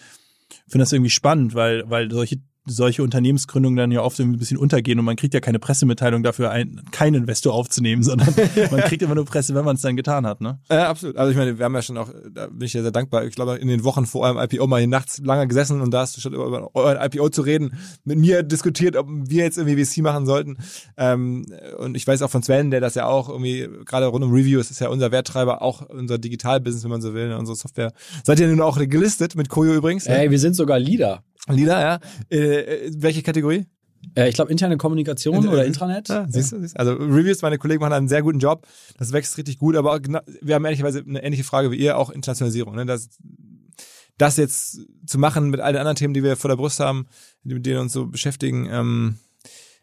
finde 0.67 0.83
das 0.85 0.93
irgendwie 0.93 1.11
spannend, 1.11 1.55
weil, 1.55 1.89
weil 1.91 2.11
solche 2.11 2.41
solche 2.67 3.03
Unternehmensgründungen 3.03 3.77
dann 3.77 3.91
ja 3.91 4.03
oft 4.03 4.21
ein 4.21 4.37
bisschen 4.37 4.59
untergehen 4.59 4.99
und 4.99 5.05
man 5.05 5.17
kriegt 5.17 5.33
ja 5.33 5.41
keine 5.41 5.59
Pressemitteilung 5.59 6.23
dafür, 6.23 6.51
ein, 6.51 6.83
keinen 6.91 7.15
Investor 7.15 7.55
aufzunehmen, 7.55 8.03
sondern 8.11 8.35
man 8.71 8.81
kriegt 8.83 9.03
immer 9.03 9.15
nur 9.15 9.25
Presse, 9.25 9.55
wenn 9.55 9.65
man 9.65 9.77
es 9.77 9.83
dann 9.83 9.97
getan 9.97 10.27
hat, 10.27 10.41
ne? 10.41 10.61
Ja, 10.71 10.89
absolut. 10.89 11.17
Also 11.17 11.31
ich 11.31 11.37
meine, 11.37 11.59
wir 11.59 11.65
haben 11.65 11.75
ja 11.75 11.83
schon 11.83 11.97
auch, 11.97 12.11
da 12.33 12.47
bin 12.47 12.67
ich 12.67 12.73
ja 12.75 12.83
sehr 12.83 12.91
dankbar. 12.91 13.25
Ich 13.25 13.35
glaube, 13.35 13.57
in 13.57 13.69
den 13.69 13.85
Wochen 13.85 14.07
vor 14.07 14.23
eurem 14.23 14.39
IPO 14.39 14.67
mal 14.67 14.79
hier 14.79 14.89
nachts 14.89 15.19
lange 15.19 15.49
gesessen 15.49 15.81
und 15.81 15.91
da 15.91 16.01
hast 16.01 16.17
du 16.17 16.21
schon 16.21 16.35
über 16.35 16.71
euren 16.75 16.99
IPO 17.01 17.31
zu 17.31 17.43
reden, 17.43 17.79
mit 18.05 18.19
mir 18.19 18.43
diskutiert, 18.43 18.97
ob 18.97 19.09
wir 19.09 19.45
jetzt 19.45 19.59
irgendwie 19.59 19.83
VC 19.85 20.03
machen 20.03 20.27
sollten. 20.27 20.59
Ähm, 20.97 21.47
und 21.79 21.97
ich 21.97 22.07
weiß 22.07 22.23
auch 22.23 22.31
von 22.31 22.43
Sven, 22.43 22.71
der 22.71 22.81
das 22.81 22.95
ja 22.95 23.07
auch 23.07 23.29
irgendwie, 23.29 23.69
gerade 23.87 24.07
rund 24.07 24.25
um 24.25 24.33
Reviews, 24.33 24.71
ist 24.71 24.81
ja 24.81 24.89
unser 24.89 25.11
Werttreiber, 25.13 25.63
auch 25.63 25.83
unser 25.89 26.19
Digitalbusiness, 26.19 26.85
wenn 26.85 26.91
man 26.91 27.01
so 27.01 27.15
will, 27.15 27.29
ne, 27.29 27.39
unsere 27.39 27.57
Software. 27.57 27.93
Seid 28.25 28.39
ihr 28.41 28.49
nun 28.49 28.61
auch 28.61 28.79
gelistet 28.79 29.35
mit 29.35 29.49
Koyo 29.49 29.75
übrigens? 29.75 30.07
ne? 30.07 30.19
Ey, 30.19 30.31
wir 30.31 30.39
sind 30.39 30.55
sogar 30.55 30.79
Leader. 30.79 31.23
Lila, 31.49 31.81
ja. 31.81 32.01
Äh, 32.31 32.39
äh, 32.87 32.91
welche 32.97 33.23
Kategorie? 33.23 33.67
Äh, 34.15 34.29
ich 34.29 34.35
glaube, 34.35 34.51
interne 34.51 34.77
Kommunikation 34.77 35.47
oder 35.49 35.65
Intranet. 35.65 36.09
Ja, 36.09 36.27
siehst 36.29 36.53
du, 36.53 36.61
siehst 36.61 36.75
du. 36.75 36.79
Also 36.79 36.93
Reviews, 36.95 37.43
meine 37.43 37.59
Kollegen 37.59 37.81
machen 37.81 37.93
einen 37.93 38.09
sehr 38.09 38.23
guten 38.23 38.39
Job. 38.39 38.67
Das 38.99 39.13
wächst 39.13 39.37
richtig 39.39 39.59
gut, 39.59 39.77
aber 39.77 40.01
wir 40.41 40.55
haben 40.55 40.65
ehrlicherweise 40.65 41.01
eine 41.07 41.23
ähnliche 41.23 41.45
Frage 41.45 41.71
wie 41.71 41.77
ihr, 41.77 41.99
auch 41.99 42.11
Internationalisierung. 42.11 42.75
Ne? 42.77 42.87
Das, 42.87 43.09
das 44.17 44.37
jetzt 44.37 44.81
zu 45.07 45.19
machen 45.19 45.51
mit 45.51 45.61
all 45.61 45.73
den 45.73 45.81
anderen 45.81 45.97
Themen, 45.97 46.15
die 46.15 46.23
wir 46.23 46.37
vor 46.37 46.49
der 46.49 46.57
Brust 46.57 46.81
haben, 46.81 47.07
die- 47.43 47.55
mit 47.55 47.67
denen 47.67 47.81
uns 47.81 47.93
so 47.93 48.07
beschäftigen, 48.07 48.69
ähm, 48.71 49.17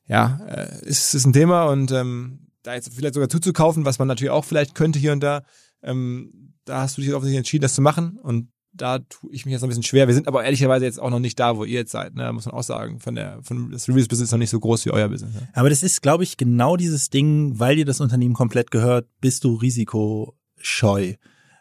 ja, 0.08 0.40
äh, 0.48 0.86
ist, 0.86 1.14
ist 1.14 1.26
ein 1.26 1.34
Thema 1.34 1.66
und 1.66 1.92
ähm, 1.92 2.40
da 2.64 2.76
jetzt 2.76 2.94
vielleicht 2.94 3.14
sogar 3.14 3.30
zuzukaufen, 3.30 3.84
was 3.86 4.00
man 4.00 4.08
natürlich 4.08 4.32
auch 4.32 4.46
vielleicht 4.46 4.74
könnte 4.74 5.00
hier 5.00 5.12
und 5.12 5.22
da, 5.22 5.44
ähm, 5.84 6.54
da 6.66 6.82
hast 6.82 6.98
du 6.98 7.02
dich 7.02 7.14
offensichtlich 7.14 7.38
entschieden, 7.40 7.64
das 7.64 7.76
zu 7.76 7.82
machen 7.82 8.18
und 8.22 8.50
da 8.78 9.00
tue 9.00 9.32
ich 9.32 9.46
mich 9.46 9.52
jetzt 9.52 9.62
noch 9.62 9.68
ein 9.68 9.70
bisschen 9.70 9.84
schwer. 9.84 10.08
Wir 10.08 10.14
sind 10.14 10.28
aber 10.28 10.44
ehrlicherweise 10.44 10.86
jetzt 10.86 11.00
auch 11.00 11.10
noch 11.10 11.20
nicht 11.20 11.40
da, 11.40 11.58
wo 11.58 11.64
ihr 11.64 11.80
jetzt 11.80 11.92
seid, 11.92 12.16
ne? 12.16 12.32
muss 12.32 12.46
man 12.46 12.56
auch 12.56 12.64
sagen. 12.64 13.00
Von 13.00 13.16
der, 13.16 13.40
von 13.44 13.72
das 13.72 13.90
Reviews-Business 13.90 14.30
ist 14.30 14.32
noch 14.32 14.40
nicht 14.40 14.50
so 14.50 14.60
groß 14.60 14.86
wie 14.86 14.92
euer 14.92 15.10
Business. 15.10 15.34
Ne? 15.34 15.50
Aber 15.54 15.70
das 15.70 15.84
ist, 15.84 16.02
glaube 16.02 16.24
ich, 16.24 16.38
genau 16.38 16.78
dieses 16.78 17.10
Ding, 17.10 17.60
weil 17.60 17.76
dir 17.76 17.86
das 17.86 18.02
Unternehmen 18.02 18.34
komplett 18.34 18.72
gehört, 18.72 19.08
bist 19.20 19.44
du 19.44 19.56
risikoscheu. 19.56 21.14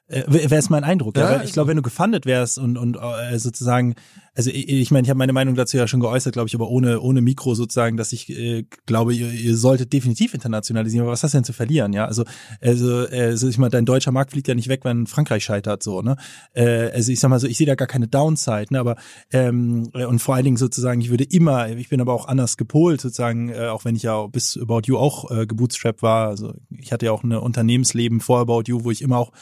Äh, 0.08 0.22
Wäre 0.28 0.56
es 0.56 0.70
mein 0.70 0.84
Eindruck. 0.84 1.16
Ja, 1.16 1.32
Ja, 1.32 1.38
weil 1.38 1.46
ich 1.46 1.52
glaube, 1.52 1.68
wenn 1.68 1.76
du 1.76 1.82
gefundet 1.82 2.26
wärst 2.26 2.58
und, 2.58 2.78
und 2.78 2.96
äh, 2.96 3.38
sozusagen, 3.38 3.96
also 4.36 4.50
ich, 4.50 4.68
ich 4.68 4.90
meine, 4.92 5.04
ich 5.04 5.10
habe 5.10 5.18
meine 5.18 5.32
Meinung 5.32 5.56
dazu 5.56 5.76
ja 5.76 5.88
schon 5.88 5.98
geäußert, 5.98 6.32
glaube 6.32 6.46
ich, 6.46 6.54
aber 6.54 6.68
ohne, 6.68 7.00
ohne 7.00 7.22
Mikro 7.22 7.54
sozusagen, 7.54 7.96
dass 7.96 8.12
ich 8.12 8.30
äh, 8.30 8.64
glaube, 8.86 9.14
ihr, 9.14 9.32
ihr 9.32 9.56
solltet 9.56 9.92
definitiv 9.92 10.32
internationalisieren. 10.32 11.04
Aber 11.04 11.12
was 11.12 11.24
hast 11.24 11.34
du 11.34 11.38
denn 11.38 11.44
zu 11.44 11.52
verlieren? 11.52 11.92
Ja, 11.92 12.04
also, 12.04 12.24
also, 12.60 13.08
äh, 13.08 13.30
also 13.30 13.48
ich 13.48 13.58
meine, 13.58 13.70
dein 13.70 13.84
deutscher 13.84 14.12
Markt 14.12 14.30
fliegt 14.30 14.46
ja 14.46 14.54
nicht 14.54 14.68
weg, 14.68 14.84
wenn 14.84 15.08
Frankreich 15.08 15.42
scheitert, 15.42 15.82
so, 15.82 16.02
ne? 16.02 16.16
Äh, 16.52 16.90
also 16.92 17.10
ich 17.10 17.18
sag 17.18 17.30
mal 17.30 17.40
so, 17.40 17.48
ich 17.48 17.56
sehe 17.56 17.66
da 17.66 17.74
gar 17.74 17.88
keine 17.88 18.06
Downside, 18.06 18.66
ne? 18.70 18.78
Aber 18.78 18.96
ähm, 19.32 19.90
äh, 19.92 20.04
und 20.04 20.20
vor 20.20 20.36
allen 20.36 20.44
Dingen 20.44 20.56
sozusagen, 20.56 21.00
ich 21.00 21.10
würde 21.10 21.24
immer, 21.24 21.68
ich 21.70 21.88
bin 21.88 22.00
aber 22.00 22.12
auch 22.12 22.28
anders 22.28 22.56
gepolt, 22.56 23.00
sozusagen, 23.00 23.48
äh, 23.48 23.66
auch 23.66 23.84
wenn 23.84 23.96
ich 23.96 24.04
ja 24.04 24.24
bis 24.28 24.56
About 24.56 24.82
You 24.84 24.98
auch 24.98 25.30
äh, 25.32 25.46
gebootstrapped 25.46 26.02
war. 26.02 26.28
Also 26.28 26.54
ich 26.70 26.92
hatte 26.92 27.06
ja 27.06 27.12
auch 27.12 27.24
ein 27.24 27.32
Unternehmensleben 27.32 28.20
vor 28.20 28.38
About 28.38 28.64
You, 28.66 28.84
wo 28.84 28.92
ich 28.92 29.02
immer 29.02 29.18
auch 29.18 29.32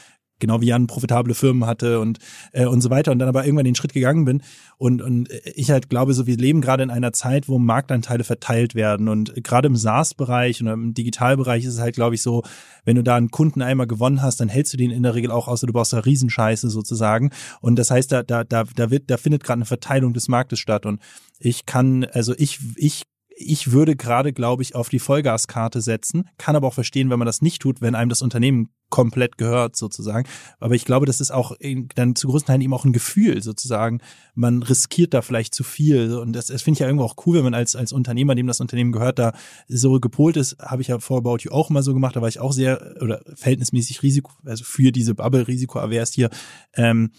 genau 0.44 0.60
wie 0.60 0.66
Jan 0.66 0.86
profitable 0.86 1.34
Firmen 1.34 1.66
hatte 1.66 2.00
und 2.00 2.18
äh, 2.52 2.66
und 2.66 2.80
so 2.80 2.90
weiter 2.90 3.12
und 3.12 3.18
dann 3.18 3.28
aber 3.28 3.44
irgendwann 3.44 3.64
den 3.64 3.74
Schritt 3.74 3.92
gegangen 3.92 4.24
bin 4.24 4.42
und 4.76 5.02
und 5.02 5.28
ich 5.54 5.70
halt 5.70 5.88
glaube 5.88 6.14
so 6.14 6.26
wir 6.26 6.36
leben 6.36 6.60
gerade 6.60 6.82
in 6.82 6.90
einer 6.90 7.12
Zeit 7.12 7.48
wo 7.48 7.58
Marktanteile 7.58 8.24
verteilt 8.24 8.74
werden 8.74 9.08
und 9.08 9.32
gerade 9.42 9.68
im 9.68 9.76
SaaS-Bereich 9.76 10.60
und 10.60 10.68
im 10.68 10.94
Digitalbereich 10.94 11.64
ist 11.64 11.74
es 11.74 11.80
halt 11.80 11.94
glaube 11.94 12.14
ich 12.14 12.22
so 12.22 12.42
wenn 12.84 12.96
du 12.96 13.02
da 13.02 13.16
einen 13.16 13.30
Kunden 13.30 13.62
einmal 13.62 13.86
gewonnen 13.86 14.22
hast 14.22 14.40
dann 14.40 14.48
hältst 14.48 14.72
du 14.72 14.76
den 14.76 14.90
in 14.90 15.02
der 15.02 15.14
Regel 15.14 15.30
auch 15.30 15.48
außer 15.48 15.66
du 15.66 15.72
brauchst 15.72 15.92
da 15.92 16.00
Riesenscheiße 16.00 16.68
sozusagen 16.68 17.30
und 17.60 17.78
das 17.78 17.90
heißt 17.90 18.12
da 18.12 18.22
da 18.22 18.44
da 18.44 18.64
da 18.64 18.90
wird 18.90 19.10
da 19.10 19.16
findet 19.16 19.44
gerade 19.44 19.58
eine 19.58 19.64
Verteilung 19.64 20.12
des 20.12 20.28
Marktes 20.28 20.58
statt 20.58 20.84
und 20.84 21.00
ich 21.38 21.66
kann 21.66 22.04
also 22.04 22.34
ich 22.36 22.58
ich 22.76 23.04
ich 23.36 23.72
würde 23.72 23.96
gerade, 23.96 24.32
glaube 24.32 24.62
ich, 24.62 24.74
auf 24.74 24.88
die 24.88 24.98
Vollgaskarte 24.98 25.80
setzen, 25.80 26.28
kann 26.38 26.56
aber 26.56 26.68
auch 26.68 26.74
verstehen, 26.74 27.10
wenn 27.10 27.18
man 27.18 27.26
das 27.26 27.42
nicht 27.42 27.60
tut, 27.62 27.80
wenn 27.80 27.94
einem 27.94 28.08
das 28.08 28.22
Unternehmen 28.22 28.68
komplett 28.90 29.38
gehört 29.38 29.74
sozusagen. 29.74 30.28
Aber 30.60 30.74
ich 30.74 30.84
glaube, 30.84 31.04
das 31.06 31.20
ist 31.20 31.32
auch 31.32 31.50
in- 31.58 31.88
dann 31.96 32.14
zu 32.14 32.28
größten 32.28 32.46
Teilen 32.46 32.60
eben 32.60 32.74
auch 32.74 32.84
ein 32.84 32.92
Gefühl 32.92 33.42
sozusagen. 33.42 34.00
Man 34.34 34.62
riskiert 34.62 35.14
da 35.14 35.22
vielleicht 35.22 35.52
zu 35.52 35.64
viel 35.64 36.14
und 36.14 36.32
das, 36.32 36.46
das 36.46 36.62
finde 36.62 36.76
ich 36.76 36.80
ja 36.80 36.86
irgendwo 36.86 37.04
auch 37.04 37.16
cool, 37.26 37.36
wenn 37.38 37.44
man 37.44 37.54
als 37.54 37.74
als 37.74 37.92
Unternehmer, 37.92 38.36
dem 38.36 38.46
das 38.46 38.60
Unternehmen 38.60 38.92
gehört, 38.92 39.18
da 39.18 39.32
so 39.66 39.98
gepolt 39.98 40.36
ist. 40.36 40.58
Habe 40.60 40.82
ich 40.82 40.88
ja 40.88 41.00
vor 41.00 41.18
About 41.18 41.38
You 41.40 41.50
auch 41.50 41.70
mal 41.70 41.82
so 41.82 41.92
gemacht. 41.92 42.14
Da 42.14 42.20
war 42.20 42.28
ich 42.28 42.38
auch 42.38 42.52
sehr 42.52 42.94
oder 43.00 43.20
verhältnismäßig 43.34 44.02
Risiko, 44.04 44.30
also 44.44 44.62
für 44.64 44.92
diese 44.92 45.14
Bubble 45.16 45.48
Risikoavers 45.48 46.12
hier. 46.12 46.30
Ähm, 46.74 47.10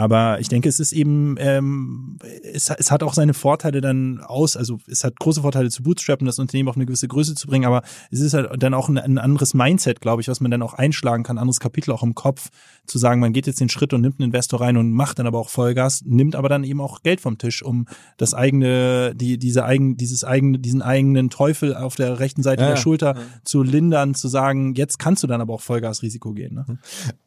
aber 0.00 0.40
ich 0.40 0.48
denke, 0.48 0.66
es 0.66 0.80
ist 0.80 0.92
eben, 0.92 1.36
ähm, 1.38 2.16
es, 2.54 2.70
es 2.70 2.90
hat 2.90 3.02
auch 3.02 3.12
seine 3.12 3.34
Vorteile 3.34 3.82
dann 3.82 4.20
aus, 4.20 4.56
also 4.56 4.78
es 4.86 5.04
hat 5.04 5.20
große 5.20 5.42
Vorteile 5.42 5.68
zu 5.68 5.82
bootstrappen, 5.82 6.24
das 6.24 6.38
Unternehmen 6.38 6.70
auf 6.70 6.76
eine 6.76 6.86
gewisse 6.86 7.06
Größe 7.06 7.34
zu 7.34 7.46
bringen, 7.46 7.66
aber 7.66 7.82
es 8.10 8.20
ist 8.20 8.32
halt 8.32 8.50
dann 8.62 8.72
auch 8.72 8.88
ein, 8.88 8.96
ein 8.96 9.18
anderes 9.18 9.52
Mindset, 9.52 10.00
glaube 10.00 10.22
ich, 10.22 10.28
was 10.28 10.40
man 10.40 10.50
dann 10.50 10.62
auch 10.62 10.72
einschlagen 10.72 11.22
kann, 11.22 11.36
anderes 11.36 11.60
Kapitel 11.60 11.92
auch 11.92 12.02
im 12.02 12.14
Kopf, 12.14 12.48
zu 12.86 12.96
sagen, 12.96 13.20
man 13.20 13.34
geht 13.34 13.46
jetzt 13.46 13.60
den 13.60 13.68
Schritt 13.68 13.92
und 13.92 14.00
nimmt 14.00 14.20
einen 14.20 14.30
Investor 14.30 14.62
rein 14.62 14.78
und 14.78 14.90
macht 14.90 15.18
dann 15.18 15.26
aber 15.26 15.38
auch 15.38 15.50
Vollgas, 15.50 16.02
nimmt 16.06 16.34
aber 16.34 16.48
dann 16.48 16.64
eben 16.64 16.80
auch 16.80 17.02
Geld 17.02 17.20
vom 17.20 17.36
Tisch, 17.36 17.62
um 17.62 17.86
das 18.16 18.32
eigene, 18.32 19.14
die, 19.14 19.36
diese 19.36 19.66
eigen, 19.66 19.98
dieses 19.98 20.24
eigene, 20.24 20.60
diesen 20.60 20.80
eigenen 20.80 21.28
Teufel 21.28 21.76
auf 21.76 21.96
der 21.96 22.20
rechten 22.20 22.42
Seite 22.42 22.62
Ja, 22.62 22.68
der 22.68 22.76
ja. 22.76 22.80
Schulter 22.80 23.16
zu 23.44 23.62
lindern, 23.62 24.14
zu 24.14 24.28
sagen, 24.28 24.74
jetzt 24.76 24.98
kannst 24.98 25.22
du 25.22 25.26
dann 25.26 25.42
aber 25.42 25.52
auch 25.52 25.60
Vollgasrisiko 25.60 26.32
gehen. 26.32 26.54
Ne? 26.54 26.78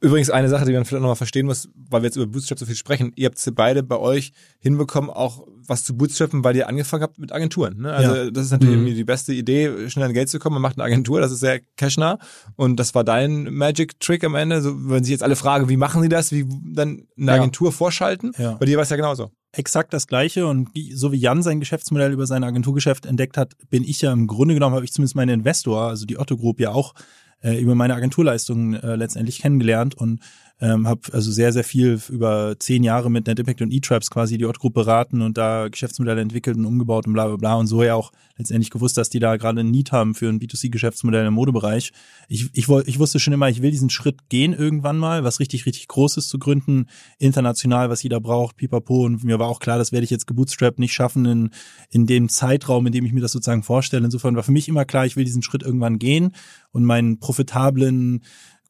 Übrigens 0.01 0.31
eine 0.31 0.49
Sache, 0.49 0.65
die 0.65 0.73
man 0.73 0.85
vielleicht 0.85 1.03
nochmal 1.03 1.15
verstehen 1.15 1.45
muss, 1.45 1.69
weil 1.89 2.01
wir 2.01 2.07
jetzt 2.07 2.15
über 2.15 2.25
Bootstrap 2.25 2.62
so 2.63 2.67
viel 2.67 2.75
sprechen. 2.75 3.11
Ihr 3.15 3.27
habt 3.27 3.37
sie 3.37 3.51
beide 3.51 3.83
bei 3.83 3.97
euch 3.97 4.31
hinbekommen, 4.59 5.09
auch 5.09 5.45
was 5.65 5.83
zu 5.83 5.95
bootstrappen, 5.95 6.43
weil 6.43 6.55
ihr 6.55 6.67
angefangen 6.67 7.03
habt 7.03 7.19
mit 7.19 7.31
Agenturen. 7.31 7.77
Ne? 7.81 7.93
Also 7.93 8.15
Ja. 8.15 8.31
das 8.31 8.45
ist 8.45 8.51
natürlich 8.51 8.77
Mhm. 8.77 8.95
die 8.95 9.03
beste 9.03 9.33
Idee, 9.33 9.89
schnell 9.89 10.05
an 10.07 10.13
Geld 10.13 10.29
zu 10.29 10.39
kommen. 10.39 10.55
Man 10.55 10.61
macht 10.61 10.77
eine 10.77 10.83
Agentur, 10.83 11.21
das 11.21 11.31
ist 11.31 11.39
sehr 11.39 11.61
cashnah. 11.77 12.17
Und 12.55 12.77
das 12.79 12.93
war 12.95 13.03
dein 13.03 13.53
Magic 13.53 13.99
Trick 13.99 14.23
am 14.23 14.35
Ende. 14.35 14.61
So, 14.61 14.73
wenn 14.89 15.03
sich 15.03 15.11
jetzt 15.11 15.23
alle 15.23 15.35
fragen, 15.35 15.69
wie 15.69 15.77
machen 15.77 16.01
sie 16.01 16.09
das, 16.09 16.31
wie 16.31 16.45
dann 16.73 17.03
eine 17.17 17.27
Ja. 17.27 17.33
Agentur 17.35 17.71
vorschalten. 17.71 18.31
Ja. 18.37 18.53
Bei 18.53 18.65
dir 18.65 18.77
war 18.77 18.83
es 18.83 18.89
ja 18.89 18.95
genauso. 18.97 19.31
exakt 19.55 19.93
das 19.93 20.07
Gleiche 20.07 20.47
und 20.47 20.69
so 20.95 21.11
wie 21.11 21.17
Jan 21.17 21.43
sein 21.43 21.59
Geschäftsmodell 21.59 22.11
über 22.11 22.25
sein 22.25 22.43
Agenturgeschäft 22.43 23.05
entdeckt 23.05 23.37
hat, 23.37 23.53
bin 23.69 23.83
ich 23.83 24.01
ja 24.01 24.11
im 24.11 24.25
Grunde 24.25 24.55
genommen, 24.55 24.73
habe 24.75 24.83
ich 24.83 24.91
zumindest 24.91 25.15
meine 25.15 25.31
Investor, 25.31 25.83
also 25.89 26.07
die 26.07 26.17
Otto 26.17 26.37
Group 26.37 26.59
ja 26.59 26.71
auch 26.71 26.95
äh, 27.43 27.59
über 27.61 27.75
meine 27.75 27.93
Agenturleistungen 27.93 28.73
äh, 28.73 28.95
letztendlich 28.95 29.39
kennengelernt 29.43 29.93
und 29.93 30.21
ähm, 30.61 30.87
habe 30.87 31.01
also 31.11 31.31
sehr, 31.31 31.51
sehr 31.51 31.63
viel 31.63 31.99
über 32.09 32.55
zehn 32.59 32.83
Jahre 32.83 33.11
mit 33.11 33.27
NetImpact 33.27 33.61
und 33.61 33.73
eTraps 33.73 34.09
quasi 34.09 34.37
die 34.37 34.45
Group 34.45 34.73
beraten 34.73 35.21
und 35.21 35.37
da 35.37 35.67
Geschäftsmodelle 35.67 36.21
entwickelt 36.21 36.57
und 36.57 36.65
umgebaut 36.65 37.07
und 37.07 37.13
bla 37.13 37.27
bla 37.27 37.35
bla 37.35 37.55
und 37.55 37.67
so 37.67 37.83
ja 37.83 37.95
auch 37.95 38.11
letztendlich 38.37 38.69
gewusst, 38.69 38.97
dass 38.97 39.09
die 39.09 39.19
da 39.19 39.35
gerade 39.37 39.59
ein 39.59 39.71
Need 39.71 39.91
haben 39.91 40.15
für 40.15 40.29
ein 40.29 40.39
B2C-Geschäftsmodell 40.39 41.25
im 41.25 41.33
Modebereich. 41.33 41.91
Ich, 42.29 42.49
ich, 42.53 42.69
ich 42.69 42.99
wusste 42.99 43.19
schon 43.19 43.33
immer, 43.33 43.49
ich 43.49 43.61
will 43.61 43.71
diesen 43.71 43.89
Schritt 43.89 44.29
gehen 44.29 44.53
irgendwann 44.53 44.97
mal, 44.97 45.23
was 45.23 45.39
richtig, 45.39 45.65
richtig 45.65 45.87
Großes 45.87 46.27
zu 46.27 46.39
gründen, 46.39 46.85
international, 47.17 47.89
was 47.89 48.03
jeder 48.03 48.21
braucht, 48.21 48.55
pipapo. 48.55 49.03
Und 49.03 49.23
mir 49.23 49.39
war 49.39 49.47
auch 49.47 49.59
klar, 49.59 49.77
das 49.77 49.91
werde 49.91 50.05
ich 50.05 50.11
jetzt 50.11 50.27
gebootstrapped 50.27 50.79
nicht 50.79 50.93
schaffen 50.93 51.25
in, 51.25 51.49
in 51.89 52.05
dem 52.05 52.29
Zeitraum, 52.29 52.85
in 52.85 52.93
dem 52.93 53.05
ich 53.05 53.13
mir 53.13 53.21
das 53.21 53.31
sozusagen 53.31 53.63
vorstelle. 53.63 54.05
Insofern 54.05 54.35
war 54.35 54.43
für 54.43 54.51
mich 54.51 54.67
immer 54.67 54.85
klar, 54.85 55.05
ich 55.05 55.15
will 55.15 55.25
diesen 55.25 55.43
Schritt 55.43 55.63
irgendwann 55.63 55.99
gehen 55.99 56.31
und 56.71 56.85
meinen 56.85 57.19
profitablen 57.19 58.21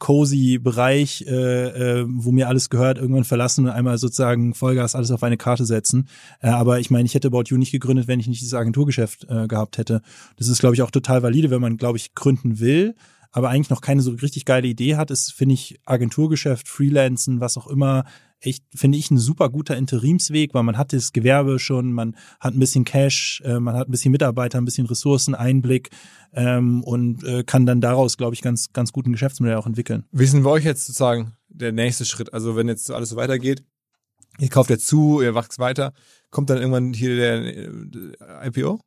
cozy 0.04 0.60
Bereich, 0.62 1.24
äh, 1.30 2.02
äh, 2.02 2.06
wo 2.10 2.34
mir 2.34 2.50
alles 2.50 2.70
gehört, 2.70 2.98
irgendwann 2.98 3.24
verlassen 3.24 3.64
und 3.64 3.72
einmal 3.72 3.98
sozusagen 3.98 4.54
Vollgas 4.54 4.96
alles 4.96 5.12
auf 5.12 5.24
eine 5.24 5.38
Karte 5.38 5.66
setzen. 5.66 6.10
Äh, 6.42 6.50
aber 6.50 6.82
ich 6.82 6.92
meine, 6.92 7.06
ich 7.06 7.16
hätte 7.16 7.30
About 7.30 7.44
You 7.48 7.56
nicht 7.56 7.72
gegründet, 7.72 8.10
wenn 8.10 8.20
ich 8.20 8.28
nicht 8.28 8.42
dieses 8.42 8.54
Agenturgeschäft 8.54 9.26
äh, 9.30 9.48
gehabt 9.48 9.78
hätte. 9.78 10.02
Das 10.36 10.50
ist, 10.50 10.60
glaube 10.60 10.76
ich, 10.76 10.82
auch 10.82 10.92
total 10.92 11.24
valide, 11.24 11.52
wenn 11.52 11.62
man, 11.62 11.78
glaube 11.78 11.98
ich, 11.98 12.16
gründen 12.16 12.60
will, 12.60 12.96
aber 13.32 13.48
eigentlich 13.48 13.70
noch 13.70 13.80
keine 13.80 14.02
so 14.02 14.12
richtig 14.12 14.44
geile 14.44 14.68
Idee 14.68 14.98
hat, 14.98 15.10
ist, 15.10 15.32
finde 15.32 15.54
ich, 15.54 15.80
Agenturgeschäft, 15.86 16.68
Freelancen, 16.68 17.40
was 17.40 17.58
auch 17.58 17.68
immer, 17.68 18.04
echt, 18.46 18.64
finde 18.76 18.98
ich, 18.98 19.10
ein 19.12 19.18
super 19.18 19.50
guter 19.50 19.78
Interimsweg, 19.78 20.54
weil 20.54 20.64
man 20.64 20.78
hat 20.78 20.94
das 20.94 21.14
Gewerbe 21.14 21.60
schon, 21.60 21.94
man 21.94 22.16
hat 22.40 22.54
ein 22.54 22.60
bisschen 22.60 22.84
Cash, 22.84 23.42
äh, 23.46 23.60
man 23.60 23.76
hat 23.76 23.88
ein 23.88 23.92
bisschen 23.92 24.12
Mitarbeiter, 24.12 24.58
ein 24.58 24.66
bisschen 24.66 24.86
Ressourcen, 24.86 25.36
Einblick 25.36 25.90
ähm, 26.34 26.84
und 26.84 27.24
äh, 27.24 27.44
kann 27.44 27.66
dann 27.66 27.82
daraus, 27.82 28.18
glaube 28.18 28.36
ich, 28.36 28.42
ganz, 28.42 28.72
ganz 28.74 28.92
guten 28.92 29.12
Geschäftsmodell 29.12 29.56
auch 29.56 29.68
entwickeln. 29.68 30.06
Denn 30.12 30.44
bei 30.44 30.50
euch 30.50 30.66
jetzt 30.66 30.86
sozusagen 30.86 31.38
der 31.54 31.72
nächste 31.72 32.06
Schritt? 32.06 32.34
Also 32.34 32.56
wenn 32.56 32.68
jetzt 32.68 32.92
alles 32.92 33.10
so 33.10 33.16
weitergeht, 33.16 33.64
ihr 34.40 34.50
kauft 34.50 34.70
jetzt 34.70 34.88
zu, 34.88 35.22
ihr 35.22 35.36
wächst 35.36 35.60
weiter, 35.60 35.94
kommt 36.30 36.50
dann 36.50 36.58
irgendwann 36.58 36.94
hier 36.94 37.16
der 37.16 38.44
äh, 38.44 38.48
IPO? 38.48 38.80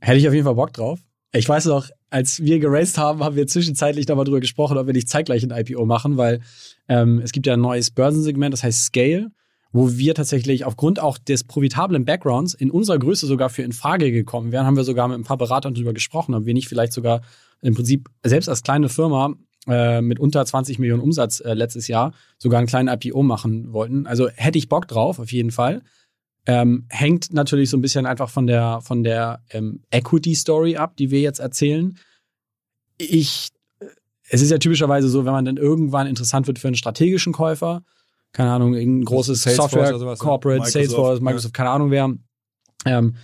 Hätte 0.00 0.18
ich 0.18 0.26
auf 0.26 0.34
jeden 0.34 0.44
Fall 0.44 0.56
Bock 0.56 0.72
drauf. 0.72 1.00
Ich 1.32 1.48
weiß 1.48 1.66
noch, 1.66 1.88
als 2.12 2.42
wir 2.42 2.58
geraced 2.58 2.98
haben, 2.98 3.24
haben 3.24 3.36
wir 3.36 3.46
zwischenzeitlich 3.46 4.06
nochmal 4.06 4.24
drüber 4.24 4.40
gesprochen, 4.40 4.76
ob 4.76 4.86
wir 4.86 4.92
nicht 4.92 5.08
zeitgleich 5.08 5.42
ein 5.42 5.50
IPO 5.50 5.86
machen, 5.86 6.16
weil 6.16 6.40
ähm, 6.88 7.20
es 7.24 7.32
gibt 7.32 7.46
ja 7.46 7.54
ein 7.54 7.60
neues 7.60 7.90
Börsensegment, 7.90 8.52
das 8.52 8.62
heißt 8.62 8.84
Scale. 8.84 9.30
wo 9.74 9.96
wir 9.96 10.14
tatsächlich 10.14 10.66
aufgrund 10.66 11.00
auch 11.00 11.16
des 11.16 11.44
profitablen 11.44 12.04
Backgrounds 12.04 12.52
in 12.52 12.70
unserer 12.70 12.98
Größe 12.98 13.26
sogar 13.26 13.48
für 13.48 13.62
in 13.62 13.72
Frage 13.72 14.12
gekommen 14.12 14.52
wären, 14.52 14.66
haben 14.66 14.76
wir 14.76 14.84
sogar 14.84 15.08
mit 15.08 15.18
ein 15.18 15.24
paar 15.24 15.38
Beratern 15.38 15.72
darüber 15.72 15.94
gesprochen, 15.94 16.34
ob 16.34 16.44
wir 16.44 16.52
nicht 16.52 16.68
vielleicht 16.68 16.92
sogar 16.92 17.22
im 17.62 17.74
Prinzip 17.74 18.10
selbst 18.22 18.50
als 18.50 18.62
kleine 18.62 18.90
Firma 18.90 19.32
äh, 19.66 20.02
mit 20.02 20.20
unter 20.20 20.44
20 20.44 20.78
Millionen 20.78 21.00
Umsatz 21.00 21.40
äh, 21.40 21.54
letztes 21.54 21.88
Jahr 21.88 22.12
sogar 22.36 22.58
einen 22.58 22.66
kleinen 22.66 22.88
IPO 22.88 23.22
machen 23.22 23.72
wollten. 23.72 24.06
Also 24.06 24.28
hätte 24.34 24.58
ich 24.58 24.68
Bock 24.68 24.88
drauf, 24.88 25.18
auf 25.18 25.32
jeden 25.32 25.52
Fall. 25.52 25.82
Ähm, 26.46 26.86
hängt 26.88 27.32
natürlich 27.32 27.70
so 27.70 27.76
ein 27.76 27.82
bisschen 27.82 28.04
einfach 28.04 28.28
von 28.28 28.46
der, 28.46 28.80
von 28.80 29.04
der 29.04 29.42
ähm, 29.50 29.82
Equity-Story 29.90 30.76
ab, 30.76 30.96
die 30.96 31.10
wir 31.10 31.20
jetzt 31.20 31.38
erzählen. 31.38 31.96
Ich, 32.98 33.48
es 34.28 34.42
ist 34.42 34.50
ja 34.50 34.58
typischerweise 34.58 35.08
so, 35.08 35.24
wenn 35.24 35.32
man 35.32 35.44
dann 35.44 35.56
irgendwann 35.56 36.08
interessant 36.08 36.48
wird 36.48 36.58
für 36.58 36.68
einen 36.68 36.76
strategischen 36.76 37.32
Käufer, 37.32 37.84
keine 38.32 38.50
Ahnung, 38.50 38.74
ein 38.74 39.04
großes 39.04 39.42
Salesforce 39.42 39.72
Software, 39.72 39.98
sowas, 39.98 40.18
ja. 40.18 40.24
Corporate, 40.24 40.60
Microsoft, 40.60 40.72
Salesforce, 40.72 41.18
ja. 41.18 41.24
Microsoft, 41.24 41.54
keine 41.54 41.70
Ahnung 41.70 41.90
wer, 41.90 42.12
ähm, 42.86 43.16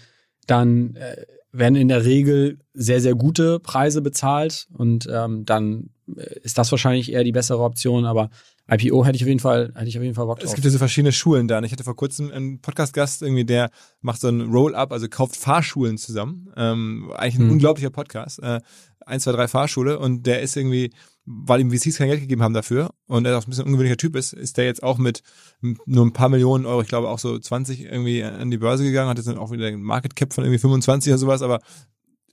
dann 0.46 0.94
äh, 0.94 1.24
werden 1.50 1.76
in 1.76 1.88
der 1.88 2.04
Regel 2.04 2.58
sehr, 2.74 3.00
sehr 3.00 3.14
gute 3.14 3.58
Preise 3.58 4.02
bezahlt 4.02 4.68
und 4.76 5.08
ähm, 5.10 5.44
dann 5.44 5.90
äh, 6.16 6.40
ist 6.42 6.58
das 6.58 6.70
wahrscheinlich 6.70 7.12
eher 7.12 7.24
die 7.24 7.32
bessere 7.32 7.62
Option, 7.62 8.04
aber 8.04 8.30
IPO 8.70 9.04
hätte 9.04 9.16
ich 9.16 9.22
auf 9.22 9.28
jeden 9.28 9.40
Fall, 9.40 9.72
hätte 9.74 9.88
ich 9.88 9.96
auf 9.96 10.02
jeden 10.02 10.14
Fall 10.14 10.26
Bock 10.26 10.38
drauf. 10.40 10.48
Es 10.48 10.54
gibt 10.54 10.64
ja 10.64 10.70
so 10.70 10.78
verschiedene 10.78 11.12
Schulen 11.12 11.48
da. 11.48 11.58
Und 11.58 11.64
ich 11.64 11.72
hatte 11.72 11.84
vor 11.84 11.96
kurzem 11.96 12.30
einen 12.30 12.60
Podcast-Gast 12.60 13.22
irgendwie, 13.22 13.44
der 13.44 13.70
macht 14.00 14.20
so 14.20 14.28
ein 14.28 14.42
Roll-up, 14.42 14.92
also 14.92 15.08
kauft 15.08 15.36
Fahrschulen 15.36 15.96
zusammen. 15.96 16.50
Ähm, 16.56 17.10
eigentlich 17.16 17.36
ein 17.36 17.42
Hm. 17.46 17.52
unglaublicher 17.52 17.90
Podcast. 17.90 18.42
Äh, 18.42 18.60
1, 19.06 19.24
2, 19.24 19.32
3 19.32 19.48
Fahrschule. 19.48 19.98
Und 19.98 20.26
der 20.26 20.42
ist 20.42 20.54
irgendwie, 20.56 20.90
weil 21.24 21.60
ihm 21.60 21.70
VCs 21.70 21.96
kein 21.96 22.08
Geld 22.08 22.20
gegeben 22.20 22.42
haben 22.42 22.52
dafür 22.54 22.90
und 23.06 23.26
er 23.26 23.38
auch 23.38 23.44
ein 23.44 23.48
bisschen 23.50 23.64
ein 23.64 23.68
ungewöhnlicher 23.68 23.96
Typ 23.96 24.16
ist, 24.16 24.32
ist 24.34 24.56
der 24.58 24.64
jetzt 24.66 24.82
auch 24.82 24.98
mit 24.98 25.22
nur 25.60 26.04
ein 26.06 26.12
paar 26.12 26.28
Millionen 26.28 26.64
Euro, 26.66 26.80
ich 26.82 26.88
glaube 26.88 27.08
auch 27.08 27.18
so 27.18 27.38
20 27.38 27.84
irgendwie 27.84 28.22
an 28.24 28.50
die 28.50 28.56
Börse 28.58 28.82
gegangen, 28.84 29.10
hat 29.10 29.18
jetzt 29.18 29.28
dann 29.28 29.36
auch 29.38 29.50
wieder 29.50 29.66
einen 29.66 29.82
Market 29.82 30.16
Cap 30.16 30.32
von 30.32 30.44
irgendwie 30.44 30.58
25 30.58 31.10
oder 31.12 31.18
sowas, 31.18 31.42
aber 31.42 31.58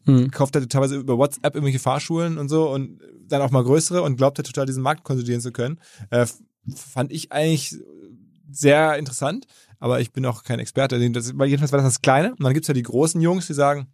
Hm. 0.06 0.30
kauft 0.32 0.56
er 0.56 0.68
teilweise 0.68 0.96
über 0.98 1.18
WhatsApp 1.18 1.56
irgendwelche 1.56 1.80
Fahrschulen 1.80 2.38
und 2.38 2.48
so 2.50 2.70
und 2.70 3.00
dann 3.28 3.42
auch 3.42 3.52
mal 3.52 3.64
größere 3.64 4.02
und 4.04 4.18
glaubt 4.18 4.38
er 4.40 4.44
total 4.44 4.66
diesen 4.66 4.84
Markt 4.84 5.04
konsolidieren 5.04 5.42
zu 5.42 5.52
können. 5.52 5.80
Äh, 6.12 6.26
fand 6.76 7.12
ich 7.12 7.32
eigentlich 7.32 7.76
sehr 8.52 8.98
interessant, 8.98 9.48
aber 9.80 10.00
ich 10.02 10.12
bin 10.12 10.26
auch 10.26 10.44
kein 10.44 10.60
Experte. 10.60 10.98
Das, 11.12 11.28
jedenfalls 11.46 11.72
war 11.72 11.80
das 11.82 11.94
das 11.96 12.02
Kleine 12.02 12.32
und 12.32 12.44
dann 12.44 12.54
gibt's 12.54 12.68
ja 12.68 12.74
die 12.74 12.84
großen 12.84 13.20
Jungs, 13.20 13.48
die 13.48 13.54
sagen, 13.54 13.88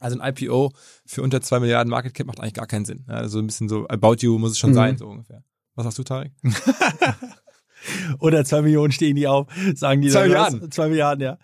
also 0.00 0.18
ein 0.18 0.28
IPO 0.34 0.72
für 1.06 1.22
unter 1.22 1.40
zwei 1.40 1.60
Milliarden 1.60 1.90
Market 1.90 2.14
Cap 2.14 2.26
macht 2.26 2.40
eigentlich 2.40 2.54
gar 2.54 2.66
keinen 2.66 2.84
Sinn. 2.84 3.04
Also 3.06 3.38
ein 3.38 3.46
bisschen 3.46 3.68
so 3.68 3.86
About 3.88 4.16
You 4.20 4.38
muss 4.38 4.52
es 4.52 4.58
schon 4.58 4.70
Mhm. 4.70 4.74
sein, 4.74 4.98
so 4.98 5.06
ungefähr. 5.06 5.44
Was 5.74 5.84
sagst 5.84 5.98
du, 5.98 6.02
Tarek? 6.04 6.32
Oder 8.18 8.44
zwei 8.44 8.62
Millionen 8.62 8.92
stehen 8.92 9.16
die 9.16 9.28
auf, 9.28 9.46
sagen 9.74 10.00
die 10.00 10.08
Zwei 10.08 10.28
dann 10.28 10.30
was? 10.36 10.52
Milliarden. 10.52 10.70
Zwei 10.70 10.88
Milliarden, 10.88 11.22
ja. 11.24 11.38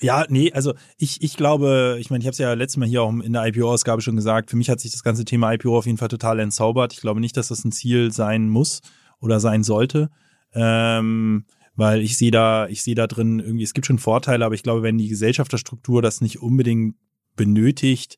Ja, 0.00 0.26
nee, 0.28 0.52
also 0.52 0.74
ich, 0.98 1.22
ich 1.22 1.36
glaube, 1.36 1.96
ich 1.98 2.10
meine, 2.10 2.20
ich 2.20 2.26
habe 2.26 2.32
es 2.32 2.38
ja 2.38 2.52
letztes 2.52 2.76
Mal 2.76 2.88
hier 2.88 3.02
auch 3.02 3.12
in 3.12 3.32
der 3.32 3.46
IPO-Ausgabe 3.46 4.02
schon 4.02 4.16
gesagt, 4.16 4.50
für 4.50 4.56
mich 4.56 4.68
hat 4.68 4.80
sich 4.80 4.92
das 4.92 5.02
ganze 5.02 5.24
Thema 5.24 5.52
IPO 5.54 5.78
auf 5.78 5.86
jeden 5.86 5.98
Fall 5.98 6.08
total 6.08 6.38
entzaubert. 6.40 6.92
Ich 6.92 7.00
glaube 7.00 7.20
nicht, 7.20 7.36
dass 7.36 7.48
das 7.48 7.64
ein 7.64 7.72
Ziel 7.72 8.12
sein 8.12 8.48
muss 8.48 8.82
oder 9.20 9.40
sein 9.40 9.62
sollte. 9.62 10.10
Ähm, 10.54 11.44
weil 11.76 12.02
ich 12.02 12.16
sehe 12.16 12.30
da, 12.30 12.68
ich 12.68 12.82
sehe 12.82 12.94
da 12.94 13.06
drin 13.06 13.38
irgendwie, 13.38 13.64
es 13.64 13.74
gibt 13.74 13.86
schon 13.86 13.98
Vorteile, 13.98 14.44
aber 14.44 14.54
ich 14.54 14.62
glaube, 14.62 14.82
wenn 14.82 14.98
die 14.98 15.08
Gesellschafterstruktur 15.08 16.02
das 16.02 16.20
nicht 16.20 16.40
unbedingt 16.40 16.96
benötigt, 17.36 18.16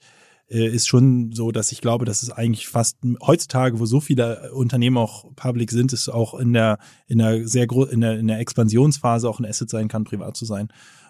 äh, 0.48 0.66
ist 0.66 0.88
schon 0.88 1.32
so, 1.32 1.50
dass 1.50 1.72
ich 1.72 1.80
glaube, 1.80 2.04
dass 2.04 2.22
es 2.22 2.30
eigentlich 2.30 2.68
fast 2.68 2.98
heutzutage, 3.20 3.80
wo 3.80 3.86
so 3.86 4.00
viele 4.00 4.52
Unternehmen 4.52 4.96
auch 4.96 5.24
public 5.34 5.70
sind, 5.70 5.92
ist 5.92 6.08
auch 6.08 6.38
in 6.38 6.52
der 6.52 6.78
in 7.06 7.18
der 7.18 7.46
sehr 7.46 7.66
in 7.90 8.00
der 8.00 8.18
in 8.18 8.28
der 8.28 8.38
Expansionsphase 8.38 9.28
auch 9.28 9.40
ein 9.40 9.46
Asset 9.46 9.68
sein 9.68 9.88
kann, 9.88 10.04
privat 10.04 10.36
zu 10.36 10.44
sein. 10.44 10.68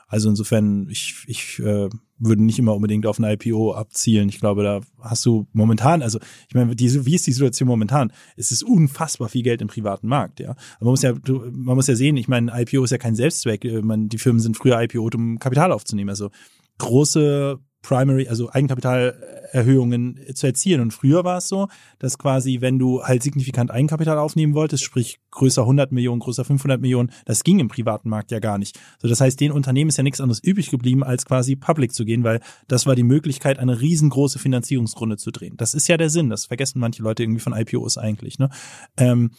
Also 0.09 0.31
insofern, 0.31 0.89
ich, 0.89 1.25
ich 1.27 1.59
äh, 1.59 1.89
würde 2.19 2.43
nicht 2.43 2.59
immer 2.59 2.75
unbedingt 2.75 3.07
auf 3.07 3.19
ein 3.19 3.25
IPO 3.25 3.75
abzielen. 3.75 4.31
Ich 4.31 4.41
glaube, 4.41 4.63
da 4.63 4.81
hast 5.01 5.25
du 5.27 5.47
momentan, 5.53 6.03
also 6.03 6.19
ich 6.49 6.55
meine, 6.55 6.75
die, 6.75 7.07
wie 7.07 7.15
ist 7.15 7.27
die 7.27 7.33
Situation 7.33 7.69
momentan? 7.69 8.11
Es 8.35 8.51
ist 8.51 8.63
unfassbar 8.63 9.29
viel 9.29 9.43
Geld 9.43 9.61
im 9.61 9.69
privaten 9.69 10.09
Markt, 10.09 10.41
ja. 10.41 10.51
Aber 10.51 10.87
man 10.87 10.91
muss 10.93 11.03
ja, 11.03 11.13
du, 11.13 11.45
man 11.53 11.77
muss 11.77 11.89
ja 11.89 11.95
sehen, 11.95 12.17
ich 12.17 12.27
meine, 12.27 12.51
IPO 12.55 12.85
ist 12.85 12.91
ja 12.91 12.99
kein 12.99 13.15
Selbstzweck. 13.15 13.65
Äh, 13.67 13.83
Man, 13.83 14.09
die 14.09 14.19
Firmen 14.19 14.41
sind 14.41 14.57
früher 14.57 14.81
IPO, 14.81 15.11
um 15.15 15.39
Kapital 15.39 15.73
aufzunehmen. 15.73 16.11
Also 16.11 16.31
große 16.79 17.59
Primary, 17.89 18.29
also 18.29 18.51
Eigenkapitalerhöhungen 18.53 20.21
zu 20.35 20.47
erzielen. 20.47 20.83
Und 20.83 20.93
früher 20.93 21.25
war 21.25 21.39
es 21.39 21.49
so, 21.49 21.69
dass 21.99 22.19
quasi, 22.19 22.61
wenn 22.61 22.79
du 22.79 23.03
halt 23.03 23.23
signifikant 23.23 23.71
Eigenkapital 23.71 24.19
aufnehmen 24.19 24.53
wolltest, 24.53 24.85
sprich 24.85 25.21
größer 25.31 25.63
100 25.63 25.91
Millionen, 25.91 26.21
größer 26.21 26.45
500 26.45 26.83
Millionen, 26.83 27.11
das 27.25 27.45
ging 27.45 27.61
im 27.61 27.69
privaten 27.69 28.11
Markt 28.11 28.31
ja 28.31 28.41
gar 28.41 28.59
nicht. 28.59 28.79
So, 29.01 29.09
das 29.09 29.23
heißt, 29.23 29.41
den 29.41 29.53
Unternehmen 29.53 29.89
ist 29.89 29.97
ja 29.97 30.03
nichts 30.03 30.21
anderes 30.21 30.45
übrig 30.45 30.69
geblieben, 30.69 31.03
als 31.03 31.25
quasi 31.25 31.57
public 31.57 31.95
zu 31.95 32.05
gehen, 32.05 32.25
weil 32.25 32.41
das 32.67 32.85
war 32.85 32.95
die 32.95 33.05
Möglichkeit, 33.05 33.59
eine 33.59 33.81
riesengroße 33.81 34.39
Finanzierungsrunde 34.39 35.17
zu 35.17 35.31
drehen. 35.31 35.57
Das 35.57 35.73
ist 35.73 35.89
ja 35.89 35.97
der 35.97 36.11
Sinn. 36.11 36.29
Das 36.29 36.45
vergessen 36.45 36.81
manche 36.81 37.03
Leute 37.03 37.23
irgendwie 37.23 37.41
von 37.41 37.55
IPOs 37.55 37.97
eigentlich. 37.97 38.39
Ne? 38.39 38.51
Ähm, 38.99 39.31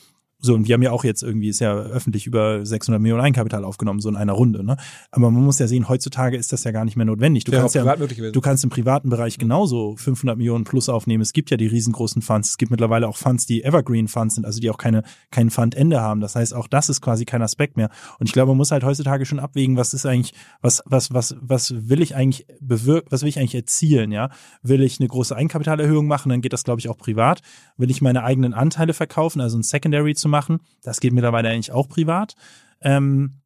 so, 0.42 0.54
und 0.54 0.68
wir 0.68 0.74
haben 0.74 0.82
ja 0.82 0.92
auch 0.92 1.04
jetzt 1.04 1.22
irgendwie, 1.22 1.50
ist 1.50 1.60
ja 1.60 1.76
öffentlich 1.76 2.26
über 2.26 2.66
600 2.66 3.02
Millionen 3.02 3.22
Eigenkapital 3.22 3.66
aufgenommen, 3.66 4.00
so 4.00 4.08
in 4.08 4.16
einer 4.16 4.32
Runde. 4.32 4.64
Ne? 4.64 4.78
Aber 5.12 5.30
man 5.32 5.44
muss 5.44 5.60
ja 5.60 5.68
sehen, 5.68 5.90
heutzutage 5.90 6.38
ist 6.38 6.54
das 6.54 6.64
ja 6.64 6.72
gar 6.72 6.86
nicht 6.86 6.96
mehr 6.96 7.06
notwendig. 7.06 7.44
Du 7.44 7.52
Wäre 7.52 7.64
kannst 7.64 7.76
ja, 7.76 7.96
du 7.96 8.42
kannst 8.42 8.64
im 8.64 8.70
privaten 8.70 9.10
Bereich 9.10 9.38
genauso 9.38 9.98
500 9.98 10.38
Millionen 10.38 10.64
plus 10.64 10.88
aufnehmen. 10.88 11.22
Es 11.22 11.34
gibt 11.34 11.52
ja 11.52 11.58
die 11.58 11.68
riesengroßen 11.68 12.22
Funds. 12.22 12.52
Es 12.52 12.58
gibt 12.58 12.72
mittlerweile 12.72 13.10
auch 13.10 13.18
Funds, 13.18 13.48
die 13.48 13.66
Evergreen 13.66 14.08
Funds 14.08 14.36
sind, 14.36 14.46
also 14.46 14.62
die 14.62 14.70
auch 14.70 14.78
keine, 14.78 15.04
kein 15.30 15.50
Fundende 15.50 16.00
haben. 16.00 16.22
Das 16.22 16.36
heißt, 16.36 16.54
auch 16.54 16.70
das 16.70 16.88
ist 16.88 17.02
quasi 17.02 17.26
kein 17.26 17.42
Aspekt 17.42 17.76
mehr. 17.76 17.90
Und 18.18 18.28
ich 18.28 18.34
glaube, 18.34 18.52
man 18.52 18.58
muss 18.58 18.72
halt 18.72 18.86
heutzutage 18.86 19.26
schon 19.26 19.40
abwägen, 19.40 19.76
was 19.76 19.94
ist 19.94 20.06
eigentlich, 20.06 20.34
was, 20.62 20.82
was, 20.86 21.14
was, 21.14 21.36
was 21.42 21.74
will 21.90 22.02
ich 22.02 22.16
eigentlich 22.16 22.48
bewirken, 22.62 23.08
was 23.12 23.24
will 23.24 23.30
ich 23.30 23.40
eigentlich 23.40 23.56
erzielen, 23.56 24.14
ja? 24.14 24.30
Will 24.62 24.82
ich 24.84 25.02
eine 25.02 25.10
große 25.10 25.36
Eigenkapitalerhöhung 25.36 26.08
machen, 26.08 26.30
dann 26.30 26.42
geht 26.42 26.54
das, 26.54 26.64
glaube 26.64 26.80
ich, 26.80 26.88
auch 26.88 26.98
privat. 26.98 27.42
Will 27.76 27.92
ich 27.92 28.02
meine 28.02 28.24
eigenen 28.24 28.54
Anteile 28.54 28.94
verkaufen, 28.94 29.42
also 29.42 29.58
ein 29.58 29.64
Secondary 29.64 30.16
machen, 30.30 30.60
das 30.84 31.00
geht 31.00 31.14
mittlerweile 31.14 31.50
eigentlich 31.50 31.72
auch 31.72 31.90
privat. 31.90 32.36
Ähm, 32.82 33.42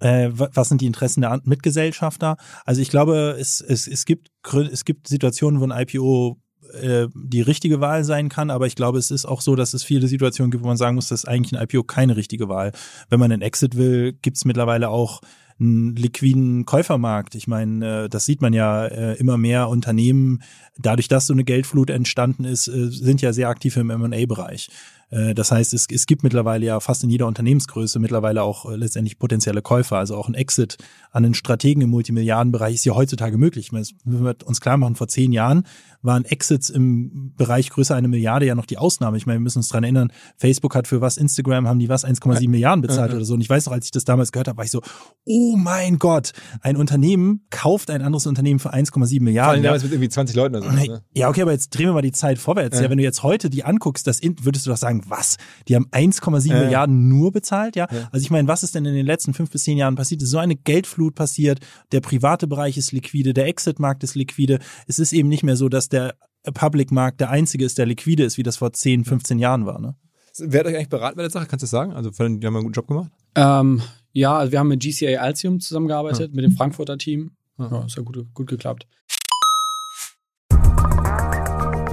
äh, 0.00 0.28
wa- 0.32 0.50
was 0.54 0.68
sind 0.68 0.80
die 0.80 0.86
Interessen 0.86 1.22
der 1.22 1.40
Mitgesellschafter? 1.44 2.36
Also 2.64 2.80
ich 2.80 2.90
glaube, 2.90 3.36
es, 3.38 3.60
es, 3.60 3.86
es, 3.88 4.04
gibt, 4.04 4.30
es 4.70 4.84
gibt 4.84 5.08
Situationen, 5.08 5.60
wo 5.60 5.66
ein 5.66 5.72
IPO 5.82 6.38
äh, 6.82 7.08
die 7.14 7.40
richtige 7.40 7.80
Wahl 7.80 8.04
sein 8.04 8.28
kann, 8.28 8.50
aber 8.50 8.66
ich 8.66 8.76
glaube, 8.76 8.98
es 8.98 9.10
ist 9.10 9.24
auch 9.24 9.40
so, 9.40 9.56
dass 9.56 9.74
es 9.74 9.82
viele 9.82 10.06
Situationen 10.06 10.50
gibt, 10.50 10.62
wo 10.62 10.68
man 10.68 10.76
sagen 10.76 10.94
muss, 10.96 11.08
dass 11.08 11.24
eigentlich 11.24 11.58
ein 11.58 11.62
IPO 11.64 11.84
keine 11.84 12.16
richtige 12.16 12.48
Wahl. 12.48 12.72
Wenn 13.08 13.20
man 13.20 13.32
einen 13.32 13.42
Exit 13.42 13.76
will, 13.76 14.12
gibt 14.20 14.36
es 14.36 14.44
mittlerweile 14.44 14.90
auch 14.90 15.20
einen 15.60 15.96
liquiden 15.96 16.66
Käufermarkt. 16.66 17.34
Ich 17.34 17.48
meine, 17.48 18.04
äh, 18.04 18.08
das 18.08 18.24
sieht 18.26 18.40
man 18.42 18.52
ja 18.52 18.86
äh, 18.86 19.14
immer 19.14 19.36
mehr 19.38 19.68
Unternehmen, 19.68 20.42
dadurch, 20.78 21.08
dass 21.08 21.26
so 21.26 21.32
eine 21.32 21.42
Geldflut 21.42 21.90
entstanden 21.90 22.44
ist, 22.44 22.68
äh, 22.68 22.88
sind 22.90 23.22
ja 23.22 23.32
sehr 23.32 23.48
aktiv 23.48 23.76
im 23.76 23.90
M&A-Bereich. 23.90 24.68
Äh, 25.10 25.34
Das 25.34 25.50
heißt, 25.50 25.74
es, 25.74 25.86
es 25.90 26.06
gibt 26.06 26.22
mittlerweile 26.22 26.66
ja 26.66 26.80
fast 26.80 27.04
in 27.04 27.10
jeder 27.10 27.26
Unternehmensgröße 27.26 27.98
mittlerweile 27.98 28.42
auch 28.42 28.70
äh, 28.70 28.76
letztendlich 28.76 29.18
potenzielle 29.18 29.62
Käufer. 29.62 29.96
Also 29.98 30.16
auch 30.16 30.28
ein 30.28 30.34
Exit 30.34 30.76
an 31.10 31.24
einen 31.24 31.34
Strategen 31.34 31.82
im 31.82 31.90
Multimilliardenbereich 31.90 32.74
ist 32.74 32.84
ja 32.84 32.94
heutzutage 32.94 33.38
möglich. 33.38 33.72
Müssen 33.72 33.96
wir 34.04 34.36
uns 34.44 34.60
klar 34.60 34.76
machen, 34.76 34.96
vor 34.96 35.08
zehn 35.08 35.32
Jahren 35.32 35.64
waren 36.02 36.24
Exits 36.24 36.70
im 36.70 37.34
Bereich 37.36 37.70
größer 37.70 37.94
eine 37.96 38.08
Milliarde 38.08 38.46
ja 38.46 38.54
noch 38.54 38.66
die 38.66 38.78
Ausnahme. 38.78 39.16
Ich 39.16 39.26
meine, 39.26 39.38
wir 39.38 39.42
müssen 39.42 39.58
uns 39.58 39.68
dran 39.68 39.82
erinnern, 39.82 40.12
Facebook 40.36 40.74
hat 40.74 40.86
für 40.86 41.00
was, 41.00 41.16
Instagram 41.16 41.66
haben 41.66 41.78
die 41.78 41.88
was, 41.88 42.04
1,7 42.04 42.48
Milliarden 42.48 42.82
bezahlt 42.82 43.12
oder 43.12 43.24
so. 43.24 43.34
Und 43.34 43.40
ich 43.40 43.50
weiß 43.50 43.66
noch, 43.66 43.72
als 43.72 43.86
ich 43.86 43.90
das 43.90 44.04
damals 44.04 44.30
gehört 44.30 44.48
habe, 44.48 44.58
war 44.58 44.64
ich 44.64 44.70
so, 44.70 44.80
oh 45.24 45.56
mein 45.56 45.98
Gott, 45.98 46.32
ein 46.60 46.76
Unternehmen 46.76 47.46
kauft 47.50 47.90
ein 47.90 48.02
anderes 48.02 48.26
Unternehmen 48.26 48.60
für 48.60 48.72
1,7 48.72 48.92
Vor 48.92 49.02
allem 49.02 49.24
Milliarden. 49.24 49.62
Ja. 49.64 49.68
damals 49.70 49.82
mit 49.82 49.92
irgendwie 49.92 50.08
20 50.08 50.36
Leuten 50.36 50.56
oder 50.56 50.70
so. 50.70 50.76
Ne? 50.76 51.02
Ja, 51.14 51.28
okay, 51.28 51.42
aber 51.42 51.52
jetzt 51.52 51.70
drehen 51.70 51.86
wir 51.86 51.92
mal 51.94 52.02
die 52.02 52.12
Zeit 52.12 52.38
vorwärts. 52.38 52.78
Ja, 52.80 52.88
wenn 52.90 52.98
du 52.98 53.04
jetzt 53.04 53.22
heute 53.22 53.50
die 53.50 53.64
anguckst, 53.64 54.06
das 54.06 54.20
würdest 54.22 54.66
du 54.66 54.70
doch 54.70 54.76
sagen, 54.76 54.97
was? 55.08 55.36
Die 55.68 55.76
haben 55.76 55.86
1,7 55.90 56.48
Ja. 56.48 56.60
Milliarden 56.60 57.08
nur 57.08 57.32
bezahlt, 57.32 57.76
ja? 57.76 57.86
Ja. 57.90 58.08
Also 58.12 58.24
ich 58.24 58.30
meine, 58.30 58.48
was 58.48 58.62
ist 58.62 58.74
denn 58.74 58.84
in 58.84 58.94
den 58.94 59.06
letzten 59.06 59.34
fünf 59.34 59.50
bis 59.50 59.64
zehn 59.64 59.78
Jahren 59.78 59.94
passiert? 59.94 60.20
Es 60.22 60.26
ist 60.28 60.32
so 60.32 60.38
eine 60.38 60.56
Geldflut 60.56 61.14
passiert. 61.14 61.60
Der 61.92 62.00
private 62.00 62.46
Bereich 62.46 62.76
ist 62.76 62.92
liquide, 62.92 63.34
der 63.34 63.46
Exit-Markt 63.46 64.02
ist 64.04 64.14
liquide. 64.14 64.58
Es 64.86 64.98
ist 64.98 65.12
eben 65.12 65.28
nicht 65.28 65.42
mehr 65.42 65.56
so, 65.56 65.68
dass 65.68 65.88
der 65.88 66.14
Public-Markt 66.54 67.20
der 67.20 67.30
einzige 67.30 67.64
ist, 67.64 67.78
der 67.78 67.86
liquide 67.86 68.24
ist, 68.24 68.38
wie 68.38 68.42
das 68.42 68.56
vor 68.56 68.72
10, 68.72 69.04
15 69.04 69.38
Jahren 69.38 69.66
war, 69.66 69.80
ne? 69.80 69.96
Wer 70.40 70.60
hat 70.60 70.66
euch 70.68 70.76
eigentlich 70.76 70.88
beraten 70.88 71.16
bei 71.16 71.22
der 71.22 71.30
Sache? 71.30 71.46
Kannst 71.46 71.62
du 71.62 71.64
das 71.64 71.70
sagen? 71.70 71.92
Also, 71.92 72.10
die 72.10 72.16
haben 72.22 72.54
einen 72.54 72.62
guten 72.62 72.72
Job 72.72 72.86
gemacht. 72.86 73.10
Ähm, 73.34 73.82
ja, 74.12 74.36
also 74.36 74.52
wir 74.52 74.60
haben 74.60 74.68
mit 74.68 74.80
GCA 74.80 75.20
Altium 75.20 75.58
zusammengearbeitet, 75.58 76.32
mit 76.32 76.44
dem 76.44 76.52
Frankfurter 76.52 76.96
Team. 76.96 77.32
Ja. 77.58 77.68
Ja, 77.70 77.84
ist 77.86 77.96
ja 77.96 78.02
gut, 78.02 78.24
gut 78.34 78.46
geklappt. 78.46 78.86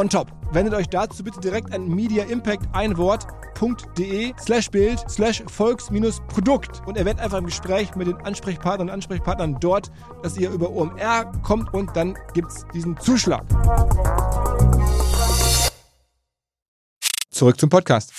on 0.00 0.08
top. 0.08 0.32
Wendet 0.52 0.74
euch 0.74 0.88
dazu 0.88 1.22
bitte 1.22 1.40
direkt 1.40 1.72
an 1.72 1.86
Media 1.88 2.24
Impact 2.24 2.68
ein 2.72 2.96
Wort 2.96 3.26
www.ftf.de 3.60 4.32
slash 4.38 4.70
Bild 4.70 5.04
slash 5.08 5.42
Volks-Produkt 5.46 6.82
und 6.86 6.96
erwähnt 6.96 7.20
einfach 7.20 7.38
im 7.38 7.46
Gespräch 7.46 7.94
mit 7.94 8.08
den 8.08 8.16
Ansprechpartnern 8.16 8.88
und 8.88 8.94
Ansprechpartnern 8.94 9.58
dort, 9.60 9.90
dass 10.22 10.36
ihr 10.36 10.50
über 10.50 10.70
OMR 10.70 11.30
kommt 11.42 11.72
und 11.74 11.94
dann 11.96 12.16
gibt 12.34 12.50
es 12.50 12.64
diesen 12.72 12.98
Zuschlag. 12.98 13.44
Zurück 17.30 17.58
zum 17.58 17.70
Podcast. 17.70 18.12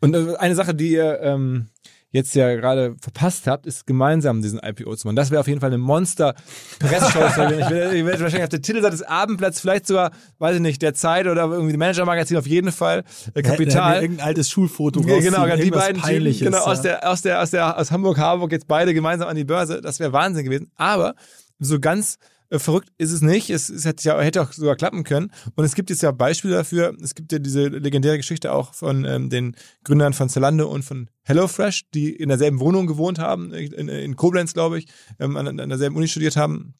Und 0.00 0.14
äh, 0.14 0.36
eine 0.36 0.54
Sache, 0.54 0.74
die 0.74 0.90
ihr 0.92 1.20
ähm, 1.20 1.68
jetzt 2.14 2.34
ja 2.36 2.54
gerade 2.54 2.94
verpasst 3.00 3.48
habt, 3.48 3.66
ist 3.66 3.86
gemeinsam 3.86 4.40
diesen 4.40 4.60
IPO 4.60 4.94
zu 4.94 5.08
machen. 5.08 5.16
Das 5.16 5.32
wäre 5.32 5.40
auf 5.40 5.48
jeden 5.48 5.60
Fall 5.60 5.70
eine 5.70 5.78
Monster-Pressshow. 5.78 7.18
ich 7.26 7.70
werde, 7.70 7.96
ich 7.96 8.06
werde 8.06 8.20
wahrscheinlich 8.22 8.44
auf 8.44 8.48
der 8.50 8.62
Titelseite 8.62 8.92
des 8.92 9.02
Abendblatts, 9.02 9.60
vielleicht 9.60 9.88
sogar, 9.88 10.12
weiß 10.38 10.54
ich 10.56 10.62
nicht, 10.62 10.80
der 10.80 10.94
Zeit 10.94 11.26
oder 11.26 11.42
irgendwie 11.42 11.76
Manager-Magazin 11.76 12.36
auf 12.36 12.46
jeden 12.46 12.70
Fall, 12.70 13.02
äh, 13.34 13.42
Kapital. 13.42 14.00
irgendein 14.00 14.26
altes 14.28 14.48
Schulfoto 14.48 15.00
ja, 15.00 15.18
Genau, 15.18 15.44
die 15.56 15.70
beiden 15.70 16.00
Typen, 16.00 16.38
genau, 16.38 16.58
aus 16.58 16.82
der, 16.82 17.10
aus 17.10 17.22
der, 17.22 17.42
aus 17.42 17.50
der, 17.50 17.76
aus 17.76 17.90
Hamburg, 17.90 18.16
Harburg 18.16 18.52
jetzt 18.52 18.68
beide 18.68 18.94
gemeinsam 18.94 19.28
an 19.28 19.34
die 19.34 19.44
Börse. 19.44 19.80
Das 19.80 19.98
wäre 19.98 20.12
Wahnsinn 20.12 20.44
gewesen. 20.44 20.70
Aber 20.76 21.16
so 21.58 21.80
ganz 21.80 22.18
verrückt 22.50 22.88
ist 22.98 23.12
es 23.12 23.22
nicht. 23.22 23.50
Es, 23.50 23.68
es 23.68 23.84
hätte, 23.84 24.04
ja, 24.04 24.20
hätte 24.20 24.42
auch 24.42 24.52
sogar 24.52 24.76
klappen 24.76 25.04
können. 25.04 25.32
Und 25.54 25.64
es 25.64 25.74
gibt 25.74 25.90
jetzt 25.90 26.02
ja 26.02 26.10
Beispiele 26.10 26.54
dafür. 26.54 26.94
Es 27.02 27.14
gibt 27.14 27.32
ja 27.32 27.38
diese 27.38 27.68
legendäre 27.68 28.16
Geschichte 28.16 28.52
auch 28.52 28.74
von 28.74 29.04
ähm, 29.04 29.30
den 29.30 29.56
Gründern 29.84 30.12
von 30.12 30.28
Zalando 30.28 30.68
und 30.68 30.84
von 30.84 31.08
HelloFresh, 31.24 31.90
die 31.92 32.10
in 32.10 32.28
derselben 32.28 32.60
Wohnung 32.60 32.86
gewohnt 32.86 33.18
haben, 33.18 33.52
in, 33.52 33.88
in 33.88 34.16
Koblenz, 34.16 34.54
glaube 34.54 34.78
ich, 34.78 34.86
ähm, 35.18 35.36
an, 35.36 35.58
an 35.58 35.68
derselben 35.68 35.96
Uni 35.96 36.08
studiert 36.08 36.36
haben. 36.36 36.74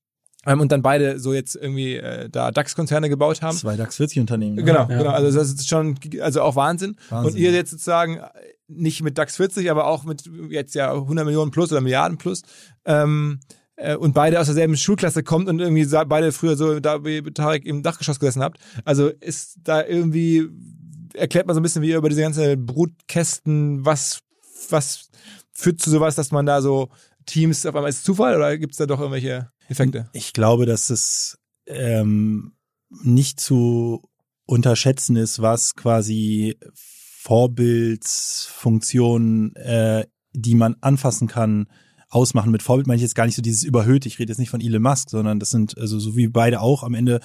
Ähm, 0.47 0.61
und 0.61 0.71
dann 0.73 0.83
beide 0.83 1.19
so 1.19 1.33
jetzt 1.33 1.57
irgendwie 1.57 1.97
äh, 1.97 2.29
da 2.29 2.51
DAX-Konzerne 2.51 3.09
gebaut 3.09 3.43
haben. 3.43 3.57
Zwei 3.57 3.77
DAX-40-Unternehmen. 3.77 4.57
Genau, 4.65 4.81
ja. 4.81 4.99
genau. 4.99 5.11
Also 5.11 5.39
das 5.39 5.49
ist 5.49 5.69
schon, 5.69 5.99
also 6.21 6.43
auch 6.43 6.57
Wahnsinn. 6.57 6.97
Wahnsinn. 7.09 7.33
Und 7.33 7.39
ihr 7.39 7.53
jetzt 7.53 7.71
sozusagen 7.71 8.21
nicht 8.69 9.03
mit 9.03 9.19
DAX 9.19 9.37
40, 9.37 9.71
aber 9.71 9.87
auch 9.87 10.05
mit 10.05 10.29
jetzt 10.51 10.75
ja 10.75 10.93
100 10.93 11.25
Millionen 11.25 11.51
plus 11.51 11.73
oder 11.73 11.81
Milliarden 11.81 12.19
plus. 12.19 12.43
Ähm, 12.85 13.41
äh, 13.77 13.97
und 13.97 14.15
beide 14.15 14.41
aus 14.41 14.47
derselben 14.47 14.77
Schulklasse 14.77 15.23
kommt 15.23 15.49
und 15.49 15.61
irgendwie 15.61 15.87
beide 16.07 16.33
früher 16.33 16.57
so 16.57 16.81
da 16.81 17.05
wie 17.05 17.23
Tarek 17.23 17.67
im 17.67 17.83
Dachgeschoss 17.83 18.21
gesessen 18.21 18.43
habt. 18.43 18.59
Also 18.85 19.09
ist 19.09 19.59
da 19.63 19.85
irgendwie 19.85 20.49
erklärt 21.15 21.47
man 21.47 21.55
so 21.55 21.61
ein 21.61 21.63
bisschen 21.63 21.83
wie 21.83 21.93
über 21.93 22.09
diese 22.09 22.23
ganze 22.23 22.57
Brutkästen, 22.57 23.85
was 23.85 24.21
was 24.71 25.11
führt 25.53 25.81
zu 25.81 25.91
sowas, 25.91 26.17
dass 26.17 26.33
man 26.33 26.47
da 26.47 26.63
so 26.63 26.89
Teams 27.27 27.67
auf 27.67 27.75
einmal 27.75 27.91
ist 27.91 28.05
Zufall 28.05 28.37
oder 28.37 28.57
gibt 28.59 28.73
es 28.73 28.79
da 28.79 28.87
doch 28.87 29.01
irgendwelche 29.01 29.51
Effekte? 29.69 30.09
Ich 30.13 30.33
glaube, 30.33 30.67
dass 30.67 30.91
es 30.91 31.39
ähm, 31.67 32.53
nicht 33.03 33.41
zu 33.41 34.03
unterschätzen 34.47 35.17
ist, 35.17 35.41
was 35.41 35.75
quasi 35.75 36.59
Vorbildsfunktionen, 36.75 39.57
äh, 39.57 40.05
die 40.33 40.55
man 40.55 40.77
anfassen 40.81 41.27
kann, 41.29 41.67
ausmachen. 42.15 42.51
Mit 42.51 42.63
Vorbild 42.63 42.87
meine 42.87 42.97
ich 42.97 43.03
jetzt 43.03 43.15
gar 43.15 43.27
nicht 43.27 43.37
so 43.37 43.43
dieses 43.43 43.65
überhöht. 43.65 44.07
Ich 44.07 44.19
rede 44.19 44.31
jetzt 44.31 44.39
nicht 44.39 44.51
von 44.51 44.61
Elon 44.61 44.83
Musk, 44.83 45.11
sondern 45.11 45.41
das 45.41 45.51
sind, 45.51 45.77
also 45.79 45.99
so 45.99 46.17
wie 46.17 46.29
beide 46.29 46.61
auch 46.61 46.83
am 46.83 46.95
Ende 46.95 47.21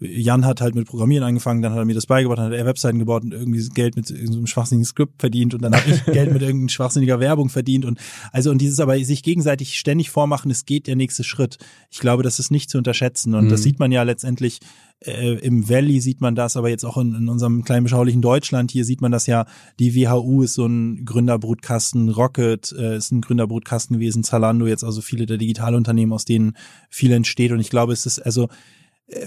Jan 0.00 0.46
hat 0.46 0.62
halt 0.62 0.74
mit 0.74 0.88
Programmieren 0.88 1.24
angefangen, 1.24 1.60
dann 1.60 1.72
hat 1.72 1.78
er 1.78 1.84
mir 1.84 1.94
das 1.94 2.06
beigebracht, 2.06 2.38
dann 2.38 2.46
hat 2.46 2.52
er 2.54 2.64
Webseiten 2.64 2.98
gebaut 2.98 3.22
und 3.22 3.32
irgendwie 3.32 3.68
Geld 3.68 3.96
mit 3.96 4.10
irgendeinem 4.10 4.46
schwachsinnigen 4.46 4.86
Skript 4.86 5.20
verdient 5.20 5.52
und 5.52 5.62
dann 5.62 5.74
habe 5.74 5.90
ich 5.90 6.04
Geld 6.12 6.32
mit 6.32 6.40
irgendeiner 6.40 6.70
schwachsinniger 6.70 7.20
Werbung 7.20 7.50
verdient 7.50 7.84
und 7.84 7.98
also 8.32 8.50
und 8.50 8.58
dieses 8.62 8.80
aber 8.80 8.98
sich 9.04 9.22
gegenseitig 9.22 9.78
ständig 9.78 10.10
vormachen, 10.10 10.50
es 10.50 10.64
geht 10.64 10.86
der 10.86 10.96
nächste 10.96 11.22
Schritt. 11.22 11.58
Ich 11.90 12.00
glaube, 12.00 12.22
das 12.22 12.38
ist 12.38 12.50
nicht 12.50 12.70
zu 12.70 12.78
unterschätzen 12.78 13.34
und 13.34 13.46
mhm. 13.46 13.48
das 13.50 13.62
sieht 13.62 13.78
man 13.78 13.92
ja 13.92 14.02
letztendlich 14.02 14.60
äh, 15.04 15.34
im 15.34 15.68
Valley 15.68 16.00
sieht 16.00 16.20
man 16.20 16.34
das, 16.34 16.56
aber 16.56 16.68
jetzt 16.68 16.84
auch 16.84 16.96
in, 16.96 17.14
in 17.14 17.28
unserem 17.28 17.64
kleinen 17.64 17.84
beschaulichen 17.84 18.22
Deutschland 18.22 18.70
hier 18.70 18.84
sieht 18.84 19.00
man 19.00 19.12
das 19.12 19.26
ja. 19.26 19.46
Die 19.78 19.94
WHU 19.94 20.42
ist 20.42 20.54
so 20.54 20.66
ein 20.66 21.04
Gründerbrutkasten, 21.04 22.08
Rocket 22.08 22.72
äh, 22.72 22.96
ist 22.96 23.10
ein 23.12 23.20
Gründerbrutkasten 23.20 23.96
gewesen, 23.96 24.24
Zalando 24.24 24.66
jetzt 24.66 24.84
also 24.84 25.00
viele 25.00 25.26
der 25.26 25.38
Digitalunternehmen, 25.38 26.12
aus 26.12 26.24
denen 26.24 26.56
viel 26.88 27.12
entsteht 27.12 27.52
und 27.52 27.60
ich 27.60 27.70
glaube, 27.70 27.92
es 27.92 28.06
ist 28.06 28.18
also 28.18 28.48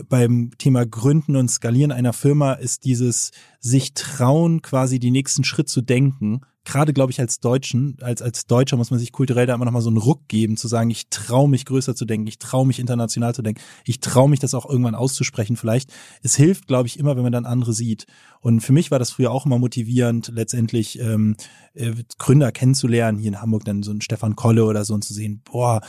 beim 0.08 0.52
Thema 0.58 0.86
Gründen 0.86 1.36
und 1.36 1.50
Skalieren 1.50 1.92
einer 1.92 2.14
Firma 2.14 2.54
ist 2.54 2.86
dieses 2.86 3.32
sich 3.60 3.94
trauen, 3.94 4.62
quasi 4.62 5.00
die 5.00 5.12
nächsten 5.12 5.44
Schritt 5.44 5.70
zu 5.70 5.82
denken. 5.82 6.42
Gerade, 6.66 6.94
glaube 6.94 7.12
ich, 7.12 7.20
als 7.20 7.42
Deutschen, 7.42 7.98
als, 8.02 8.22
als 8.22 8.46
Deutscher 8.46 8.78
muss 8.78 8.90
man 8.90 9.00
sich 9.00 9.12
kulturell 9.12 9.46
da 9.46 9.54
immer 9.54 9.66
noch 9.66 9.74
mal 9.74 9.82
so 9.82 9.90
einen 9.90 9.98
Ruck 9.98 10.30
geben, 10.30 10.56
zu 10.56 10.70
sagen, 10.70 10.90
ich 10.90 11.10
traue 11.10 11.50
mich 11.50 11.66
größer 11.66 11.94
zu 11.94 12.06
denken, 12.06 12.28
ich 12.28 12.40
traue 12.40 12.66
mich 12.66 12.80
international 12.80 13.36
zu 13.36 13.42
denken, 13.42 13.62
ich 13.84 14.00
traue 14.00 14.30
mich 14.30 14.40
das 14.40 14.54
auch 14.54 14.70
irgendwann 14.70 14.96
auszusprechen 14.96 15.58
vielleicht. 15.58 15.92
Es 16.22 16.36
hilft, 16.36 16.68
glaube 16.68 16.88
ich, 16.88 16.98
immer, 16.98 17.18
wenn 17.18 17.24
man 17.24 17.34
dann 17.34 17.46
andere 17.46 17.74
sieht. 17.74 18.06
Und 18.40 18.62
für 18.62 18.72
mich 18.72 18.92
war 18.92 19.00
das 19.00 19.12
früher 19.12 19.32
auch 19.32 19.46
immer 19.46 19.60
motivierend, 19.60 20.32
letztendlich 20.34 21.00
ähm, 21.00 21.36
äh, 21.74 21.92
Gründer 22.18 22.54
kennenzulernen, 22.54 23.18
hier 23.18 23.30
in 23.30 23.42
Hamburg 23.42 23.66
dann 23.66 23.84
so 23.84 23.92
einen 23.92 24.02
Stefan 24.02 24.38
Kolle 24.38 24.64
oder 24.64 24.86
so 24.86 24.94
und 24.94 25.04
zu 25.04 25.14
sehen, 25.14 25.42
boah, 25.44 25.82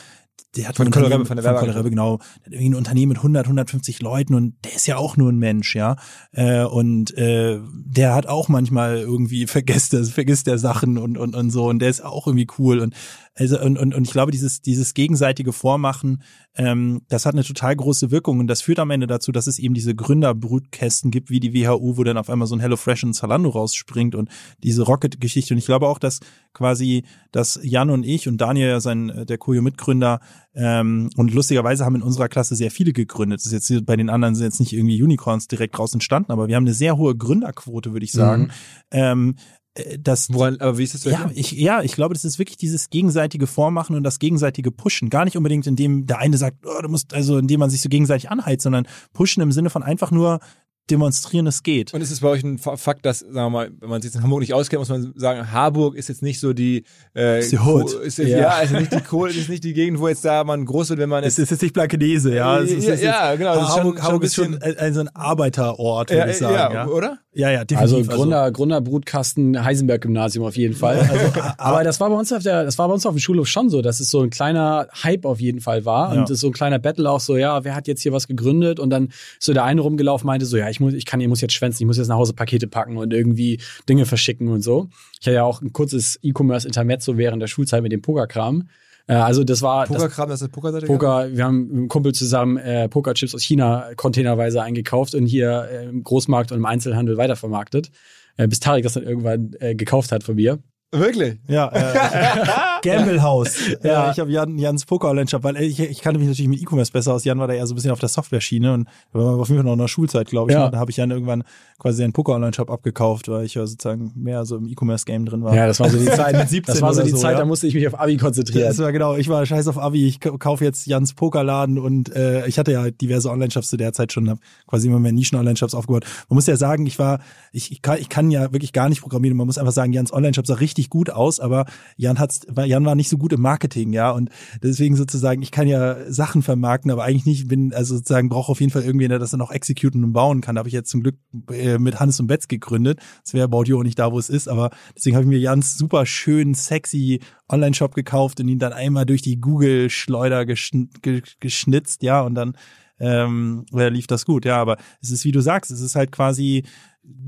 der 0.57 0.69
hat 0.69 0.77
von 0.77 0.91
Kollege 0.91 1.25
von 1.25 1.37
der 1.37 1.45
von 1.45 1.71
Kollege, 1.71 1.91
genau, 1.91 2.19
der 2.19 2.47
hat 2.47 2.53
irgendwie 2.53 2.71
ein 2.71 2.75
Unternehmen 2.75 3.11
mit 3.11 3.19
100, 3.19 3.47
150 3.47 4.01
Leuten 4.01 4.35
und 4.35 4.55
der 4.65 4.75
ist 4.75 4.87
ja 4.87 4.97
auch 4.97 5.17
nur 5.17 5.31
ein 5.31 5.39
Mensch, 5.39 5.75
ja. 5.75 5.97
Äh, 6.33 6.65
und 6.65 7.17
äh, 7.17 7.61
der 7.73 8.15
hat 8.15 8.27
auch 8.27 8.49
manchmal 8.49 8.99
irgendwie 8.99 9.47
vergisst 9.47 9.93
das, 9.93 10.11
vergisst 10.11 10.47
der 10.47 10.59
Sachen 10.59 10.99
und 10.99 11.19
und 11.19 11.35
und 11.35 11.51
so 11.51 11.69
und 11.69 11.81
der 11.81 11.91
ist 11.91 12.05
auch 12.05 12.27
irgendwie 12.27 12.47
cool 12.59 12.81
und 12.81 12.95
also 13.37 13.61
und 13.61 13.79
und, 13.79 13.95
und 13.95 14.07
ich 14.07 14.13
glaube 14.13 14.31
dieses 14.33 14.63
dieses 14.63 14.95
gegenseitige 14.95 15.53
Vormachen, 15.53 16.23
ähm, 16.57 17.03
das 17.09 17.27
hat 17.27 17.35
eine 17.35 17.43
total 17.43 17.75
große 17.75 18.13
Wirkung 18.13 18.39
und 18.39 18.47
das 18.47 18.63
führt 18.63 18.79
am 18.79 18.91
Ende 18.91 19.09
dazu, 19.09 19.33
dass 19.33 19.49
es 19.49 19.59
eben 19.59 19.75
diese 19.75 19.95
Gründerbrutkästen 19.95 21.11
gibt 21.11 21.31
wie 21.31 21.41
die 21.41 21.53
WHU, 21.53 21.97
wo 21.97 22.05
dann 22.05 22.17
auf 22.17 22.31
einmal 22.31 22.47
so 22.47 22.55
ein 22.55 22.61
HelloFresh 22.61 23.05
und 23.05 23.15
Zalando 23.15 23.49
rausspringt 23.51 24.15
und 24.15 24.29
diese 24.63 24.83
Rocket-Geschichte. 24.83 25.55
Und 25.55 25.59
ich 25.59 25.67
glaube 25.67 25.89
auch, 25.89 25.99
dass 25.99 26.21
quasi, 26.53 27.05
dass 27.33 27.59
Jan 27.63 27.91
und 27.91 28.05
ich 28.05 28.29
und 28.29 28.41
Daniel 28.41 28.69
ja 28.69 28.81
sein 28.81 29.25
der 29.27 29.39
Koyo-Mitgründer 29.39 30.21
ähm, 30.55 31.11
und 31.17 31.35
lustigerweise 31.35 31.85
haben 31.85 31.97
in 31.97 32.03
unserer 32.03 32.29
Klasse 32.29 32.55
sehr 32.55 32.71
viele 32.71 32.93
gegründet. 32.93 33.41
Das 33.41 33.53
ist 33.53 33.69
jetzt 33.69 33.87
bei 33.87 33.97
den 33.97 34.09
anderen 34.09 34.35
sind 34.35 34.45
jetzt 34.45 34.61
nicht 34.61 34.73
irgendwie 34.73 35.03
Unicorns 35.03 35.49
direkt 35.49 35.79
raus 35.79 35.93
entstanden, 35.93 36.33
aber 36.33 36.49
wir 36.49 36.57
haben 36.57 36.65
eine 36.65 36.75
sehr 36.75 36.97
hohe 36.97 37.17
Gründerquote, 37.17 37.93
würde 37.93 38.05
ich 38.05 38.13
sagen. 38.13 38.43
Mhm. 38.43 38.51
Ähm, 38.93 39.35
äh, 39.75 39.99
das, 39.99 40.33
Woran, 40.33 40.59
aber 40.61 40.79
wie 40.79 40.85
ist 40.85 40.95
das 40.95 41.05
ja, 41.05 41.31
ich, 41.35 41.53
ja, 41.53 41.83
ich 41.83 41.93
glaube, 41.93 42.15
das 42.15 42.25
ist 42.25 42.39
wirklich 42.39 42.57
dieses 42.57 42.91
gegenseitige 42.91 43.47
Vormachen 43.47 43.97
und 43.97 44.05
das 44.05 44.19
gegenseitige 44.19 44.71
Pushen. 44.71 45.11
Gar 45.11 45.25
nicht 45.25 45.37
unbedingt, 45.37 45.67
indem 45.67 46.07
der 46.07 46.19
eine 46.19 46.37
sagt, 46.39 46.59
oh, 46.65 46.83
du 46.83 46.89
musst, 46.89 47.15
also 47.15 47.39
indem 47.39 47.61
man 47.61 47.71
sich 47.71 47.81
so 47.81 47.89
gegenseitig 47.89 48.31
anheizt, 48.31 48.63
sondern 48.63 48.87
pushen 49.13 49.43
im 49.43 49.53
Sinne 49.53 49.71
von 49.71 49.83
einfach 49.83 50.11
nur 50.11 50.41
demonstrieren, 50.91 51.47
es 51.47 51.63
geht. 51.63 51.95
Und 51.95 52.01
ist 52.01 52.11
es 52.11 52.21
bei 52.21 52.29
euch 52.29 52.43
ein 52.43 52.59
Fakt, 52.59 53.07
dass, 53.07 53.21
sagen 53.21 53.35
wir 53.35 53.51
mal, 53.51 53.71
wenn 53.81 53.89
man 53.89 54.03
sich 54.03 54.15
in 54.15 54.23
Hamburg 54.23 54.41
nicht 54.41 54.53
auskennt, 54.53 54.81
muss 54.81 54.91
man 54.91 55.15
sagen, 55.17 55.51
Harburg 55.51 55.97
ist 55.97 56.09
jetzt 56.09 56.23
nicht 56.23 56.41
so 56.41 56.53
die, 56.53 56.85
äh, 57.17 57.41
ist 57.41 57.53
die 57.53 57.59
Hood. 57.59 57.93
Ist 57.93 58.19
jetzt, 58.19 58.29
ja. 58.29 58.39
ja, 58.39 58.59
ist 58.61 58.73
nicht 58.73 58.93
die 58.93 59.01
Kohle, 59.01 59.33
ist 59.33 59.49
nicht 59.49 59.65
die 59.65 59.73
Gegend, 59.73 59.99
wo 59.99 60.09
jetzt 60.09 60.25
da 60.25 60.45
man 60.45 60.65
groß 60.67 60.91
wird, 60.91 61.01
wenn 61.01 61.09
man 61.09 61.25
es 61.25 61.39
ist 61.39 61.51
jetzt 61.51 61.63
nicht 61.63 61.73
Blankenese, 61.73 62.35
ja. 62.35 62.61
Es 62.61 62.71
ist, 62.71 62.87
ja, 62.87 62.95
ja, 63.31 63.35
genau. 63.35 63.55
Hamburg, 63.55 63.97
schon, 63.97 64.03
Hamburg 64.03 64.25
ist 64.25 64.35
schon 64.35 64.63
ein, 64.63 64.77
ein, 64.77 64.95
so 64.95 65.01
ein 65.01 65.09
Arbeiterort, 65.15 66.11
würde 66.11 66.21
ja, 66.21 66.29
ich 66.29 66.39
sagen. 66.39 66.55
Ja, 66.55 66.73
ja, 66.73 66.87
oder? 66.87 67.19
Ja, 67.33 67.51
ja, 67.51 67.65
definitiv. 67.65 68.09
Also 68.09 68.17
Gründer, 68.17 68.43
also. 68.43 68.53
Gründerbrutkasten 68.53 69.65
Heisenberg-Gymnasium 69.65 70.45
auf 70.45 70.57
jeden 70.57 70.75
Fall. 70.75 70.99
Also, 70.99 71.33
aber 71.59 71.83
das 71.83 71.99
war 71.99 72.09
bei 72.09 72.17
uns 72.17 72.33
auf 72.33 72.43
der, 72.43 72.65
das 72.65 72.79
war 72.79 72.87
bei 72.89 72.95
uns 72.95 73.05
auf 73.07 73.15
dem 73.15 73.19
Schulhof 73.19 73.49
schon 73.49 73.71
so, 73.71 73.83
dass 73.83 73.99
es 73.99 74.11
so 74.11 74.21
ein 74.21 74.31
kleiner 74.31 74.87
Hype 75.03 75.25
auf 75.25 75.41
jeden 75.41 75.61
Fall 75.61 75.85
war. 75.85 76.15
Ja. 76.15 76.21
Und 76.21 76.31
es 76.31 76.41
so 76.41 76.47
ein 76.47 76.53
kleiner 76.53 76.79
Battle 76.79 77.11
auch 77.11 77.21
so, 77.21 77.37
ja, 77.37 77.65
wer 77.65 77.75
hat 77.75 77.89
jetzt 77.89 78.03
hier 78.03 78.13
was 78.13 78.29
gegründet? 78.29 78.79
Und 78.79 78.91
dann 78.91 79.09
so 79.41 79.53
der 79.53 79.65
eine 79.65 79.81
rumgelaufen 79.81 80.27
meinte 80.27 80.47
so, 80.47 80.57
ja, 80.57 80.69
ich 80.75 80.81
muss, 80.81 80.95
ich 80.95 81.07
kann, 81.07 81.21
ich 81.21 81.29
muss 81.29 81.41
jetzt 81.41 81.55
schwänzen, 81.55 81.83
ich 81.83 81.87
muss 81.87 81.99
jetzt 81.99 82.09
nach 82.09 82.17
Hause 82.17 82.33
Pakete 82.33 82.67
packen 82.67 82.97
und 82.97 83.13
irgendwie 83.13 83.61
Dinge 83.89 84.07
verschicken 84.07 84.49
und 84.49 84.63
so. 84.63 84.89
Ich 85.21 85.27
hatte 85.27 85.37
ja 85.37 85.45
auch 85.45 85.63
ein 85.63 85.73
kurzes 85.73 86.19
E-Commerce-Intermezzo 86.23 87.17
während 87.17 87.41
der 87.41 87.47
Schulzeit 87.47 87.83
mit 87.83 87.93
dem 87.93 88.03
Pokerkram. 88.03 88.69
Äh, 89.07 89.15
also 89.15 89.45
das 89.45 89.63
war 89.63 89.87
das 89.87 89.97
Pokerkram, 89.97 90.29
das 90.29 90.41
ist 90.41 90.47
eine 90.47 90.53
Pokerseite. 90.53 90.87
Poker, 90.87 91.29
wir 91.33 91.45
haben 91.45 91.67
mit 91.69 91.77
einem 91.77 91.89
Kumpel 91.89 92.13
zusammen 92.13 92.57
äh, 92.57 92.89
Pokerchips 92.89 93.35
aus 93.35 93.43
China 93.43 93.91
containerweise 93.97 94.63
eingekauft 94.63 95.15
und 95.15 95.27
hier 95.27 95.69
äh, 95.71 95.87
im 95.87 96.03
Großmarkt 96.03 96.53
und 96.53 96.59
im 96.59 96.67
Einzelhandel 96.67 97.17
weitervermarktet. 97.17 97.91
Äh, 98.37 98.49
bis 98.49 98.61
Tarek 98.61 98.83
das 98.83 98.95
dann 98.95 99.05
irgendwann 99.05 99.53
äh, 99.61 99.75
gekauft 99.75 100.11
hat 100.11 100.25
von 100.25 100.35
mir. 100.35 100.59
Wirklich? 100.91 101.39
Ja, 101.49 101.71
äh, 102.87 102.97
Gamblehaus. 102.97 103.55
Ja. 103.83 104.11
ich 104.11 104.19
habe 104.19 104.31
Jan, 104.31 104.59
Jans 104.59 104.87
Poker 104.87 105.11
Online 105.11 105.29
Shop, 105.29 105.43
weil 105.43 105.57
ich, 105.63 105.79
ich 105.81 106.01
kannte 106.01 106.19
mich 106.19 106.29
natürlich 106.29 106.49
mit 106.49 106.61
E-Commerce 106.63 106.91
besser 106.93 107.13
aus. 107.15 107.25
Jan 107.25 107.39
war 107.39 107.47
da 107.49 107.55
eher 107.55 107.67
so 107.67 107.75
ein 107.75 107.77
bisschen 107.77 107.91
auf 107.91 107.99
der 108.01 108.09
Software-Schiene 108.09 108.73
und 108.73 108.89
da 109.13 109.19
war 109.19 109.39
auf 109.39 109.49
jeden 109.49 109.59
Fall 109.61 109.65
noch 109.67 109.73
in 109.75 109.79
der 109.79 109.89
Schulzeit, 109.89 110.29
glaube 110.29 110.51
ich. 110.51 110.57
Ja. 110.57 110.67
Und 110.67 110.73
da 110.75 110.79
habe 110.79 110.91
ich 110.91 110.97
Jan 110.97 111.11
irgendwann 111.11 111.45
quasi 111.79 111.99
seinen 111.99 112.13
Poker 112.13 112.35
Online 112.35 112.53
Shop 112.55 112.71
abgekauft, 112.71 113.29
weil 113.29 113.45
ich 113.45 113.55
ja 113.55 113.67
sozusagen 113.67 114.13
mehr 114.15 114.45
so 114.45 114.57
im 114.57 114.67
E-Commerce-Game 114.67 115.27
drin 115.27 115.43
war. 115.45 115.55
Ja, 115.55 115.67
das 115.67 115.81
war 115.81 115.91
so 115.91 115.99
die 115.99 116.05
Zeit. 116.07 116.37
Mit 116.37 116.49
17 116.49 116.73
das 116.73 116.83
war 116.83 116.95
so 116.95 117.03
die 117.03 117.11
so, 117.11 117.19
Zeit, 117.19 117.33
ja. 117.33 117.39
da 117.39 117.45
musste 117.45 117.67
ich 117.67 117.75
mich 117.75 117.87
auf 117.87 117.99
Abi 117.99 118.17
konzentrieren. 118.17 118.69
Das 118.69 118.79
war 118.79 118.93
genau, 118.93 119.17
ich 119.17 119.29
war 119.29 119.45
scheiß 119.45 119.69
auf 119.69 119.79
Abi, 119.79 120.07
ich 120.07 120.21
kaufe 120.21 120.65
jetzt 120.65 120.87
Jans 120.87 121.15
Pokerladen 121.15 121.79
und 121.79 122.15
äh, 122.15 122.47
ich 122.47 122.59
hatte 122.59 122.73
ja 122.73 122.91
diverse 122.91 123.31
Online-Shops 123.31 123.69
zu 123.69 123.77
der 123.77 123.93
Zeit 123.93 124.13
schon, 124.13 124.31
habe 124.31 124.41
quasi 124.67 124.89
immer 124.89 125.01
mehr 125.01 125.13
Nischen-Online-Shops 125.13 125.75
aufgebaut. 125.75 126.05
Man 126.29 126.37
muss 126.37 126.47
ja 126.47 126.57
sagen, 126.57 126.87
ich 126.87 126.99
war, 126.99 127.21
ich, 127.53 127.73
ich, 127.73 127.83
kann, 127.83 127.99
ich 127.99 128.09
kann 128.09 128.31
ja 128.31 128.53
wirklich 128.53 128.73
gar 128.73 128.89
nicht 128.89 129.03
programmieren. 129.03 129.37
Man 129.37 129.47
muss 129.47 129.59
einfach 129.59 129.73
sagen, 129.73 129.93
Jans 129.93 130.13
Online-Shop 130.13 130.47
sah 130.47 130.55
richtig 130.55 130.91
gut 130.91 131.11
aus, 131.11 131.41
aber 131.41 131.67
Jan 131.97 132.19
war- 132.49 132.65
Jan 132.75 132.85
war 132.85 132.95
nicht 132.97 133.09
so 133.09 133.19
gut 133.19 133.33
im 133.33 133.41
Marketing, 133.41 133.93
ja. 133.93 134.11
Und 134.11 134.31
deswegen 134.63 134.97
sozusagen, 134.97 135.43
ich 135.43 135.51
kann 135.53 135.69
ja 135.69 136.11
Sachen 136.11 136.43
vermarkten, 136.43 136.91
aber 136.91 137.05
eigentlich 137.05 137.25
nicht, 137.25 137.49
bin, 137.49 137.73
also 137.73 137.97
sozusagen 137.97 138.29
brauche 138.29 138.51
auf 138.51 138.61
jeden 138.61 138.73
Fall 138.73 138.83
irgendwen, 138.83 139.11
der 139.11 139.21
das 139.21 139.31
dann 139.31 139.41
auch 139.41 139.53
exekuten 139.53 140.03
und 140.03 140.13
bauen 140.13 140.41
kann. 140.41 140.57
Da 140.57 140.61
habe 140.61 140.69
ich 140.69 140.75
jetzt 140.75 140.91
zum 140.91 141.03
Glück 141.03 141.17
äh, 141.51 141.79
mit 141.79 142.01
Hannes 142.01 142.19
und 142.19 142.27
Betz 142.27 142.49
gegründet. 142.49 142.99
Das 143.23 143.33
wäre 143.33 143.45
About 143.45 143.65
auch 143.75 143.83
nicht 143.85 143.99
da, 143.99 144.13
wo 144.13 144.19
es 144.19 144.29
ist, 144.29 144.49
aber 144.49 144.71
deswegen 144.97 145.17
habe 145.17 145.25
ich 145.25 145.31
mir 145.31 145.39
Jans 145.39 145.79
super 145.79 146.05
schön, 146.05 146.55
sexy 146.55 147.21
Online-Shop 147.49 147.95
gekauft 147.95 148.41
und 148.41 148.49
ihn 148.49 148.59
dann 148.59 148.73
einmal 148.73 149.07
durch 149.07 149.23
die 149.23 149.41
Google-Schleuder 149.41 150.45
geschn 150.47 150.91
ge 151.01 151.23
geschnitzt, 151.41 152.03
ja, 152.03 152.23
und 152.23 152.35
dann 152.35 152.57
ähm, 152.99 153.67
äh, 153.73 153.89
lief 153.89 154.07
das 154.07 154.25
gut, 154.25 154.45
ja, 154.45 154.61
aber 154.61 154.77
es 155.01 155.11
ist, 155.11 155.25
wie 155.25 155.33
du 155.33 155.41
sagst, 155.41 155.71
es 155.71 155.81
ist 155.81 155.95
halt 155.95 156.13
quasi 156.13 156.65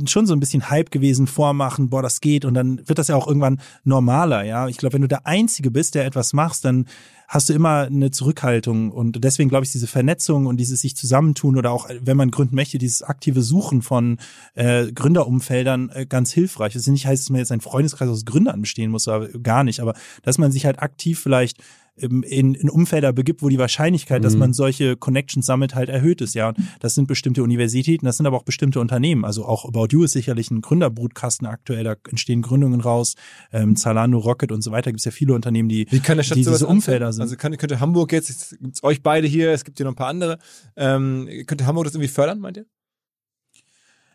schon 0.07 0.27
so 0.27 0.35
ein 0.35 0.41
bisschen 0.41 0.69
Hype 0.71 0.91
gewesen, 0.91 1.27
vormachen, 1.27 1.89
boah, 1.89 2.03
das 2.03 2.21
geht 2.21 2.45
und 2.45 2.55
dann 2.55 2.87
wird 2.87 2.99
das 2.99 3.09
ja 3.09 3.17
auch 3.17 3.27
irgendwann 3.27 3.61
normaler, 3.85 4.45
ja. 4.45 4.69
Ich 4.69 4.77
glaube, 4.77 4.95
wenn 4.95 5.03
du 5.03 5.09
der 5.09 5.27
Einzige 5.27 5.71
bist, 5.71 5.95
der 5.95 6.05
etwas 6.05 6.33
machst, 6.33 6.65
dann 6.65 6.87
hast 7.29 7.49
du 7.49 7.55
immer 7.55 7.83
eine 7.83 8.11
Zurückhaltung 8.11 8.93
und 8.93 9.25
deswegen 9.25 9.49
glaube 9.49 9.65
ich, 9.65 9.73
diese 9.73 9.87
Vernetzung 9.87 10.47
und 10.47 10.59
dieses 10.59 10.81
sich 10.81 10.97
zusammentun 10.97 11.57
oder 11.57 11.73
auch, 11.73 11.89
wenn 12.01 12.17
man 12.17 12.31
gründen 12.31 12.55
möchte, 12.55 12.79
dieses 12.79 13.03
aktive 13.03 13.43
Suchen 13.43 13.83
von 13.83 14.19
äh, 14.55 14.93
Gründerumfeldern 14.93 15.91
äh, 15.91 16.07
ganz 16.07 16.33
hilfreich. 16.33 16.75
Das 16.75 16.87
nicht 16.87 17.07
heißt, 17.07 17.25
dass 17.25 17.31
man 17.31 17.41
jetzt 17.41 17.53
ein 17.53 17.61
Freundeskreis 17.61 18.09
aus 18.09 18.25
Gründern 18.25 18.61
bestehen 18.61 18.91
muss, 18.91 19.09
aber 19.09 19.29
gar 19.29 19.65
nicht, 19.65 19.81
aber 19.81 19.95
dass 20.23 20.39
man 20.39 20.53
sich 20.53 20.67
halt 20.67 20.81
aktiv 20.81 21.19
vielleicht 21.19 21.59
in, 21.97 22.55
in 22.55 22.69
Umfelder 22.69 23.13
begibt, 23.13 23.43
wo 23.43 23.49
die 23.49 23.59
Wahrscheinlichkeit, 23.59 24.23
dass 24.23 24.37
man 24.37 24.53
solche 24.53 24.97
Connections 24.97 25.47
sammelt, 25.47 25.75
halt 25.75 25.89
erhöht 25.89 26.21
ist, 26.21 26.35
ja. 26.35 26.49
Und 26.49 26.59
das 26.81 26.95
sind 26.95 27.09
bestimmte 27.09 27.43
Universitäten, 27.43 28.05
das 28.05 28.19
sind 28.19 28.27
aber 28.27 28.37
auch 28.37 28.43
bestimmte 28.43 28.81
Unternehmen. 28.81 29.25
Also 29.25 29.45
auch 29.45 29.65
About 29.65 29.89
You 29.91 30.05
ist 30.05 30.13
sicherlich 30.13 30.51
ein 30.51 30.61
Gründerbrutkasten 30.61 31.47
aktuell, 31.47 31.85
da 31.85 31.97
entstehen 32.09 32.43
Gründungen 32.43 32.81
raus. 32.81 33.15
Ähm, 33.53 33.77
Zalando, 33.77 34.19
Rocket 34.19 34.53
und 34.53 34.63
so 34.63 34.71
weiter, 34.71 34.91
gibt 34.91 35.01
es 35.01 35.05
ja 35.05 35.11
viele 35.11 35.35
Unternehmen, 35.35 35.69
die, 35.69 35.87
Wie 35.91 36.01
kann 36.01 36.19
der 36.19 36.25
Stadt 36.25 36.37
die 36.37 36.45
diese 36.45 36.67
Umfelder 36.67 37.13
sind. 37.13 37.23
Also 37.23 37.37
kann, 37.37 37.57
könnte 37.57 37.81
Hamburg 37.81 38.13
jetzt, 38.13 38.59
gibt's 38.61 38.83
euch 38.83 39.03
beide 39.03 39.27
hier, 39.27 39.53
es 39.53 39.65
gibt 39.65 39.79
hier 39.79 39.85
noch 39.85 39.93
ein 39.93 39.97
paar 39.97 40.09
andere, 40.09 40.39
ähm, 40.77 41.29
könnte 41.47 41.67
Hamburg 41.67 41.85
das 41.85 41.95
irgendwie 41.95 42.09
fördern, 42.09 42.41
meint 42.41 42.59
ihr? 42.59 42.67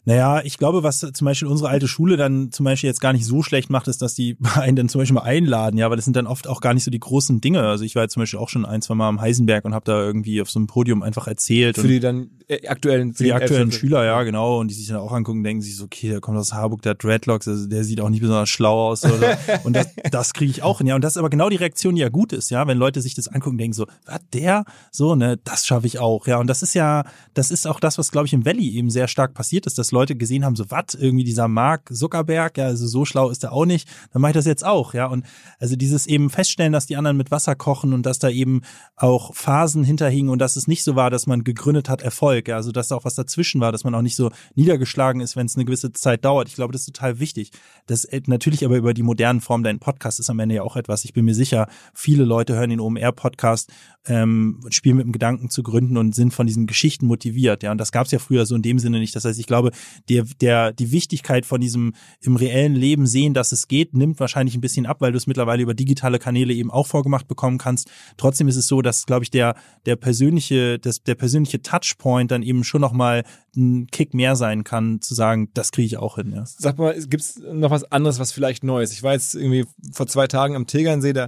Naja, 0.03 0.41
ich 0.44 0.57
glaube, 0.57 0.82
was 0.82 0.99
zum 0.99 1.26
Beispiel 1.26 1.48
unsere 1.48 1.69
alte 1.69 1.88
Schule 1.88 2.18
dann 2.18 2.52
zum 2.52 2.64
Beispiel 2.64 2.88
jetzt 2.88 3.02
gar 3.02 3.14
nicht 3.14 3.26
so 3.26 3.44
schlecht 3.44 3.69
macht, 3.69 3.88
ist, 3.88 4.02
dass 4.02 4.15
die 4.15 4.38
einen 4.56 4.76
dann 4.76 4.90
zum 4.90 4.99
Beispiel 4.99 5.15
mal 5.15 5.22
einladen, 5.23 5.78
ja, 5.78 5.90
weil 5.90 5.95
das 5.95 6.06
sind 6.06 6.15
dann 6.15 6.28
oft 6.28 6.48
auch 6.48 6.61
gar 6.61 6.73
nicht 6.73 6.84
so 6.84 6.91
die 6.91 6.99
großen 6.99 7.40
Dinge. 7.40 7.61
Also 7.61 7.84
ich 7.84 7.95
war 7.95 8.03
jetzt 8.03 8.14
zum 8.14 8.22
Beispiel 8.22 8.40
auch 8.40 8.49
schon 8.49 8.65
ein, 8.65 8.82
zwei 8.82 8.95
Mal 8.95 9.07
am 9.07 9.22
Heisenberg 9.22 9.64
und 9.65 9.73
habe 9.76 9.86
da 9.86 10.02
irgendwie 10.02 10.41
auf 10.41 10.49
so 10.49 10.60
einem 10.60 10.68
Podium 10.68 11.03
einfach 11.03 11.28
erzählt. 11.28 11.78
Für 11.78 11.88
die 11.88 11.99
dann 11.99 12.32
äh, 12.48 12.68
aktuellen, 12.68 13.14
für 13.14 13.23
die 13.23 13.34
aktuellen 13.34 13.72
Schüler, 13.72 14.03
ja, 14.03 14.23
genau, 14.23 14.60
und 14.60 14.69
die 14.69 14.73
sich 14.73 14.88
dann 14.88 14.98
auch 14.98 15.11
angucken, 15.11 15.44
denken 15.44 15.61
sich 15.61 15.78
so, 15.78 15.86
okay, 15.86 16.10
der 16.10 16.19
kommt 16.19 16.38
aus 16.38 16.53
Harburg, 16.53 16.82
der 16.82 16.91
hat 16.91 17.03
Dreadlocks, 17.03 17.48
also 17.48 17.68
der 17.68 17.84
sieht 17.84 18.02
auch 18.02 18.10
nicht 18.10 18.22
besonders 18.22 18.49
schlau 18.49 18.90
aus. 18.90 19.06
Oder, 19.06 19.38
und 19.64 19.73
das, 19.73 19.88
das 20.10 20.34
kriege 20.34 20.52
ich 20.52 20.64
auch 20.64 20.80
hin, 20.80 20.88
ja. 20.88 20.95
Und 20.95 21.03
das 21.03 21.14
ist 21.14 21.18
aber 21.18 21.30
genau 21.30 21.49
die 21.49 21.57
Reaktion, 21.57 21.95
die 21.95 22.02
ja 22.02 22.10
gut 22.10 22.34
ist, 22.34 22.49
ja, 22.49 22.68
wenn 22.68 22.78
Leute 22.78 23.02
sich 23.02 23.14
das 23.14 23.28
angucken, 23.28 23.57
denken 23.57 23.73
so, 23.73 23.86
was, 24.06 24.19
der? 24.34 24.65
So, 24.91 25.15
ne, 25.15 25.38
das 25.44 25.68
schaffe 25.68 25.88
ich 25.88 25.99
auch, 25.99 26.28
ja. 26.28 26.38
Und 26.40 26.48
das 26.48 26.64
ist 26.64 26.73
ja, 26.73 27.06
das 27.34 27.52
ist 27.52 27.68
auch 27.68 27.80
das, 27.80 27.98
was, 27.98 28.11
glaube 28.11 28.28
ich, 28.28 28.34
im 28.34 28.45
Valley 28.45 28.69
eben 28.76 28.90
sehr 28.90 29.07
stark 29.07 29.34
passiert 29.34 29.65
ist, 29.65 29.78
dass 29.78 29.90
Leute 29.91 30.15
gesehen 30.15 30.45
haben, 30.45 30.55
so, 30.55 30.65
was, 30.69 30.95
irgendwie 30.97 31.23
dieser 31.23 31.47
Mark 31.47 31.93
Zuckerberg, 31.93 32.57
ja, 32.57 32.65
also 32.65 32.88
so 32.88 33.05
schlau 33.05 33.30
ist 33.30 33.43
er 33.43 33.53
auch 33.53 33.65
nicht, 33.65 33.88
dann 34.11 34.22
mache 34.22 34.31
ich 34.31 34.35
das 34.35 34.45
jetzt 34.45 34.65
auch, 34.65 34.93
ja. 34.93 35.07
Und 35.07 35.26
also 35.59 35.76
dieses 35.76 36.07
eben 36.07 36.30
feststellen, 36.30 36.73
dass 36.73 36.85
die 36.85 36.97
anderen 36.97 37.18
mit 37.18 37.31
Wasser 37.31 37.55
kochen 37.55 37.93
und 37.93 38.05
dass 38.05 38.19
da 38.19 38.30
eben 38.30 38.61
auch 38.95 39.34
Phasen 39.35 39.84
hinterhingen 39.84 40.30
und 40.30 40.39
dass 40.39 40.55
es 40.55 40.68
nicht 40.68 40.84
so 40.84 40.95
war, 40.95 41.09
dass 41.09 41.27
man 41.27 41.43
gegründet 41.43 41.89
hat, 41.89 42.01
Erfolg, 42.01 42.47
ja, 42.47 42.55
also 42.55 42.72
dass 42.72 42.89
da 42.89 42.95
auch 42.95 43.05
was 43.05 43.15
dazwischen 43.15 43.61
war, 43.61 43.72
dass 43.72 43.84
man 43.84 43.95
auch 43.95 44.01
nicht 44.01 44.15
so 44.15 44.31
niedergeschlagen 44.55 45.22
ist, 45.22 45.35
wenn 45.35 45.45
es 45.45 45.55
eine 45.55 45.65
gewisse 45.65 45.91
Zeit 45.91 46.26
dauert. 46.26 46.47
Ich 46.47 46.55
glaube, 46.55 46.73
das 46.73 46.81
ist 46.81 46.93
total 46.93 47.19
wichtig. 47.19 47.51
Das 47.88 48.05
äh, 48.05 48.22
natürlich 48.27 48.65
aber 48.65 48.77
über 48.77 48.93
die 48.93 49.03
modernen 49.03 49.41
Formen, 49.41 49.63
dein 49.63 49.80
Podcast 49.80 50.19
ist 50.19 50.30
am 50.30 50.39
Ende 50.39 50.55
ja 50.55 50.63
auch 50.63 50.76
etwas. 50.76 51.05
Ich 51.05 51.13
bin 51.13 51.26
mir 51.26 51.35
sicher, 51.35 51.68
viele 51.93 52.23
Leute 52.23 52.55
hören 52.55 52.69
den 52.69 52.80
OMR-Podcast, 52.80 53.72
ähm, 54.05 54.59
spielen 54.69 54.97
mit 54.97 55.05
dem 55.05 55.11
Gedanken 55.11 55.49
zu 55.49 55.63
gründen 55.63 55.97
und 55.97 56.15
sind 56.15 56.34
von 56.34 56.47
diesen 56.47 56.65
Geschichten 56.65 57.05
motiviert, 57.05 57.63
ja. 57.63 57.72
Und 57.72 57.77
das 57.77 57.91
gab 57.91 58.05
es 58.05 58.11
ja 58.11 58.19
früher 58.19 58.45
so 58.45 58.55
in 58.55 58.61
dem 58.61 58.80
Sinne 58.80 58.99
nicht. 58.99 59.15
Das 59.15 59.26
heißt, 59.26 59.39
ich 59.39 59.47
glaube, 59.47 59.72
der, 60.10 60.26
der, 60.40 60.74
die 60.74 60.91
Wichtigkeit 60.91 61.45
von 61.45 61.62
diesem 61.62 61.94
im 62.22 62.36
reellen 62.36 62.76
Leben 62.76 63.08
sehen, 63.08 63.34
dass 63.34 63.52
es 63.52 63.68
geht, 63.68 63.94
nimmt 63.94 64.20
wahrscheinlich 64.20 64.56
ein 64.56 64.62
bisschen 64.62 64.86
ab, 64.86 65.02
weil 65.02 65.12
du 65.12 65.18
es 65.18 65.28
mittlerweile 65.28 65.64
über 65.64 65.74
digitale 65.74 66.20
Kanäle 66.20 66.53
eben 66.53 66.72
auch 66.72 66.88
vorgemacht 66.88 67.28
bekommen 67.28 67.58
kannst. 67.58 67.90
Trotzdem 68.18 68.48
ist 68.48 68.56
es 68.56 68.68
so, 68.68 68.82
dass, 68.82 69.06
glaube 69.06 69.24
ich, 69.24 69.32
der, 69.32 69.56
der 69.86 69.95
persönliche, 69.95 70.80
das, 70.80 71.03
der 71.03 71.16
persönliche 71.16 71.62
Touchpoint 71.62 72.32
dann 72.32 72.44
eben 72.44 72.64
schon 72.64 72.82
nochmal 72.82 73.24
ein 73.56 73.88
Kick 73.88 74.14
mehr 74.14 74.36
sein 74.36 74.64
kann, 74.64 75.02
zu 75.02 75.14
sagen, 75.14 75.49
das 75.53 75.72
kriege 75.72 75.86
ich 75.86 75.98
auch 75.98 76.16
hin, 76.16 76.32
ja. 76.34 76.44
Sag 76.45 76.78
mal, 76.78 76.99
gibt's 77.06 77.40
noch 77.52 77.72
was 77.72 77.91
anderes, 77.91 78.20
was 78.20 78.32
vielleicht 78.32 78.64
Neues? 78.64 78.91
Ich 78.91 79.03
war 79.03 79.14
jetzt 79.14 79.36
irgendwie 79.36 79.66
vor 79.91 80.08
zwei 80.08 80.28
Tagen 80.28 80.56
am 80.56 80.68
Tegernsee, 80.68 81.14
da 81.14 81.28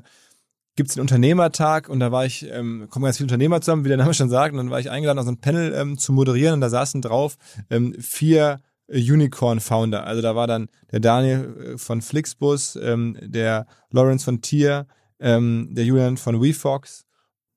gibt's 0.75 0.95
den 0.95 1.01
Unternehmertag 1.01 1.89
und 1.89 1.99
da 1.99 2.11
war 2.11 2.25
ich, 2.25 2.49
ähm, 2.49 2.87
kommen 2.89 3.05
ganz 3.05 3.17
viele 3.17 3.25
Unternehmer 3.25 3.61
zusammen, 3.61 3.85
wie 3.85 3.89
der 3.89 3.97
Name 3.97 4.13
schon 4.13 4.29
sagt, 4.29 4.53
und 4.53 4.57
dann 4.57 4.69
war 4.69 4.79
ich 4.79 4.89
eingeladen, 4.89 5.19
auf 5.19 5.25
so 5.25 5.31
ein 5.31 5.39
Panel 5.39 5.73
ähm, 5.73 5.97
zu 5.97 6.13
moderieren 6.13 6.55
und 6.55 6.61
da 6.61 6.69
saßen 6.69 7.01
drauf 7.01 7.37
ähm, 7.69 7.95
vier 7.99 8.59
äh, 8.87 8.99
Unicorn-Founder. 8.99 10.05
Also 10.05 10.21
da 10.21 10.35
war 10.35 10.47
dann 10.47 10.69
der 10.91 10.99
Daniel 10.99 11.73
äh, 11.73 11.77
von 11.77 12.01
Flixbus, 12.01 12.75
ähm, 12.75 13.17
der 13.21 13.67
Lawrence 13.91 14.25
von 14.25 14.41
Tier, 14.41 14.87
ähm, 15.19 15.69
der 15.71 15.85
Julian 15.85 16.17
von 16.17 16.41
WeFox 16.41 17.05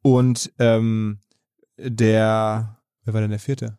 und 0.02 0.52
ähm, 0.58 1.20
der, 1.78 2.78
wer 3.04 3.14
war 3.14 3.20
denn 3.20 3.30
der 3.30 3.38
vierte? 3.38 3.78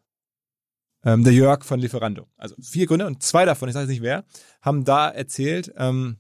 ähm, 1.07 1.23
der 1.23 1.33
Jörg 1.33 1.63
von 1.63 1.79
Lieferando. 1.79 2.27
Also 2.35 2.55
vier 2.61 2.85
Gründer 2.85 3.07
und 3.07 3.23
zwei 3.23 3.45
davon, 3.45 3.69
ich 3.69 3.73
sage 3.73 3.83
jetzt 3.83 3.91
nicht 3.91 4.01
wer, 4.01 4.25
haben 4.61 4.83
da 4.83 5.09
erzählt, 5.09 5.73
ähm, 5.77 6.17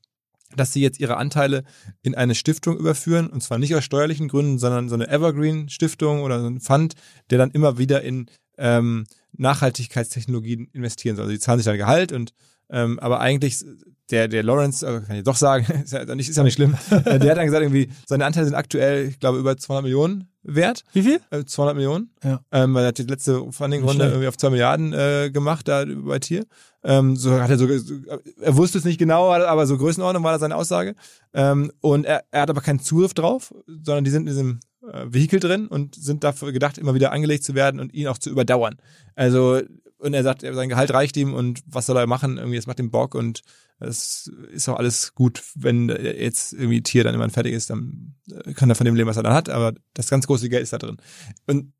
dass 0.55 0.73
sie 0.73 0.81
jetzt 0.81 0.99
ihre 0.99 1.17
Anteile 1.17 1.63
in 2.01 2.15
eine 2.15 2.35
Stiftung 2.35 2.77
überführen 2.77 3.27
und 3.27 3.41
zwar 3.41 3.57
nicht 3.57 3.75
aus 3.75 3.83
steuerlichen 3.83 4.27
Gründen, 4.27 4.59
sondern 4.59 4.89
so 4.89 4.95
eine 4.95 5.07
Evergreen-Stiftung 5.07 6.21
oder 6.21 6.39
so 6.41 6.47
ein 6.47 6.59
Fund, 6.59 6.95
der 7.29 7.37
dann 7.37 7.51
immer 7.51 7.77
wieder 7.77 8.01
in 8.01 8.27
ähm, 8.57 9.05
Nachhaltigkeitstechnologien 9.33 10.69
investieren 10.73 11.15
soll. 11.15 11.25
Also 11.25 11.33
die 11.33 11.39
zahlen 11.39 11.59
sich 11.59 11.65
dann 11.65 11.77
Gehalt 11.77 12.11
und 12.11 12.33
ähm, 12.69 12.99
aber 12.99 13.19
eigentlich 13.19 13.63
der 14.09 14.27
der 14.27 14.43
Lawrence, 14.43 14.85
also 14.85 15.05
kann 15.05 15.17
ich 15.17 15.23
doch 15.23 15.35
sagen, 15.35 15.65
ist 15.83 15.93
ja 15.93 16.03
nicht, 16.15 16.29
ist 16.29 16.37
ja 16.37 16.43
nicht 16.43 16.55
schlimm, 16.55 16.75
äh, 16.91 17.19
der 17.19 17.31
hat 17.31 17.37
dann 17.37 17.45
gesagt 17.45 17.63
irgendwie 17.63 17.89
seine 18.05 18.25
Anteile 18.25 18.45
sind 18.45 18.55
aktuell, 18.55 19.07
ich 19.07 19.19
glaube 19.19 19.39
über 19.39 19.57
200 19.57 19.83
Millionen 19.83 20.29
wert. 20.47 20.83
Wie 20.93 21.03
viel? 21.03 21.19
Äh, 21.29 21.45
200 21.45 21.75
Millionen. 21.75 22.09
Ja. 22.23 22.39
Ähm, 22.51 22.73
weil 22.73 22.85
er 22.85 22.87
hat 22.87 22.97
die 22.97 23.03
letzte 23.03 23.51
Funding-Runde 23.51 24.05
irgendwie 24.05 24.27
auf 24.27 24.37
2 24.37 24.49
Milliarden 24.49 24.93
äh, 24.93 25.29
gemacht 25.31 25.67
da 25.67 25.85
bei 25.85 26.19
Tier. 26.19 26.45
Ähm, 26.83 27.15
so 27.15 27.39
hat 27.39 27.49
er 27.49 27.57
so, 27.57 27.67
so, 27.77 27.95
er 28.39 28.55
wusste 28.55 28.77
es 28.77 28.85
nicht 28.85 28.97
genau, 28.97 29.31
aber 29.31 29.67
so 29.67 29.77
Größenordnung 29.77 30.23
war 30.23 30.31
da 30.31 30.39
seine 30.39 30.55
Aussage. 30.55 30.95
Ähm, 31.33 31.71
und 31.81 32.05
er, 32.05 32.23
er 32.31 32.41
hat 32.41 32.49
aber 32.49 32.61
keinen 32.61 32.79
Zugriff 32.79 33.13
drauf, 33.13 33.53
sondern 33.67 34.03
die 34.03 34.11
sind 34.11 34.21
in 34.21 34.27
diesem 34.27 34.59
äh, 34.91 35.05
Vehikel 35.07 35.39
drin 35.39 35.67
und 35.67 35.95
sind 35.95 36.23
dafür 36.23 36.51
gedacht, 36.51 36.77
immer 36.77 36.93
wieder 36.93 37.11
angelegt 37.11 37.43
zu 37.43 37.55
werden 37.55 37.79
und 37.79 37.93
ihn 37.93 38.07
auch 38.07 38.17
zu 38.17 38.29
überdauern. 38.29 38.77
Also, 39.15 39.61
und 39.97 40.13
er 40.13 40.23
sagt, 40.23 40.41
sein 40.41 40.69
Gehalt 40.69 40.91
reicht 40.91 41.17
ihm 41.17 41.33
und 41.33 41.61
was 41.65 41.85
soll 41.85 41.97
er 41.97 42.07
machen? 42.07 42.37
Irgendwie, 42.37 42.57
es 42.57 42.67
macht 42.67 42.79
ihm 42.79 42.91
Bock 42.91 43.15
und 43.15 43.41
es 43.79 44.31
ist 44.51 44.69
auch 44.69 44.77
alles 44.77 45.13
gut, 45.13 45.43
wenn 45.55 45.89
jetzt 45.89 46.53
irgendwie 46.53 46.81
Tier 46.81 47.03
dann 47.03 47.15
immer 47.15 47.29
fertig 47.29 47.53
ist, 47.53 47.69
dann 47.69 48.15
äh, 48.31 48.53
kann 48.53 48.69
er 48.69 48.75
von 48.75 48.85
dem 48.85 48.95
leben, 48.95 49.09
was 49.09 49.17
er 49.17 49.23
dann 49.23 49.33
hat, 49.33 49.49
aber 49.49 49.73
das 49.93 50.09
ganz 50.09 50.25
große 50.27 50.49
Geld 50.49 50.63
ist 50.63 50.73
da 50.73 50.77
drin. 50.77 50.97
Und 51.45 51.73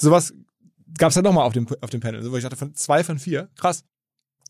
sowas 0.00 0.32
gab 0.98 1.08
es 1.08 1.14
dann 1.14 1.24
nochmal 1.24 1.44
auf 1.44 1.52
dem, 1.52 1.66
auf 1.80 1.90
dem 1.90 2.00
Panel, 2.00 2.30
wo 2.30 2.36
ich 2.36 2.42
dachte, 2.42 2.56
von 2.56 2.74
zwei 2.74 3.02
von 3.02 3.18
vier, 3.18 3.48
krass, 3.56 3.84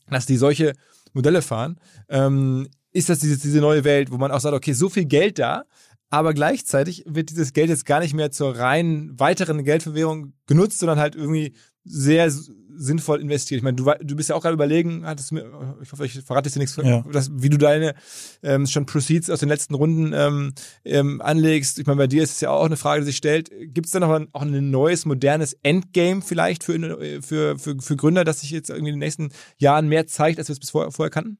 dass 0.09 0.25
die 0.25 0.37
solche 0.37 0.73
Modelle 1.13 1.41
fahren, 1.41 1.79
ähm, 2.09 2.67
ist 2.91 3.09
das 3.09 3.19
diese, 3.19 3.37
diese 3.37 3.59
neue 3.59 3.83
Welt, 3.83 4.11
wo 4.11 4.17
man 4.17 4.31
auch 4.31 4.39
sagt, 4.39 4.55
okay, 4.55 4.73
so 4.73 4.89
viel 4.89 5.05
Geld 5.05 5.39
da, 5.39 5.63
aber 6.09 6.33
gleichzeitig 6.33 7.05
wird 7.07 7.29
dieses 7.29 7.53
Geld 7.53 7.69
jetzt 7.69 7.85
gar 7.85 8.01
nicht 8.01 8.13
mehr 8.13 8.31
zur 8.31 8.57
reinen 8.57 9.17
weiteren 9.17 9.63
Geldverwährung 9.63 10.33
genutzt, 10.45 10.79
sondern 10.79 10.99
halt 10.99 11.15
irgendwie 11.15 11.55
sehr 11.83 12.31
sinnvoll 12.73 13.21
investiert. 13.21 13.57
Ich 13.59 13.63
meine, 13.63 13.75
du, 13.75 13.91
du 14.01 14.15
bist 14.15 14.29
ja 14.29 14.35
auch 14.35 14.41
gerade 14.41 14.53
überlegen, 14.53 15.05
hattest 15.05 15.31
mir, 15.31 15.45
ich 15.81 15.91
hoffe, 15.91 16.05
ich 16.05 16.19
verrate 16.21 16.47
jetzt 16.47 16.55
dir 16.55 16.59
nichts, 16.59 16.75
Ja. 16.77 17.03
dass, 17.11 17.29
wie 17.33 17.49
du 17.49 17.57
deine 17.57 17.95
ähm, 18.43 18.65
schon 18.65 18.85
Proceeds 18.85 19.29
aus 19.29 19.39
den 19.39 19.49
letzten 19.49 19.75
Runden 19.75 20.13
ähm, 20.13 20.53
ähm, 20.85 21.21
anlegst. 21.21 21.79
Ich 21.79 21.85
meine, 21.85 21.97
bei 21.97 22.07
dir 22.07 22.23
ist 22.23 22.31
es 22.33 22.41
ja 22.41 22.49
auch 22.49 22.65
eine 22.65 22.77
Frage, 22.77 23.01
die 23.01 23.05
sich 23.07 23.17
stellt. 23.17 23.51
Gibt 23.73 23.87
es 23.87 23.91
da 23.91 23.99
noch 23.99 24.11
ein, 24.11 24.27
auch 24.31 24.41
ein 24.41 24.71
neues, 24.71 25.05
modernes 25.05 25.53
Endgame 25.63 26.21
vielleicht 26.21 26.63
für, 26.63 27.21
für, 27.21 27.57
für, 27.59 27.75
für 27.79 27.95
Gründer, 27.95 28.23
das 28.23 28.41
sich 28.41 28.51
jetzt 28.51 28.69
irgendwie 28.69 28.89
in 28.89 28.95
den 28.95 28.99
nächsten 28.99 29.29
Jahren 29.57 29.87
mehr 29.87 30.07
zeigt, 30.07 30.39
als 30.39 30.47
wir 30.47 30.53
es 30.53 30.59
bis 30.59 30.69
vorher, 30.71 30.91
vorher 30.91 31.11
kannten? 31.11 31.37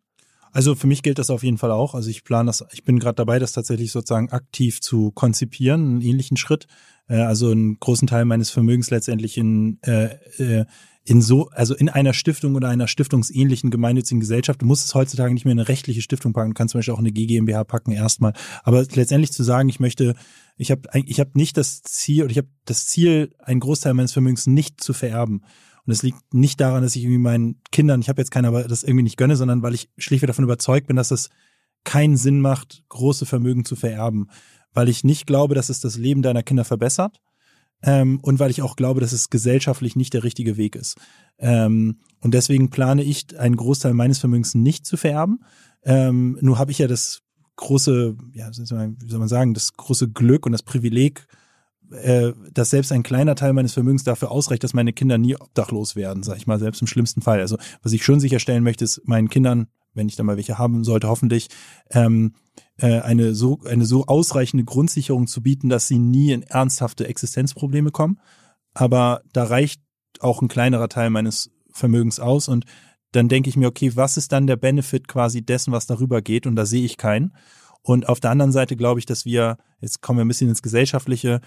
Also 0.54 0.76
für 0.76 0.88
mich 0.88 1.02
gilt 1.02 1.18
das 1.18 1.30
auf 1.30 1.44
jeden 1.44 1.58
Fall 1.58 1.72
auch. 1.72 1.96
Also 1.96 2.10
ich 2.10 2.24
plane 2.26 2.48
das, 2.48 2.64
ich 2.74 2.84
bin 2.84 3.00
gerade 3.00 3.16
dabei, 3.16 3.40
das 3.40 3.54
tatsächlich 3.54 3.92
sozusagen 3.92 4.32
aktiv 4.32 4.82
zu 4.82 5.12
konzipieren, 5.12 5.82
einen 5.86 6.02
ähnlichen 6.02 6.36
Schritt. 6.36 6.68
Äh, 7.12 7.22
also 7.22 7.52
einen 7.52 7.80
großen 7.80 8.08
Teil 8.08 8.26
meines 8.26 8.50
Vermögens 8.50 8.90
letztendlich 8.90 9.38
in, 9.38 9.80
äh, 9.84 10.16
äh, 10.38 10.66
in 11.04 11.22
so, 11.22 11.50
also 11.50 11.76
in 11.76 11.90
einer 11.90 12.14
Stiftung 12.14 12.56
oder 12.56 12.70
einer 12.70 12.88
stiftungsähnlichen 12.88 13.70
gemeinnützigen 13.70 14.22
Gesellschaft. 14.22 14.62
Du 14.62 14.66
musst 14.66 14.86
es 14.86 14.96
heutzutage 14.96 15.34
nicht 15.34 15.46
mehr 15.46 15.52
in 15.52 15.60
eine 15.60 15.68
rechtliche 15.68 16.02
Stiftung 16.02 16.32
packen, 16.32 16.52
du 16.52 16.54
kannst 16.54 16.72
zum 16.72 16.80
Beispiel 16.80 16.94
auch 16.94 17.00
eine 17.00 17.12
GmbH 17.12 17.64
packen 17.64 17.92
erstmal. 17.92 18.34
Aber 18.64 18.86
letztendlich 18.94 19.34
zu 19.34 19.44
sagen, 19.44 19.68
ich 19.68 19.80
möchte, 19.80 20.16
ich 20.58 20.72
habe 20.72 20.84
ich 20.94 21.20
hab 21.20 21.36
nicht 21.36 21.58
das 21.58 21.82
Ziel 21.82 22.24
oder 22.24 22.32
ich 22.32 22.38
habe 22.38 22.50
das 22.66 22.86
Ziel, 22.86 23.34
einen 23.40 23.60
Großteil 23.60 23.94
meines 23.94 24.14
Vermögens 24.14 24.48
nicht 24.48 24.82
zu 24.82 24.94
vererben. 24.94 25.44
Und 25.86 25.92
es 25.92 26.04
liegt 26.04 26.34
nicht 26.34 26.62
daran, 26.62 26.84
dass 26.84 26.96
ich 26.96 27.04
irgendwie 27.04 27.18
meinen 27.18 27.60
Kindern, 27.72 28.02
ich 28.02 28.10
habe 28.10 28.22
jetzt 28.22 28.30
keine, 28.30 28.48
aber 28.48 28.64
das 28.64 28.84
irgendwie 28.84 29.04
nicht 29.04 29.18
gönne, 29.18 29.36
sondern 29.36 29.64
weil 29.64 29.74
ich 29.74 29.90
schlichtweg 29.98 30.28
davon 30.28 30.46
überzeugt 30.46 30.86
bin, 30.86 30.96
dass 30.96 31.10
es 31.10 31.30
keinen 31.84 32.16
Sinn 32.16 32.40
macht, 32.40 32.84
große 32.90 33.26
Vermögen 33.26 33.66
zu 33.66 33.76
vererben. 33.76 34.30
Weil 34.74 34.90
ich 34.90 35.04
nicht 35.04 35.28
glaube, 35.28 35.56
dass 35.56 35.70
es 35.70 35.80
das 35.80 35.98
Leben 35.98 36.22
deiner 36.22 36.44
Kinder 36.44 36.66
verbessert. 36.66 37.20
Ähm, 37.84 38.20
und 38.22 38.40
weil 38.40 38.52
ich 38.52 38.62
auch 38.62 38.76
glaube, 38.76 39.02
dass 39.02 39.12
es 39.12 39.30
gesellschaftlich 39.30 39.96
nicht 39.96 40.14
der 40.14 40.24
richtige 40.24 40.56
Weg 40.56 40.76
ist. 40.76 40.98
Ähm, 41.40 42.00
und 42.20 42.34
deswegen 42.34 42.70
plane 42.70 43.04
ich, 43.04 43.40
einen 43.40 43.56
Großteil 43.56 43.94
meines 43.94 44.20
Vermögens 44.20 44.54
nicht 44.54 44.86
zu 44.86 44.98
vererben. 44.98 45.44
Ähm, 45.84 46.38
nur 46.42 46.60
habe 46.60 46.72
ich 46.72 46.78
ja 46.78 46.88
das 46.88 47.22
große, 47.56 48.16
ja, 48.34 48.50
wie 48.50 49.08
soll 49.10 49.20
man 49.20 49.28
sagen, 49.28 49.54
das 49.54 49.74
große 49.74 50.10
Glück 50.10 50.46
und 50.46 50.52
das 50.52 50.64
Privileg, 50.64 51.28
äh, 51.92 52.34
dass 52.54 52.70
selbst 52.70 52.92
ein 52.92 53.04
kleiner 53.04 53.36
Teil 53.36 53.54
meines 53.54 53.74
Vermögens 53.74 54.04
dafür 54.04 54.32
ausreicht, 54.32 54.64
dass 54.64 54.74
meine 54.74 54.94
Kinder 54.94 55.18
nie 55.18 55.36
obdachlos 55.36 55.96
werden, 55.96 56.24
sag 56.24 56.38
ich 56.38 56.48
mal, 56.48 56.60
selbst 56.60 56.82
im 56.82 56.88
schlimmsten 56.88 57.22
Fall. 57.22 57.40
Also 57.40 57.58
was 57.82 57.94
ich 57.94 58.06
schon 58.06 58.20
sicherstellen 58.20 58.64
möchte, 58.64 58.86
ist 58.86 59.02
meinen 59.08 59.30
Kindern, 59.30 59.68
wenn 59.94 60.08
ich 60.08 60.16
dann 60.16 60.26
mal 60.26 60.38
welche 60.38 60.58
haben 60.58 60.84
sollte, 60.84 61.10
hoffentlich 61.10 61.50
ähm, 61.90 62.34
äh, 62.56 62.71
eine 62.86 63.36
so 63.36 63.60
eine 63.66 63.86
so 63.86 64.06
ausreichende 64.06 64.64
Grundsicherung 64.64 65.28
zu 65.28 65.42
bieten, 65.42 65.70
dass 65.70 65.88
sie 65.88 66.00
nie 66.00 66.32
in 66.32 66.44
ernsthafte 66.44 67.08
Existenzprobleme 67.08 67.92
kommen. 67.92 68.20
Aber 68.74 69.22
da 69.34 69.44
reicht 69.44 69.82
auch 70.20 70.42
ein 70.42 70.48
kleinerer 70.48 70.90
Teil 70.90 71.10
meines 71.10 71.52
Vermögens 71.72 72.20
aus 72.20 72.48
und 72.48 72.66
dann 73.12 73.28
denke 73.28 73.50
ich 73.50 73.58
mir, 73.58 73.68
okay, 73.68 73.96
was 73.96 74.18
ist 74.18 74.32
dann 74.32 74.48
der 74.48 74.56
Benefit 74.56 75.08
quasi 75.08 75.42
dessen, 75.42 75.74
was 75.74 75.86
darüber 75.86 76.22
geht? 76.22 76.48
Und 76.48 76.56
da 76.56 76.66
sehe 76.66 76.86
ich 76.86 76.98
keinen. 76.98 77.36
Und 77.82 78.08
auf 78.08 78.20
der 78.20 78.32
anderen 78.32 78.52
Seite 78.52 78.76
glaube 78.76 79.00
ich, 79.00 79.06
dass 79.06 79.26
wir, 79.26 79.58
jetzt 79.82 80.02
kommen 80.02 80.20
wir 80.20 80.26
ein 80.26 80.30
bisschen 80.30 80.50
ins 80.50 80.62
Gesellschaftliche, 80.62 81.42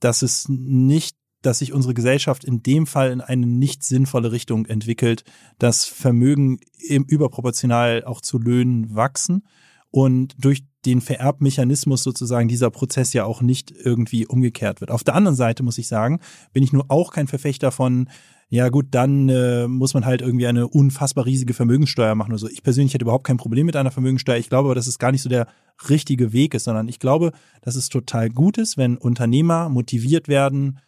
dass 0.00 0.22
es 0.22 0.46
nicht, 0.48 1.16
dass 1.42 1.60
sich 1.60 1.72
unsere 1.72 1.94
Gesellschaft 1.94 2.44
in 2.44 2.62
dem 2.62 2.86
Fall 2.86 3.10
in 3.10 3.20
eine 3.20 3.46
nicht 3.46 3.82
sinnvolle 3.82 4.32
Richtung 4.32 4.66
entwickelt, 4.66 5.24
dass 5.58 5.86
Vermögen 5.86 6.60
im 6.78 7.04
überproportional 7.04 8.04
auch 8.04 8.20
zu 8.20 8.38
Löhnen 8.38 8.94
wachsen 8.94 9.44
und 9.90 10.34
durch 10.38 10.64
den 10.88 11.00
Vererbmechanismus 11.00 12.02
sozusagen 12.02 12.48
dieser 12.48 12.70
Prozess 12.70 13.12
ja 13.12 13.24
auch 13.24 13.42
nicht 13.42 13.72
irgendwie 13.72 14.26
umgekehrt 14.26 14.80
wird. 14.80 14.90
Auf 14.90 15.04
der 15.04 15.14
anderen 15.14 15.36
Seite 15.36 15.62
muss 15.62 15.78
ich 15.78 15.88
sagen, 15.88 16.20
bin 16.52 16.62
ich 16.62 16.72
nur 16.72 16.86
auch 16.88 17.12
kein 17.12 17.28
Verfechter 17.28 17.70
von 17.70 18.08
ja 18.50 18.70
gut, 18.70 18.86
dann 18.92 19.28
äh, 19.28 19.68
muss 19.68 19.92
man 19.92 20.06
halt 20.06 20.22
irgendwie 20.22 20.46
eine 20.46 20.66
unfassbar 20.66 21.26
riesige 21.26 21.52
Vermögenssteuer 21.52 22.14
machen 22.14 22.30
oder 22.30 22.38
so. 22.38 22.48
Ich 22.48 22.62
persönlich 22.62 22.94
hätte 22.94 23.04
überhaupt 23.04 23.26
kein 23.26 23.36
Problem 23.36 23.66
mit 23.66 23.76
einer 23.76 23.90
Vermögenssteuer. 23.90 24.38
Ich 24.38 24.48
glaube 24.48 24.68
aber, 24.68 24.74
dass 24.74 24.86
es 24.86 24.98
gar 24.98 25.12
nicht 25.12 25.20
so 25.20 25.28
der 25.28 25.48
richtige 25.90 26.32
Weg 26.32 26.54
ist, 26.54 26.64
sondern 26.64 26.88
ich 26.88 26.98
glaube, 26.98 27.32
dass 27.60 27.76
es 27.76 27.90
total 27.90 28.30
gut 28.30 28.56
ist, 28.56 28.78
wenn 28.78 28.96
Unternehmer 28.96 29.68
motiviert 29.68 30.28
werden, 30.28 30.78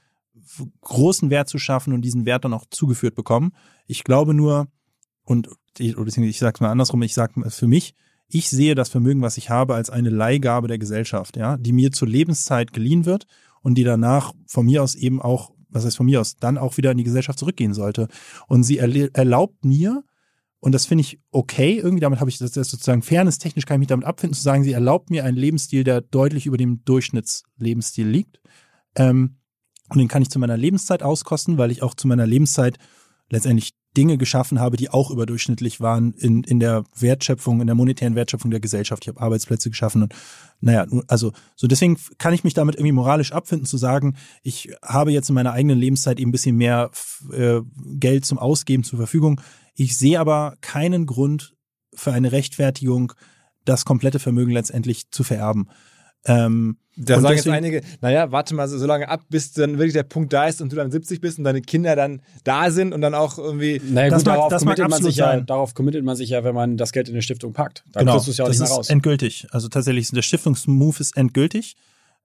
großen 0.80 1.28
Wert 1.28 1.50
zu 1.50 1.58
schaffen 1.58 1.92
und 1.92 2.00
diesen 2.00 2.24
Wert 2.24 2.46
dann 2.46 2.54
auch 2.54 2.64
zugeführt 2.70 3.14
bekommen. 3.14 3.52
Ich 3.86 4.04
glaube 4.04 4.32
nur, 4.32 4.68
und 5.24 5.50
ich, 5.78 5.98
oder 5.98 6.08
ich 6.08 6.38
sage 6.38 6.54
es 6.54 6.60
mal 6.60 6.70
andersrum, 6.70 7.02
ich 7.02 7.14
sage 7.14 7.50
für 7.50 7.66
mich, 7.66 7.94
ich 8.30 8.48
sehe 8.48 8.74
das 8.74 8.88
Vermögen, 8.88 9.22
was 9.22 9.36
ich 9.36 9.50
habe, 9.50 9.74
als 9.74 9.90
eine 9.90 10.10
Leihgabe 10.10 10.68
der 10.68 10.78
Gesellschaft, 10.78 11.36
ja, 11.36 11.56
die 11.56 11.72
mir 11.72 11.92
zur 11.92 12.08
Lebenszeit 12.08 12.72
geliehen 12.72 13.04
wird 13.04 13.26
und 13.62 13.76
die 13.76 13.84
danach 13.84 14.32
von 14.46 14.66
mir 14.66 14.82
aus 14.82 14.94
eben 14.94 15.20
auch, 15.20 15.52
was 15.68 15.84
heißt 15.84 15.96
von 15.96 16.06
mir 16.06 16.20
aus, 16.20 16.36
dann 16.36 16.58
auch 16.58 16.76
wieder 16.76 16.92
in 16.92 16.98
die 16.98 17.04
Gesellschaft 17.04 17.38
zurückgehen 17.38 17.74
sollte. 17.74 18.08
Und 18.46 18.62
sie 18.62 18.78
erlaubt 18.78 19.64
mir, 19.64 20.04
und 20.60 20.72
das 20.72 20.86
finde 20.86 21.02
ich 21.02 21.18
okay, 21.30 21.78
irgendwie 21.78 22.00
damit 22.00 22.20
habe 22.20 22.30
ich 22.30 22.38
das, 22.38 22.52
das 22.52 22.68
sozusagen 22.68 23.02
Fairness 23.02 23.38
technisch 23.38 23.64
kann 23.64 23.76
ich 23.76 23.80
mich 23.80 23.88
damit 23.88 24.06
abfinden, 24.06 24.34
zu 24.34 24.42
sagen, 24.42 24.62
sie 24.62 24.72
erlaubt 24.72 25.10
mir 25.10 25.24
einen 25.24 25.36
Lebensstil, 25.36 25.84
der 25.84 26.02
deutlich 26.02 26.46
über 26.46 26.58
dem 26.58 26.84
Durchschnittslebensstil 26.84 28.06
liegt. 28.06 28.40
Ähm, 28.94 29.36
und 29.88 29.98
den 29.98 30.08
kann 30.08 30.22
ich 30.22 30.30
zu 30.30 30.38
meiner 30.38 30.56
Lebenszeit 30.56 31.02
auskosten, 31.02 31.58
weil 31.58 31.70
ich 31.70 31.82
auch 31.82 31.94
zu 31.94 32.06
meiner 32.06 32.26
Lebenszeit 32.26 32.78
letztendlich 33.30 33.72
Dinge 33.96 34.18
geschaffen 34.18 34.60
habe, 34.60 34.76
die 34.76 34.90
auch 34.90 35.10
überdurchschnittlich 35.10 35.80
waren 35.80 36.12
in, 36.12 36.44
in 36.44 36.60
der 36.60 36.84
Wertschöpfung, 36.96 37.60
in 37.60 37.66
der 37.66 37.74
monetären 37.74 38.14
Wertschöpfung 38.14 38.50
der 38.50 38.60
Gesellschaft. 38.60 39.02
Ich 39.02 39.08
habe 39.08 39.20
Arbeitsplätze 39.20 39.70
geschaffen 39.70 40.02
und 40.04 40.14
naja, 40.60 40.86
also 41.08 41.32
so 41.56 41.66
deswegen 41.66 41.98
kann 42.18 42.34
ich 42.34 42.44
mich 42.44 42.54
damit 42.54 42.76
irgendwie 42.76 42.92
moralisch 42.92 43.32
abfinden 43.32 43.66
zu 43.66 43.78
sagen, 43.78 44.16
ich 44.42 44.70
habe 44.84 45.10
jetzt 45.10 45.28
in 45.28 45.34
meiner 45.34 45.52
eigenen 45.52 45.78
Lebenszeit 45.78 46.20
eben 46.20 46.28
ein 46.28 46.32
bisschen 46.32 46.56
mehr 46.56 46.90
äh, 47.32 47.60
Geld 47.94 48.24
zum 48.26 48.38
Ausgeben 48.38 48.84
zur 48.84 48.98
Verfügung. 48.98 49.40
Ich 49.74 49.96
sehe 49.96 50.20
aber 50.20 50.56
keinen 50.60 51.06
Grund 51.06 51.54
für 51.94 52.12
eine 52.12 52.30
Rechtfertigung, 52.30 53.12
das 53.64 53.84
komplette 53.84 54.18
Vermögen 54.18 54.52
letztendlich 54.52 55.10
zu 55.10 55.24
vererben. 55.24 55.68
Ähm, 56.26 56.76
Da 56.96 57.14
sagen 57.20 57.34
deswegen- 57.34 57.36
jetzt 57.36 57.48
einige, 57.56 57.80
naja, 58.02 58.30
warte 58.30 58.54
mal 58.54 58.68
so, 58.68 58.76
so 58.76 58.86
lange 58.86 59.08
ab, 59.08 59.22
bis 59.30 59.52
dann 59.52 59.78
wirklich 59.78 59.94
der 59.94 60.02
Punkt 60.02 60.32
da 60.34 60.46
ist 60.46 60.60
und 60.60 60.70
du 60.70 60.76
dann 60.76 60.90
70 60.90 61.20
bist 61.22 61.38
und 61.38 61.44
deine 61.44 61.62
Kinder 61.62 61.96
dann 61.96 62.20
da 62.44 62.70
sind 62.70 62.92
und 62.92 63.00
dann 63.00 63.14
auch 63.14 63.38
irgendwie. 63.38 63.80
Naja, 63.88 64.10
Das 64.10 64.18
gut, 64.20 64.26
mag- 64.26 64.34
darauf, 64.36 64.50
das 64.50 64.64
mag 64.64 64.76
committet 64.76 64.90
man 64.90 65.02
sich 65.02 65.16
ja, 65.16 65.26
sein. 65.30 65.46
darauf 65.46 65.72
committet 65.74 66.04
man 66.04 66.16
sich 66.16 66.28
ja, 66.30 66.44
wenn 66.44 66.54
man 66.54 66.76
das 66.76 66.92
Geld 66.92 67.08
in 67.08 67.14
eine 67.14 67.22
Stiftung 67.22 67.52
packt. 67.54 67.84
Da 67.92 68.00
genau, 68.00 68.12
kriegst 68.14 68.26
du 68.26 68.30
es 68.32 68.36
ja 68.36 68.44
auch 68.44 68.48
das 68.48 68.58
nicht 68.58 68.68
mehr 68.68 68.72
ist 68.72 68.78
raus. 68.78 68.90
endgültig. 68.90 69.46
Also 69.50 69.68
tatsächlich, 69.68 70.10
der 70.10 70.22
Stiftungsmove 70.22 71.00
ist 71.00 71.16
endgültig. 71.16 71.76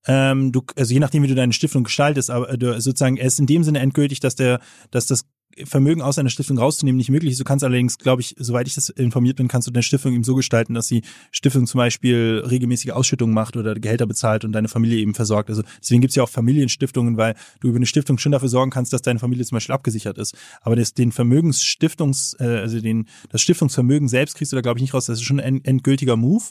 Ähm, 0.07 0.51
du, 0.51 0.61
also 0.75 0.93
je 0.93 0.99
nachdem, 0.99 1.23
wie 1.23 1.27
du 1.27 1.35
deine 1.35 1.53
Stiftung 1.53 1.83
gestaltest, 1.83 2.29
aber 2.29 2.49
äh, 2.51 2.57
du, 2.57 2.73
sozusagen, 2.79 3.17
er 3.17 3.25
ist 3.27 3.39
in 3.39 3.47
dem 3.47 3.63
Sinne 3.63 3.79
endgültig, 3.79 4.19
dass 4.19 4.35
der, 4.35 4.59
dass 4.91 5.07
das 5.07 5.25
Vermögen 5.63 6.01
aus 6.01 6.19
einer 6.19 6.29
Stiftung 6.29 6.57
rauszunehmen 6.57 6.97
nicht 6.97 7.09
möglich 7.09 7.31
ist. 7.31 7.39
Du 7.39 7.45
kannst 7.45 7.63
allerdings, 7.63 7.97
glaube 7.97 8.21
ich, 8.21 8.35
soweit 8.37 8.67
ich 8.67 8.75
das 8.75 8.89
informiert 8.89 9.37
bin, 9.37 9.47
kannst 9.47 9.67
du 9.67 9.71
deine 9.71 9.83
Stiftung 9.83 10.13
eben 10.13 10.23
so 10.23 10.35
gestalten, 10.35 10.73
dass 10.73 10.87
die 10.87 11.01
Stiftung 11.31 11.65
zum 11.65 11.77
Beispiel 11.77 12.43
regelmäßige 12.49 12.91
Ausschüttungen 12.91 13.33
macht 13.33 13.55
oder 13.55 13.73
Gehälter 13.75 14.05
bezahlt 14.05 14.43
und 14.43 14.51
deine 14.51 14.67
Familie 14.67 14.99
eben 14.99 15.13
versorgt. 15.13 15.49
Also 15.49 15.63
deswegen 15.81 16.01
gibt's 16.01 16.15
ja 16.15 16.23
auch 16.23 16.29
Familienstiftungen, 16.29 17.17
weil 17.17 17.35
du 17.61 17.69
über 17.69 17.77
eine 17.77 17.85
Stiftung 17.85 18.17
schon 18.17 18.33
dafür 18.33 18.49
sorgen 18.49 18.71
kannst, 18.71 18.91
dass 18.91 19.01
deine 19.01 19.19
Familie 19.19 19.45
zum 19.45 19.55
Beispiel 19.55 19.73
abgesichert 19.73 20.17
ist. 20.17 20.35
Aber 20.61 20.75
das, 20.75 20.93
den 20.93 21.11
Vermögensstiftungs, 21.11 22.35
äh, 22.39 22.43
also 22.43 22.81
den, 22.81 23.07
das 23.29 23.41
Stiftungsvermögen 23.41 24.07
selbst 24.07 24.35
kriegst 24.35 24.51
du 24.51 24.57
da, 24.57 24.61
glaube 24.61 24.79
ich, 24.79 24.81
nicht 24.81 24.93
raus. 24.93 25.05
Das 25.05 25.19
ist 25.19 25.25
schon 25.25 25.39
ein 25.39 25.63
endgültiger 25.63 26.17
Move. 26.17 26.43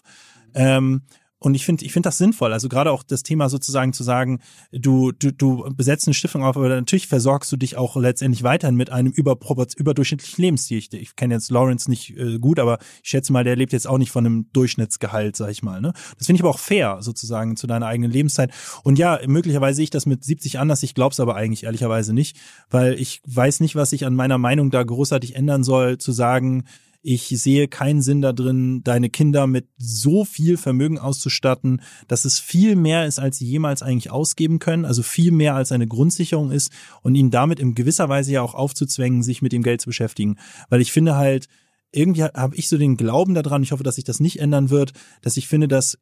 Ähm, 0.55 1.02
und 1.45 1.55
ich 1.55 1.66
finde, 1.66 1.85
ich 1.85 1.93
finde 1.93 2.07
das 2.07 2.16
sinnvoll. 2.16 2.55
Also 2.55 2.71
gerade 2.71 2.91
auch 2.91 3.03
das 3.03 3.23
Thema 3.23 3.51
sozusagen 3.51 3.93
zu 3.93 4.03
sagen, 4.03 4.41
du, 4.73 5.12
du, 5.12 5.31
du 5.31 5.69
besetzt 5.75 6.07
eine 6.07 6.15
Stiftung 6.15 6.43
auf, 6.43 6.57
aber 6.57 6.71
natürlich 6.71 7.07
versorgst 7.07 7.53
du 7.53 7.59
dich 7.59 7.77
auch 7.77 7.97
letztendlich 7.97 8.43
weiterhin 8.43 8.77
mit 8.77 8.91
einem 8.91 9.12
überpropor- 9.12 9.77
überdurchschnittlichen 9.77 10.43
Lebensstil. 10.43 10.79
Ich, 10.79 10.93
ich 10.95 11.16
kenne 11.16 11.35
jetzt 11.35 11.51
Lawrence 11.51 11.91
nicht 11.91 12.16
äh, 12.16 12.39
gut, 12.39 12.59
aber 12.59 12.79
ich 13.03 13.11
schätze 13.11 13.31
mal, 13.33 13.45
der 13.45 13.57
lebt 13.57 13.75
jetzt 13.75 13.87
auch 13.87 13.99
nicht 13.99 14.11
von 14.11 14.25
einem 14.25 14.47
Durchschnittsgehalt, 14.55 15.37
sag 15.37 15.51
ich 15.51 15.62
mal. 15.62 15.83
Ne? 15.83 15.93
Das 16.16 16.27
finde 16.27 16.39
ich 16.39 16.43
aber 16.43 16.51
auch 16.51 16.59
fair, 16.59 16.99
sozusagen, 17.01 17.57
zu 17.57 17.66
deiner 17.66 17.87
eigenen 17.87 18.11
Lebenszeit. 18.11 18.51
Und 18.83 18.99
ja, 18.99 19.21
möglicherweise 19.27 19.77
sehe 19.77 19.85
ich 19.85 19.91
das 19.91 20.07
mit 20.07 20.25
70 20.25 20.59
anders. 20.59 20.83
Ich 20.83 20.95
glaube 20.95 21.12
es 21.12 21.21
aber 21.21 21.37
eigentlich 21.37 21.65
ehrlicherweise 21.65 22.15
nicht, 22.15 22.39
weil 22.71 22.95
ich 22.95 23.21
weiß 23.27 23.61
nicht, 23.61 23.77
was 23.77 23.91
sich 23.91 24.07
an 24.07 24.15
meiner 24.15 24.39
Meinung 24.39 24.71
da 24.71 24.83
großartig 24.83 25.37
ändern 25.37 25.62
soll, 25.62 25.99
zu 25.99 26.12
sagen, 26.12 26.65
ich 27.06 27.28
sehe 27.28 27.68
keinen 27.68 28.01
Sinn 28.01 28.22
da 28.22 28.32
drin, 28.32 28.81
deine 28.82 29.10
Kinder 29.10 29.47
mit 29.47 29.68
so 29.76 30.24
viel 30.24 30.56
Vermögen 30.56 30.98
auszustatten, 30.98 31.82
dass 32.09 32.24
es 32.24 32.39
viel 32.39 32.76
mehr 32.76 33.05
ist, 33.05 33.18
als 33.18 33.36
sie 33.36 33.47
jemals 33.47 33.82
eigentlich 33.82 34.10
ausgeben 34.10 34.59
können, 34.59 34.86
also 34.86 35.02
viel 35.02 35.31
mehr 35.31 35.55
als 35.55 35.70
eine 35.70 35.86
Grundsicherung 35.86 36.51
ist 36.51 36.72
und 37.02 37.14
ihnen 37.14 37.31
damit 37.31 37.60
in 37.60 37.74
gewisser 37.74 38.09
Weise 38.09 38.32
ja 38.32 38.40
auch 38.40 38.55
aufzuzwängen, 38.55 39.22
sich 39.22 39.43
mit 39.43 39.52
dem 39.52 39.62
Geld 39.62 39.82
zu 39.82 39.90
beschäftigen. 39.90 40.36
Weil 40.70 40.81
ich 40.81 40.93
finde 40.93 41.14
halt, 41.14 41.47
irgendwie 41.93 42.24
habe 42.24 42.56
ich 42.56 42.70
so 42.70 42.78
den 42.78 42.97
Glauben 42.97 43.35
daran, 43.35 43.62
ich 43.62 43.72
hoffe, 43.72 43.85
dass 43.85 43.97
sich 43.97 44.05
das 44.05 44.18
nicht 44.18 44.40
ändern 44.40 44.70
wird, 44.70 44.94
dass 45.20 45.36
ich 45.36 45.47
finde, 45.47 45.68
dass 45.68 45.98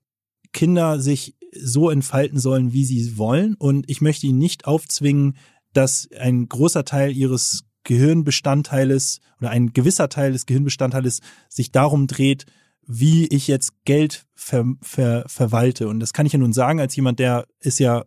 Kinder 0.52 1.00
sich 1.00 1.34
so 1.52 1.90
entfalten 1.90 2.38
sollen, 2.38 2.72
wie 2.72 2.84
sie 2.84 3.18
wollen 3.18 3.56
und 3.56 3.90
ich 3.90 4.02
möchte 4.02 4.28
ihnen 4.28 4.38
nicht 4.38 4.66
aufzwingen, 4.66 5.36
dass 5.72 6.08
ein 6.16 6.48
großer 6.48 6.84
Teil 6.84 7.10
ihres 7.10 7.64
Gehirnbestandteiles 7.84 9.20
oder 9.40 9.50
ein 9.50 9.72
gewisser 9.72 10.08
Teil 10.08 10.32
des 10.32 10.46
Gehirnbestandteiles 10.46 11.20
sich 11.48 11.72
darum 11.72 12.06
dreht, 12.06 12.46
wie 12.86 13.26
ich 13.28 13.48
jetzt 13.48 13.84
Geld 13.84 14.26
ver, 14.34 14.64
ver, 14.82 15.24
verwalte. 15.26 15.88
Und 15.88 16.00
das 16.00 16.12
kann 16.12 16.26
ich 16.26 16.32
ja 16.32 16.38
nun 16.38 16.52
sagen, 16.52 16.80
als 16.80 16.96
jemand, 16.96 17.18
der 17.18 17.46
ist 17.60 17.78
ja 17.78 18.04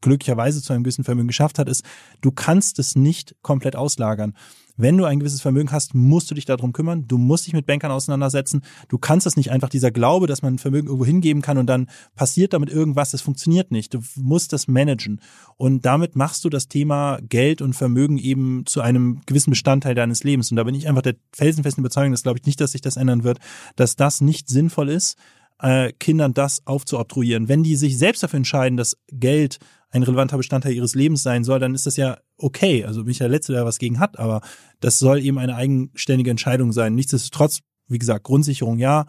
glücklicherweise 0.00 0.62
zu 0.62 0.72
einem 0.72 0.84
gewissen 0.84 1.04
Vermögen 1.04 1.28
geschafft 1.28 1.58
hat, 1.58 1.68
ist, 1.68 1.84
du 2.20 2.30
kannst 2.30 2.78
es 2.78 2.96
nicht 2.96 3.34
komplett 3.42 3.76
auslagern. 3.76 4.34
Wenn 4.80 4.96
du 4.96 5.04
ein 5.04 5.18
gewisses 5.18 5.42
Vermögen 5.42 5.72
hast, 5.72 5.96
musst 5.96 6.30
du 6.30 6.36
dich 6.36 6.44
darum 6.44 6.72
kümmern. 6.72 7.08
Du 7.08 7.18
musst 7.18 7.46
dich 7.46 7.52
mit 7.52 7.66
Bankern 7.66 7.90
auseinandersetzen. 7.90 8.62
Du 8.88 8.96
kannst 8.96 9.26
das 9.26 9.36
nicht 9.36 9.50
einfach 9.50 9.68
dieser 9.68 9.90
Glaube, 9.90 10.28
dass 10.28 10.40
man 10.40 10.54
ein 10.54 10.58
Vermögen 10.58 10.86
irgendwo 10.86 11.04
hingeben 11.04 11.42
kann 11.42 11.58
und 11.58 11.66
dann 11.66 11.88
passiert 12.14 12.52
damit 12.52 12.70
irgendwas. 12.70 13.10
Das 13.10 13.20
funktioniert 13.20 13.72
nicht. 13.72 13.92
Du 13.92 13.98
musst 14.14 14.52
das 14.52 14.68
managen. 14.68 15.20
Und 15.56 15.84
damit 15.84 16.14
machst 16.14 16.44
du 16.44 16.48
das 16.48 16.68
Thema 16.68 17.18
Geld 17.28 17.60
und 17.60 17.72
Vermögen 17.72 18.18
eben 18.18 18.66
zu 18.66 18.80
einem 18.80 19.20
gewissen 19.26 19.50
Bestandteil 19.50 19.96
deines 19.96 20.22
Lebens. 20.22 20.52
Und 20.52 20.56
da 20.56 20.62
bin 20.62 20.76
ich 20.76 20.88
einfach 20.88 21.02
der 21.02 21.16
felsenfesten 21.32 21.82
Überzeugung, 21.82 22.12
das 22.12 22.22
glaube 22.22 22.38
ich 22.38 22.46
nicht, 22.46 22.60
dass 22.60 22.70
sich 22.70 22.80
das 22.80 22.96
ändern 22.96 23.24
wird, 23.24 23.40
dass 23.74 23.96
das 23.96 24.20
nicht 24.20 24.48
sinnvoll 24.48 24.90
ist, 24.90 25.18
äh, 25.60 25.92
Kindern 25.98 26.34
das 26.34 26.64
aufzuobtruieren. 26.68 27.48
Wenn 27.48 27.64
die 27.64 27.74
sich 27.74 27.98
selbst 27.98 28.22
dafür 28.22 28.36
entscheiden, 28.36 28.76
dass 28.76 28.96
Geld 29.10 29.58
ein 29.90 30.02
relevanter 30.02 30.36
Bestandteil 30.36 30.74
ihres 30.74 30.94
Lebens 30.94 31.22
sein 31.22 31.44
soll, 31.44 31.58
dann 31.60 31.74
ist 31.74 31.86
das 31.86 31.96
ja 31.96 32.18
okay. 32.36 32.84
Also 32.84 33.04
bin 33.04 33.12
ich 33.12 33.18
der 33.18 33.28
Letzte, 33.28 33.52
der 33.52 33.64
was 33.64 33.78
gegen 33.78 33.98
hat, 33.98 34.18
aber 34.18 34.42
das 34.80 34.98
soll 34.98 35.20
eben 35.20 35.38
eine 35.38 35.54
eigenständige 35.54 36.30
Entscheidung 36.30 36.72
sein. 36.72 36.94
Nichtsdestotrotz, 36.94 37.60
wie 37.88 37.98
gesagt, 37.98 38.24
Grundsicherung 38.24 38.78
ja, 38.78 39.06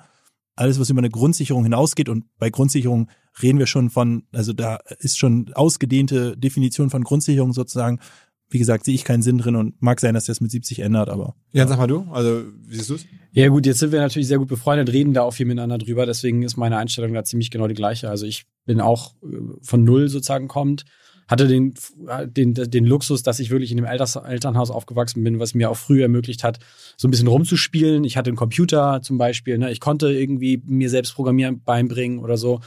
alles, 0.56 0.80
was 0.80 0.90
über 0.90 1.00
eine 1.00 1.10
Grundsicherung 1.10 1.64
hinausgeht 1.64 2.10
und 2.10 2.26
bei 2.38 2.50
Grundsicherung 2.50 3.10
reden 3.42 3.60
wir 3.60 3.68
schon 3.68 3.90
von, 3.90 4.24
also 4.34 4.52
da 4.52 4.80
ist 5.00 5.18
schon 5.18 5.52
ausgedehnte 5.54 6.36
Definition 6.38 6.90
von 6.90 7.04
Grundsicherung 7.04 7.54
sozusagen. 7.54 8.00
Wie 8.50 8.58
gesagt, 8.58 8.86
sehe 8.86 8.96
ich 8.96 9.04
keinen 9.04 9.22
Sinn 9.22 9.38
drin 9.38 9.56
und 9.56 9.80
mag 9.82 10.00
sein, 10.00 10.16
dass 10.16 10.26
das 10.26 10.42
mit 10.42 10.50
70 10.50 10.80
ändert, 10.80 11.10
aber. 11.10 11.36
Ja, 11.52 11.68
sag 11.68 11.78
mal 11.78 11.88
du, 11.88 12.08
also 12.12 12.44
wie 12.66 12.76
siehst 12.76 12.90
du 12.90 12.96
es? 12.96 13.06
Ja 13.32 13.48
gut, 13.50 13.66
jetzt 13.66 13.80
sind 13.80 13.92
wir 13.92 14.00
natürlich 14.00 14.28
sehr 14.28 14.40
gut 14.40 14.48
befreundet, 14.48 14.92
reden 14.92 15.14
da 15.14 15.22
auch 15.22 15.34
viel 15.34 15.46
miteinander 15.46 15.78
drüber, 15.78 16.06
deswegen 16.08 16.42
ist 16.42 16.58
meine 16.58 16.78
Einstellung 16.78 17.14
da 17.14 17.24
ziemlich 17.24 17.52
genau 17.52 17.68
die 17.68 17.76
gleiche. 17.76 18.10
Also 18.10 18.26
ich 18.26 18.46
bin 18.66 18.82
auch 18.82 19.14
äh, 19.24 19.38
von 19.62 19.84
null 19.84 20.10
sozusagen 20.10 20.48
kommt, 20.48 20.86
hatte 21.30 21.48
den, 21.48 21.76
den, 22.26 22.56
den 22.56 22.86
Luxus, 22.86 23.22
dass 23.22 23.40
ich 23.40 23.52
wirklich 23.52 23.70
in 23.70 23.78
dem 23.78 23.86
Elternhaus 23.86 24.72
aufgewachsen 24.72 25.24
bin, 25.24 25.40
was 25.40 25.54
mir 25.54 25.70
auch 25.70 25.78
früh 25.78 26.02
ermöglicht 26.02 26.44
hat, 26.44 26.58
so 26.98 27.08
ein 27.08 27.12
bisschen 27.12 27.28
rumzuspielen. 27.28 28.04
Ich 28.04 28.18
hatte 28.18 28.32
einen 28.32 28.38
Computer 28.38 29.02
zum 29.04 29.20
Beispiel, 29.20 29.60
ne? 29.60 29.72
ich 29.72 29.80
konnte 29.80 30.12
irgendwie 30.12 30.64
mir 30.66 30.90
selbst 30.90 31.14
Programmieren 31.14 31.62
beibringen 31.64 32.18
oder 32.18 32.36
so. 32.36 32.62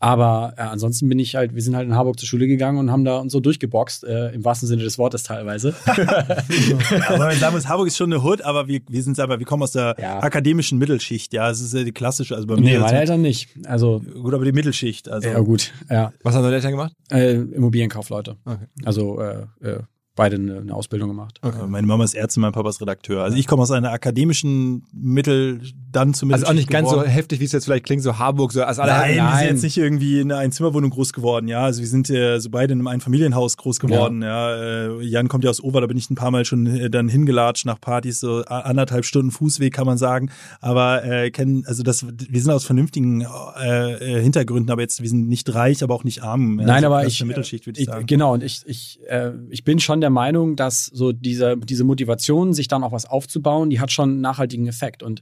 Aber 0.00 0.54
äh, 0.56 0.62
ansonsten 0.62 1.08
bin 1.08 1.18
ich 1.18 1.34
halt, 1.34 1.54
wir 1.54 1.62
sind 1.62 1.74
halt 1.74 1.88
in 1.88 1.94
Harburg 1.94 2.18
zur 2.20 2.28
Schule 2.28 2.46
gegangen 2.46 2.78
und 2.78 2.90
haben 2.92 3.04
da 3.04 3.18
uns 3.18 3.32
so 3.32 3.40
durchgeboxt, 3.40 4.04
äh, 4.04 4.30
im 4.30 4.44
wahrsten 4.44 4.68
Sinne 4.68 4.84
des 4.84 4.96
Wortes 4.96 5.24
teilweise. 5.24 5.74
aber 7.08 7.32
sagen 7.34 7.54
muss, 7.54 7.68
Hamburg 7.68 7.88
ist 7.88 7.96
schon 7.96 8.12
eine 8.12 8.22
Hood, 8.22 8.42
aber 8.42 8.68
wir, 8.68 8.80
wir 8.88 9.02
sind 9.02 9.18
aber, 9.18 9.40
wir 9.40 9.46
kommen 9.46 9.62
aus 9.64 9.72
der 9.72 9.96
ja. 10.00 10.22
akademischen 10.22 10.78
Mittelschicht, 10.78 11.32
ja. 11.32 11.50
Es 11.50 11.60
ist 11.60 11.74
ja 11.74 11.82
die 11.82 11.92
klassische, 11.92 12.36
also 12.36 12.46
bei 12.46 12.54
mir. 12.54 12.60
Nee, 12.60 12.78
meine 12.78 13.00
Eltern 13.00 13.22
nicht. 13.22 13.48
Also. 13.64 14.00
Gut, 14.00 14.34
aber 14.34 14.44
die 14.44 14.52
Mittelschicht, 14.52 15.08
also. 15.08 15.28
Ja, 15.28 15.40
gut, 15.40 15.72
ja. 15.90 16.12
Was 16.22 16.34
haben 16.34 16.44
deine 16.44 16.56
Eltern 16.56 16.72
gemacht? 16.72 16.92
Äh, 17.10 17.34
Immobilienkaufleute. 17.34 18.36
Okay. 18.44 18.66
Also, 18.84 19.20
äh, 19.20 19.46
äh, 19.62 19.80
beide 20.18 20.36
eine, 20.36 20.58
eine 20.58 20.74
Ausbildung 20.74 21.08
gemacht. 21.08 21.38
Okay. 21.42 21.66
Meine 21.68 21.86
Mama 21.86 22.04
ist 22.04 22.14
Ärztin, 22.14 22.40
mein 22.42 22.52
Papa 22.52 22.68
ist 22.68 22.80
Redakteur. 22.80 23.22
Also 23.22 23.36
ich 23.36 23.46
komme 23.46 23.62
aus 23.62 23.70
einer 23.70 23.92
akademischen 23.92 24.84
Mittel, 24.92 25.60
dann 25.90 26.12
zumindest. 26.12 26.44
Also 26.44 26.52
auch 26.52 26.56
nicht 26.58 26.68
ganz 26.68 26.90
so 26.90 27.02
heftig, 27.02 27.38
wie 27.38 27.44
es 27.44 27.52
jetzt 27.52 27.64
vielleicht 27.66 27.84
klingt, 27.84 28.02
so 28.02 28.18
Harburg, 28.18 28.52
so 28.52 28.64
als 28.64 28.80
alle 28.80 28.92
Nein, 28.92 29.16
nein, 29.16 29.32
wir 29.32 29.38
sind 29.38 29.48
jetzt 29.48 29.62
nicht 29.62 29.76
irgendwie 29.76 30.20
in 30.20 30.32
einer 30.32 30.40
Einzimmerwohnung 30.40 30.90
groß 30.90 31.12
geworden, 31.12 31.46
ja. 31.46 31.62
Also 31.62 31.80
wir 31.80 31.86
sind 31.86 32.08
ja 32.08 32.40
so 32.40 32.50
beide 32.50 32.72
in 32.72 32.80
einem 32.80 32.88
Einfamilienhaus 32.88 33.56
groß 33.56 33.78
geworden, 33.78 34.22
ja. 34.22 34.56
ja. 34.56 34.98
Äh, 34.98 35.04
Jan 35.04 35.28
kommt 35.28 35.44
ja 35.44 35.50
aus 35.50 35.62
Ober, 35.62 35.80
da 35.80 35.86
bin 35.86 35.96
ich 35.96 36.10
ein 36.10 36.16
paar 36.16 36.32
Mal 36.32 36.44
schon 36.44 36.66
äh, 36.66 36.90
dann 36.90 37.08
hingelatscht 37.08 37.64
nach 37.64 37.80
Partys, 37.80 38.18
so 38.18 38.42
anderthalb 38.44 39.04
Stunden 39.04 39.30
Fußweg 39.30 39.72
kann 39.72 39.86
man 39.86 39.98
sagen. 39.98 40.30
Aber 40.60 41.04
äh, 41.04 41.30
kennen, 41.30 41.64
also 41.66 41.84
das, 41.84 42.04
wir 42.06 42.42
sind 42.42 42.50
aus 42.50 42.64
vernünftigen 42.64 43.24
äh, 43.60 44.20
Hintergründen, 44.20 44.72
aber 44.72 44.82
jetzt, 44.82 45.00
wir 45.00 45.08
sind 45.08 45.28
nicht 45.28 45.54
reich, 45.54 45.84
aber 45.84 45.94
auch 45.94 46.04
nicht 46.04 46.24
arm. 46.24 46.58
Ja. 46.58 46.66
Nein, 46.66 46.76
also, 46.76 46.86
aber 46.88 47.06
ich, 47.06 47.24
Mittelschicht, 47.24 47.66
würde 47.66 47.78
ich, 47.78 47.86
ich 47.86 47.92
sagen. 47.92 48.06
Genau, 48.06 48.34
und 48.34 48.42
ich, 48.42 48.62
ich, 48.66 48.98
äh, 49.06 49.30
ich 49.50 49.62
bin 49.62 49.78
schon 49.78 50.00
der 50.00 50.08
der 50.08 50.14
Meinung, 50.14 50.56
dass 50.56 50.86
so 50.86 51.12
diese, 51.12 51.58
diese 51.58 51.84
Motivation, 51.84 52.54
sich 52.54 52.66
dann 52.66 52.82
auch 52.82 52.92
was 52.92 53.04
aufzubauen, 53.04 53.68
die 53.68 53.78
hat 53.78 53.92
schon 53.92 54.10
einen 54.10 54.20
nachhaltigen 54.22 54.66
Effekt. 54.66 55.02
Und 55.02 55.20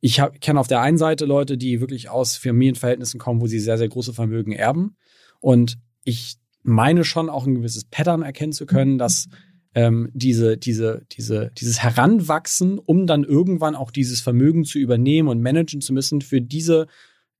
ich 0.00 0.22
kenne 0.40 0.60
auf 0.60 0.68
der 0.68 0.80
einen 0.80 0.98
Seite 0.98 1.24
Leute, 1.24 1.56
die 1.58 1.80
wirklich 1.80 2.08
aus 2.08 2.36
Familienverhältnissen 2.36 3.18
kommen, 3.18 3.40
wo 3.40 3.46
sie 3.46 3.58
sehr, 3.58 3.78
sehr 3.78 3.88
große 3.88 4.12
Vermögen 4.12 4.52
erben. 4.52 4.96
Und 5.40 5.78
ich 6.04 6.36
meine 6.62 7.04
schon 7.04 7.28
auch 7.28 7.46
ein 7.46 7.56
gewisses 7.56 7.84
Pattern 7.84 8.22
erkennen 8.22 8.52
zu 8.52 8.66
können, 8.66 8.98
dass 8.98 9.28
ähm, 9.74 10.10
diese, 10.12 10.56
diese, 10.56 11.02
diese, 11.12 11.50
dieses 11.58 11.82
Heranwachsen, 11.82 12.78
um 12.78 13.06
dann 13.06 13.24
irgendwann 13.24 13.74
auch 13.74 13.90
dieses 13.90 14.20
Vermögen 14.20 14.64
zu 14.64 14.78
übernehmen 14.78 15.28
und 15.28 15.42
managen 15.42 15.80
zu 15.80 15.92
müssen, 15.92 16.20
für 16.20 16.40
diese 16.40 16.86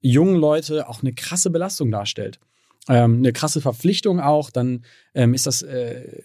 jungen 0.00 0.36
Leute 0.36 0.88
auch 0.88 1.02
eine 1.02 1.12
krasse 1.12 1.50
Belastung 1.50 1.90
darstellt 1.90 2.40
ähm, 2.88 3.18
eine 3.18 3.32
krasse 3.32 3.60
Verpflichtung 3.60 4.20
auch, 4.20 4.50
dann 4.50 4.84
ähm, 5.14 5.34
ist 5.34 5.46
das 5.46 5.62
äh, 5.62 6.22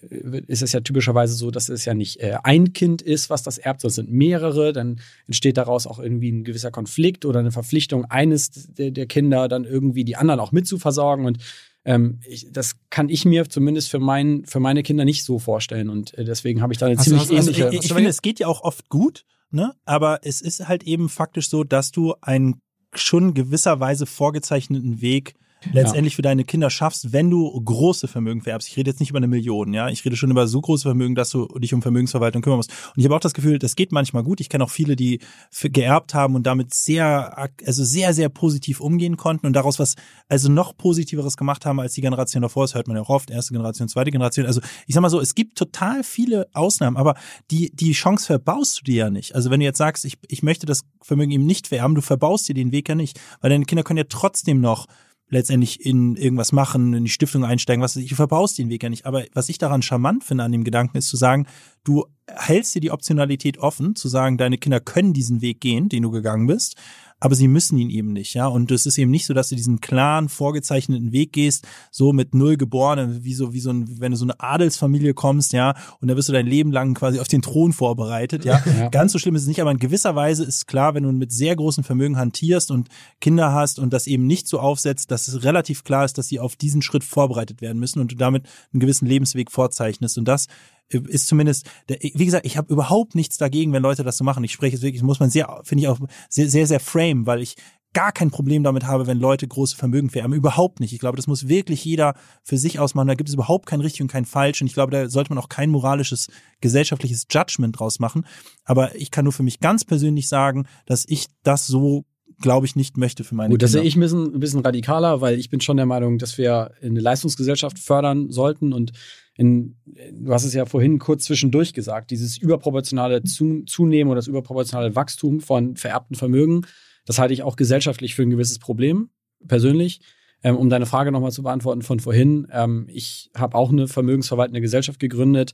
ist 0.48 0.64
es 0.64 0.72
ja 0.72 0.80
typischerweise 0.82 1.34
so, 1.34 1.52
dass 1.52 1.70
es 1.70 1.86
ja 1.86 1.94
nicht 1.94 2.22
äh, 2.22 2.38
ein 2.44 2.74
Kind 2.74 3.02
ist, 3.02 3.30
was 3.30 3.44
das 3.44 3.58
erbt, 3.58 3.82
sondern 3.82 3.90
es 3.92 3.96
sind 3.96 4.12
mehrere. 4.12 4.74
Dann 4.74 5.02
entsteht 5.28 5.58
daraus 5.58 5.88
auch 5.88 6.00
irgendwie 6.00 6.32
ein 6.32 6.44
gewisser 6.44 6.72
Konflikt 6.72 7.26
oder 7.26 7.40
eine 7.40 7.52
Verpflichtung 7.52 8.06
eines 8.06 8.52
der, 8.52 8.92
der 8.92 9.06
Kinder, 9.06 9.48
dann 9.48 9.66
irgendwie 9.66 10.04
die 10.04 10.16
anderen 10.16 10.40
auch 10.40 10.52
mitzuversorgen 10.52 11.26
und 11.26 11.40
ähm, 11.86 12.20
ich, 12.26 12.48
das 12.52 12.76
kann 12.90 13.10
ich 13.10 13.26
mir 13.26 13.50
zumindest 13.50 13.90
für, 13.90 14.00
mein, 14.00 14.46
für 14.46 14.62
meine 14.62 14.84
Kinder 14.84 15.04
nicht 15.04 15.26
so 15.26 15.40
vorstellen 15.40 15.90
und 15.90 16.14
äh, 16.18 16.24
deswegen 16.24 16.62
habe 16.62 16.72
ich 16.72 16.80
da 16.80 16.86
eine 16.86 16.98
also, 16.98 17.10
ziemlich 17.10 17.24
also, 17.24 17.34
ähnliche. 17.34 17.66
Also 17.66 17.78
ich, 17.78 17.86
ich 17.86 17.94
finde, 17.94 18.10
es 18.10 18.22
geht 18.22 18.40
ja 18.40 18.48
auch 18.48 18.62
oft 18.62 18.90
gut, 18.90 19.26
ne? 19.52 19.74
Aber 19.84 20.20
es 20.24 20.40
ist 20.40 20.68
halt 20.68 20.84
eben 20.84 21.10
faktisch 21.10 21.50
so, 21.50 21.64
dass 21.66 21.92
du 21.92 22.16
einen 22.22 22.62
schon 22.94 23.34
gewisserweise 23.34 24.06
vorgezeichneten 24.06 25.02
Weg 25.02 25.34
letztendlich 25.72 26.14
ja. 26.14 26.16
für 26.18 26.22
deine 26.22 26.44
Kinder 26.44 26.70
schaffst, 26.70 27.14
wenn 27.14 27.30
du 27.30 27.50
große 27.62 28.08
Vermögen 28.08 28.42
vererbst. 28.42 28.68
Ich 28.68 28.78
rede 28.78 28.90
jetzt 28.90 29.00
nicht 29.00 29.10
über 29.10 29.18
eine 29.18 29.28
Million, 29.28 29.74
ja. 29.74 29.90
Ich 29.90 30.04
rede 30.06 30.16
schon 30.16 30.32
über 30.32 30.48
so 30.48 30.62
große 30.62 30.84
Vermögen, 30.84 31.16
dass 31.16 31.30
du 31.30 31.48
dich 31.60 31.74
um 31.74 31.82
Vermögensverwaltung 31.82 32.42
kümmern 32.42 32.58
musst. 32.58 32.72
Und 32.72 33.00
ich 33.00 33.06
habe 33.06 33.16
auch 33.16 33.20
das 33.20 33.34
Gefühl, 33.34 33.60
das 33.60 33.76
geht 33.76 33.92
manchmal 33.92 34.24
gut. 34.24 34.40
Ich 34.42 34.50
kenne 34.50 34.64
auch 34.64 34.70
viele, 34.70 34.96
die 34.96 35.20
geerbt 35.62 36.14
haben 36.14 36.36
und 36.36 36.44
damit 36.44 36.74
sehr, 36.74 37.38
also 37.66 37.84
sehr, 37.84 38.14
sehr 38.14 38.30
positiv 38.30 38.80
umgehen 38.80 39.18
konnten 39.18 39.46
und 39.48 39.54
daraus 39.54 39.80
was, 39.80 39.96
also 40.28 40.50
noch 40.50 40.76
positiveres 40.76 41.38
gemacht 41.38 41.66
haben 41.66 41.80
als 41.80 41.94
die 41.94 42.02
Generation 42.02 42.42
davor. 42.42 42.64
Das 42.64 42.76
hört 42.76 42.88
man 42.88 42.98
ja 42.98 43.04
auch 43.04 43.10
oft. 43.10 43.30
Erste 43.30 43.54
Generation, 43.54 43.88
zweite 43.88 44.12
Generation. 44.12 44.46
Also 44.46 44.62
ich 44.88 44.96
sag 44.96 45.02
mal 45.02 45.10
so, 45.10 45.20
es 45.20 45.36
gibt 45.36 45.58
total 45.58 46.04
viele 46.04 46.48
Ausnahmen, 46.54 46.98
aber 46.98 47.16
die, 47.52 47.72
die 47.74 47.94
Chance 47.94 48.26
verbaust 48.26 48.80
du 48.80 48.84
dir 48.84 48.96
ja 48.96 49.10
nicht. 49.10 49.36
Also 49.36 49.50
wenn 49.50 49.60
du 49.60 49.66
jetzt 49.66 49.78
sagst, 49.78 50.06
ich, 50.06 50.18
ich 50.28 50.44
möchte 50.44 50.66
das 50.66 50.82
Vermögen 51.02 51.32
eben 51.32 51.46
nicht 51.46 51.68
vererben, 51.68 51.96
du 51.96 52.02
verbaust 52.02 52.48
dir 52.48 52.56
den 52.56 52.72
Weg 52.72 52.90
ja 52.90 52.96
nicht, 52.96 53.20
weil 53.42 53.50
deine 53.50 53.66
Kinder 53.66 53.84
können 53.84 53.98
ja 53.98 54.06
trotzdem 54.08 54.62
noch 54.62 54.88
letztendlich 55.30 55.86
in 55.86 56.16
irgendwas 56.16 56.52
machen, 56.52 56.94
in 56.94 57.06
die 57.06 57.10
Stiftung 57.10 57.44
einsteigen, 57.44 57.82
was 57.82 57.96
ich, 57.96 58.10
du 58.10 58.16
verbaust 58.16 58.58
den 58.58 58.70
Weg 58.70 58.84
ja 58.84 58.90
nicht. 58.90 59.06
Aber 59.06 59.24
was 59.34 59.50
ich 59.50 59.58
daran 59.58 59.82
charmant 59.82 60.24
finde 60.24 60.44
an 60.44 60.52
dem 60.52 60.64
Gedanken 60.64 60.98
ist 60.98 61.08
zu 61.08 61.18
sagen, 61.18 61.48
du 61.84 62.06
hältst 62.28 62.76
dir 62.76 62.82
die 62.82 62.92
Optionalität 62.92 63.58
offen, 63.58 63.96
zu 63.96 64.08
sagen, 64.08 64.38
deine 64.38 64.58
Kinder 64.58 64.80
können 64.80 65.14
diesen 65.14 65.42
Weg 65.42 65.60
gehen, 65.62 65.90
den 65.90 66.04
du 66.04 66.12
gegangen 66.12 66.48
bist, 66.48 66.76
aber 67.24 67.36
sie 67.36 67.48
müssen 67.48 67.78
ihn 67.78 67.90
eben 67.90 68.12
nicht, 68.12 68.34
ja. 68.34 68.48
Und 68.48 68.70
es 68.70 68.86
ist 68.86 68.98
eben 68.98 69.10
nicht 69.10 69.26
so, 69.26 69.34
dass 69.34 69.48
du 69.48 69.56
diesen 69.56 69.80
klaren, 69.80 70.28
vorgezeichneten 70.28 71.14
Weg 71.14 71.32
gehst, 71.32 71.66
so 71.90 72.12
mit 72.12 72.36
null 72.36 72.58
geboren, 72.58 73.24
wie 73.24 73.34
so, 73.34 73.54
wie 73.54 73.62
so 73.62 73.70
ein, 73.70 74.02
wenn 74.02 74.12
du 74.12 74.18
so 74.18 74.26
eine 74.26 74.42
Adelsfamilie 74.42 75.14
kommst, 75.14 75.54
ja, 75.54 75.74
und 76.02 76.10
da 76.10 76.18
wirst 76.18 76.28
du 76.28 76.34
dein 76.34 76.46
Leben 76.46 76.74
lang 76.74 76.96
quasi 76.96 77.22
auf 77.22 77.30
den 77.30 77.42
Thron 77.42 77.72
vorbereitet, 77.72 78.44
ja. 78.44 78.62
ja. 78.78 78.90
Ganz 78.90 79.14
so 79.14 79.20
schlimm 79.20 79.36
ist 79.36 79.44
es 79.44 79.48
nicht, 79.48 79.62
aber 79.62 79.72
in 79.72 79.80
gewisser 79.80 80.18
Weise 80.18 80.44
ist 80.44 80.68
klar, 80.68 80.96
wenn 80.96 81.04
du 81.04 81.14
mit 81.14 81.32
sehr 81.32 81.56
großen 81.56 81.86
Vermögen 81.86 82.18
hantierst 82.18 82.72
und 82.72 82.90
Kinder 83.22 83.54
hast 83.54 83.80
und 83.80 83.94
das 83.94 84.06
eben 84.06 84.28
nicht 84.28 84.50
so 84.50 84.60
aufsetzt, 84.60 85.10
dass 85.10 85.30
es 85.30 85.46
relativ 85.46 85.86
klar 85.86 86.04
ist, 86.04 86.18
dass 86.18 86.28
sie 86.28 86.42
auf 86.42 86.58
diesen 86.58 86.82
Schritt 86.82 87.06
vorbereitet 87.06 87.62
werden 87.62 87.80
müssen 87.80 88.02
und 88.02 88.12
du 88.12 88.18
damit 88.18 88.46
einen 88.74 88.82
gewissen 88.82 89.06
Lebensweg 89.06 89.50
vorzeichnest. 89.50 90.18
Und 90.18 90.28
das 90.28 90.48
ist 90.90 91.28
zumindest, 91.28 91.70
wie 91.88 92.26
gesagt, 92.26 92.46
ich 92.46 92.58
habe 92.58 92.72
überhaupt 92.72 93.16
nichts 93.16 93.38
dagegen, 93.38 93.74
wenn 93.74 93.82
Leute 93.82 94.04
das 94.04 94.18
so 94.18 94.24
machen. 94.24 94.44
Ich 94.44 94.52
spreche 94.52 94.74
jetzt 94.74 94.84
wirklich, 94.84 95.02
muss 95.04 95.20
man 95.20 95.30
sehr, 95.30 95.62
finde 95.64 95.84
ich 95.84 95.88
auch 95.88 96.00
sehr, 96.30 96.50
sehr, 96.50 96.68
sehr 96.68 96.80
frame, 96.80 97.26
weil 97.26 97.42
ich 97.42 97.56
gar 97.94 98.12
kein 98.12 98.32
Problem 98.32 98.64
damit 98.64 98.86
habe, 98.86 99.08
wenn 99.08 99.20
Leute 99.20 99.48
große 99.48 99.76
Vermögen 99.76 100.10
vererben. 100.10 100.34
Überhaupt 100.34 100.80
nicht. 100.80 100.94
Ich 100.94 101.00
glaube, 101.00 101.16
das 101.16 101.28
muss 101.28 101.48
wirklich 101.48 101.86
jeder 101.86 102.16
für 102.44 102.58
sich 102.58 102.80
ausmachen. 102.80 103.08
Da 103.08 103.14
gibt 103.14 103.30
es 103.30 103.36
überhaupt 103.36 103.68
kein 103.68 103.82
richtig 103.82 104.02
und 104.02 104.08
kein 104.08 104.26
falsch. 104.26 104.62
Und 104.62 104.68
ich 104.68 104.74
glaube, 104.74 104.92
da 104.92 105.10
sollte 105.10 105.32
man 105.32 105.38
auch 105.38 105.50
kein 105.50 105.70
moralisches, 105.70 106.28
gesellschaftliches 106.60 107.28
Judgment 107.30 107.80
draus 107.80 108.00
machen. 108.00 108.26
Aber 108.64 108.96
ich 108.96 109.12
kann 109.12 109.26
nur 109.26 109.34
für 109.34 109.44
mich 109.44 109.60
ganz 109.60 109.86
persönlich 109.86 110.28
sagen, 110.28 110.66
dass 110.88 111.06
ich 111.08 111.28
das 111.44 111.68
so 111.68 112.06
glaube 112.42 112.66
ich, 112.66 112.76
nicht 112.76 112.98
möchte 112.98 113.24
für 113.24 113.36
meine 113.36 113.50
Gut, 113.50 113.60
Kinder. 113.60 113.66
das 113.66 113.72
sehe 113.72 113.84
ich 113.84 113.96
ein 113.96 114.00
bisschen, 114.00 114.34
ein 114.34 114.40
bisschen 114.40 114.62
radikaler, 114.62 115.22
weil 115.22 115.40
ich 115.40 115.50
bin 115.50 115.62
schon 115.62 115.78
der 115.78 115.86
Meinung, 115.86 116.18
dass 116.18 116.38
wir 116.38 116.72
eine 116.82 117.00
Leistungsgesellschaft 117.00 117.80
fördern 117.80 118.30
sollten 118.30 118.74
und 118.74 118.92
in, 119.36 119.78
du 120.12 120.32
hast 120.32 120.46
es 120.46 120.54
ja 120.54 120.66
vorhin 120.66 121.00
kurz 121.00 121.26
zwischendurch 121.26 121.74
gesagt, 121.74 122.12
dieses 122.12 122.38
überproportionale 122.38 123.24
Zunehmen 123.24 124.12
oder 124.12 124.18
das 124.18 124.28
überproportionale 124.28 124.96
Wachstum 124.96 125.40
von 125.40 125.76
vererbten 125.76 126.16
Vermögen, 126.16 126.66
das 127.06 127.20
halte 127.20 127.34
ich 127.34 127.44
auch 127.44 127.56
gesellschaftlich 127.56 128.16
für 128.16 128.22
ein 128.22 128.30
gewisses 128.30 128.60
Problem, 128.60 129.10
persönlich. 129.48 130.02
Ähm, 130.44 130.58
um 130.58 130.70
deine 130.70 130.86
Frage 130.86 131.12
nochmal 131.12 131.32
zu 131.32 131.42
beantworten 131.42 131.82
von 131.82 132.00
vorhin, 132.00 132.48
ähm, 132.52 132.86
ich 132.90 133.32
habe 133.34 133.56
auch 133.58 133.72
eine 133.72 133.88
vermögensverwaltende 133.88 134.62
Gesellschaft 134.62 135.00
gegründet, 135.00 135.54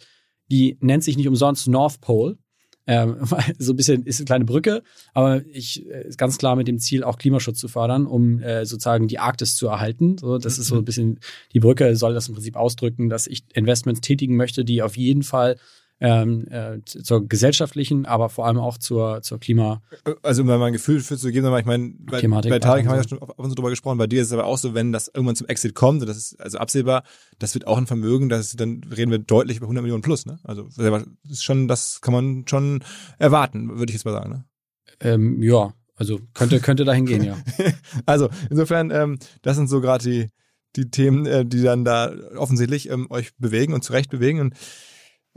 die 0.51 0.77
nennt 0.81 1.03
sich 1.03 1.15
nicht 1.15 1.27
umsonst 1.27 1.67
North 1.67 2.01
Pole. 2.01 2.37
Ähm, 2.89 3.17
so 3.59 3.73
ein 3.73 3.75
bisschen 3.75 4.03
ist 4.05 4.19
eine 4.19 4.25
kleine 4.25 4.45
Brücke, 4.45 4.81
aber 5.13 5.45
ich 5.51 5.87
äh, 5.87 6.07
ist 6.07 6.17
ganz 6.17 6.39
klar 6.39 6.55
mit 6.55 6.67
dem 6.67 6.79
Ziel, 6.79 7.03
auch 7.03 7.19
Klimaschutz 7.19 7.59
zu 7.59 7.67
fördern, 7.67 8.07
um 8.07 8.41
äh, 8.41 8.65
sozusagen 8.65 9.07
die 9.07 9.19
Arktis 9.19 9.55
zu 9.55 9.67
erhalten. 9.67 10.17
So, 10.17 10.39
das 10.39 10.57
ist 10.57 10.67
so 10.67 10.75
ein 10.75 10.85
bisschen 10.85 11.19
die 11.53 11.59
Brücke, 11.59 11.95
soll 11.95 12.15
das 12.15 12.27
im 12.27 12.33
Prinzip 12.33 12.55
ausdrücken, 12.55 13.07
dass 13.07 13.27
ich 13.27 13.43
Investments 13.53 14.01
tätigen 14.01 14.35
möchte, 14.35 14.65
die 14.65 14.81
auf 14.81 14.97
jeden 14.97 15.21
Fall 15.21 15.57
ähm, 16.01 16.47
äh, 16.49 16.79
zur 16.85 17.27
gesellschaftlichen, 17.27 18.05
aber 18.05 18.29
vor 18.29 18.45
allem 18.45 18.57
auch 18.57 18.77
zur, 18.77 19.21
zur 19.21 19.39
Klima. 19.39 19.81
Also 20.23 20.41
um 20.41 20.47
mal 20.47 20.61
ein 20.63 20.73
Gefühl 20.73 21.01
für 21.01 21.17
zu 21.17 21.31
geben, 21.31 21.53
ich 21.57 21.65
meine, 21.65 21.93
bei, 21.99 22.21
Thematik 22.21 22.51
bei 22.51 22.59
Tarek 22.59 22.85
haben 22.85 22.93
wir 22.93 23.01
ja 23.01 23.07
schon 23.07 23.17
und 23.17 23.49
zu 23.49 23.55
drüber 23.55 23.69
gesprochen, 23.69 23.97
bei 23.97 24.07
dir 24.07 24.21
ist 24.21 24.27
es 24.27 24.33
aber 24.33 24.45
auch 24.45 24.57
so, 24.57 24.73
wenn 24.73 24.91
das 24.91 25.09
irgendwann 25.13 25.35
zum 25.35 25.47
Exit 25.47 25.75
kommt, 25.75 26.01
das 26.07 26.17
ist 26.17 26.39
also 26.39 26.57
absehbar, 26.57 27.03
das 27.37 27.53
wird 27.53 27.67
auch 27.67 27.77
ein 27.77 27.87
Vermögen, 27.87 28.29
das 28.29 28.47
ist, 28.47 28.59
dann 28.59 28.81
reden 28.95 29.11
wir 29.11 29.19
deutlich 29.19 29.57
über 29.57 29.65
100 29.65 29.81
Millionen 29.81 30.01
plus, 30.01 30.25
ne? 30.25 30.39
Also 30.43 30.69
das 30.77 31.05
ist 31.29 31.43
schon, 31.43 31.67
das 31.67 32.01
kann 32.01 32.13
man 32.13 32.45
schon 32.47 32.83
erwarten, 33.17 33.77
würde 33.77 33.91
ich 33.91 33.95
jetzt 33.95 34.05
mal 34.05 34.13
sagen, 34.13 34.29
ne? 34.29 34.45
Ähm, 35.01 35.41
ja, 35.43 35.73
also 35.95 36.19
könnte, 36.33 36.61
könnte 36.61 36.85
dahin 36.85 37.05
gehen, 37.05 37.23
ja. 37.23 37.37
Also 38.05 38.29
insofern, 38.49 38.89
ähm, 38.89 39.19
das 39.41 39.57
sind 39.57 39.67
so 39.67 39.81
gerade 39.81 40.03
die, 40.03 40.29
die 40.77 40.89
Themen, 40.89 41.25
äh, 41.25 41.45
die 41.45 41.61
dann 41.61 41.83
da 41.83 42.13
offensichtlich 42.37 42.89
ähm, 42.89 43.07
euch 43.09 43.35
bewegen 43.37 43.73
und 43.73 43.83
zurecht 43.83 44.09
bewegen. 44.09 44.39
Und 44.39 44.53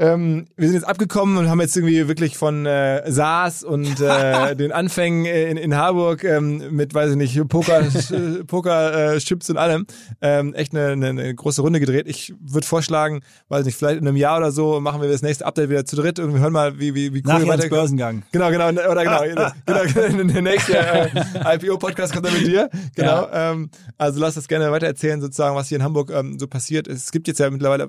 ähm, 0.02 0.46
wir 0.56 0.66
sind 0.66 0.74
jetzt 0.74 0.88
abgekommen 0.88 1.36
und 1.36 1.48
haben 1.48 1.60
jetzt 1.60 1.76
irgendwie 1.76 2.08
wirklich 2.08 2.36
von 2.36 2.66
äh, 2.66 3.08
SARS 3.08 3.62
und 3.62 4.00
äh, 4.00 4.56
den 4.56 4.72
Anfängen 4.72 5.26
in, 5.26 5.56
in 5.56 5.76
Harburg 5.76 6.24
ähm, 6.24 6.74
mit, 6.74 6.92
weiß 6.92 7.12
ich 7.12 7.16
nicht, 7.16 7.48
Poker, 7.48 7.82
äh, 8.10 8.44
Poker 8.44 9.14
äh, 9.14 9.18
Chips 9.18 9.48
und 9.48 9.58
allem 9.58 9.86
ähm, 10.20 10.54
echt 10.54 10.74
eine, 10.74 10.88
eine, 10.88 11.06
eine 11.10 11.32
große 11.32 11.62
Runde 11.62 11.78
gedreht. 11.78 12.08
Ich 12.08 12.34
würde 12.40 12.66
vorschlagen, 12.66 13.20
weiß 13.48 13.60
ich 13.60 13.66
nicht, 13.66 13.76
vielleicht 13.76 14.00
in 14.00 14.08
einem 14.08 14.16
Jahr 14.16 14.38
oder 14.38 14.50
so 14.50 14.80
machen 14.80 15.00
wir 15.00 15.08
das 15.08 15.22
nächste 15.22 15.46
Update 15.46 15.70
wieder 15.70 15.84
zu 15.84 15.94
dritt 15.94 16.18
und 16.18 16.34
wir 16.34 16.40
hören 16.40 16.52
mal, 16.52 16.80
wie 16.80 16.96
wie 16.96 17.14
wie 17.14 17.18
cool 17.18 17.34
Nachher 17.34 17.46
weiter 17.46 17.68
Börsengang. 17.68 18.24
Genau, 18.32 18.50
genau, 18.50 18.70
oder 18.70 19.04
genau, 19.64 19.82
genau, 19.94 20.24
der 20.24 20.42
nächste 20.42 20.78
äh, 20.78 21.10
IPO-Podcast 21.54 22.12
kommt 22.12 22.26
dann 22.26 22.34
mit 22.34 22.48
dir. 22.48 22.70
Genau. 22.96 23.28
Ähm, 23.32 23.70
also 23.98 24.18
lass 24.18 24.34
das 24.34 24.48
gerne 24.48 24.72
weiter 24.72 24.88
erzählen, 24.88 25.20
sozusagen, 25.20 25.54
was 25.54 25.68
hier 25.68 25.76
in 25.76 25.84
Hamburg 25.84 26.10
ähm, 26.10 26.40
so 26.40 26.48
passiert. 26.48 26.88
Es 26.88 27.12
gibt 27.12 27.28
jetzt 27.28 27.38
ja 27.38 27.48
mittlerweile 27.48 27.88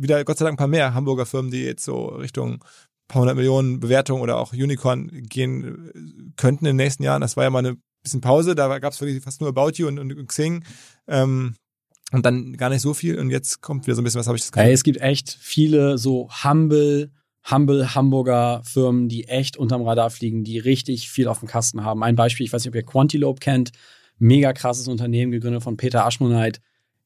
wieder 0.00 0.24
Gott 0.24 0.38
sei 0.38 0.44
Dank 0.44 0.54
ein 0.54 0.58
paar 0.58 0.68
mehr 0.68 0.94
Hamburger 0.94 1.26
Firmen, 1.26 1.50
die 1.50 1.62
jetzt 1.62 1.84
so 1.84 2.06
Richtung 2.06 2.64
paar 3.10 3.22
hundert 3.22 3.36
Millionen 3.36 3.80
Bewertung 3.80 4.20
oder 4.20 4.38
auch 4.38 4.52
Unicorn 4.52 5.10
gehen 5.12 5.90
äh, 5.94 6.32
könnten 6.36 6.64
in 6.64 6.76
den 6.76 6.84
nächsten 6.84 7.02
Jahren. 7.02 7.20
Das 7.20 7.36
war 7.36 7.44
ja 7.44 7.50
mal 7.50 7.58
eine 7.58 7.76
bisschen 8.02 8.20
Pause, 8.20 8.54
da 8.54 8.78
gab 8.78 8.92
es 8.92 9.00
wirklich 9.00 9.22
fast 9.22 9.40
nur 9.40 9.50
About 9.50 9.72
You 9.74 9.88
und, 9.88 9.98
und 9.98 10.26
Xing. 10.26 10.64
Ähm, 11.06 11.54
und 12.12 12.26
dann 12.26 12.56
gar 12.56 12.70
nicht 12.70 12.80
so 12.80 12.94
viel 12.94 13.18
und 13.18 13.30
jetzt 13.30 13.60
kommt 13.60 13.86
wieder 13.86 13.94
so 13.94 14.00
ein 14.00 14.04
bisschen, 14.04 14.18
was 14.18 14.26
habe 14.26 14.36
ich 14.36 14.42
das 14.42 14.52
Ey, 14.56 14.72
es 14.72 14.82
gibt 14.82 15.00
echt 15.00 15.36
viele 15.40 15.96
so 15.98 16.28
humble, 16.42 17.12
humble 17.48 17.94
Hamburger 17.94 18.62
Firmen, 18.64 19.08
die 19.08 19.28
echt 19.28 19.56
unterm 19.56 19.82
Radar 19.82 20.10
fliegen, 20.10 20.42
die 20.42 20.58
richtig 20.58 21.10
viel 21.10 21.28
auf 21.28 21.38
dem 21.38 21.48
Kasten 21.48 21.84
haben. 21.84 22.02
Ein 22.02 22.16
Beispiel, 22.16 22.46
ich 22.46 22.52
weiß 22.52 22.62
nicht, 22.62 22.70
ob 22.70 22.74
ihr 22.74 22.82
Quantilope 22.82 23.38
kennt, 23.38 23.70
mega 24.18 24.52
krasses 24.52 24.88
Unternehmen, 24.88 25.30
gegründet 25.30 25.62
von 25.62 25.76
Peter 25.76 26.04
Aschmoneit, 26.04 26.60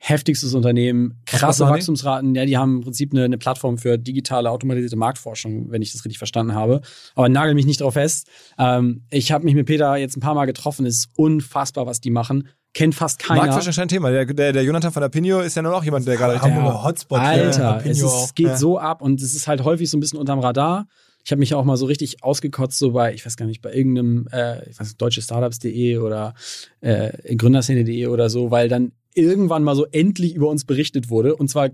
heftigstes 0.06 0.52
Unternehmen, 0.52 1.22
krasse? 1.24 1.64
Wachstumsraten. 1.64 2.34
Ja, 2.34 2.44
die 2.44 2.58
haben 2.58 2.76
im 2.76 2.80
Prinzip 2.82 3.12
eine, 3.12 3.24
eine 3.24 3.38
Plattform 3.38 3.78
für 3.78 3.96
digitale 3.96 4.50
automatisierte 4.50 4.96
Marktforschung, 4.96 5.70
wenn 5.70 5.80
ich 5.80 5.92
das 5.92 6.04
richtig 6.04 6.18
verstanden 6.18 6.54
habe. 6.54 6.82
Aber 7.14 7.30
nagel 7.30 7.54
mich 7.54 7.64
nicht 7.64 7.80
drauf 7.80 7.94
fest. 7.94 8.28
Ähm, 8.58 9.04
ich 9.10 9.32
habe 9.32 9.44
mich 9.44 9.54
mit 9.54 9.66
Peter 9.66 9.96
jetzt 9.96 10.16
ein 10.16 10.20
paar 10.20 10.34
Mal 10.34 10.44
getroffen. 10.44 10.84
Es 10.84 10.96
ist 10.96 11.08
unfassbar, 11.16 11.86
was 11.86 12.02
die 12.02 12.10
machen. 12.10 12.48
Kennt 12.74 12.94
fast 12.94 13.18
keiner. 13.18 13.40
Marktforschung 13.40 13.72
scheint 13.72 13.90
Thema. 13.92 14.10
Der, 14.10 14.26
der, 14.26 14.52
der 14.52 14.62
Jonathan 14.62 14.92
von 14.92 15.00
der 15.00 15.08
Pinio 15.08 15.40
ist 15.40 15.56
ja 15.56 15.62
nun 15.62 15.72
auch 15.72 15.84
jemand, 15.84 16.06
der 16.06 16.16
gerade 16.16 16.40
Hamburger 16.42 16.84
Hotspot. 16.84 17.18
für 17.20 17.24
Alter, 17.24 17.82
es, 17.86 18.02
ist, 18.02 18.34
geht 18.34 18.48
Ja. 18.48 18.56
so 18.58 18.78
ab 18.78 19.00
und 19.00 19.22
es 19.22 19.34
ist 19.34 19.48
halt 19.48 19.64
häufig 19.64 19.88
so 19.88 19.96
ein 19.96 20.00
bisschen 20.00 20.18
unterm 20.18 20.40
Radar. 20.40 20.86
Ich 21.24 21.30
habe 21.32 21.38
mich 21.38 21.54
auch 21.54 21.64
mal 21.64 21.78
so 21.78 21.86
richtig 21.86 22.22
ausgekotzt, 22.22 22.78
so 22.78 22.92
bei, 22.92 23.14
ich 23.14 23.24
weiß 23.24 23.38
gar 23.38 23.46
nicht, 23.46 23.62
bei 23.62 23.72
irgendeinem, 23.72 24.28
äh, 24.30 24.68
ich 24.68 24.78
weiß 24.78 24.88
nicht, 24.88 25.00
deutschestartups.de 25.00 25.96
oder 25.96 26.34
äh, 26.82 27.34
gründerszene.de 27.34 28.08
oder 28.08 28.28
so, 28.28 28.50
weil 28.50 28.68
dann 28.68 28.92
irgendwann 29.14 29.62
mal 29.62 29.76
so 29.76 29.86
endlich 29.86 30.34
über 30.34 30.48
uns 30.48 30.64
berichtet 30.64 31.10
wurde 31.10 31.36
und 31.36 31.48
zwar 31.48 31.70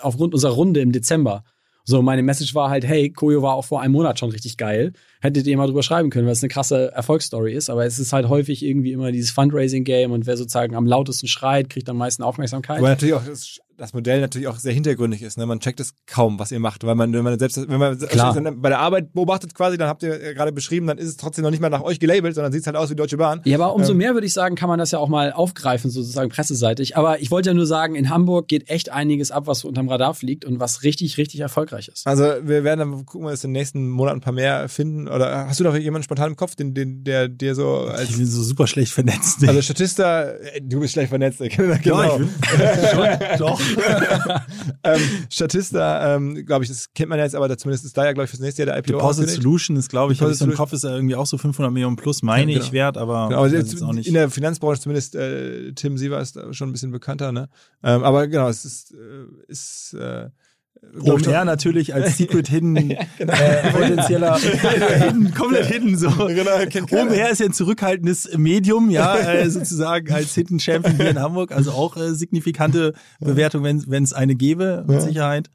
aufgrund 0.00 0.34
unserer 0.34 0.52
Runde 0.52 0.80
im 0.80 0.92
Dezember. 0.92 1.44
So, 1.84 2.02
meine 2.02 2.22
Message 2.22 2.54
war 2.54 2.70
halt, 2.70 2.84
hey, 2.84 3.10
Koyo 3.10 3.42
war 3.42 3.54
auch 3.54 3.64
vor 3.64 3.80
einem 3.80 3.92
Monat 3.92 4.18
schon 4.18 4.30
richtig 4.30 4.56
geil. 4.56 4.92
Hättet 5.20 5.46
ihr 5.46 5.56
mal 5.56 5.66
drüber 5.66 5.82
schreiben 5.82 6.10
können, 6.10 6.26
weil 6.26 6.34
es 6.34 6.42
eine 6.42 6.48
krasse 6.48 6.92
Erfolgsstory 6.92 7.52
ist. 7.54 7.70
Aber 7.70 7.84
es 7.84 7.98
ist 7.98 8.12
halt 8.12 8.28
häufig 8.28 8.64
irgendwie 8.64 8.92
immer 8.92 9.10
dieses 9.12 9.30
Fundraising-Game 9.30 10.12
und 10.12 10.26
wer 10.26 10.36
sozusagen 10.36 10.76
am 10.76 10.86
lautesten 10.86 11.26
schreit, 11.26 11.70
kriegt 11.70 11.88
am 11.88 11.96
meisten 11.96 12.22
Aufmerksamkeit. 12.22 12.78
Aber 12.78 12.90
natürlich 12.90 13.14
auch 13.14 13.24
das, 13.24 13.60
das 13.80 13.94
Modell 13.94 14.20
natürlich 14.20 14.46
auch 14.46 14.58
sehr 14.58 14.72
hintergründig 14.72 15.22
ist. 15.22 15.38
Ne? 15.38 15.46
Man 15.46 15.58
checkt 15.60 15.80
es 15.80 15.94
kaum, 16.06 16.38
was 16.38 16.52
ihr 16.52 16.60
macht, 16.60 16.84
weil 16.84 16.94
man, 16.94 17.12
wenn 17.12 17.24
man 17.24 17.38
selbst, 17.38 17.56
wenn 17.56 17.78
man 17.78 17.98
Klar. 17.98 18.34
bei 18.52 18.68
der 18.68 18.78
Arbeit 18.78 19.12
beobachtet 19.12 19.54
quasi, 19.54 19.78
dann 19.78 19.88
habt 19.88 20.02
ihr 20.02 20.34
gerade 20.34 20.52
beschrieben, 20.52 20.86
dann 20.86 20.98
ist 20.98 21.08
es 21.08 21.16
trotzdem 21.16 21.42
noch 21.42 21.50
nicht 21.50 21.60
mal 21.60 21.70
nach 21.70 21.82
euch 21.82 21.98
gelabelt, 21.98 22.34
sondern 22.34 22.52
sieht 22.52 22.66
halt 22.66 22.76
aus 22.76 22.90
wie 22.90 22.94
Deutsche 22.94 23.16
Bahn. 23.16 23.40
Ja, 23.44 23.56
aber 23.58 23.74
umso 23.74 23.92
Ähm, 23.92 23.98
mehr 23.98 24.14
würde 24.14 24.26
ich 24.26 24.32
sagen, 24.32 24.54
kann 24.54 24.68
man 24.68 24.78
das 24.78 24.90
ja 24.90 24.98
auch 24.98 25.08
mal 25.08 25.32
aufgreifen, 25.32 25.90
sozusagen 25.90 26.28
presseseitig. 26.30 26.96
Aber 26.96 27.20
ich 27.20 27.30
wollte 27.30 27.50
ja 27.50 27.54
nur 27.54 27.66
sagen, 27.66 27.94
in 27.94 28.10
Hamburg 28.10 28.48
geht 28.48 28.68
echt 28.68 28.90
einiges 28.90 29.30
ab, 29.30 29.46
was 29.46 29.60
so 29.60 29.68
unterm 29.68 29.88
Radar 29.88 30.14
fliegt 30.14 30.44
und 30.44 30.60
was 30.60 30.82
richtig, 30.82 31.16
richtig 31.16 31.40
erfolgreich 31.40 31.88
ist. 31.88 32.06
Also 32.06 32.24
wir 32.42 32.64
werden 32.64 32.80
dann 32.80 33.06
gucken, 33.06 33.26
wir 33.26 33.32
es 33.32 33.42
in 33.44 33.50
den 33.50 33.60
nächsten 33.60 33.88
Monaten 33.88 34.18
ein 34.18 34.20
paar 34.20 34.32
mehr 34.34 34.68
finden. 34.68 35.08
Oder 35.08 35.48
hast 35.48 35.58
du 35.58 35.64
da 35.64 35.74
jemanden 35.76 36.04
spontan 36.04 36.30
im 36.30 36.36
Kopf, 36.36 36.54
den, 36.54 36.74
den, 36.74 37.02
der 37.04 37.28
dir 37.28 37.54
so 37.54 37.86
Ich 37.86 37.98
als 37.98 38.16
bin 38.16 38.26
so 38.26 38.42
super 38.42 38.66
schlecht 38.66 38.92
vernetzt. 38.92 39.46
also 39.46 39.62
Statista, 39.62 40.24
äh, 40.24 40.60
du 40.62 40.80
bist 40.80 40.92
schlecht 40.92 41.08
vernetzt, 41.08 41.38
genau. 41.56 41.74
Ja, 41.82 42.16
ich 42.18 42.18
bin 42.18 42.30
schon, 42.90 43.38
doch. 43.38 43.60
ähm, 44.84 45.00
Statista, 45.30 46.14
ähm, 46.16 46.44
glaube 46.46 46.64
ich, 46.64 46.70
das 46.70 46.92
kennt 46.94 47.08
man 47.08 47.18
ja 47.18 47.24
jetzt, 47.24 47.34
aber 47.34 47.56
zumindest 47.56 47.84
ist 47.84 47.96
da 47.96 48.04
ja, 48.04 48.12
glaube 48.12 48.24
ich, 48.24 48.30
fürs 48.30 48.40
nächste 48.40 48.62
Jahr 48.62 48.74
der 48.74 48.78
IPO 48.78 48.98
Deposit. 48.98 49.28
Solution 49.30 49.76
ist, 49.76 49.88
glaube 49.88 50.12
ich, 50.12 50.20
im 50.20 50.54
Kopf, 50.54 50.72
ist 50.72 50.84
ja 50.84 50.94
irgendwie 50.94 51.16
auch 51.16 51.26
so 51.26 51.38
500 51.38 51.72
Millionen 51.72 51.96
plus, 51.96 52.22
meine 52.22 52.52
Ja, 52.52 52.58
genau. 52.58 52.66
ich, 52.66 52.72
wert, 52.72 52.96
aber, 52.96 53.28
Genau, 53.28 53.44
das 53.44 53.52
jetzt 53.52 53.82
auch 53.82 53.92
nicht. 53.92 54.06
in 54.06 54.14
der 54.14 54.30
Finanzbranche 54.30 54.80
zumindest 54.80 55.14
äh, 55.14 55.72
Tim 55.72 55.96
Siever 55.98 56.20
ist 56.20 56.36
da 56.36 56.52
schon 56.52 56.70
ein 56.70 56.72
bisschen 56.72 56.90
bekannter, 56.90 57.32
ne? 57.32 57.48
Ähm, 57.82 58.02
aber 58.02 58.26
genau, 58.26 58.48
es 58.48 58.64
ist, 58.64 58.92
äh, 58.92 59.26
ist 59.48 59.94
äh, 59.94 60.28
OMR 60.98 61.44
natürlich 61.44 61.94
als 61.94 62.16
Secret 62.18 62.48
Hidden 62.48 62.74
genau. 63.18 63.32
äh, 63.32 63.70
potenzieller 63.72 64.36
hidden, 64.38 65.32
komplett 65.34 65.66
hidden 65.66 65.96
so. 65.96 66.10
Genau. 66.10 66.56
OMR 66.90 67.30
ist 67.30 67.40
ja 67.40 67.46
ein 67.46 67.52
zurückhaltendes 67.52 68.36
Medium, 68.36 68.90
ja, 68.90 69.16
äh, 69.34 69.48
sozusagen 69.50 70.12
als 70.12 70.34
Hidden 70.34 70.58
Champion 70.58 70.96
hier 70.96 71.10
in 71.10 71.20
Hamburg, 71.20 71.52
also 71.52 71.72
auch 71.72 71.96
äh, 71.96 72.14
signifikante 72.14 72.94
Bewertung, 73.20 73.62
wenn 73.62 74.02
es 74.02 74.12
eine 74.12 74.34
gäbe, 74.34 74.84
mit 74.86 75.02
Sicherheit. 75.02 75.50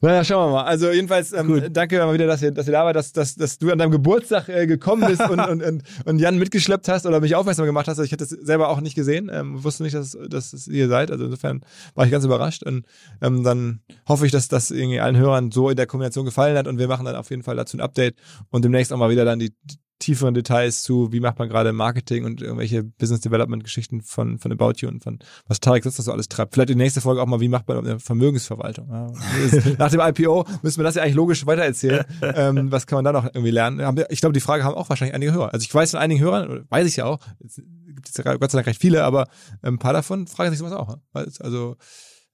Naja, 0.00 0.24
schauen 0.24 0.48
wir 0.48 0.52
mal. 0.56 0.64
Also 0.64 0.90
jedenfalls, 0.90 1.32
ähm, 1.32 1.48
Gut. 1.48 1.64
danke 1.72 1.98
mal 1.98 2.14
wieder, 2.14 2.26
dass 2.26 2.42
ihr, 2.42 2.52
dass 2.52 2.66
ihr 2.66 2.72
da 2.72 2.84
wart, 2.84 2.96
dass, 2.96 3.12
dass, 3.12 3.34
dass 3.34 3.58
du 3.58 3.70
an 3.72 3.78
deinem 3.78 3.90
Geburtstag 3.90 4.48
äh, 4.48 4.66
gekommen 4.66 5.06
bist 5.06 5.22
und, 5.28 5.40
und, 5.40 5.62
und, 5.62 5.82
und 6.04 6.18
Jan 6.18 6.38
mitgeschleppt 6.38 6.88
hast 6.88 7.06
oder 7.06 7.20
mich 7.20 7.34
aufmerksam 7.34 7.66
gemacht 7.66 7.88
hast. 7.88 7.98
Also 7.98 8.04
Ich 8.04 8.12
hätte 8.12 8.24
es 8.24 8.30
selber 8.30 8.68
auch 8.68 8.80
nicht 8.80 8.94
gesehen, 8.94 9.30
ähm, 9.32 9.64
wusste 9.64 9.82
nicht, 9.82 9.96
dass, 9.96 10.16
dass 10.28 10.68
ihr 10.68 10.88
seid. 10.88 11.10
Also 11.10 11.24
insofern 11.24 11.62
war 11.94 12.04
ich 12.04 12.12
ganz 12.12 12.24
überrascht. 12.24 12.62
Und 12.62 12.84
ähm, 13.20 13.42
dann 13.42 13.80
hoffe 14.06 14.26
ich, 14.26 14.32
dass 14.32 14.48
das 14.48 14.65
irgendwie 14.70 15.00
allen 15.00 15.16
Hörern 15.16 15.50
so 15.50 15.70
in 15.70 15.76
der 15.76 15.86
Kombination 15.86 16.24
gefallen 16.24 16.56
hat 16.56 16.66
und 16.66 16.78
wir 16.78 16.88
machen 16.88 17.04
dann 17.04 17.16
auf 17.16 17.30
jeden 17.30 17.42
Fall 17.42 17.56
dazu 17.56 17.76
ein 17.76 17.80
Update 17.80 18.16
und 18.50 18.64
demnächst 18.64 18.92
auch 18.92 18.98
mal 18.98 19.10
wieder 19.10 19.24
dann 19.24 19.38
die 19.38 19.52
tieferen 19.98 20.34
Details 20.34 20.82
zu, 20.82 21.10
wie 21.12 21.20
macht 21.20 21.38
man 21.38 21.48
gerade 21.48 21.72
Marketing 21.72 22.24
und 22.24 22.42
irgendwelche 22.42 22.84
Business 22.84 23.20
Development 23.20 23.64
Geschichten 23.64 24.02
von, 24.02 24.38
von 24.38 24.52
About 24.52 24.74
You 24.78 24.88
und 24.88 25.02
von 25.02 25.18
was 25.46 25.60
Tarek 25.60 25.84
sonst 25.84 25.98
noch 25.98 26.04
so 26.04 26.12
alles 26.12 26.28
treibt. 26.28 26.54
Vielleicht 26.54 26.68
die 26.68 26.74
nächste 26.74 27.00
Folge 27.00 27.22
auch 27.22 27.26
mal, 27.26 27.40
wie 27.40 27.48
macht 27.48 27.66
man 27.66 27.78
eine 27.78 27.98
Vermögensverwaltung. 27.98 28.88
Ja, 28.90 29.10
nach 29.78 29.90
dem 29.90 30.00
IPO 30.00 30.46
müssen 30.62 30.78
wir 30.78 30.84
das 30.84 30.96
ja 30.96 31.02
eigentlich 31.02 31.14
logisch 31.14 31.46
weitererzählen. 31.46 32.04
ähm, 32.22 32.70
was 32.70 32.86
kann 32.86 32.98
man 32.98 33.04
da 33.04 33.12
noch 33.12 33.24
irgendwie 33.24 33.50
lernen? 33.50 34.04
Ich 34.10 34.20
glaube, 34.20 34.34
die 34.34 34.40
Frage 34.40 34.64
haben 34.64 34.74
auch 34.74 34.88
wahrscheinlich 34.90 35.14
einige 35.14 35.32
Hörer. 35.32 35.52
Also 35.54 35.64
ich 35.64 35.74
weiß 35.74 35.92
von 35.92 36.00
einigen 36.00 36.20
Hörern, 36.20 36.66
weiß 36.68 36.86
ich 36.86 36.96
ja 36.96 37.06
auch, 37.06 37.18
es 37.44 37.56
gibt 37.56 38.08
es 38.08 38.16
ja 38.16 38.36
Gott 38.36 38.50
sei 38.50 38.58
Dank 38.58 38.66
recht 38.66 38.80
viele, 38.80 39.04
aber 39.04 39.28
ein 39.62 39.78
paar 39.78 39.94
davon 39.94 40.26
fragen 40.26 40.50
sich 40.50 40.58
sowas 40.58 40.72
auch. 40.72 40.88
ne? 40.88 41.00
Also, 41.14 41.76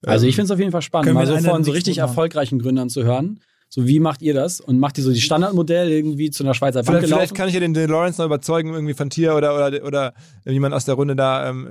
Also 0.04 0.24
ähm, 0.24 0.28
ich 0.30 0.34
finde 0.36 0.46
es 0.46 0.50
auf 0.50 0.58
jeden 0.58 0.72
Fall 0.72 0.82
spannend, 0.82 1.14
mal 1.14 1.26
so 1.26 1.36
von 1.38 1.64
so 1.64 1.72
richtig 1.72 1.98
erfolgreichen 1.98 2.58
Gründern 2.58 2.88
zu 2.88 3.04
hören. 3.04 3.40
So, 3.68 3.86
wie 3.86 4.00
macht 4.00 4.20
ihr 4.20 4.34
das? 4.34 4.60
Und 4.60 4.78
macht 4.78 4.98
ihr 4.98 5.04
so 5.04 5.12
die 5.12 5.20
Standardmodell 5.22 5.90
irgendwie 5.90 6.30
zu 6.30 6.44
einer 6.44 6.52
Schweizer 6.52 6.82
Bank 6.82 6.98
Vielleicht, 6.98 7.14
vielleicht 7.14 7.34
kann 7.34 7.48
ich 7.48 7.54
ja 7.54 7.60
den, 7.60 7.72
den 7.72 7.88
Lawrence 7.88 8.20
noch 8.20 8.26
überzeugen, 8.26 8.74
irgendwie 8.74 8.92
von 8.92 9.08
Tier 9.08 9.34
oder, 9.34 9.56
oder, 9.56 9.82
oder 9.82 10.14
jemand 10.44 10.74
aus 10.74 10.84
der 10.84 10.94
Runde 10.94 11.16
da. 11.16 11.48
Ähm, 11.48 11.68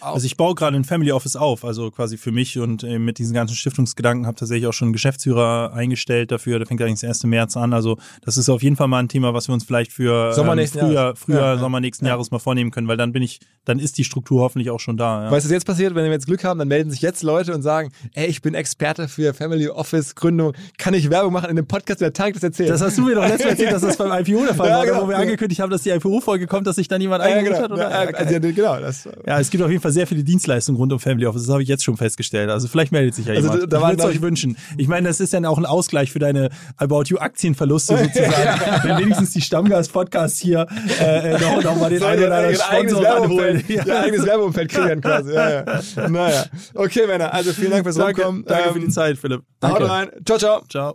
Also 0.00 0.26
ich 0.26 0.36
baue 0.36 0.54
gerade 0.54 0.76
ein 0.76 0.84
Family 0.84 1.12
Office 1.12 1.36
auf, 1.36 1.64
also 1.64 1.90
quasi 1.90 2.16
für 2.16 2.32
mich 2.32 2.58
und 2.58 2.82
äh, 2.84 2.98
mit 2.98 3.18
diesen 3.18 3.34
ganzen 3.34 3.54
Stiftungsgedanken 3.54 4.26
habe 4.26 4.36
tatsächlich 4.36 4.66
auch 4.66 4.72
schon 4.72 4.86
einen 4.86 4.92
Geschäftsführer 4.92 5.72
eingestellt 5.74 6.30
dafür. 6.30 6.58
Der 6.58 6.66
fängt 6.66 6.80
eigentlich 6.82 7.00
das 7.00 7.22
1. 7.22 7.24
März 7.24 7.56
an. 7.56 7.72
Also 7.72 7.98
das 8.24 8.36
ist 8.36 8.48
auf 8.48 8.62
jeden 8.62 8.76
Fall 8.76 8.88
mal 8.88 9.00
ein 9.00 9.08
Thema, 9.08 9.34
was 9.34 9.48
wir 9.48 9.54
uns 9.54 9.64
vielleicht 9.64 9.92
für 9.92 10.32
Sommer 10.32 10.52
ähm, 10.52 10.58
nächsten 10.58 10.80
Frühjahr, 10.80 11.04
Jahres. 11.04 11.18
Frühjahr 11.18 11.42
Ja, 11.42 11.54
ja. 11.54 11.58
Sommer 11.58 11.80
nächsten 11.80 12.06
Jahres 12.06 12.30
mal 12.30 12.38
vornehmen 12.38 12.70
können, 12.70 12.88
weil 12.88 12.96
dann 12.96 13.12
bin 13.12 13.22
ich, 13.22 13.40
dann 13.64 13.78
ist 13.78 13.98
die 13.98 14.04
Struktur 14.04 14.42
hoffentlich 14.42 14.70
auch 14.70 14.80
schon 14.80 14.96
da. 14.96 15.24
Ja. 15.24 15.30
Weißt 15.30 15.44
du, 15.44 15.48
was 15.48 15.52
jetzt 15.52 15.66
passiert, 15.66 15.94
wenn 15.94 16.04
wir 16.04 16.12
jetzt 16.12 16.26
Glück 16.26 16.44
haben, 16.44 16.58
dann 16.58 16.68
melden 16.68 16.90
sich 16.90 17.02
jetzt 17.02 17.22
Leute 17.22 17.54
und 17.54 17.62
sagen, 17.62 17.92
ey, 18.14 18.26
ich 18.26 18.42
bin 18.42 18.54
Experte 18.54 19.08
für 19.08 19.34
Family 19.34 19.68
Office 19.68 20.14
Gründung, 20.14 20.54
kann 20.78 20.94
ich 20.94 21.10
Werbung 21.10 21.32
machen 21.32 21.50
in 21.50 21.56
dem 21.56 21.66
Podcast, 21.66 22.00
der 22.00 22.12
Tarek 22.12 22.34
das 22.34 22.42
erzählt. 22.42 22.70
Das 22.70 22.80
hast 22.80 22.96
du 22.98 23.02
mir 23.02 23.14
doch 23.14 23.22
letztes 23.22 23.44
Mal 23.44 23.50
erzählt, 23.50 23.72
dass 23.72 23.82
das 23.82 23.96
beim 23.96 24.12
IPO 24.12 24.44
der 24.44 24.54
Fall 24.54 24.68
Ja, 24.72 24.78
war, 24.78 24.86
genau. 24.86 25.02
wo 25.02 25.08
wir 25.08 25.18
angekündigt 25.18 25.60
haben, 25.60 25.70
dass 25.70 25.82
die 25.82 25.90
IPO-Folge 25.90 26.46
kommt, 26.46 26.66
dass 26.66 26.76
sich 26.76 26.88
dann 26.88 27.00
jemand 27.00 27.22
ja, 27.24 27.30
eingeholt 27.30 27.56
genau, 27.56 27.64
hat. 27.64 27.72
Oder? 27.72 27.90
ja, 27.90 28.18
also, 28.18 28.32
ja, 28.32 28.38
genau, 28.38 28.80
das, 28.80 29.08
Ja, 29.26 29.38
es 29.38 29.50
gibt 29.50 29.62
auf 29.62 29.70
jeden 29.70 29.81
jeden 29.81 29.81
Fall 29.82 29.92
sehr 29.92 30.06
viele 30.06 30.24
Dienstleistungen 30.24 30.76
rund 30.78 30.92
um 30.92 31.00
Family 31.00 31.26
Office. 31.26 31.42
Das 31.42 31.52
habe 31.52 31.62
ich 31.62 31.68
jetzt 31.68 31.84
schon 31.84 31.96
festgestellt. 31.96 32.48
Also 32.50 32.68
vielleicht 32.68 32.92
meldet 32.92 33.14
sich 33.14 33.26
ja 33.26 33.34
Also 33.34 33.50
jemand. 33.52 33.72
da 33.72 33.76
ich 33.78 33.82
würde 33.84 34.02
es 34.02 34.04
euch 34.08 34.14
ich- 34.16 34.22
wünschen. 34.22 34.56
Ich 34.78 34.88
meine, 34.88 35.08
das 35.08 35.20
ist 35.20 35.34
dann 35.34 35.44
auch 35.44 35.58
ein 35.58 35.66
Ausgleich 35.66 36.10
für 36.12 36.18
deine 36.18 36.48
About 36.76 37.04
You 37.08 37.18
Aktienverluste 37.18 37.98
sozusagen. 38.04 38.88
Wenn 38.88 38.98
wenigstens 38.98 39.32
die 39.32 39.40
Stammgast-Podcasts 39.40 40.38
hier 40.40 40.66
äh, 41.00 41.38
noch, 41.38 41.62
noch 41.62 41.76
mal 41.76 41.90
den 41.90 42.02
einen 42.02 42.24
oder 42.24 42.36
anderen 42.36 42.56
Sponsor 42.56 43.04
ranholen. 43.04 43.64
Ihr 43.68 44.00
eigenes 44.00 44.24
Werbeumfeld 44.26 44.70
kreieren 44.70 45.00
quasi. 45.00 45.32
Ja, 45.32 45.50
ja. 45.50 46.08
Naja. 46.08 46.44
Okay, 46.74 47.06
Männer, 47.06 47.32
also 47.34 47.52
vielen 47.52 47.70
Dank 47.72 47.84
fürs 47.84 47.96
Danke, 47.96 48.22
Rumkommen. 48.22 48.44
danke 48.46 48.70
für 48.72 48.78
Ähm, 48.78 48.84
die 48.86 48.90
Zeit, 48.92 49.18
Philipp. 49.18 49.40
Haut 49.64 49.80
Danke. 49.80 49.88
rein. 49.90 50.08
Ciao, 50.24 50.38
ciao. 50.38 50.62
Ciao. 50.68 50.94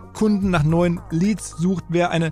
Kunden, 0.13 0.49
nach 0.49 0.63
neuen 0.63 0.99
Leads 1.09 1.57
sucht, 1.57 1.85
wer 1.89 2.11
eine 2.11 2.31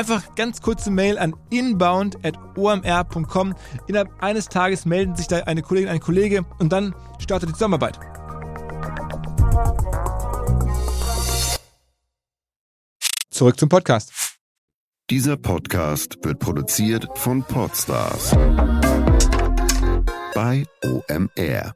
Einfach 0.01 0.33
ganz 0.33 0.63
kurze 0.63 0.89
Mail 0.89 1.19
an 1.19 1.35
inbound.omr.com. 1.51 3.55
Innerhalb 3.85 4.23
eines 4.23 4.49
Tages 4.49 4.85
melden 4.85 5.15
sich 5.15 5.27
da 5.27 5.41
eine 5.41 5.61
Kollegin, 5.61 5.89
ein 5.89 5.99
Kollege 5.99 6.43
und 6.57 6.73
dann 6.73 6.95
startet 7.19 7.49
die 7.49 7.53
Zusammenarbeit. 7.53 7.99
Zurück 13.29 13.59
zum 13.59 13.69
Podcast. 13.69 14.39
Dieser 15.11 15.37
Podcast 15.37 16.17
wird 16.23 16.39
produziert 16.39 17.07
von 17.13 17.43
Podstars 17.43 18.31
bei 20.33 20.65
OMR. 20.83 21.75